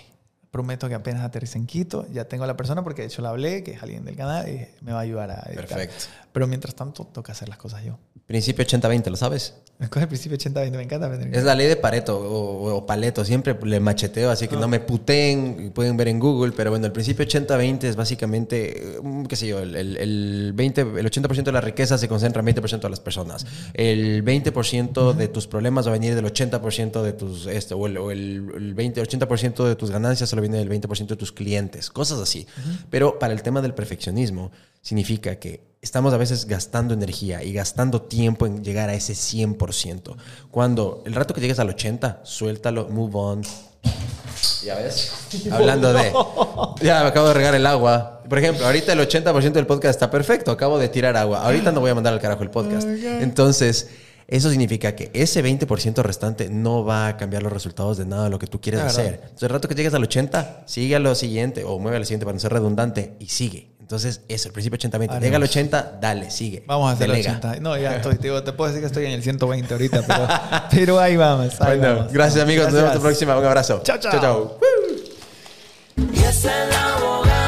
prometo 0.51 0.89
que 0.89 0.95
apenas 0.95 1.23
aterrice 1.23 1.59
en 1.59 1.67
Quito, 1.67 2.07
ya 2.11 2.27
tengo 2.27 2.45
a 2.45 2.47
la 2.47 2.57
persona 2.57 2.83
porque 2.83 3.03
de 3.03 3.09
hecho 3.09 3.23
la 3.23 3.31
hablé, 3.31 3.63
que 3.63 3.73
es 3.73 3.83
alguien 3.83 4.05
del 4.05 4.17
canal, 4.17 4.49
y 4.49 4.67
me 4.81 4.93
va 4.93 4.99
a 4.99 5.03
ayudar 5.03 5.31
a 5.31 5.43
editar. 5.47 5.67
Perfecto. 5.67 6.07
Pero 6.33 6.47
mientras 6.47 6.75
tanto, 6.75 7.05
toca 7.05 7.33
hacer 7.33 7.49
las 7.49 7.59
cosas 7.59 7.85
yo. 7.85 7.99
Principio 8.27 8.65
80-20, 8.65 9.11
¿lo 9.11 9.17
sabes? 9.17 9.55
Me 9.79 9.89
coge 9.89 10.03
el 10.03 10.09
principio 10.09 10.37
80-20, 10.37 10.71
me 10.73 10.83
encanta. 10.83 11.09
Es 11.31 11.45
la 11.45 11.55
ley 11.55 11.69
de 11.69 11.77
Pareto 11.77 12.19
o, 12.19 12.85
Paleto, 12.85 13.25
siempre 13.25 13.57
le 13.63 13.79
macheteo, 13.79 14.29
así 14.29 14.49
que 14.49 14.57
no, 14.57 14.67
me 14.67 14.81
puteen, 14.81 15.71
pueden 15.73 15.97
ver 15.97 16.09
en 16.09 16.19
Google, 16.19 16.53
pero 16.57 16.71
bueno, 16.71 16.87
el 16.87 16.91
principio 16.91 17.25
80-20 17.25 17.85
es 17.85 17.95
básicamente, 17.95 18.99
mm, 19.01 19.27
qué 19.27 19.37
sé 19.37 19.47
yo, 19.47 19.61
el, 19.61 19.77
el, 19.77 20.53
20, 20.53 20.81
el 20.81 21.11
80% 21.11 21.45
de 21.45 21.53
la 21.53 21.61
riqueza 21.61 21.97
se 21.97 22.09
concentra 22.09 22.41
en 22.41 22.47
20% 22.49 22.81
de 22.81 22.91
las 22.91 22.99
personas. 22.99 23.47
El 23.73 24.25
20% 24.25 25.15
de 25.15 25.29
tus 25.29 25.47
problemas 25.47 25.87
va 25.87 25.91
a 25.91 25.93
venir 25.93 26.17
del 26.17 26.25
80% 26.25 27.03
de 27.03 27.13
tus, 27.13 27.47
este, 27.47 27.75
o 27.75 27.87
el, 27.87 27.99
o 27.99 28.11
el 28.11 28.75
20, 28.75 29.01
80% 29.01 29.65
de 29.65 29.77
tus 29.77 29.93
ganancias 29.93 30.29
solo 30.29 30.43
viene 30.43 30.59
del 30.59 30.69
20% 30.69 31.07
de 31.07 31.17
tus 31.17 31.31
clientes, 31.31 31.89
cosas 31.89 32.19
así. 32.19 32.49
Pero 32.91 33.21
para 33.21 33.33
el 33.33 33.43
tema 33.43 33.63
del 33.63 33.75
perfeccionismo, 33.75 34.51
significa 34.89 35.37
que 35.37 35.61
estamos 35.83 36.15
a 36.15 36.17
veces 36.17 36.47
gastando 36.47 36.95
energía 36.95 37.45
y 37.45 37.53
gastando 37.53 38.01
tiempo 38.01 38.47
en 38.47 38.65
llegar 38.65 38.89
a 38.89 38.95
ese 38.95 39.13
100%. 39.13 40.17
Cuando 40.51 41.03
el 41.05 41.15
rato 41.15 41.35
que 41.35 41.43
llegues 41.43 41.59
al 41.59 41.69
80, 41.69 42.21
suéltalo, 42.23 42.89
move 42.89 43.13
on. 43.15 43.43
Ya 44.65 44.77
ves, 44.77 45.13
hablando 45.53 45.93
de... 45.93 46.11
Ya 46.81 47.03
me 47.03 47.09
acabo 47.09 47.29
de 47.29 47.35
regar 47.35 47.55
el 47.55 47.67
agua. 47.67 48.23
Por 48.27 48.39
ejemplo, 48.39 48.65
ahorita 48.65 48.95
el 48.95 49.01
80% 49.01 49.53
del 49.53 49.67
podcast 49.67 49.97
está 49.97 50.11
perfecto, 50.11 50.53
acabo 50.53 50.79
de 50.79 50.89
tirar 50.89 51.19
agua. 51.19 51.43
Ahorita 51.43 51.71
no 51.71 51.81
voy 51.81 51.91
a 51.91 51.95
mandar 51.95 52.15
al 52.15 52.21
carajo 52.21 52.43
el 52.43 52.51
podcast. 52.51 52.89
Entonces... 52.89 53.91
Eso 54.31 54.51
significa 54.51 54.95
que 54.95 55.11
ese 55.15 55.43
20% 55.43 56.03
restante 56.03 56.51
no 56.51 56.85
va 56.85 57.09
a 57.09 57.17
cambiar 57.17 57.43
los 57.43 57.51
resultados 57.51 57.97
de 57.97 58.05
nada 58.05 58.25
de 58.25 58.31
lo 58.31 58.39
que 58.39 58.47
tú 58.47 58.61
quieres 58.61 58.83
hacer. 58.83 59.21
Entonces, 59.23 59.43
el 59.45 59.49
rato 59.49 59.69
que 59.69 59.75
llegues 59.75 59.95
al 59.95 60.03
80, 60.03 60.65
sigue 60.67 60.97
a 60.97 60.99
lo 60.99 61.15
siguiente 61.15 61.65
o 61.65 61.79
mueve 61.79 61.97
al 61.97 62.05
siguiente 62.05 62.27
para 62.27 62.35
no 62.35 62.39
ser 62.39 62.53
redundante 62.53 63.17
y 63.21 63.29
sigue. 63.29 63.78
Entonces, 63.89 64.21
eso, 64.29 64.49
el 64.49 64.53
principio 64.53 64.79
80-20. 64.79 65.19
Llega 65.19 65.39
al 65.39 65.43
80, 65.45 65.97
dale, 65.99 66.31
sigue. 66.31 66.63
Vamos 66.67 66.91
a 66.91 66.93
hacer 66.93 67.09
el 67.09 67.21
80. 67.21 67.61
No, 67.61 67.75
ya 67.79 67.97
estoy, 67.97 68.17
te, 68.17 68.29
te, 68.43 68.53
puedo 68.53 68.69
decir 68.71 68.83
que 68.83 68.87
estoy 68.87 69.07
en 69.07 69.13
el 69.13 69.23
120 69.23 69.73
ahorita, 69.73 70.03
pero, 70.07 70.29
pero 70.71 71.01
ahí 71.01 71.17
vamos. 71.17 71.59
bueno, 71.59 72.07
gracias 72.13 72.45
amigos, 72.45 72.67
nos 72.67 72.75
vemos 72.75 72.95
la 72.97 73.01
próxima. 73.01 73.39
Un 73.39 73.47
abrazo. 73.47 73.81
Chao, 73.83 73.99
chao. 73.99 74.13
Chao, 74.13 74.59
chao. 77.17 77.48